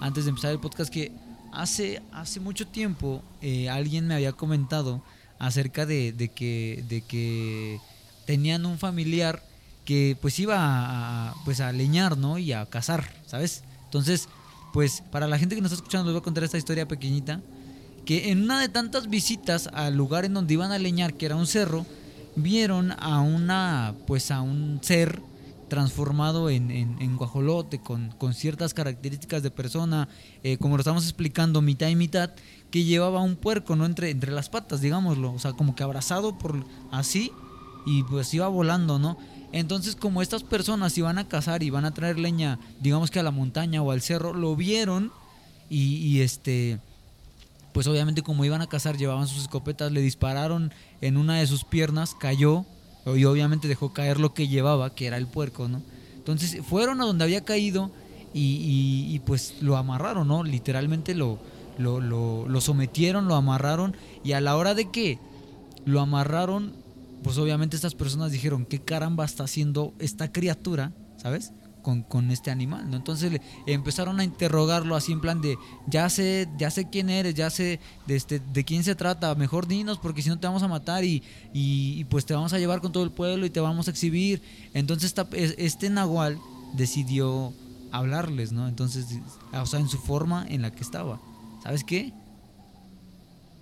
antes 0.00 0.24
de 0.24 0.30
empezar 0.30 0.50
el 0.50 0.58
podcast, 0.58 0.90
que 0.92 1.12
hace, 1.52 2.02
hace 2.12 2.40
mucho 2.40 2.66
tiempo 2.66 3.22
eh, 3.42 3.68
alguien 3.68 4.06
me 4.06 4.14
había 4.14 4.32
comentado 4.32 5.02
acerca 5.38 5.84
de, 5.86 6.12
de 6.12 6.28
que, 6.28 6.82
de 6.88 7.02
que 7.02 7.78
tenían 8.26 8.64
un 8.66 8.78
familiar 8.78 9.42
que 9.84 10.16
pues 10.20 10.38
iba 10.38 10.56
a, 10.58 11.34
pues 11.44 11.60
a 11.60 11.72
leñar, 11.72 12.16
¿no? 12.16 12.38
Y 12.38 12.52
a 12.52 12.66
cazar, 12.66 13.12
¿sabes? 13.26 13.64
Entonces, 13.84 14.28
pues 14.72 15.02
para 15.10 15.26
la 15.26 15.38
gente 15.38 15.54
que 15.54 15.60
nos 15.60 15.72
está 15.72 15.82
escuchando 15.82 16.06
les 16.06 16.14
voy 16.14 16.20
a 16.20 16.24
contar 16.24 16.44
esta 16.44 16.58
historia 16.58 16.86
pequeñita 16.86 17.40
que 18.04 18.30
en 18.30 18.42
una 18.42 18.60
de 18.60 18.68
tantas 18.68 19.08
visitas 19.08 19.68
al 19.72 19.96
lugar 19.96 20.24
en 20.24 20.34
donde 20.34 20.54
iban 20.54 20.72
a 20.72 20.78
leñar, 20.78 21.14
que 21.14 21.26
era 21.26 21.36
un 21.36 21.46
cerro, 21.46 21.86
vieron 22.36 22.92
a 22.98 23.20
una, 23.20 23.94
pues 24.06 24.30
a 24.30 24.40
un 24.40 24.80
ser 24.82 25.20
transformado 25.68 26.50
en, 26.50 26.70
en, 26.70 27.00
en 27.00 27.16
guajolote, 27.16 27.78
con, 27.78 28.10
con 28.18 28.34
ciertas 28.34 28.74
características 28.74 29.42
de 29.42 29.50
persona, 29.50 30.08
eh, 30.42 30.58
como 30.58 30.76
lo 30.76 30.80
estamos 30.80 31.04
explicando, 31.04 31.62
mitad 31.62 31.88
y 31.88 31.96
mitad, 31.96 32.30
que 32.70 32.84
llevaba 32.84 33.22
un 33.22 33.36
puerco, 33.36 33.76
¿no? 33.76 33.86
Entre, 33.86 34.10
entre 34.10 34.32
las 34.32 34.48
patas, 34.48 34.80
digámoslo, 34.80 35.32
o 35.32 35.38
sea, 35.38 35.52
como 35.52 35.76
que 35.76 35.84
abrazado 35.84 36.36
por 36.36 36.64
así, 36.90 37.30
y 37.86 38.02
pues 38.04 38.34
iba 38.34 38.48
volando, 38.48 38.98
¿no? 38.98 39.16
Entonces, 39.52 39.96
como 39.96 40.22
estas 40.22 40.44
personas 40.44 40.96
iban 40.96 41.18
a 41.18 41.26
cazar 41.26 41.62
y 41.62 41.66
iban 41.66 41.84
a 41.84 41.92
traer 41.92 42.18
leña, 42.18 42.58
digamos 42.80 43.10
que 43.10 43.18
a 43.18 43.22
la 43.22 43.32
montaña 43.32 43.82
o 43.82 43.90
al 43.90 44.00
cerro, 44.00 44.32
lo 44.32 44.54
vieron 44.54 45.12
y, 45.68 46.20
este, 46.20 46.78
pues 47.72 47.86
obviamente 47.86 48.22
como 48.22 48.44
iban 48.44 48.60
a 48.60 48.68
cazar, 48.68 48.96
llevaban 48.96 49.28
sus 49.28 49.42
escopetas, 49.42 49.92
le 49.92 50.00
dispararon 50.00 50.72
en 51.00 51.16
una 51.16 51.38
de 51.38 51.46
sus 51.46 51.64
piernas, 51.64 52.14
cayó 52.14 52.64
y 53.06 53.24
obviamente 53.24 53.68
dejó 53.68 53.92
caer 53.92 54.20
lo 54.20 54.34
que 54.34 54.48
llevaba, 54.48 54.94
que 54.94 55.06
era 55.06 55.16
el 55.16 55.26
puerco, 55.26 55.68
¿no? 55.68 55.82
Entonces 56.16 56.60
fueron 56.64 57.00
a 57.00 57.04
donde 57.04 57.24
había 57.24 57.44
caído 57.44 57.90
y, 58.32 59.18
pues 59.26 59.54
lo 59.60 59.76
amarraron, 59.76 60.28
¿no? 60.28 60.44
Literalmente 60.44 61.14
lo, 61.14 61.38
lo, 61.78 62.00
lo 62.00 62.60
sometieron, 62.60 63.26
lo 63.26 63.34
amarraron 63.34 63.96
y 64.22 64.32
a 64.32 64.40
la 64.40 64.56
hora 64.56 64.74
de 64.74 64.90
que 64.90 65.18
lo 65.84 66.00
amarraron, 66.00 66.72
pues 67.22 67.38
obviamente 67.38 67.76
estas 67.76 67.94
personas 67.94 68.32
dijeron, 68.32 68.66
¿qué 68.66 68.80
caramba 68.80 69.24
está 69.24 69.44
haciendo 69.44 69.94
esta 69.98 70.32
criatura, 70.32 70.92
¿sabes? 71.16 71.52
Con, 71.82 72.02
con 72.02 72.30
este 72.30 72.50
animal, 72.50 72.90
¿no? 72.90 72.96
Entonces 72.96 73.40
empezaron 73.66 74.20
a 74.20 74.24
interrogarlo 74.24 74.96
así 74.96 75.12
en 75.12 75.20
plan 75.20 75.40
de, 75.40 75.56
ya 75.86 76.08
sé, 76.10 76.48
ya 76.58 76.70
sé 76.70 76.90
quién 76.90 77.08
eres, 77.08 77.34
ya 77.34 77.48
sé 77.48 77.80
de, 78.06 78.16
este, 78.16 78.38
de 78.38 78.64
quién 78.64 78.84
se 78.84 78.94
trata, 78.94 79.34
mejor 79.34 79.66
dinos 79.66 79.98
porque 79.98 80.20
si 80.22 80.28
no 80.28 80.38
te 80.38 80.46
vamos 80.46 80.62
a 80.62 80.68
matar 80.68 81.04
y, 81.04 81.22
y, 81.54 82.04
pues 82.04 82.26
te 82.26 82.34
vamos 82.34 82.52
a 82.52 82.58
llevar 82.58 82.80
con 82.80 82.92
todo 82.92 83.02
el 83.02 83.12
pueblo 83.12 83.46
y 83.46 83.50
te 83.50 83.60
vamos 83.60 83.88
a 83.88 83.90
exhibir. 83.90 84.42
Entonces 84.74 85.14
este 85.56 85.88
nahual 85.88 86.38
decidió 86.74 87.54
hablarles, 87.92 88.52
¿no? 88.52 88.68
Entonces, 88.68 89.06
o 89.52 89.66
sea, 89.66 89.80
en 89.80 89.88
su 89.88 89.98
forma 89.98 90.46
en 90.48 90.62
la 90.62 90.70
que 90.72 90.82
estaba. 90.82 91.20
¿Sabes 91.62 91.84
qué? 91.84 92.12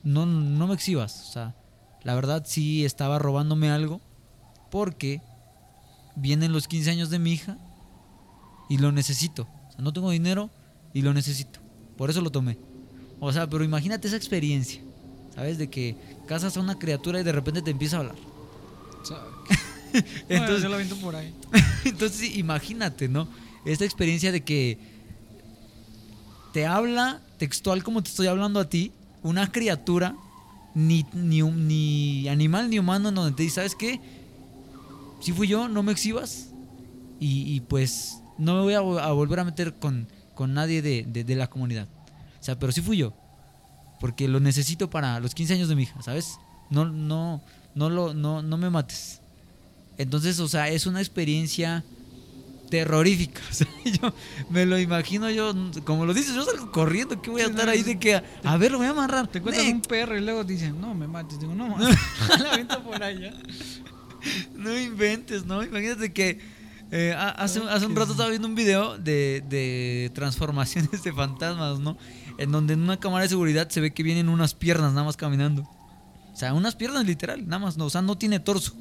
No, 0.03 0.27
no 0.27 0.67
me 0.67 0.75
exhibas, 0.75 1.29
o 1.29 1.33
sea, 1.33 1.55
la 2.03 2.15
verdad 2.15 2.45
sí 2.47 2.85
estaba 2.85 3.19
robándome 3.19 3.71
algo 3.71 4.01
porque 4.71 5.21
vienen 6.17 6.53
los 6.53 6.69
15 6.69 6.91
años 6.91 7.11
de 7.11 7.19
mi 7.19 7.33
hija 7.33 7.59
y 8.69 8.79
lo 8.79 8.93
necesito. 8.93 9.49
O 9.69 9.73
sea, 9.73 9.81
no 9.83 9.93
tengo 9.93 10.11
dinero 10.11 10.51
y 10.93 11.03
lo 11.03 11.15
necesito. 11.15 11.61
Por 11.97 12.11
eso 12.11 12.21
lo 12.21 12.31
tomé. 12.31 12.59
O 13.21 13.33
sea, 13.33 13.49
pero 13.49 13.65
imagínate 13.65 14.09
esa 14.09 14.17
experiencia, 14.17 14.81
¿sabes? 15.35 15.59
De 15.59 15.69
que 15.69 15.97
casas 16.27 16.57
a 16.57 16.61
una 16.61 16.79
criatura 16.79 17.21
y 17.21 17.25
de 17.25 17.33
repente 17.33 17.63
te 17.63 17.71
empieza 17.71 17.97
a 17.97 18.01
hablar. 18.01 18.17
Entonces 20.29 20.63
yo 20.63 20.69
lo 20.69 20.77
viento 20.77 20.97
por 20.97 21.17
ahí. 21.17 21.35
Entonces 21.85 22.37
imagínate, 22.37 23.09
¿no? 23.09 23.29
Esta 23.65 23.85
experiencia 23.85 24.31
de 24.33 24.43
que 24.43 24.79
te 26.53 26.67
habla 26.67 27.21
textual 27.39 27.83
como 27.83 28.03
te 28.03 28.11
estoy 28.11 28.27
hablando 28.27 28.61
a 28.61 28.69
ti, 28.69 28.93
una 29.23 29.51
criatura, 29.51 30.17
ni, 30.79 31.05
ni, 31.13 31.43
ni 31.43 32.29
animal 32.29 32.71
ni 32.71 32.79
humano, 32.79 33.11
donde 33.11 33.37
te 33.37 33.43
dice, 33.43 33.57
¿sabes 33.57 33.75
qué? 33.75 34.01
Si 35.21 35.33
fui 35.33 35.49
yo, 35.49 35.67
no 35.67 35.83
me 35.83 35.91
exhibas. 35.91 36.51
Y, 37.19 37.61
pues 37.63 38.23
no 38.39 38.55
me 38.55 38.61
voy 38.61 38.75
a, 38.75 39.11
volver 39.11 39.41
a 39.41 39.45
meter 39.45 39.75
con, 39.75 40.07
con 40.37 40.55
nadie 40.55 40.81
de, 40.81 41.03
de, 41.03 41.35
la 41.35 41.49
comunidad. 41.49 41.89
O 42.41 42.45
sea, 42.45 42.57
pero 42.57 42.71
sí 42.71 42.81
fui 42.81 42.97
yo. 42.97 43.13
Porque 43.99 44.29
lo 44.29 44.39
necesito 44.39 44.89
para 44.89 45.19
los 45.19 45.35
15 45.35 45.55
años 45.55 45.69
de 45.69 45.75
mi 45.75 45.83
hija, 45.83 46.01
¿sabes? 46.01 46.39
No, 46.71 46.85
no, 46.85 47.43
no, 47.75 47.91
lo, 47.91 48.15
no, 48.15 48.43
no 48.43 48.57
me 48.57 48.71
mates. 48.71 49.21
Entonces, 49.97 50.39
o 50.39 50.47
sea, 50.47 50.69
es 50.69 50.87
una 50.87 51.01
experiencia 51.01 51.83
terrorífica. 52.69 53.41
O 53.51 53.55
sea, 53.55 53.69
yo 53.85 54.15
me 54.51 54.67
lo 54.67 54.79
imagino 54.79 55.31
yo, 55.31 55.55
como 55.85 56.07
lo 56.07 56.15
dices, 56.15 56.35
yo 56.35 56.45
salgo 56.45 56.71
corriendo, 56.71 57.21
que 57.21 57.31
voy 57.31 57.43
a 57.43 57.47
estar 57.47 57.69
ahí 57.69 57.83
de 57.83 57.99
que, 57.99 58.15
a, 58.15 58.57
ver, 58.57 58.73
lo 58.73 58.79
voy 58.79 58.87
a 58.87 58.91
amarrar. 58.91 59.29
Te 59.29 59.41
cuentan 59.41 59.67
un 59.67 59.83
perro 59.83 60.17
y 60.17 60.21
luego 60.21 60.45
dicen, 60.45 60.81
no, 60.81 60.95
me 60.95 61.09
mates. 61.09 61.39
Digo, 61.39 61.55
no, 61.55 61.77
la 62.43 62.57
venta 62.57 62.83
por 62.83 63.03
allá. 63.03 63.33
No 64.55 64.79
inventes, 64.79 65.47
¿no? 65.47 65.63
Imagínate 65.63 66.13
que 66.13 66.39
eh, 66.91 67.15
hace, 67.17 67.61
hace 67.69 67.87
un 67.87 67.95
rato 67.95 68.13
estaba 68.13 68.31
viendo 68.31 68.49
un 68.49 68.55
video 68.55 68.99
de, 68.99 69.45
de 69.49 70.11
transformaciones 70.15 71.03
de 71.03 71.13
fantasmas, 71.13 71.79
¿no? 71.81 71.97
En 72.39 72.53
donde 72.53 72.75
en 72.75 72.81
una 72.81 72.99
cámara 72.99 73.25
de 73.25 73.29
seguridad 73.29 73.69
se 73.69 73.81
ve 73.81 73.93
que 73.93 74.03
vienen 74.03 74.29
unas 74.29 74.55
piernas 74.55 74.93
nada 74.93 75.05
más 75.05 75.17
caminando. 75.17 75.63
O 76.33 76.37
sea, 76.37 76.55
unas 76.55 76.77
piernas 76.77 77.05
literal, 77.05 77.49
nada 77.49 77.59
más, 77.59 77.77
no, 77.77 77.87
o 77.87 77.91
sea, 77.91 78.01
no 78.01 78.17
tiene 78.17 78.39
torso 78.39 78.77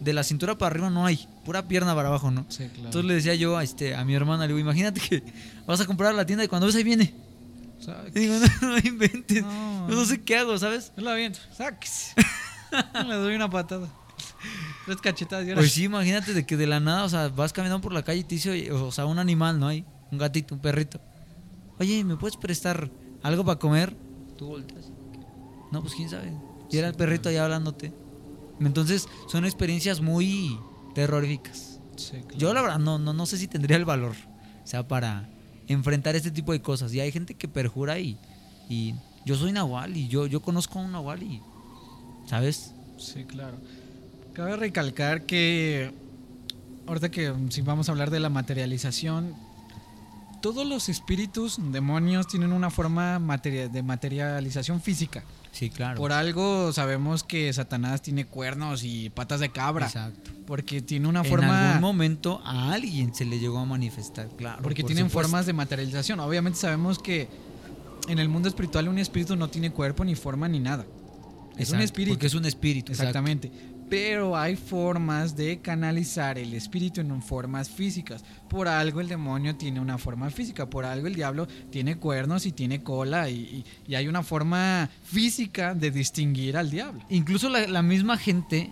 de 0.00 0.12
la 0.12 0.22
cintura 0.22 0.56
para 0.56 0.74
arriba 0.74 0.90
no 0.90 1.04
hay, 1.04 1.26
pura 1.44 1.66
pierna 1.66 1.94
para 1.94 2.08
abajo, 2.08 2.30
¿no? 2.30 2.46
Sí, 2.48 2.68
claro. 2.68 2.84
Entonces 2.86 3.04
le 3.04 3.14
decía 3.14 3.34
yo 3.34 3.56
a, 3.56 3.64
este, 3.64 3.94
a 3.94 4.04
mi 4.04 4.14
hermana, 4.14 4.44
le 4.44 4.48
digo, 4.48 4.58
imagínate 4.58 5.00
que 5.00 5.22
vas 5.66 5.80
a 5.80 5.86
comprar 5.86 6.12
a 6.12 6.16
la 6.16 6.26
tienda 6.26 6.44
y 6.44 6.48
cuando 6.48 6.66
ves 6.66 6.76
ahí 6.76 6.84
viene. 6.84 7.14
Y 8.14 8.20
digo, 8.20 8.34
no, 8.62 8.68
no 8.68 8.78
inventes. 8.78 9.42
No, 9.42 9.88
no, 9.88 10.04
sé 10.04 10.20
qué 10.22 10.36
hago, 10.36 10.58
¿sabes? 10.58 10.92
Yo 10.96 11.02
la 11.02 11.12
aviento. 11.12 11.38
Sáquese. 11.56 12.14
le 13.06 13.14
doy 13.14 13.34
una 13.34 13.48
patada. 13.48 13.88
Tres 14.84 14.98
cachetadas. 14.98 15.46
Pues 15.54 15.72
sí, 15.72 15.84
imagínate 15.84 16.34
de 16.34 16.44
que 16.46 16.56
de 16.56 16.66
la 16.66 16.80
nada, 16.80 17.04
o 17.04 17.08
sea, 17.08 17.28
vas 17.28 17.52
caminando 17.52 17.80
por 17.80 17.92
la 17.92 18.02
calle 18.02 18.20
y 18.20 18.24
te 18.24 18.34
dice, 18.36 18.72
o 18.72 18.92
sea, 18.92 19.06
un 19.06 19.18
animal, 19.18 19.58
¿no? 19.58 19.68
Hay 19.68 19.84
un 20.10 20.18
gatito, 20.18 20.54
un 20.54 20.60
perrito. 20.60 21.00
Oye, 21.78 22.02
¿me 22.04 22.16
puedes 22.16 22.36
prestar 22.36 22.90
algo 23.22 23.44
para 23.44 23.58
comer? 23.58 23.96
Tú 24.36 24.46
volteas. 24.46 24.90
No, 25.70 25.82
pues 25.82 25.94
quién 25.94 26.08
sabe. 26.08 26.32
Y 26.70 26.78
era 26.78 26.88
el 26.88 26.94
perrito 26.94 27.28
allá 27.28 27.44
hablándote. 27.44 27.92
Entonces 28.60 29.08
son 29.28 29.44
experiencias 29.44 30.00
muy 30.00 30.58
terroríficas. 30.94 31.80
Yo 32.36 32.54
la 32.54 32.62
verdad 32.62 32.78
no, 32.78 32.98
no, 32.98 33.12
no 33.12 33.26
sé 33.26 33.38
si 33.38 33.48
tendría 33.48 33.76
el 33.76 33.84
valor, 33.84 34.14
o 34.62 34.66
sea, 34.66 34.86
para 34.86 35.28
enfrentar 35.66 36.16
este 36.16 36.30
tipo 36.30 36.52
de 36.52 36.62
cosas. 36.62 36.92
Y 36.94 37.00
hay 37.00 37.12
gente 37.12 37.34
que 37.34 37.48
perjura 37.48 37.98
y, 37.98 38.18
y 38.68 38.94
yo 39.24 39.36
soy 39.36 39.52
Nahual 39.52 39.96
y 39.96 40.08
yo, 40.08 40.26
yo 40.26 40.40
conozco 40.40 40.78
a 40.78 40.82
un 40.82 40.92
Nahual 40.92 41.22
y, 41.22 41.42
¿sabes? 42.26 42.72
Sí, 42.98 43.24
claro. 43.24 43.56
Cabe 44.32 44.56
recalcar 44.56 45.26
que, 45.26 45.92
ahorita 46.86 47.10
que 47.10 47.34
si 47.50 47.62
vamos 47.62 47.88
a 47.88 47.92
hablar 47.92 48.10
de 48.10 48.20
la 48.20 48.28
materialización, 48.28 49.34
todos 50.40 50.66
los 50.66 50.88
espíritus, 50.88 51.58
demonios, 51.72 52.28
tienen 52.28 52.52
una 52.52 52.70
forma 52.70 53.18
de 53.18 53.82
materialización 53.82 54.80
física. 54.80 55.24
Sí, 55.58 55.70
claro. 55.70 55.96
Por 55.96 56.12
algo 56.12 56.72
sabemos 56.72 57.24
que 57.24 57.52
Satanás 57.52 58.00
tiene 58.00 58.26
cuernos 58.26 58.84
y 58.84 59.10
patas 59.10 59.40
de 59.40 59.48
cabra. 59.48 59.86
Exacto. 59.86 60.30
Porque 60.46 60.80
tiene 60.82 61.08
una 61.08 61.24
forma. 61.24 61.46
En 61.48 61.52
algún 61.54 61.80
momento 61.80 62.40
a 62.44 62.72
alguien 62.72 63.12
se 63.12 63.24
le 63.24 63.40
llegó 63.40 63.58
a 63.58 63.64
manifestar, 63.64 64.28
claro. 64.36 64.62
Porque 64.62 64.84
tienen 64.84 65.10
formas 65.10 65.46
de 65.46 65.54
materialización. 65.54 66.20
Obviamente 66.20 66.60
sabemos 66.60 67.00
que 67.00 67.28
en 68.06 68.20
el 68.20 68.28
mundo 68.28 68.48
espiritual 68.48 68.86
un 68.88 68.98
espíritu 68.98 69.34
no 69.34 69.48
tiene 69.48 69.72
cuerpo, 69.72 70.04
ni 70.04 70.14
forma, 70.14 70.46
ni 70.46 70.60
nada. 70.60 70.86
Es 71.56 71.70
un 71.70 71.80
espíritu. 71.80 72.14
Porque 72.14 72.28
es 72.28 72.34
un 72.34 72.46
espíritu. 72.46 72.92
Exactamente 72.92 73.50
pero 73.88 74.36
hay 74.36 74.56
formas 74.56 75.36
de 75.36 75.60
canalizar 75.60 76.38
el 76.38 76.54
espíritu 76.54 77.00
en 77.00 77.22
formas 77.22 77.68
físicas. 77.68 78.24
Por 78.48 78.68
algo 78.68 79.00
el 79.00 79.08
demonio 79.08 79.56
tiene 79.56 79.80
una 79.80 79.98
forma 79.98 80.30
física, 80.30 80.68
por 80.68 80.84
algo 80.84 81.06
el 81.06 81.14
diablo 81.14 81.46
tiene 81.70 81.96
cuernos 81.96 82.46
y 82.46 82.52
tiene 82.52 82.82
cola 82.82 83.30
y, 83.30 83.64
hay 83.94 84.06
una 84.06 84.22
forma 84.22 84.88
física 85.02 85.74
de 85.74 85.90
distinguir 85.90 86.56
al 86.56 86.70
diablo. 86.70 87.00
Incluso 87.08 87.48
la, 87.48 87.82
misma 87.82 88.16
gente, 88.16 88.70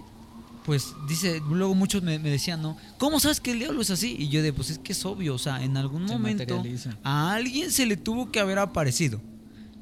pues 0.64 0.94
dice, 1.08 1.40
luego 1.48 1.74
muchos 1.74 2.02
me, 2.02 2.18
decían, 2.18 2.62
¿no? 2.62 2.76
¿Cómo 2.98 3.18
sabes 3.18 3.40
que 3.40 3.52
el 3.52 3.58
diablo 3.58 3.80
es 3.80 3.90
así? 3.90 4.16
Y 4.18 4.28
yo 4.28 4.42
de, 4.42 4.52
pues 4.52 4.70
es 4.70 4.78
que 4.78 4.92
es 4.92 5.04
obvio, 5.04 5.34
o 5.34 5.38
sea, 5.38 5.62
en 5.62 5.76
algún 5.76 6.04
momento 6.04 6.62
a 7.02 7.32
alguien 7.34 7.72
se 7.72 7.86
le 7.86 7.96
tuvo 7.96 8.30
que 8.30 8.40
haber 8.40 8.58
aparecido 8.58 9.20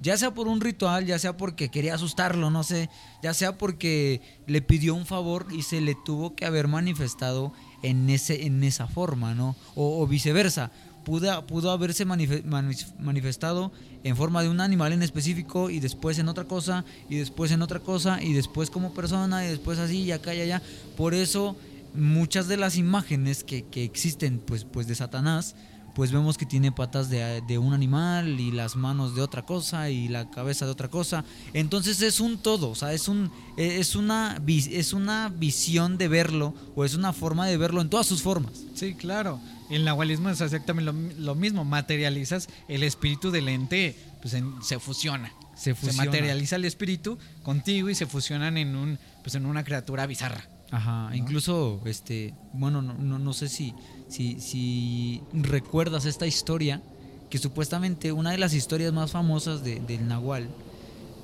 ya 0.05 0.19
sea 0.19 0.35
por 0.35 0.49
un 0.49 0.61
ritual, 0.61 1.07
ya 1.07 1.19
sea 1.19 1.35
porque 1.39 1.71
quería 1.71 1.95
asustarlo, 1.95 2.51
no 2.51 2.63
sé, 2.63 2.91
ya 3.23 3.33
sea 3.33 3.57
porque 3.57 4.21
le 4.47 4.61
pidió 4.61 4.95
un 4.95 5.07
favor 5.07 5.47
y 5.51 5.63
se 5.63 5.81
le 5.81 5.97
tuvo 6.05 6.37
que 6.37 6.45
haber 6.45 6.69
manifestado 6.69 7.55
en, 7.83 8.11
ese, 8.11 8.45
en 8.45 8.63
esa 8.65 8.87
forma, 8.87 9.35
¿no? 9.35 9.57
O, 9.75 10.07
viceversa, 10.07 10.71
pudo, 11.07 11.47
pudo 11.47 11.71
haberse 11.71 12.05
manifestado 12.05 13.73
en 14.05 14.15
forma 14.15 14.43
de 14.43 14.51
un 14.51 14.61
animal 14.61 14.93
en 14.93 15.03
específico 15.03 15.71
y 15.71 15.81
después 15.81 16.19
en 16.19 16.29
otra 16.29 16.45
cosa 16.45 16.85
y 17.09 17.17
después 17.17 17.51
en 17.51 17.63
otra 17.63 17.81
cosa 17.81 18.23
y 18.23 18.35
después 18.35 18.69
como 18.69 18.93
persona 18.93 19.47
y 19.47 19.49
después 19.49 19.79
así 19.79 20.03
y 20.03 20.13
acá 20.13 20.35
y 20.35 20.43
allá. 20.43 20.61
Por 20.99 21.15
eso 21.15 21.57
muchas 21.95 22.47
de 22.47 22.59
las 22.59 22.77
imágenes 22.77 23.43
que, 23.43 23.65
que 23.65 23.85
existen 23.85 24.39
pues, 24.39 24.67
pues 24.67 24.87
de 24.87 24.97
Satanás, 24.97 25.57
pues 25.95 26.11
vemos 26.11 26.37
que 26.37 26.45
tiene 26.45 26.73
patas 26.73 27.09
de, 27.09 27.59
un 27.59 27.73
animal 27.73 28.41
y 28.41 28.51
las 28.51 28.77
manos 28.77 29.15
de 29.15 29.23
otra 29.23 29.43
cosa 29.43 29.91
y 29.91 30.09
la 30.09 30.29
cabeza 30.31 30.67
de 30.67 30.73
otra 30.73 30.89
cosa. 30.89 31.25
Entonces 31.53 32.03
es 32.03 32.21
un 32.21 32.39
todo, 32.39 32.71
o 32.71 32.75
sea, 32.75 32.93
es, 32.93 33.09
un, 33.09 33.31
e, 33.57 33.79
es, 33.79 33.95
una, 33.95 34.41
es 34.47 34.93
una 34.93 35.29
visión 35.29 35.97
de 35.97 36.09
verlo 36.09 36.55
o 36.75 36.85
es 36.85 36.95
una 36.95 37.13
forma 37.13 37.47
de 37.47 37.57
verlo 37.57 37.81
en 37.81 37.91
todas 37.91 38.07
sus 38.07 38.23
formas. 38.23 38.53
Sí, 38.75 38.95
claro. 38.95 39.41
El 39.71 39.85
nahualismo 39.85 40.29
es 40.29 40.41
exactamente 40.41 40.93
lo, 41.19 41.35
mismo. 41.35 41.65
Materializas 41.65 42.49
el 42.69 42.83
espíritu 42.83 43.31
del 43.31 43.49
ente, 43.49 43.97
pues 44.21 44.37
se 44.63 44.79
fusiona. 44.79 45.33
Se, 45.57 45.75
se 45.75 45.93
materializa 45.93 46.57
el 46.57 46.65
espíritu 46.65 47.19
contigo 47.45 47.89
y 47.89 47.95
se 47.95 48.07
fusionan 48.07 48.57
en, 48.57 48.75
un, 48.75 48.99
pues 49.23 49.37
en 49.37 49.47
una 49.47 49.65
criatura 49.65 50.07
bizarra. 50.07 50.45
Ajá, 50.75 51.15
incluso, 51.15 51.81
este, 51.85 52.35
bueno, 52.53 52.83
no, 52.83 52.95
no, 52.95 53.21
no 53.21 53.33
sé 53.33 53.49
si, 53.49 53.75
si, 54.09 54.41
si, 54.41 55.23
recuerdas 55.33 56.05
esta 56.05 56.27
historia, 56.27 56.83
que 57.31 57.39
supuestamente 57.39 58.11
una 58.11 58.33
de 58.33 58.39
las 58.39 58.55
historias 58.55 58.93
más 58.93 59.13
famosas 59.13 59.63
de, 59.63 59.79
del 59.79 60.09
Nahual, 60.09 60.49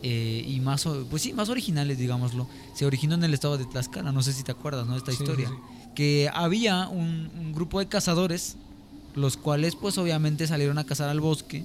eh, 0.05 0.44
y 0.46 0.61
más, 0.61 0.86
pues 1.11 1.22
sí, 1.22 1.32
más 1.32 1.48
originales, 1.48 1.98
digámoslo, 1.98 2.46
se 2.76 2.86
originó 2.86 3.16
en 3.16 3.24
el 3.24 3.34
estado 3.34 3.59
de 3.59 3.64
Tlaxcala, 3.64 4.12
no 4.12 4.22
sé 4.22 4.32
si 4.34 4.44
te 4.44 4.53
acuerdas, 4.53 4.86
¿no? 4.86 4.96
Esta 4.96 5.11
historia, 5.11 5.51
que 5.96 6.30
había 6.32 6.86
un, 6.86 7.32
un, 7.36 7.53
grupo 7.53 7.80
de 7.80 7.88
cazadores, 7.88 8.57
los 9.16 9.36
cuales 9.36 9.74
pues 9.74 9.98
obviamente 9.98 10.46
salieron 10.46 10.78
a 10.78 10.84
cazar 10.84 11.09
al 11.09 11.20
bosque, 11.20 11.64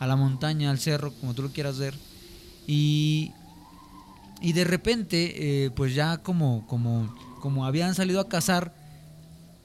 a 0.00 0.08
la 0.08 0.16
montaña, 0.16 0.72
al 0.72 0.80
cerro, 0.80 1.12
como 1.20 1.32
tú 1.32 1.42
lo 1.42 1.52
quieras 1.52 1.78
ver, 1.78 1.94
y 2.66 3.30
y 4.44 4.52
de 4.52 4.64
repente, 4.64 5.64
eh, 5.64 5.70
pues 5.70 5.94
ya 5.94 6.18
como, 6.18 6.66
como, 6.66 7.14
como 7.40 7.64
habían 7.64 7.94
salido 7.94 8.20
a 8.20 8.28
cazar, 8.28 8.74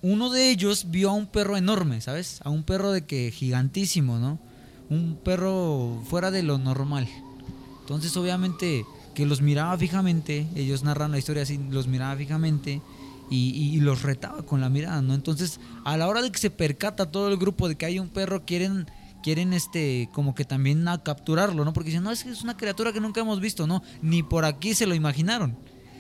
uno 0.01 0.29
de 0.29 0.51
ellos 0.51 0.85
vio 0.89 1.09
a 1.09 1.13
un 1.13 1.27
perro 1.27 1.57
enorme, 1.57 1.99
¿sabes? 1.99 2.39
A 2.45 2.49
un 2.49 2.63
perro 2.63 2.93
de 2.93 3.05
que 3.05 3.29
gigantísimo, 3.29 4.19
¿no? 4.19 4.39
Un 4.89 5.17
perro 5.21 6.01
fuera 6.09 6.31
de 6.31 6.43
lo 6.43 6.57
normal. 6.57 7.09
Entonces, 7.81 8.15
obviamente, 8.15 8.85
que 9.13 9.25
los 9.25 9.41
miraba 9.41 9.77
fijamente, 9.77 10.47
ellos 10.55 10.81
narran 10.83 11.11
la 11.11 11.17
historia 11.17 11.43
así, 11.43 11.59
los 11.69 11.87
miraba 11.87 12.15
fijamente 12.15 12.81
y, 13.29 13.49
y, 13.49 13.81
los 13.81 14.03
retaba 14.03 14.43
con 14.43 14.61
la 14.61 14.69
mirada, 14.69 15.01
¿no? 15.01 15.13
Entonces, 15.13 15.59
a 15.83 15.97
la 15.97 16.07
hora 16.07 16.21
de 16.21 16.31
que 16.31 16.39
se 16.39 16.51
percata 16.51 17.11
todo 17.11 17.27
el 17.27 17.35
grupo 17.35 17.67
de 17.67 17.75
que 17.75 17.85
hay 17.85 17.99
un 17.99 18.07
perro, 18.07 18.45
quieren 18.45 18.87
quieren 19.21 19.53
este 19.53 20.09
como 20.13 20.35
que 20.35 20.45
también 20.45 20.87
a 20.87 21.03
capturarlo, 21.03 21.65
¿no? 21.65 21.73
Porque 21.73 21.89
dicen, 21.89 22.03
no, 22.03 22.11
es 22.11 22.23
que 22.23 22.31
es 22.31 22.43
una 22.43 22.57
criatura 22.57 22.93
que 22.93 23.01
nunca 23.01 23.21
hemos 23.21 23.39
visto, 23.39 23.67
¿no? 23.67 23.81
Ni 24.01 24.23
por 24.23 24.45
aquí 24.45 24.73
se 24.73 24.85
lo 24.85 24.95
imaginaron. 24.95 25.57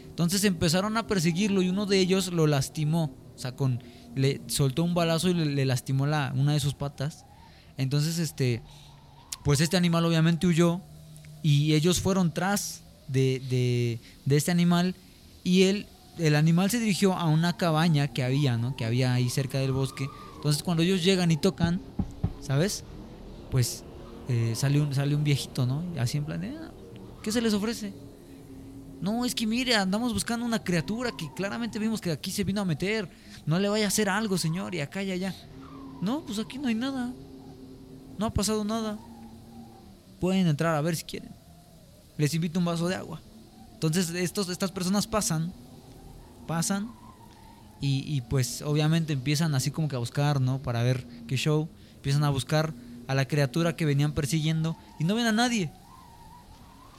Entonces 0.07 0.43
empezaron 0.43 0.97
a 0.97 1.07
perseguirlo 1.07 1.61
y 1.61 1.69
uno 1.69 1.85
de 1.85 1.99
ellos 1.99 2.31
lo 2.33 2.47
lastimó, 2.47 3.15
o 3.35 3.39
sea, 3.39 3.55
con 3.55 3.81
le 4.15 4.41
soltó 4.47 4.83
un 4.83 4.93
balazo 4.93 5.29
y 5.29 5.33
le, 5.33 5.65
lastimó 5.65 6.05
la, 6.05 6.33
una 6.35 6.53
de 6.53 6.59
sus 6.59 6.73
patas. 6.73 7.25
Entonces, 7.77 8.19
este, 8.19 8.61
pues 9.43 9.61
este 9.61 9.77
animal 9.77 10.05
obviamente 10.05 10.47
huyó 10.47 10.81
y 11.41 11.73
ellos 11.73 12.01
fueron 12.01 12.33
tras 12.33 12.81
de, 13.07 13.41
de, 13.49 13.99
de 14.25 14.37
este 14.37 14.51
animal 14.51 14.95
y 15.43 15.63
él, 15.63 15.87
el 16.17 16.35
animal 16.35 16.69
se 16.69 16.79
dirigió 16.79 17.13
a 17.13 17.25
una 17.25 17.55
cabaña 17.55 18.09
que 18.09 18.23
había, 18.23 18.57
¿no? 18.57 18.75
Que 18.75 18.85
había 18.85 19.13
ahí 19.13 19.29
cerca 19.29 19.59
del 19.59 19.71
bosque. 19.71 20.09
Entonces 20.35 20.63
cuando 20.63 20.83
ellos 20.83 21.03
llegan 21.03 21.31
y 21.31 21.37
tocan, 21.37 21.81
¿sabes? 22.41 22.83
Pues 23.51 23.83
eh, 24.27 24.53
sale, 24.55 24.79
un, 24.79 24.93
sale 24.93 25.15
un 25.15 25.23
viejito, 25.23 25.65
¿no? 25.65 25.83
Así 25.99 26.17
en 26.17 26.25
plan, 26.25 26.43
ah, 26.43 26.71
¿qué 27.23 27.31
se 27.31 27.41
les 27.41 27.53
ofrece? 27.53 27.93
No, 29.01 29.25
es 29.25 29.33
que 29.33 29.47
mire, 29.47 29.75
andamos 29.75 30.13
buscando 30.13 30.45
una 30.45 30.63
criatura 30.63 31.11
que 31.17 31.31
claramente 31.33 31.79
vimos 31.79 32.01
que 32.01 32.11
aquí 32.11 32.31
se 32.31 32.43
vino 32.43 32.61
a 32.61 32.65
meter. 32.65 33.09
No 33.45 33.57
le 33.57 33.69
vaya 33.69 33.85
a 33.85 33.87
hacer 33.87 34.09
algo, 34.09 34.37
señor, 34.37 34.75
y 34.75 34.81
acá 34.81 35.01
y 35.01 35.11
allá. 35.11 35.33
No, 36.01 36.21
pues 36.21 36.37
aquí 36.39 36.57
no 36.57 36.67
hay 36.67 36.75
nada. 36.75 37.11
No 38.17 38.25
ha 38.25 38.33
pasado 38.33 38.63
nada. 38.65 38.99
Pueden 40.19 40.47
entrar 40.47 40.75
a 40.75 40.81
ver 40.81 40.95
si 40.95 41.05
quieren. 41.05 41.31
Les 42.17 42.33
invito 42.33 42.59
un 42.59 42.65
vaso 42.65 42.87
de 42.87 42.95
agua. 42.95 43.21
Entonces 43.73 44.09
estos, 44.09 44.49
estas 44.49 44.71
personas 44.71 45.07
pasan, 45.07 45.53
pasan 46.45 46.91
y, 47.79 48.03
y, 48.05 48.19
pues 48.19 48.61
obviamente 48.61 49.13
empiezan 49.13 49.55
así 49.55 49.71
como 49.71 49.87
que 49.87 49.95
a 49.95 49.99
buscar, 49.99 50.41
¿no? 50.41 50.61
Para 50.61 50.83
ver 50.83 51.07
qué 51.27 51.37
show. 51.37 51.69
Empiezan 51.95 52.25
a 52.25 52.29
buscar 52.29 52.73
a 53.09 53.15
la 53.15 53.27
criatura 53.27 53.75
que 53.75 53.85
venían 53.85 54.11
persiguiendo 54.13 54.77
y 54.99 55.03
no 55.03 55.15
ven 55.15 55.25
a 55.25 55.31
nadie. 55.31 55.71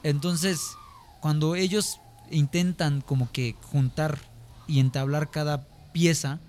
Entonces, 0.03 0.73
cuando 1.21 1.55
ellos 1.55 2.01
intentan 2.33 3.01
como 3.01 3.31
que 3.31 3.55
juntar 3.63 4.19
y 4.67 4.81
entablar 4.81 5.31
cada 5.31 5.69
pieza, 5.93 6.41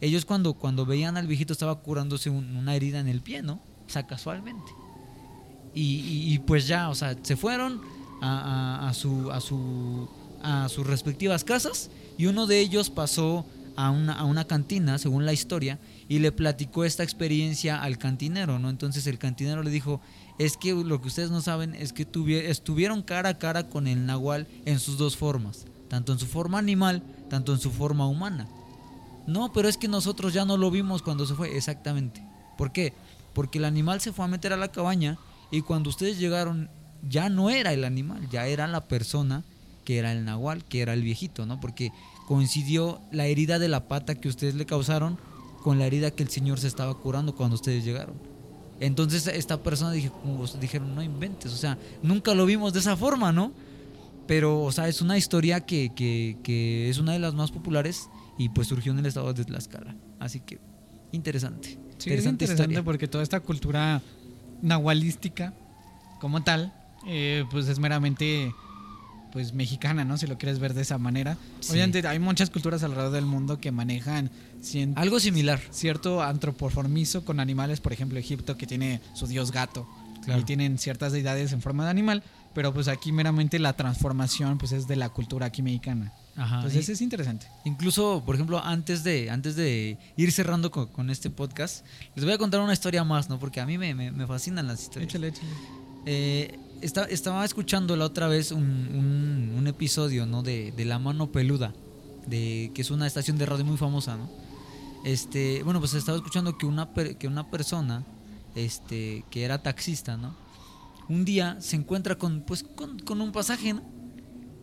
ellos 0.00 0.24
cuando, 0.24 0.54
cuando 0.54 0.86
veían 0.86 1.18
al 1.18 1.26
viejito 1.26 1.52
estaba 1.52 1.74
curándose 1.80 2.30
una 2.30 2.74
herida 2.74 3.00
en 3.00 3.08
el 3.08 3.20
pie, 3.20 3.42
¿no? 3.42 3.60
O 3.86 3.90
sea, 3.90 4.06
casualmente. 4.06 4.72
Y, 5.74 6.38
pues 6.46 6.66
ya, 6.66 6.88
o 6.88 6.94
sea, 6.94 7.14
se 7.22 7.36
fueron 7.36 7.82
a, 8.22 8.92
su, 8.94 9.30
a, 9.30 9.42
su, 9.42 10.08
a 10.42 10.70
sus 10.70 10.86
respectivas 10.86 11.44
casas 11.44 11.90
y 12.16 12.26
uno 12.26 12.46
de 12.46 12.60
ellos 12.60 12.88
pasó 12.88 13.44
a 13.76 13.90
una, 13.90 14.14
a 14.14 14.24
una 14.24 14.46
cantina, 14.46 14.98
según 14.98 15.26
la 15.26 15.32
historia, 15.32 15.78
y 16.08 16.18
le 16.18 16.32
platicó 16.32 16.84
esta 16.84 17.02
experiencia 17.02 17.82
al 17.82 17.98
cantinero, 17.98 18.58
¿no? 18.58 18.70
Entonces 18.70 19.06
el 19.06 19.18
cantinero 19.18 19.62
le 19.62 19.70
dijo, 19.70 20.00
es 20.38 20.56
que 20.56 20.74
lo 20.74 21.00
que 21.00 21.08
ustedes 21.08 21.30
no 21.30 21.40
saben 21.40 21.74
es 21.74 21.92
que 21.92 22.06
estuvieron 22.48 23.02
cara 23.02 23.30
a 23.30 23.38
cara 23.38 23.68
con 23.68 23.86
el 23.86 24.06
nahual 24.06 24.46
en 24.64 24.78
sus 24.78 24.98
dos 24.98 25.16
formas, 25.16 25.66
tanto 25.88 26.12
en 26.12 26.18
su 26.18 26.26
forma 26.26 26.58
animal, 26.58 27.02
tanto 27.28 27.52
en 27.52 27.60
su 27.60 27.70
forma 27.70 28.06
humana. 28.06 28.48
No, 29.26 29.52
pero 29.52 29.68
es 29.68 29.76
que 29.76 29.88
nosotros 29.88 30.32
ya 30.32 30.44
no 30.44 30.56
lo 30.56 30.70
vimos 30.70 31.02
cuando 31.02 31.26
se 31.26 31.34
fue, 31.34 31.56
exactamente. 31.56 32.22
¿Por 32.58 32.72
qué? 32.72 32.92
Porque 33.34 33.58
el 33.58 33.64
animal 33.64 34.00
se 34.00 34.12
fue 34.12 34.24
a 34.24 34.28
meter 34.28 34.52
a 34.52 34.56
la 34.56 34.72
cabaña 34.72 35.18
y 35.50 35.62
cuando 35.62 35.90
ustedes 35.90 36.18
llegaron 36.18 36.70
ya 37.08 37.28
no 37.28 37.50
era 37.50 37.72
el 37.72 37.84
animal, 37.84 38.28
ya 38.30 38.46
era 38.46 38.66
la 38.66 38.84
persona 38.84 39.44
que 39.84 39.98
era 39.98 40.12
el 40.12 40.24
nahual, 40.24 40.64
que 40.64 40.80
era 40.80 40.92
el 40.92 41.02
viejito, 41.02 41.46
¿no? 41.46 41.60
Porque 41.60 41.92
coincidió 42.32 42.98
la 43.10 43.26
herida 43.26 43.58
de 43.58 43.68
la 43.68 43.88
pata 43.88 44.14
que 44.14 44.26
ustedes 44.26 44.54
le 44.54 44.64
causaron 44.64 45.18
con 45.62 45.78
la 45.78 45.84
herida 45.84 46.12
que 46.12 46.22
el 46.22 46.30
Señor 46.30 46.58
se 46.58 46.66
estaba 46.66 46.94
curando 46.94 47.34
cuando 47.34 47.56
ustedes 47.56 47.84
llegaron. 47.84 48.14
Entonces 48.80 49.26
esta 49.26 49.62
persona 49.62 49.92
dije, 49.92 50.08
como 50.08 50.46
dijeron, 50.58 50.94
no 50.94 51.02
inventes, 51.02 51.52
o 51.52 51.56
sea, 51.56 51.76
nunca 52.02 52.32
lo 52.32 52.46
vimos 52.46 52.72
de 52.72 52.78
esa 52.78 52.96
forma, 52.96 53.32
¿no? 53.32 53.52
Pero, 54.26 54.62
o 54.62 54.72
sea, 54.72 54.88
es 54.88 55.02
una 55.02 55.18
historia 55.18 55.60
que, 55.60 55.92
que, 55.94 56.88
es 56.88 56.96
una 56.96 57.12
de 57.12 57.18
las 57.18 57.34
más 57.34 57.50
populares 57.50 58.08
y 58.38 58.48
pues 58.48 58.66
surgió 58.66 58.92
en 58.92 59.00
el 59.00 59.04
estado 59.04 59.30
de 59.34 59.44
Tlaxcala. 59.44 59.94
Así 60.18 60.40
que, 60.40 60.58
interesante. 61.12 61.78
Sí, 61.98 62.08
interesante, 62.08 62.46
es 62.46 62.50
interesante 62.52 62.82
porque 62.82 63.08
toda 63.08 63.22
esta 63.22 63.40
cultura 63.40 64.00
nahualística 64.62 65.52
como 66.18 66.42
tal, 66.42 66.72
eh, 67.06 67.44
pues 67.50 67.68
es 67.68 67.78
meramente 67.78 68.54
pues 69.32 69.52
mexicana, 69.52 70.04
¿no? 70.04 70.18
Si 70.18 70.26
lo 70.26 70.38
quieres 70.38 70.58
ver 70.58 70.74
de 70.74 70.82
esa 70.82 70.98
manera. 70.98 71.36
Obviamente 71.70 72.06
hay 72.06 72.18
muchas 72.18 72.50
culturas 72.50 72.82
alrededor 72.82 73.12
del 73.12 73.26
mundo 73.26 73.58
que 73.58 73.72
manejan 73.72 74.30
algo 74.94 75.18
similar. 75.18 75.60
Cierto 75.70 76.22
antropoformizo 76.22 77.24
con 77.24 77.40
animales, 77.40 77.80
por 77.80 77.92
ejemplo, 77.92 78.18
Egipto 78.18 78.56
que 78.56 78.66
tiene 78.66 79.00
su 79.14 79.26
dios 79.26 79.50
gato 79.50 79.88
y 80.26 80.44
tienen 80.44 80.78
ciertas 80.78 81.12
deidades 81.12 81.52
en 81.52 81.60
forma 81.60 81.84
de 81.84 81.90
animal, 81.90 82.22
pero 82.54 82.72
pues 82.72 82.88
aquí 82.88 83.12
meramente 83.12 83.58
la 83.58 83.72
transformación 83.72 84.58
pues 84.58 84.72
es 84.72 84.86
de 84.86 84.96
la 84.96 85.08
cultura 85.08 85.46
aquí 85.46 85.62
mexicana. 85.62 86.12
Ajá, 86.36 86.56
Entonces 86.56 86.88
es 86.88 87.00
interesante. 87.00 87.46
Incluso, 87.64 88.22
por 88.24 88.36
ejemplo, 88.36 88.62
antes 88.62 89.04
de, 89.04 89.30
antes 89.30 89.56
de 89.56 89.98
ir 90.16 90.32
cerrando 90.32 90.70
con, 90.70 91.10
este 91.10 91.28
podcast, 91.28 91.84
les 92.14 92.24
voy 92.24 92.34
a 92.34 92.38
contar 92.38 92.60
una 92.60 92.72
historia 92.72 93.04
más, 93.04 93.28
¿no? 93.28 93.38
Porque 93.38 93.60
a 93.60 93.66
mí 93.66 93.78
me, 93.78 93.94
me, 93.94 94.26
fascinan 94.26 94.66
las 94.66 94.82
historias. 94.82 95.10
Échale, 95.10 95.28
échale. 95.28 95.50
Eh, 96.06 96.58
estaba 96.82 97.44
escuchando 97.44 97.96
la 97.96 98.06
otra 98.06 98.28
vez 98.28 98.52
un, 98.52 99.54
un, 99.56 99.66
episodio 99.66 100.26
¿no? 100.26 100.42
de, 100.42 100.72
de, 100.72 100.84
La 100.84 100.98
Mano 100.98 101.30
Peluda, 101.30 101.72
de, 102.26 102.70
que 102.74 102.82
es 102.82 102.90
una 102.90 103.06
estación 103.06 103.38
de 103.38 103.46
radio 103.46 103.64
muy 103.64 103.76
famosa. 103.76 104.16
¿no? 104.16 104.28
Este, 105.04 105.62
bueno, 105.62 105.80
pues 105.80 105.94
estaba 105.94 106.18
escuchando 106.18 106.58
que 106.58 106.66
una, 106.66 106.92
que 106.92 107.26
una 107.28 107.50
persona 107.50 108.04
este, 108.54 109.24
que 109.30 109.44
era 109.44 109.62
taxista, 109.62 110.16
¿no? 110.16 110.34
un 111.08 111.24
día 111.24 111.56
se 111.60 111.76
encuentra 111.76 112.16
con, 112.16 112.42
pues, 112.42 112.62
con, 112.62 112.98
con 113.00 113.20
un 113.20 113.32
pasaje. 113.32 113.74
¿no? 113.74 113.82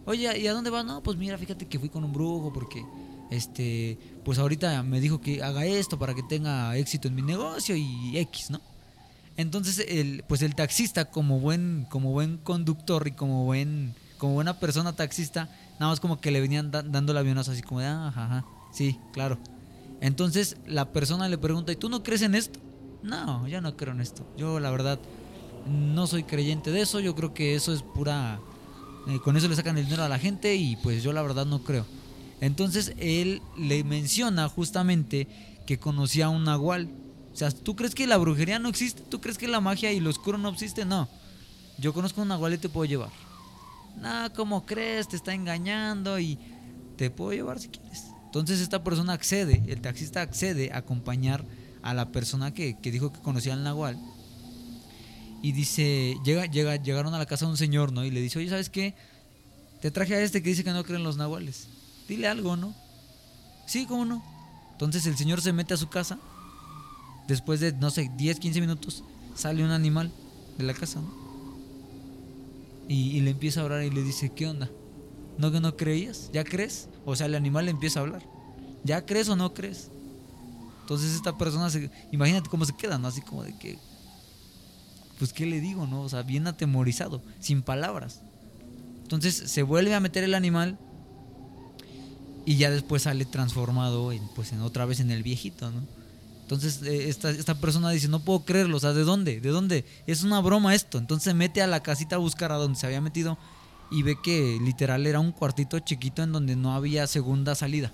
Oye, 0.06 0.40
¿y 0.40 0.48
a 0.48 0.54
dónde 0.54 0.70
vas? 0.70 0.86
No, 0.86 1.04
pues 1.04 1.18
mira, 1.18 1.38
fíjate 1.38 1.68
que 1.68 1.80
fui 1.80 1.90
con 1.90 2.04
un 2.04 2.12
brujo 2.12 2.52
porque 2.52 2.84
este, 3.30 4.00
pues 4.26 4.40
ahorita 4.40 4.82
me 4.84 5.00
dijo 5.00 5.22
que 5.22 5.44
haga 5.44 5.66
esto 5.66 6.00
para 6.00 6.16
que 6.16 6.24
tenga 6.24 6.76
éxito 6.78 7.08
en 7.08 7.16
mi 7.16 7.22
negocio 7.22 7.76
y 7.76 8.18
X, 8.18 8.50
¿no? 8.50 8.62
Entonces, 9.40 9.86
el, 9.88 10.26
pues 10.28 10.42
el 10.42 10.54
taxista, 10.54 11.06
como 11.06 11.40
buen, 11.40 11.88
como 11.90 12.12
buen 12.12 12.40
conductor 12.40 13.08
y 13.08 13.12
como 13.12 13.46
buen, 13.46 13.96
como 14.18 14.34
buena 14.34 14.60
persona 14.60 14.98
taxista, 14.98 15.48
nada 15.80 15.94
más 15.94 16.02
como 16.02 16.20
que 16.20 16.30
le 16.30 16.42
venían 16.42 16.72
dando 16.72 17.14
el 17.14 17.18
avionazo 17.18 17.54
así 17.54 17.62
como 17.62 17.80
de, 17.80 17.86
ah, 17.86 18.10
ajá, 18.10 18.46
sí, 18.74 19.00
claro. 19.14 19.38
Entonces 20.02 20.58
la 20.68 20.92
persona 20.92 21.30
le 21.30 21.38
pregunta, 21.38 21.72
¿y 21.72 21.78
tú 21.78 21.88
no 21.88 22.04
crees 22.04 22.22
en 22.22 22.36
esto? 22.36 22.60
No, 23.02 23.48
yo 23.48 23.62
no 23.62 23.78
creo 23.78 23.94
en 23.94 24.02
esto. 24.02 24.28
Yo 24.36 24.60
la 24.60 24.72
verdad 24.72 25.00
no 25.70 26.06
soy 26.06 26.24
creyente 26.24 26.72
de 26.72 26.82
eso. 26.82 27.00
Yo 27.00 27.16
creo 27.16 27.34
que 27.34 27.56
eso 27.56 27.72
es 27.74 27.82
pura... 27.82 28.42
Eh, 29.08 29.22
con 29.24 29.38
eso 29.38 29.48
le 29.48 29.56
sacan 29.56 29.78
el 29.78 29.86
dinero 29.86 30.04
a 30.04 30.10
la 30.10 30.20
gente 30.20 30.56
y 30.56 30.76
pues 30.76 31.02
yo 31.02 31.14
la 31.14 31.22
verdad 31.22 31.46
no 31.46 31.64
creo. 31.64 31.86
Entonces 32.42 32.94
él 32.98 33.42
le 33.58 33.86
menciona 33.86 34.50
justamente 34.50 35.30
que 35.66 35.80
conocía 35.80 36.26
a 36.26 36.30
un 36.30 36.44
nahual 36.44 36.90
o 37.34 37.36
sea, 37.36 37.52
¿tú 37.52 37.76
crees 37.76 37.96
que 37.96 38.08
la 38.08 38.18
brujería 38.18 38.60
no 38.60 38.70
existe? 38.70 39.02
¿Tú 39.10 39.22
crees 39.22 39.38
que 39.38 39.48
la 39.48 39.62
magia 39.62 39.92
y 39.92 40.00
lo 40.00 40.10
oscuro 40.10 40.38
no 40.38 40.50
existe? 40.50 40.86
No. 40.86 41.08
Yo 41.78 41.94
conozco 41.94 42.22
un 42.22 42.28
nahual 42.28 42.54
y 42.54 42.58
te 42.58 42.70
puedo 42.70 42.86
llevar. 42.86 43.12
No, 44.02 44.32
¿cómo 44.36 44.66
crees? 44.66 45.08
Te 45.08 45.16
está 45.16 45.34
engañando 45.34 46.20
y 46.20 46.38
te 46.98 47.10
puedo 47.10 47.34
llevar 47.34 47.60
si 47.60 47.70
quieres. 47.70 48.08
Entonces 48.26 48.60
esta 48.60 48.84
persona 48.84 49.14
accede, 49.14 49.64
el 49.68 49.82
taxista 49.82 50.22
accede 50.22 50.72
a 50.72 50.78
acompañar 50.78 51.46
a 51.82 51.94
la 51.94 52.12
persona 52.12 52.54
que, 52.54 52.76
dijo 52.82 53.12
que 53.12 53.20
conocía 53.22 53.54
al 53.54 53.64
nahual. 53.64 53.98
Y 55.42 55.54
dice, 55.54 56.18
llega, 56.26 56.46
llega, 56.46 56.76
llegaron 56.76 57.14
a 57.14 57.18
la 57.18 57.26
casa 57.26 57.46
de 57.46 57.52
un 57.52 57.58
señor, 57.58 57.94
¿no? 57.94 58.04
Y 58.04 58.12
le 58.12 58.22
dice, 58.22 58.40
oye, 58.40 58.50
¿sabes 58.50 58.70
qué? 58.70 58.94
Te 59.82 59.90
traje 59.92 60.16
a 60.16 60.22
este 60.22 60.44
que 60.44 60.50
dice 60.50 60.66
que 60.66 60.72
no 60.72 60.84
creen 60.84 61.04
los 61.04 61.16
nahuales. 61.16 61.70
Dile 62.08 62.28
algo, 62.28 62.58
¿no? 62.58 62.76
Sí, 63.66 63.86
¿cómo 63.86 64.04
no? 64.04 64.22
Entonces 64.74 65.06
el 65.06 65.18
señor 65.18 65.42
se 65.42 65.54
mete 65.54 65.74
a 65.74 65.78
su 65.78 65.88
casa 65.88 66.20
después 67.30 67.60
de, 67.60 67.72
no 67.74 67.92
sé, 67.92 68.12
10, 68.18 68.40
15 68.40 68.60
minutos, 68.60 69.04
sale 69.36 69.64
un 69.64 69.70
animal 69.70 70.12
de 70.58 70.64
la 70.66 70.74
casa, 70.74 71.00
Y, 72.88 73.22
le 73.22 73.30
empieza 73.30 73.60
a 73.60 73.64
hablar 73.64 73.84
y 73.84 73.92
le 73.92 74.02
dice, 74.02 74.32
¿qué 74.32 74.48
onda? 74.48 74.68
¿No 75.38 75.52
que 75.52 75.60
no 75.60 75.78
creías? 75.78 76.32
¿Ya 76.34 76.44
crees? 76.44 76.90
O 77.06 77.16
sea, 77.16 77.28
el 77.28 77.36
animal 77.36 77.66
le 77.66 77.72
empieza 77.72 78.00
a 78.00 78.04
hablar. 78.04 78.24
¿Ya 78.84 79.06
crees 79.06 79.30
o 79.30 79.36
no 79.36 79.54
crees? 79.54 79.92
Entonces 80.82 81.14
esta 81.14 81.38
persona, 81.38 81.70
se, 81.70 81.92
imagínate 82.12 82.50
cómo 82.50 82.66
se 82.66 82.76
queda, 82.76 82.98
¿no? 82.98 83.08
Así 83.08 83.22
como 83.22 83.44
de 83.44 83.56
que, 83.60 83.78
pues, 85.20 85.32
¿qué 85.32 85.46
le 85.46 85.62
digo, 85.62 85.86
no? 85.86 86.02
O 86.02 86.10
sea, 86.10 86.24
bien 86.24 86.48
atemorizado, 86.48 87.22
sin 87.40 87.62
palabras. 87.62 88.22
Entonces 89.04 89.36
se 89.36 89.62
vuelve 89.62 89.94
a 89.94 90.00
meter 90.00 90.24
el 90.24 90.34
animal 90.34 90.80
y 92.46 92.58
ya 92.58 92.72
después 92.72 93.04
sale 93.04 93.26
transformado 93.26 94.12
en, 94.12 94.28
pues, 94.30 94.52
en 94.52 94.62
otra 94.62 94.86
vez 94.86 95.00
en 95.00 95.12
el 95.12 95.22
viejito, 95.22 95.70
¿no? 95.70 95.99
Entonces 96.50 96.82
eh, 96.82 97.10
esta, 97.10 97.30
esta, 97.30 97.54
persona 97.54 97.92
dice, 97.92 98.08
no 98.08 98.22
puedo 98.22 98.44
creerlo, 98.44 98.78
o 98.78 98.80
sea, 98.80 98.94
¿de 98.94 99.04
dónde? 99.04 99.40
¿De 99.40 99.50
dónde? 99.50 99.86
Es 100.08 100.24
una 100.24 100.42
broma 100.42 100.74
esto. 100.74 100.98
Entonces 100.98 101.26
se 101.26 101.36
mete 101.36 101.62
a 101.62 101.68
la 101.68 101.84
casita 101.84 102.16
a 102.16 102.18
buscar 102.20 102.52
a 102.52 102.56
donde 102.56 102.80
se 102.80 102.88
había 102.88 103.02
metido 103.02 103.38
y 103.92 104.02
ve 104.02 104.18
que 104.20 104.58
literal 104.60 105.06
era 105.06 105.20
un 105.20 105.32
cuartito 105.32 105.78
chiquito 105.78 106.24
en 106.24 106.32
donde 106.32 106.56
no 106.56 106.74
había 106.74 107.06
segunda 107.06 107.54
salida, 107.54 107.94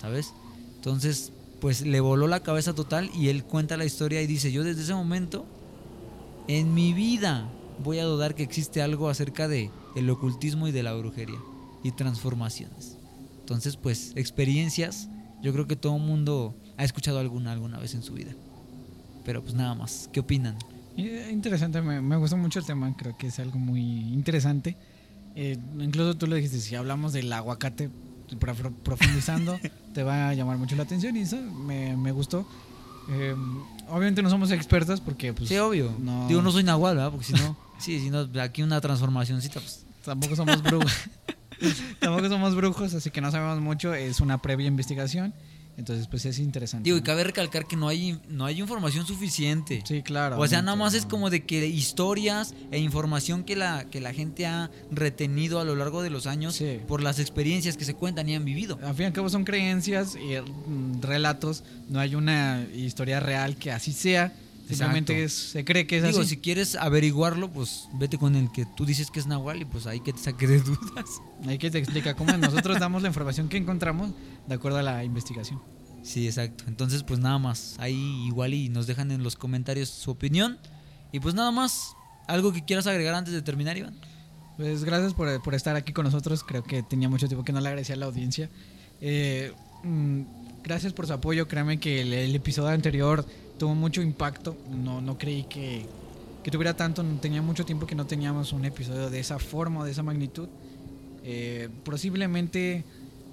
¿sabes? 0.00 0.34
Entonces, 0.74 1.30
pues 1.60 1.82
le 1.82 2.00
voló 2.00 2.26
la 2.26 2.40
cabeza 2.40 2.74
total 2.74 3.12
y 3.14 3.28
él 3.28 3.44
cuenta 3.44 3.76
la 3.76 3.84
historia 3.84 4.20
y 4.22 4.26
dice, 4.26 4.50
yo 4.50 4.64
desde 4.64 4.82
ese 4.82 4.94
momento, 4.94 5.46
en 6.48 6.74
mi 6.74 6.94
vida 6.94 7.48
voy 7.78 8.00
a 8.00 8.04
dudar 8.06 8.34
que 8.34 8.42
existe 8.42 8.82
algo 8.82 9.08
acerca 9.08 9.46
de 9.46 9.70
el 9.94 10.10
ocultismo 10.10 10.66
y 10.66 10.72
de 10.72 10.82
la 10.82 10.94
brujería 10.94 11.38
y 11.84 11.92
transformaciones. 11.92 12.96
Entonces, 13.38 13.76
pues, 13.76 14.14
experiencias, 14.16 15.08
yo 15.42 15.52
creo 15.52 15.68
que 15.68 15.76
todo 15.76 15.96
mundo 15.98 16.56
ha 16.76 16.84
escuchado 16.84 17.18
alguna 17.18 17.52
alguna 17.52 17.78
vez 17.78 17.94
en 17.94 18.02
su 18.02 18.14
vida. 18.14 18.32
Pero 19.24 19.42
pues 19.42 19.54
nada 19.54 19.74
más, 19.74 20.08
¿qué 20.12 20.20
opinan? 20.20 20.56
Eh, 20.96 21.30
interesante, 21.32 21.80
me, 21.82 22.00
me 22.00 22.16
gustó 22.16 22.36
mucho 22.36 22.58
el 22.58 22.66
tema, 22.66 22.94
creo 22.96 23.16
que 23.16 23.28
es 23.28 23.38
algo 23.38 23.58
muy 23.58 23.80
interesante. 23.80 24.76
Eh, 25.34 25.58
incluso 25.78 26.16
tú 26.16 26.26
lo 26.26 26.36
dijiste, 26.36 26.60
si 26.60 26.74
hablamos 26.74 27.12
del 27.12 27.32
aguacate 27.32 27.90
profundizando, 28.82 29.58
te 29.94 30.02
va 30.02 30.28
a 30.28 30.34
llamar 30.34 30.58
mucho 30.58 30.76
la 30.76 30.84
atención 30.84 31.16
y 31.16 31.20
eso 31.20 31.36
me, 31.36 31.96
me 31.96 32.12
gustó. 32.12 32.46
Eh, 33.10 33.34
obviamente 33.88 34.22
no 34.22 34.30
somos 34.30 34.50
expertos 34.50 35.00
porque 35.00 35.32
pues... 35.32 35.48
Sí, 35.48 35.56
obvio. 35.58 35.94
No... 35.98 36.28
Digo, 36.28 36.42
no 36.42 36.52
soy 36.52 36.64
nahual, 36.64 36.96
¿verdad? 36.96 37.10
Porque 37.10 37.26
si 37.26 37.32
no, 37.32 37.56
sí, 37.78 38.00
si 38.00 38.10
no, 38.10 38.28
aquí 38.40 38.62
una 38.62 38.80
transformacióncita, 38.80 39.60
pues... 39.60 39.84
Tampoco 40.04 40.36
somos 40.36 40.62
brujos. 40.62 40.92
Tampoco 42.00 42.28
somos 42.28 42.54
brujos, 42.54 42.92
así 42.92 43.10
que 43.10 43.22
no 43.22 43.30
sabemos 43.30 43.60
mucho. 43.60 43.94
Es 43.94 44.20
una 44.20 44.42
previa 44.42 44.66
investigación. 44.66 45.32
Entonces, 45.76 46.06
pues 46.06 46.24
es 46.24 46.38
interesante. 46.38 46.84
Digo, 46.84 46.96
y 46.96 47.02
cabe 47.02 47.24
recalcar 47.24 47.66
que 47.66 47.76
no 47.76 47.88
hay, 47.88 48.20
no 48.28 48.44
hay 48.44 48.60
información 48.60 49.06
suficiente. 49.06 49.82
Sí, 49.84 50.02
claro. 50.02 50.38
O 50.38 50.46
sea, 50.46 50.62
nada 50.62 50.76
más 50.76 50.94
es 50.94 51.04
como 51.04 51.30
de 51.30 51.44
que 51.44 51.66
historias 51.66 52.54
e 52.70 52.78
información 52.78 53.42
que 53.44 53.56
la, 53.56 53.84
que 53.90 54.00
la 54.00 54.12
gente 54.12 54.46
ha 54.46 54.70
retenido 54.90 55.58
a 55.60 55.64
lo 55.64 55.74
largo 55.74 56.02
de 56.02 56.10
los 56.10 56.26
años 56.26 56.54
Sí. 56.54 56.78
por 56.86 57.02
las 57.02 57.18
experiencias 57.18 57.76
que 57.76 57.84
se 57.84 57.94
cuentan 57.94 58.28
y 58.28 58.34
han 58.36 58.44
vivido. 58.44 58.78
Al 58.84 58.94
fin 58.94 59.04
y 59.04 59.06
al 59.06 59.12
cabo 59.12 59.28
son 59.28 59.44
creencias 59.44 60.14
y 60.16 60.36
mm, 60.40 61.00
relatos. 61.02 61.64
No 61.88 61.98
hay 62.00 62.14
una 62.14 62.66
historia 62.74 63.18
real 63.20 63.56
que 63.56 63.72
así 63.72 63.92
sea. 63.92 64.32
Simplemente 64.66 65.24
es- 65.24 65.32
se 65.32 65.64
cree 65.64 65.86
que 65.86 65.98
es 65.98 66.04
Digo, 66.04 66.20
así. 66.20 66.30
si 66.30 66.36
quieres 66.38 66.74
averiguarlo, 66.76 67.50
pues 67.50 67.88
vete 67.94 68.16
con 68.18 68.34
el 68.36 68.50
que 68.50 68.64
tú 68.76 68.84
dices 68.86 69.10
que 69.10 69.20
es 69.20 69.26
Nahual 69.26 69.60
y 69.62 69.64
pues 69.64 69.86
ahí 69.86 70.00
que 70.00 70.12
te 70.12 70.18
saque 70.18 70.46
de 70.46 70.60
dudas. 70.60 71.20
Hay 71.46 71.58
que 71.58 71.70
te 71.70 71.78
explica 71.78 72.14
cómo 72.14 72.32
nosotros 72.36 72.78
damos 72.80 73.02
la 73.02 73.08
información 73.08 73.48
que 73.48 73.56
encontramos 73.58 74.10
de 74.46 74.54
acuerdo 74.54 74.78
a 74.78 74.82
la 74.82 75.04
investigación. 75.04 75.60
Sí, 76.02 76.26
exacto. 76.26 76.64
Entonces, 76.66 77.02
pues 77.02 77.18
nada 77.20 77.38
más. 77.38 77.76
Ahí 77.78 78.24
igual 78.26 78.52
y 78.54 78.68
nos 78.68 78.86
dejan 78.86 79.10
en 79.10 79.22
los 79.22 79.36
comentarios 79.36 79.88
su 79.88 80.10
opinión. 80.10 80.58
Y 81.12 81.20
pues 81.20 81.34
nada 81.34 81.50
más. 81.50 81.94
¿Algo 82.26 82.52
que 82.52 82.64
quieras 82.64 82.86
agregar 82.86 83.14
antes 83.14 83.32
de 83.34 83.42
terminar, 83.42 83.76
Iván? 83.76 83.94
Pues 84.56 84.84
gracias 84.84 85.14
por, 85.14 85.42
por 85.42 85.54
estar 85.54 85.76
aquí 85.76 85.92
con 85.92 86.04
nosotros. 86.04 86.42
Creo 86.44 86.62
que 86.62 86.82
tenía 86.82 87.08
mucho 87.08 87.26
tiempo 87.28 87.44
que 87.44 87.52
no 87.52 87.60
le 87.60 87.68
agradecía 87.68 87.94
a 87.96 87.98
la 87.98 88.06
audiencia. 88.06 88.48
Eh, 89.00 89.52
mm, 89.82 90.22
gracias 90.62 90.92
por 90.92 91.06
su 91.06 91.12
apoyo. 91.12 91.48
Créanme 91.48 91.78
que 91.80 92.00
el, 92.02 92.12
el 92.12 92.34
episodio 92.34 92.68
anterior 92.70 93.26
tuvo 93.58 93.74
mucho 93.74 94.02
impacto. 94.02 94.56
No, 94.70 95.00
no 95.00 95.16
creí 95.18 95.44
que, 95.44 95.86
que 96.42 96.50
tuviera 96.50 96.74
tanto. 96.76 97.02
Tenía 97.20 97.42
mucho 97.42 97.64
tiempo 97.64 97.86
que 97.86 97.94
no 97.94 98.06
teníamos 98.06 98.52
un 98.52 98.64
episodio 98.64 99.10
de 99.10 99.20
esa 99.20 99.38
forma 99.38 99.80
o 99.80 99.84
de 99.84 99.90
esa 99.92 100.02
magnitud. 100.02 100.48
Eh, 101.22 101.68
posiblemente, 101.84 102.84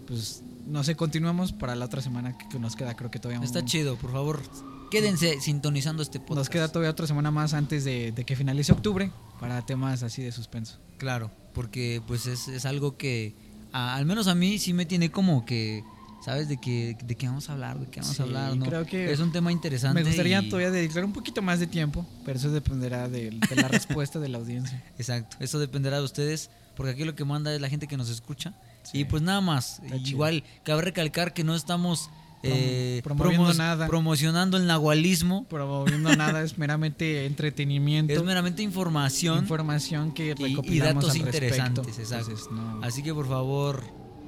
pues 0.08 0.44
no 0.68 0.84
sé, 0.84 0.96
continuamos 0.96 1.52
para 1.52 1.76
la 1.76 1.86
otra 1.86 2.02
semana 2.02 2.38
que, 2.38 2.58
nos 2.60 2.76
queda. 2.76 2.96
Creo 2.96 3.12
que 3.12 3.20
todavía 3.20 3.44
Está 3.44 3.60
un- 3.60 3.66
chido, 3.66 3.96
por 3.98 4.12
favor. 4.12 4.42
Quédense 4.90 5.40
sintonizando 5.40 6.04
este 6.04 6.20
podcast. 6.20 6.38
Nos 6.38 6.50
queda 6.50 6.68
todavía 6.68 6.92
otra 6.92 7.08
semana 7.08 7.32
más 7.32 7.54
antes 7.54 7.84
de, 7.86 8.12
de 8.12 8.26
que 8.26 8.36
finalice 8.36 8.72
octubre 8.74 9.12
para 9.40 9.66
temas 9.66 10.04
así 10.04 10.22
de 10.22 10.32
suspenso. 10.32 10.80
Claro, 10.98 11.32
porque 11.54 12.02
pues 12.08 12.28
es, 12.28 12.48
es 12.50 12.66
algo 12.66 12.98
que 12.98 13.34
a- 13.72 13.96
al 13.96 14.06
menos 14.06 14.28
a 14.28 14.36
mí 14.36 14.60
sí 14.60 14.74
me 14.74 14.86
tiene 14.86 15.10
como 15.10 15.46
que, 15.46 15.84
¿sabes? 16.24 16.48
De 16.50 16.58
que 16.58 16.96
de 17.04 17.16
qué 17.16 17.28
vamos 17.28 17.50
a 17.50 17.54
hablar, 17.54 17.80
de 17.80 17.88
qué 17.88 18.00
vamos 18.02 18.16
Sí, 18.16 18.22
a 18.22 18.26
hablar, 18.26 18.56
¿no? 18.56 18.66
creo 18.66 18.86
que 18.86 19.12
es 19.12 19.20
un 19.20 19.32
tema 19.32 19.52
interesante. 19.52 20.02
Me 20.02 20.08
gustaría 20.08 20.42
y- 20.42 20.50
todavía 20.50 20.72
dedicar 20.72 21.04
un 21.06 21.14
poquito 21.14 21.42
más 21.42 21.60
de 21.60 21.68
tiempo, 21.68 22.06
pero 22.26 22.38
eso 22.40 22.52
dependerá 22.52 23.10
de, 23.10 23.32
de 23.32 23.56
la 23.56 23.68
respuesta 23.68 24.20
de 24.20 24.30
la 24.30 24.38
audiencia. 24.38 24.84
Exacto, 24.98 25.38
eso 25.40 25.60
dependerá 25.60 25.98
de 25.98 26.04
ustedes, 26.04 26.50
porque 26.76 26.92
aquí 26.94 27.04
lo 27.04 27.16
que 27.16 27.26
manda 27.26 27.54
es 27.54 27.60
la 27.62 27.70
gente 27.70 27.88
que 27.88 27.98
nos 27.98 28.10
escucha. 28.10 28.54
Sí. 28.84 29.00
Y 29.00 29.06
pues 29.06 29.22
nada 29.22 29.42
más, 29.42 29.82
igual 30.06 30.44
cabe 30.64 30.82
recalcar 30.82 31.34
que 31.34 31.44
no 31.44 31.56
estamos 31.56 32.10
eh, 32.44 33.02
promoviendo 33.04 33.54
nada. 33.54 33.86
promocionando 33.86 34.58
el 34.58 34.66
nahualismo, 34.66 35.44
Promoviendo 35.46 36.16
nada, 36.16 36.42
es 36.42 36.58
meramente 36.58 37.26
entretenimiento, 37.28 38.12
es 38.14 38.24
meramente 38.24 38.64
información. 38.64 39.38
información 39.40 40.12
que 40.12 40.34
y- 40.38 40.42
y 40.44 40.48
recopilamos 40.50 41.04
datos 41.04 41.12
al 41.12 41.18
interesantes, 41.18 42.00
exacto. 42.00 42.32
Entonces, 42.32 42.52
no, 42.52 42.84
Así 42.84 43.04
que 43.04 43.14
por 43.14 43.28
favor, 43.28 43.84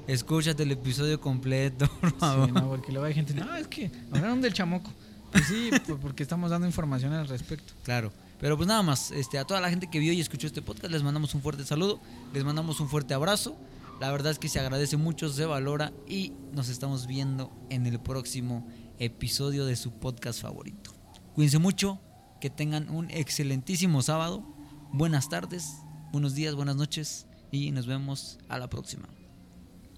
escúchate 0.08 0.64
el 0.64 0.72
episodio 0.72 1.20
completo, 1.20 1.88
por 2.02 2.12
sí, 2.12 2.16
favor. 2.20 2.52
no, 2.52 2.70
porque 2.70 2.92
luego 2.92 3.06
hay 3.06 3.14
gente, 3.14 3.34
no, 3.34 3.56
es 3.56 3.68
que 3.68 3.92
hablaron 4.12 4.42
del 4.42 4.54
chamoco. 4.54 4.92
Pues 5.32 5.48
sí, 5.48 5.70
pues 5.86 5.98
porque 6.02 6.24
estamos 6.24 6.52
dando 6.52 6.68
información 6.68 7.14
al 7.14 7.28
respecto. 7.28 7.74
Claro. 7.84 8.12
Pero 8.40 8.58
pues 8.58 8.68
nada 8.68 8.84
más, 8.84 9.12
este, 9.12 9.40
a 9.40 9.46
toda 9.46 9.62
la 9.62 9.70
gente 9.70 9.90
que 9.90 10.00
vio 10.00 10.12
y 10.12 10.20
escuchó 10.20 10.48
este 10.48 10.62
podcast 10.62 10.92
les 10.92 11.02
mandamos 11.02 11.34
un 11.34 11.42
fuerte 11.42 11.64
saludo, 11.66 12.02
les 12.34 12.44
mandamos 12.44 12.80
un 12.80 12.90
fuerte 12.90 13.14
abrazo. 13.14 13.56
La 14.02 14.12
verdad 14.12 14.32
es 14.32 14.40
que 14.40 14.50
se 14.50 14.60
agradece 14.60 14.98
mucho, 14.98 15.30
se 15.30 15.46
valora 15.46 15.94
y 16.08 16.34
nos 16.52 16.68
estamos 16.68 17.08
viendo 17.08 17.52
en 17.70 17.86
el 17.86 18.00
próximo 18.00 18.68
episodio 19.00 19.66
de 19.66 19.76
su 19.78 19.94
podcast 19.94 20.42
favorito. 20.42 20.94
Cuídense 21.36 21.60
mucho, 21.60 22.02
que 22.42 22.50
tengan 22.50 22.90
un 22.90 23.10
excelentísimo 23.12 24.02
sábado, 24.02 24.44
buenas 24.92 25.30
tardes, 25.30 25.78
buenos 26.12 26.36
días, 26.36 26.54
buenas 26.56 26.76
noches 26.76 27.28
y 27.50 27.72
nos 27.72 27.88
vemos 27.88 28.40
a 28.50 28.60
la 28.60 28.70
próxima. 28.70 29.08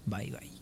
Bye 0.06 0.30
bye. 0.32 0.55